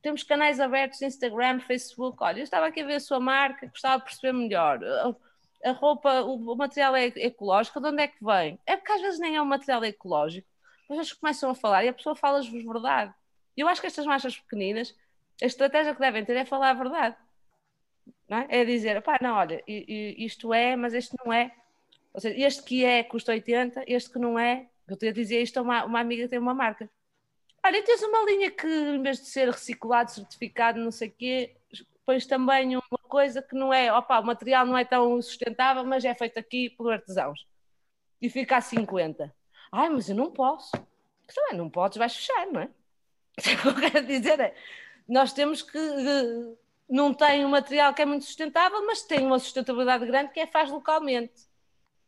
Temos 0.00 0.22
canais 0.22 0.60
abertos 0.60 1.02
Instagram, 1.02 1.60
Facebook. 1.60 2.18
Olha, 2.20 2.38
eu 2.38 2.44
estava 2.44 2.66
aqui 2.66 2.82
a 2.82 2.86
ver 2.86 2.96
a 2.96 3.00
sua 3.00 3.18
marca, 3.18 3.66
gostava 3.66 3.98
de 3.98 4.04
perceber 4.04 4.32
melhor. 4.32 4.78
A 5.64 5.72
roupa, 5.72 6.22
o 6.22 6.54
material 6.54 6.94
é 6.94 7.06
ecológico, 7.06 7.80
de 7.80 7.88
onde 7.88 8.02
é 8.02 8.08
que 8.08 8.22
vem? 8.22 8.58
É 8.66 8.76
porque 8.76 8.92
às 8.92 9.00
vezes 9.00 9.18
nem 9.18 9.36
é 9.36 9.42
um 9.42 9.46
material 9.46 9.84
ecológico. 9.84 10.46
Mas 10.88 10.98
eles 10.98 11.12
começam 11.12 11.50
a 11.50 11.54
falar 11.54 11.84
e 11.84 11.88
a 11.88 11.92
pessoa 11.92 12.14
fala-vos 12.14 12.50
verdade. 12.50 13.14
Eu 13.56 13.68
acho 13.68 13.80
que 13.80 13.86
estas 13.86 14.04
marcas 14.04 14.36
pequeninas, 14.36 14.94
a 15.42 15.46
estratégia 15.46 15.94
que 15.94 16.00
devem 16.00 16.24
ter 16.24 16.36
é 16.36 16.44
falar 16.44 16.70
a 16.70 16.74
verdade. 16.74 17.16
É? 18.28 18.60
é 18.60 18.64
dizer, 18.64 19.00
pá, 19.02 19.18
não, 19.20 19.34
olha, 19.34 19.62
isto 19.66 20.52
é, 20.52 20.76
mas 20.76 20.92
este 20.94 21.14
não 21.24 21.32
é. 21.32 21.54
Ou 22.12 22.20
seja, 22.20 22.46
este 22.46 22.62
que 22.62 22.84
é 22.84 23.02
custa 23.02 23.32
80, 23.32 23.84
este 23.86 24.10
que 24.10 24.18
não 24.18 24.38
é. 24.38 24.68
Eu 24.86 24.96
te 24.96 25.10
dizer 25.12 25.42
isto 25.42 25.58
a 25.58 25.62
uma, 25.62 25.84
uma 25.84 26.00
amiga 26.00 26.24
que 26.24 26.28
tem 26.30 26.38
uma 26.38 26.54
marca. 26.54 26.88
Olha, 27.64 27.82
tens 27.82 28.02
uma 28.02 28.24
linha 28.24 28.50
que, 28.50 28.66
em 28.66 29.02
vez 29.02 29.20
de 29.20 29.26
ser 29.26 29.48
reciclado, 29.48 30.10
certificado, 30.10 30.78
não 30.78 30.90
sei 30.90 31.08
o 31.08 31.12
quê, 31.12 31.56
pões 32.04 32.26
também 32.26 32.76
uma 32.76 32.98
coisa 33.08 33.42
que 33.42 33.54
não 33.54 33.72
é, 33.72 33.92
opa, 33.92 34.20
o 34.20 34.24
material 34.24 34.66
não 34.66 34.76
é 34.76 34.84
tão 34.84 35.20
sustentável, 35.20 35.84
mas 35.84 36.04
é 36.04 36.14
feito 36.14 36.38
aqui 36.38 36.70
por 36.70 36.92
artesãos. 36.92 37.46
E 38.20 38.30
fica 38.30 38.56
a 38.56 38.60
50. 38.60 39.34
Ai, 39.72 39.88
mas 39.88 40.08
eu 40.08 40.16
não 40.16 40.30
posso. 40.30 40.70
Também 40.70 40.88
então, 41.26 41.58
não 41.58 41.70
podes, 41.70 41.98
vais 41.98 42.14
fechar, 42.14 42.46
não 42.46 42.60
é? 42.60 42.68
O 43.36 43.42
que 43.42 43.68
eu 43.68 43.90
quero 43.90 44.06
dizer 44.06 44.38
é, 44.38 44.54
nós 45.08 45.32
temos 45.32 45.62
que, 45.62 45.78
não 46.88 47.12
tem 47.12 47.44
um 47.44 47.48
material 47.48 47.92
que 47.92 48.02
é 48.02 48.06
muito 48.06 48.24
sustentável, 48.24 48.84
mas 48.86 49.02
tem 49.02 49.24
uma 49.24 49.38
sustentabilidade 49.38 50.06
grande 50.06 50.32
que 50.32 50.40
é 50.40 50.46
faz 50.46 50.70
localmente. 50.70 51.42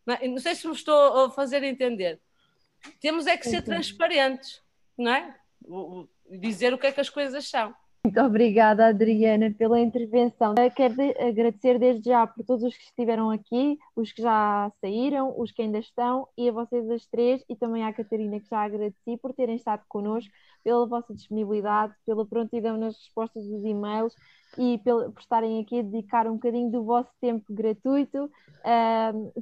Não, 0.05 0.14
é? 0.14 0.28
não 0.28 0.39
sei 0.39 0.55
se 0.55 0.66
me 0.66 0.74
estou 0.74 1.24
a 1.24 1.31
fazer 1.31 1.62
entender. 1.64 2.20
Temos 3.01 3.27
é 3.27 3.36
que 3.36 3.48
ser 3.48 3.62
transparentes, 3.62 4.62
não 4.97 5.12
é? 5.12 5.35
dizer 6.31 6.73
o 6.73 6.78
que 6.78 6.86
é 6.86 6.93
que 6.93 7.01
as 7.01 7.10
coisas 7.10 7.48
são. 7.48 7.74
Muito 8.06 8.20
obrigada, 8.20 8.86
Adriana, 8.86 9.52
pela 9.58 9.80
intervenção. 9.80 10.54
Quero 10.76 10.94
agradecer 11.28 11.76
desde 11.76 12.08
já 12.08 12.24
por 12.24 12.44
todos 12.44 12.62
os 12.62 12.76
que 12.76 12.84
estiveram 12.84 13.32
aqui, 13.32 13.76
os 13.96 14.12
que 14.12 14.22
já 14.22 14.70
saíram, 14.80 15.34
os 15.36 15.50
que 15.50 15.62
ainda 15.62 15.80
estão, 15.80 16.28
e 16.38 16.48
a 16.48 16.52
vocês 16.52 16.88
as 16.88 17.04
três, 17.06 17.44
e 17.48 17.56
também 17.56 17.82
à 17.82 17.92
Catarina, 17.92 18.38
que 18.38 18.48
já 18.48 18.62
agradeci 18.62 19.16
por 19.20 19.34
terem 19.34 19.56
estado 19.56 19.82
connosco, 19.88 20.32
pela 20.62 20.86
vossa 20.86 21.12
disponibilidade, 21.12 21.94
pela 22.06 22.24
prontidão 22.24 22.76
nas 22.76 22.96
respostas 22.96 23.44
dos 23.44 23.64
e-mails 23.64 24.14
e 24.56 24.78
por 24.84 25.12
estarem 25.18 25.60
aqui 25.60 25.80
a 25.80 25.82
dedicar 25.82 26.28
um 26.28 26.34
bocadinho 26.34 26.70
do 26.70 26.84
vosso 26.84 27.10
tempo 27.20 27.44
gratuito 27.50 28.30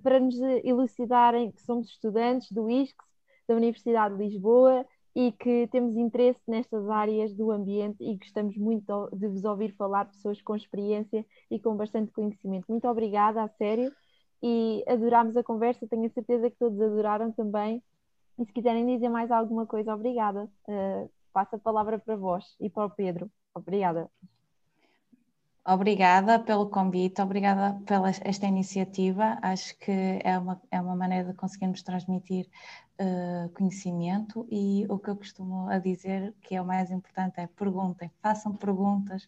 para 0.03 0.21
nos 0.21 0.41
elucidarem 0.65 1.51
que 1.51 1.61
somos 1.61 1.91
estudantes 1.91 2.51
do 2.51 2.71
ISCS, 2.71 2.97
da 3.47 3.57
Universidade 3.57 4.17
de 4.17 4.25
Lisboa, 4.25 4.87
e 5.15 5.31
que 5.33 5.69
temos 5.69 5.97
interesse 5.97 6.41
nestas 6.49 6.89
áreas 6.89 7.33
do 7.35 7.51
ambiente 7.51 8.03
e 8.03 8.17
gostamos 8.17 8.57
muito 8.57 9.09
de 9.13 9.29
vos 9.29 9.45
ouvir 9.45 9.73
falar, 9.77 10.07
pessoas 10.07 10.43
com 10.43 10.57
experiência 10.57 11.25
e 11.51 11.59
com 11.59 11.77
bastante 11.77 12.11
conhecimento. 12.11 12.67
Muito 12.69 12.89
obrigada, 12.89 13.43
a 13.43 13.49
sério, 13.49 13.93
e 14.43 14.85
adorámos 14.89 15.37
a 15.37 15.45
conversa, 15.45 15.87
tenho 15.87 16.07
a 16.07 16.11
certeza 16.11 16.51
que 16.51 16.57
todos 16.57 16.81
adoraram 16.81 17.31
também. 17.33 17.83
E 18.39 18.45
se 18.45 18.53
quiserem 18.53 18.85
dizer 18.87 19.09
mais 19.09 19.31
alguma 19.31 19.67
coisa, 19.67 19.95
obrigada. 19.95 20.51
Uh, 20.69 21.09
passo 21.33 21.55
a 21.57 21.59
palavra 21.59 21.99
para 21.99 22.17
vós 22.17 22.45
e 22.61 22.69
para 22.69 22.87
o 22.87 22.91
Pedro. 22.91 23.31
Obrigada. 23.55 24.11
Obrigada 25.67 26.39
pelo 26.39 26.69
convite, 26.69 27.23
obrigada 27.23 27.81
pela 27.87 28.11
esta 28.11 28.47
iniciativa. 28.47 29.39
Acho 29.41 29.75
que 29.79 30.21
é 30.23 30.39
uma, 30.39 30.61
é 30.71 30.79
uma 30.79 30.95
maneira 30.95 31.31
de 31.31 31.35
conseguirmos 31.35 31.83
transmitir 31.83 32.51
uh, 33.01 33.49
conhecimento 33.55 34.47
e 34.51 34.85
o 34.91 34.99
que 34.99 35.09
eu 35.09 35.17
costumo 35.17 35.67
a 35.71 35.79
dizer 35.79 36.35
que 36.43 36.55
é 36.55 36.61
o 36.61 36.67
mais 36.67 36.91
importante 36.91 37.41
é 37.41 37.47
perguntem, 37.47 38.11
façam 38.21 38.55
perguntas, 38.55 39.27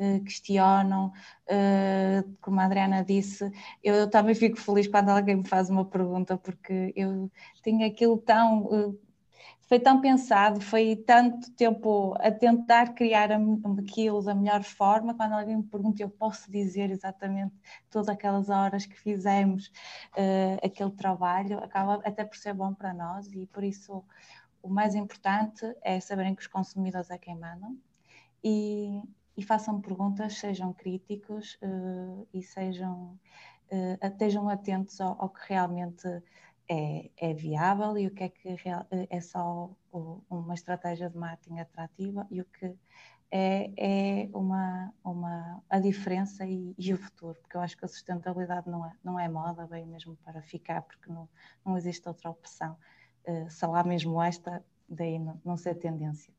uh, 0.00 0.24
questionam. 0.24 1.12
Uh, 1.48 2.36
como 2.40 2.58
a 2.58 2.64
Adriana 2.64 3.04
disse, 3.04 3.44
eu, 3.80 3.94
eu, 3.94 4.10
também 4.10 4.34
fico 4.34 4.56
feliz 4.58 4.88
quando 4.88 5.10
alguém 5.10 5.36
me 5.36 5.46
faz 5.46 5.70
uma 5.70 5.84
pergunta 5.84 6.36
porque 6.36 6.92
eu 6.96 7.30
tenho 7.62 7.86
aquilo 7.86 8.18
tão 8.18 8.96
foi 9.68 9.80
tão 9.80 10.00
pensado, 10.00 10.60
foi 10.60 10.94
tanto 10.94 11.50
tempo 11.52 12.14
a 12.20 12.30
tentar 12.30 12.94
criar 12.94 13.30
aquilo 13.32 14.22
da 14.22 14.34
melhor 14.34 14.62
forma. 14.62 15.14
Quando 15.14 15.32
alguém 15.32 15.56
me 15.56 15.64
pergunta, 15.64 16.02
eu 16.02 16.08
posso 16.08 16.50
dizer 16.50 16.90
exatamente 16.90 17.54
todas 17.90 18.08
aquelas 18.08 18.48
horas 18.48 18.86
que 18.86 18.94
fizemos 18.94 19.66
uh, 20.16 20.64
aquele 20.64 20.92
trabalho, 20.92 21.58
acaba 21.58 22.00
até 22.04 22.24
por 22.24 22.36
ser 22.36 22.54
bom 22.54 22.72
para 22.74 22.94
nós 22.94 23.32
e 23.32 23.46
por 23.46 23.64
isso 23.64 24.04
o 24.62 24.68
mais 24.68 24.94
importante 24.94 25.64
é 25.82 25.98
saberem 26.00 26.34
que 26.34 26.42
os 26.42 26.48
consumidores 26.48 27.10
é 27.10 27.18
quem 27.18 27.36
mandam 27.36 27.76
e, 28.42 29.02
e 29.36 29.42
façam 29.42 29.80
perguntas, 29.80 30.38
sejam 30.38 30.72
críticos 30.72 31.58
uh, 31.60 32.26
e 32.32 32.40
sejam, 32.40 33.18
uh, 33.72 34.06
estejam 34.06 34.48
atentos 34.48 35.00
ao, 35.00 35.20
ao 35.20 35.28
que 35.28 35.40
realmente 35.48 36.06
é, 36.68 37.10
é 37.16 37.34
viável 37.34 37.96
e 37.98 38.06
o 38.06 38.10
que 38.10 38.24
é 38.24 38.28
que 38.28 38.56
é 39.10 39.20
só 39.20 39.70
uma 40.28 40.54
estratégia 40.54 41.08
de 41.08 41.16
marketing 41.16 41.58
atrativa 41.58 42.26
e 42.30 42.40
o 42.40 42.44
que 42.44 42.74
é, 43.30 43.72
é 43.76 44.28
uma, 44.32 44.92
uma, 45.04 45.62
a 45.68 45.78
diferença 45.78 46.46
e, 46.46 46.74
e, 46.78 46.92
o 46.92 46.96
futuro, 46.96 47.38
porque 47.40 47.56
eu 47.56 47.60
acho 47.60 47.76
que 47.76 47.84
a 47.84 47.88
sustentabilidade 47.88 48.68
não 48.68 48.86
é, 48.86 48.92
não 49.02 49.18
é 49.18 49.28
moda, 49.28 49.66
bem 49.66 49.84
mesmo 49.86 50.16
para 50.24 50.40
ficar, 50.42 50.82
porque 50.82 51.10
não, 51.10 51.28
não 51.64 51.76
existe 51.76 52.06
outra 52.08 52.30
opção. 52.30 52.76
Uh, 53.26 53.88
mesmo 53.88 54.22
esta, 54.22 54.64
daí 54.88 55.18
não, 55.18 55.40
não 55.44 55.56
ser 55.56 55.74
tendência. 55.74 56.32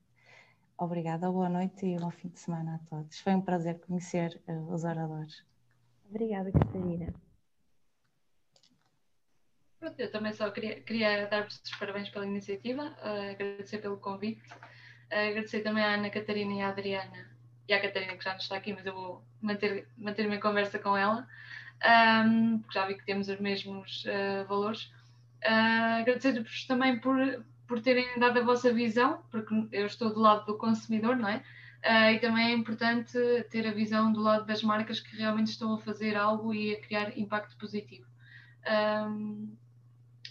Obrigada, 0.78 1.30
boa 1.32 1.49
noite 1.49 1.86
e 1.86 1.98
bom 1.98 2.12
fim 2.12 2.30
de 2.30 2.40
semana 2.40 2.76
a 2.76 2.90
todos. 2.90 3.20
Foi 3.20 3.36
um 3.36 3.41
prazer 3.41 3.80
conhecer 3.80 4.41
uh, 4.48 4.74
os 4.74 4.84
oradores. 4.84 5.44
Obrigada, 6.10 6.52
Catarina. 6.52 7.27
Eu 9.98 10.12
também 10.12 10.34
só 10.34 10.50
queria, 10.50 10.80
queria 10.82 11.28
dar-vos 11.28 11.62
os 11.64 11.72
parabéns 11.78 12.10
pela 12.10 12.26
iniciativa, 12.26 12.84
uh, 12.84 13.32
agradecer 13.32 13.80
pelo 13.80 13.98
convite, 13.98 14.42
uh, 14.52 15.30
agradecer 15.30 15.62
também 15.62 15.84
à 15.84 15.96
Ana 15.96 16.10
Catarina 16.10 16.54
e 16.54 16.62
à 16.62 16.70
Adriana, 16.70 17.30
e 17.68 17.74
à 17.74 17.82
Catarina 17.82 18.16
que 18.16 18.24
já 18.24 18.32
não 18.32 18.38
está 18.38 18.56
aqui, 18.56 18.74
mas 18.74 18.86
eu 18.86 18.94
vou 18.94 19.24
manter, 19.42 19.88
manter 19.98 20.32
em 20.32 20.40
conversa 20.40 20.80
com 20.80 20.96
ela, 20.96 21.28
um, 22.26 22.60
porque 22.60 22.80
já 22.80 22.88
vi 22.88 22.96
que 22.96 23.06
temos 23.06 23.30
os 23.30 23.40
mesmos 23.40 24.06
uh, 24.06 24.48
valores. 24.48 24.92
agradecer-vos 26.00 26.66
também 26.66 27.00
por, 27.00 27.18
por 27.68 27.82
terem 27.82 28.20
dado 28.20 28.40
a 28.40 28.44
vossa 28.44 28.74
visão, 28.74 29.24
porque 29.30 29.54
eu 29.72 29.86
estou 29.86 30.14
do 30.14 30.20
lado 30.20 30.46
do 30.46 30.58
consumidor, 30.58 31.16
não 31.16 31.30
é? 31.30 31.44
Uh, 31.86 32.12
e 32.16 32.20
também 32.20 32.52
é 32.52 32.54
importante 32.54 33.18
ter 33.50 33.68
a 33.68 33.72
visão 33.72 34.12
do 34.12 34.20
lado 34.20 34.46
das 34.46 34.64
marcas 34.64 35.00
que 35.00 35.16
realmente 35.16 35.52
estão 35.52 35.76
a 35.76 35.78
fazer 35.78 36.16
algo 36.16 36.54
e 36.54 36.74
a 36.74 36.82
criar 36.82 37.18
impacto 37.18 37.56
positivo. 37.58 38.08
Um, 38.68 39.56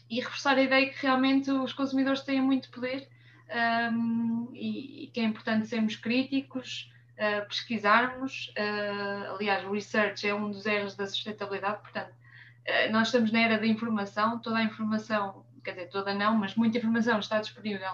e 0.08 0.20
reforçar 0.20 0.56
a 0.56 0.62
ideia 0.62 0.90
que 0.90 1.02
realmente 1.02 1.50
os 1.50 1.72
consumidores 1.72 2.20
têm 2.22 2.40
muito 2.40 2.70
poder 2.70 3.08
um, 3.92 4.48
e, 4.52 5.04
e, 5.04 5.06
que 5.08 5.20
é 5.20 5.24
importante 5.24 5.66
sermos 5.66 5.96
críticos, 5.96 6.92
uh, 7.14 7.46
pesquisarmos. 7.46 8.52
Uh, 8.56 9.34
aliás, 9.34 9.64
o 9.64 9.72
research 9.72 10.26
é 10.26 10.34
um 10.34 10.50
dos 10.50 10.66
erros 10.66 10.94
da 10.94 11.06
sustentabilidade, 11.06 11.80
portanto, 11.80 12.10
uh, 12.10 12.92
nós 12.92 13.08
estamos 13.08 13.30
na 13.30 13.40
era 13.40 13.58
da 13.58 13.66
informação, 13.66 14.40
toda 14.40 14.58
a 14.58 14.62
informação, 14.62 15.44
quer 15.64 15.72
dizer, 15.72 15.88
toda 15.88 16.14
não, 16.14 16.36
mas 16.36 16.54
muita 16.54 16.78
informação 16.78 17.18
está 17.18 17.40
disponível 17.40 17.92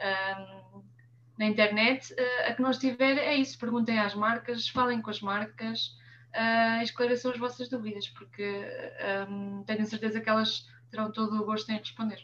um, 0.00 0.82
na 1.38 1.46
internet. 1.46 2.14
a 2.46 2.52
que 2.54 2.62
nós 2.62 2.78
tiver 2.78 3.18
é 3.18 3.36
isso, 3.36 3.58
perguntem 3.58 3.98
às 3.98 4.14
marcas, 4.14 4.68
falem 4.68 5.00
com 5.00 5.10
as 5.10 5.20
marcas. 5.20 6.00
Uh, 6.34 6.82
esclareçam 6.82 7.30
as 7.30 7.38
vossas 7.38 7.68
dúvidas, 7.68 8.08
porque 8.08 8.64
um, 9.28 9.62
tenho 9.64 9.84
certeza 9.84 10.18
que 10.18 10.30
elas 10.30 10.66
terão 10.92 11.10
todo 11.10 11.34
o 11.40 11.44
gosto 11.44 11.70
em 11.72 11.78
responder. 11.78 12.22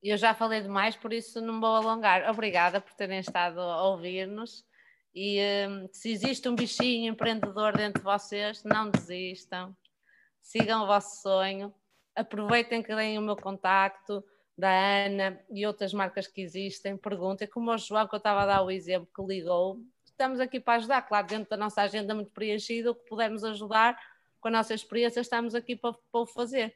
Eu 0.00 0.16
já 0.16 0.32
falei 0.32 0.62
demais, 0.62 0.94
por 0.94 1.12
isso 1.12 1.40
não 1.40 1.60
vou 1.60 1.74
alongar. 1.74 2.30
Obrigada 2.30 2.80
por 2.80 2.94
terem 2.94 3.18
estado 3.18 3.60
a 3.60 3.82
ouvir-nos. 3.88 4.64
E 5.12 5.40
um, 5.68 5.88
se 5.92 6.12
existe 6.12 6.48
um 6.48 6.54
bichinho 6.54 7.12
empreendedor 7.12 7.76
dentro 7.76 8.00
de 8.00 8.04
vocês, 8.04 8.62
não 8.62 8.88
desistam, 8.88 9.76
sigam 10.40 10.84
o 10.84 10.86
vosso 10.86 11.22
sonho, 11.22 11.74
aproveitem 12.14 12.82
que 12.82 12.94
deem 12.94 13.18
o 13.18 13.22
meu 13.22 13.34
contacto 13.34 14.22
da 14.56 14.70
Ana 14.70 15.40
e 15.50 15.66
outras 15.66 15.92
marcas 15.92 16.26
que 16.26 16.42
existem, 16.42 16.96
perguntem, 16.96 17.48
como 17.48 17.72
o 17.72 17.78
João, 17.78 18.06
que 18.06 18.14
eu 18.14 18.18
estava 18.18 18.42
a 18.42 18.46
dar 18.46 18.62
o 18.62 18.70
exemplo, 18.70 19.08
que 19.14 19.22
ligou, 19.22 19.80
estamos 20.04 20.38
aqui 20.38 20.60
para 20.60 20.74
ajudar, 20.74 21.02
claro, 21.02 21.26
dentro 21.26 21.50
da 21.50 21.56
nossa 21.56 21.82
agenda 21.82 22.14
muito 22.14 22.30
preenchida, 22.30 22.90
o 22.90 22.94
que 22.94 23.08
pudermos 23.08 23.42
ajudar 23.42 23.98
com 24.38 24.48
a 24.48 24.50
nossa 24.50 24.74
experiência, 24.74 25.20
estamos 25.20 25.54
aqui 25.54 25.74
para, 25.74 25.92
para 25.92 26.20
o 26.20 26.26
fazer. 26.26 26.74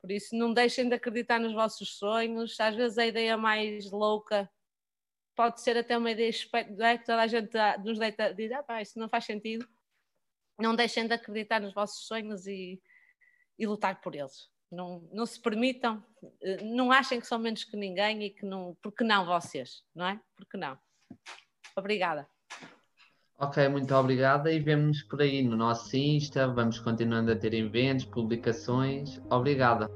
Por 0.00 0.10
isso, 0.10 0.34
não 0.34 0.52
deixem 0.52 0.88
de 0.88 0.94
acreditar 0.94 1.38
nos 1.38 1.52
vossos 1.52 1.96
sonhos. 1.96 2.58
Às 2.58 2.74
vezes 2.74 2.98
a 2.98 3.06
ideia 3.06 3.36
mais 3.36 3.90
louca 3.90 4.50
pode 5.36 5.60
ser 5.60 5.76
até 5.76 5.96
uma 5.96 6.10
ideia 6.10 6.30
é? 6.30 6.98
que 6.98 7.04
toda 7.04 7.22
a 7.22 7.26
gente 7.26 7.50
nos 7.84 7.98
deita, 7.98 8.34
diz, 8.34 8.52
ah, 8.52 8.62
pá, 8.62 8.82
isso 8.82 8.98
não 8.98 9.08
faz 9.08 9.24
sentido. 9.24 9.66
Não 10.58 10.74
deixem 10.74 11.06
de 11.06 11.14
acreditar 11.14 11.60
nos 11.60 11.72
vossos 11.72 12.06
sonhos 12.06 12.46
e, 12.46 12.80
e 13.58 13.66
lutar 13.66 14.00
por 14.00 14.14
eles. 14.14 14.50
Não, 14.70 15.00
não 15.12 15.26
se 15.26 15.40
permitam, 15.40 16.04
eh, 16.42 16.62
não 16.62 16.92
achem 16.92 17.18
que 17.18 17.26
são 17.26 17.38
menos 17.38 17.64
que 17.64 17.76
ninguém 17.76 18.22
e 18.22 18.30
que 18.30 18.46
não, 18.46 18.76
porque 18.80 19.02
não 19.02 19.26
vocês, 19.26 19.82
não 19.94 20.06
é? 20.06 20.20
Porque 20.36 20.56
não. 20.56 20.78
Obrigada. 21.76 22.28
Ok, 23.40 23.68
muito 23.70 23.94
obrigada 23.94 24.52
e 24.52 24.60
vemos 24.60 25.02
por 25.02 25.22
aí 25.22 25.42
no 25.42 25.56
nosso 25.56 25.96
Insta. 25.96 26.46
Vamos 26.46 26.78
continuando 26.78 27.32
a 27.32 27.36
ter 27.36 27.54
eventos, 27.54 28.04
publicações. 28.04 29.18
Obrigada. 29.30 29.88